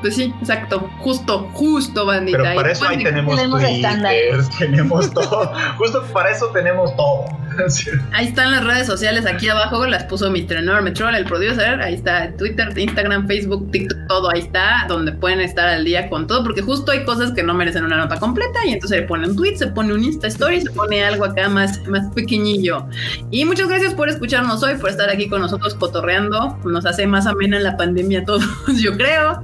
Pues 0.00 0.16
sí, 0.16 0.32
exacto, 0.40 0.90
justo, 0.98 1.48
justo, 1.52 2.06
bandita. 2.06 2.38
Pero 2.42 2.54
para 2.54 2.72
eso 2.72 2.86
ahí 2.86 3.02
tenemos, 3.02 3.36
tenemos 3.36 3.60
Twitter, 3.60 4.40
tenemos 4.58 5.12
todo. 5.12 5.52
Justo 5.76 6.04
para 6.12 6.30
eso 6.30 6.46
tenemos 6.48 6.94
todo. 6.96 7.26
Ahí 8.12 8.28
están 8.28 8.50
las 8.50 8.64
redes 8.64 8.86
sociales 8.86 9.26
aquí 9.26 9.48
abajo, 9.48 9.86
las 9.86 10.04
puso 10.04 10.30
Mr. 10.30 10.58
Enorme 10.58 10.92
Troll, 10.92 11.14
el 11.14 11.24
producer. 11.24 11.80
Ahí 11.80 11.94
está 11.94 12.32
Twitter, 12.36 12.76
Instagram, 12.76 13.26
Facebook, 13.26 13.70
TikTok, 13.70 14.06
todo 14.08 14.30
ahí 14.30 14.40
está, 14.40 14.86
donde 14.88 15.12
pueden 15.12 15.40
estar 15.40 15.68
al 15.68 15.84
día 15.84 16.08
con 16.08 16.26
todo, 16.26 16.42
porque 16.42 16.62
justo 16.62 16.92
hay 16.92 17.04
cosas 17.04 17.32
que 17.32 17.42
no 17.42 17.54
merecen 17.54 17.84
una 17.84 17.96
nota 17.96 18.18
completa 18.18 18.60
y 18.66 18.72
entonces 18.72 19.00
se 19.00 19.06
pone 19.06 19.28
un 19.28 19.36
tweet, 19.36 19.56
se 19.56 19.68
pone 19.68 19.92
un 19.92 20.04
Insta 20.04 20.28
Story, 20.28 20.60
se 20.60 20.70
pone 20.70 21.04
algo 21.04 21.24
acá 21.24 21.48
más, 21.48 21.86
más 21.86 22.06
pequeñillo. 22.14 22.86
Y 23.30 23.44
muchas 23.44 23.68
gracias 23.68 23.94
por 23.94 24.08
escucharnos 24.08 24.62
hoy, 24.62 24.76
por 24.76 24.90
estar 24.90 25.10
aquí 25.10 25.28
con 25.28 25.40
nosotros 25.40 25.74
cotorreando. 25.74 26.58
Nos 26.64 26.86
hace 26.86 27.06
más 27.06 27.26
amena 27.26 27.60
la 27.60 27.76
pandemia 27.76 28.24
todos, 28.24 28.44
yo 28.80 28.96
creo. 28.96 29.42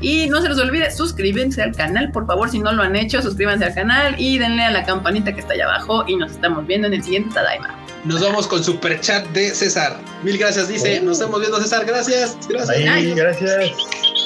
Y 0.00 0.28
no 0.28 0.40
se 0.40 0.48
les 0.48 0.58
olvide 0.58 0.90
suscribirse 0.90 1.62
al 1.62 1.74
canal, 1.74 2.10
por 2.12 2.26
favor, 2.26 2.50
si 2.50 2.58
no 2.58 2.72
lo 2.72 2.82
han 2.82 2.96
hecho, 2.96 3.22
suscríbanse 3.22 3.66
al 3.66 3.74
canal 3.74 4.14
y 4.18 4.38
denle 4.38 4.64
a 4.64 4.70
la 4.70 4.84
campanita 4.84 5.32
que 5.32 5.40
está 5.40 5.54
allá 5.54 5.66
abajo 5.66 6.04
y 6.06 6.16
nos 6.16 6.32
estamos 6.32 6.66
viendo 6.66 6.88
en 6.88 6.94
el 6.94 7.02
siguiente 7.02 7.34
Tadaima. 7.34 7.76
Nos 8.04 8.22
vamos 8.22 8.46
con 8.46 8.62
super 8.62 9.00
chat 9.00 9.26
de 9.28 9.50
César. 9.50 9.98
Mil 10.22 10.38
gracias, 10.38 10.68
dice. 10.68 11.00
Nos 11.00 11.18
estamos 11.18 11.40
viendo, 11.40 11.60
César. 11.60 11.84
Gracias. 11.84 12.38
Gracias. 12.48 12.78
Bye, 12.78 13.14
gracias. 13.14 13.72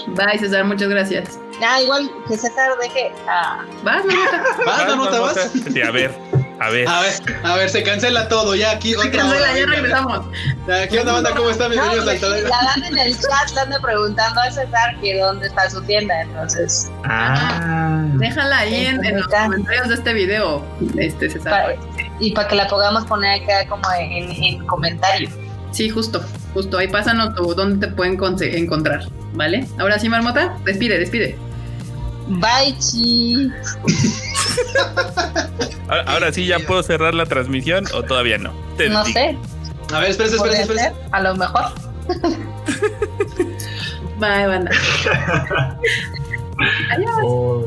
Bye, 0.09 0.39
César. 0.39 0.65
Muchas 0.65 0.89
gracias. 0.89 1.39
Ah, 1.65 1.81
igual 1.81 2.11
que 2.29 2.37
César 2.37 2.71
deje. 2.81 3.13
Ah. 3.27 3.65
Vas, 3.83 4.05
Marmota. 4.05 4.45
Vas, 4.67 4.87
Marmota, 4.87 5.21
vas. 5.21 5.51
Sí, 5.73 5.81
a 5.81 5.91
ver. 5.91 6.42
A 6.65 6.71
ver. 6.71 6.89
A 6.89 7.01
ver, 7.01 7.13
a 7.43 7.57
ver, 7.57 7.69
se 7.71 7.83
cancela 7.83 8.29
todo. 8.29 8.55
Ya 8.55 8.71
aquí 8.73 8.93
Se 8.93 8.99
otra 8.99 9.11
cancela, 9.11 9.51
hora. 9.51 9.59
ya 9.59 9.67
regresamos. 9.67 10.21
¿Qué 10.91 11.01
onda, 11.01 11.13
banda? 11.13 11.31
¿Cómo 11.35 11.51
están? 11.51 11.71
Bienvenidos 11.71 12.05
No, 12.05 12.11
al 12.13 12.21
Tadaima. 12.21 12.49
la 12.49 12.57
dan 12.65 12.85
en 12.85 12.99
el 12.99 13.15
chat, 13.19 13.47
están 13.47 13.71
preguntando 13.83 14.41
a 14.41 14.51
César 14.51 14.97
que 15.01 15.19
dónde 15.19 15.47
está 15.49 15.69
su 15.71 15.83
tienda, 15.83 16.21
entonces. 16.23 16.89
Ah. 17.05 18.05
Déjala 18.15 18.59
ahí 18.59 18.87
en, 18.87 19.05
en 19.05 19.17
los 19.19 19.27
comentarios 19.29 19.89
de 19.89 19.95
este 19.95 20.13
video, 20.13 20.65
este 20.99 21.31
César. 21.31 21.77
pa- 21.77 22.03
y 22.21 22.33
para 22.33 22.47
que 22.47 22.55
la 22.55 22.69
podamos 22.69 23.05
poner 23.07 23.43
acá 23.43 23.67
como 23.69 23.83
en, 23.99 24.31
en 24.31 24.65
comentario. 24.67 25.29
Sí, 25.73 25.89
justo, 25.89 26.23
justo. 26.55 26.79
Ahí 26.79 26.87
pásanos 26.89 27.35
dónde 27.35 27.87
te 27.89 27.93
pueden 27.93 28.19
encontrar, 28.41 29.05
¿vale? 29.33 29.67
Ahora 29.79 29.99
sí, 29.99 30.09
Marmota, 30.09 30.55
despide, 30.65 30.99
despide. 30.99 31.37
Bye, 32.41 32.77
chi. 32.79 33.51
Ahora, 35.89 36.03
ahora 36.07 36.33
sí 36.33 36.47
ya 36.47 36.59
puedo 36.61 36.83
cerrar 36.83 37.15
la 37.15 37.27
transmisión 37.27 37.85
o 37.95 38.03
todavía 38.03 38.39
no. 38.39 38.53
Te 38.77 38.89
No 38.89 39.05
digo. 39.05 39.19
sé. 39.19 39.37
A 39.93 40.01
ver, 40.01 40.11
espérense, 40.11 40.37
espérense, 40.37 40.63
espérense. 40.63 40.93
A 41.11 41.21
lo 41.21 41.35
mejor. 41.37 41.65
Bye, 44.19 44.47
banda. 44.47 44.71
Adiós. 46.93 47.11
Oh. 47.25 47.65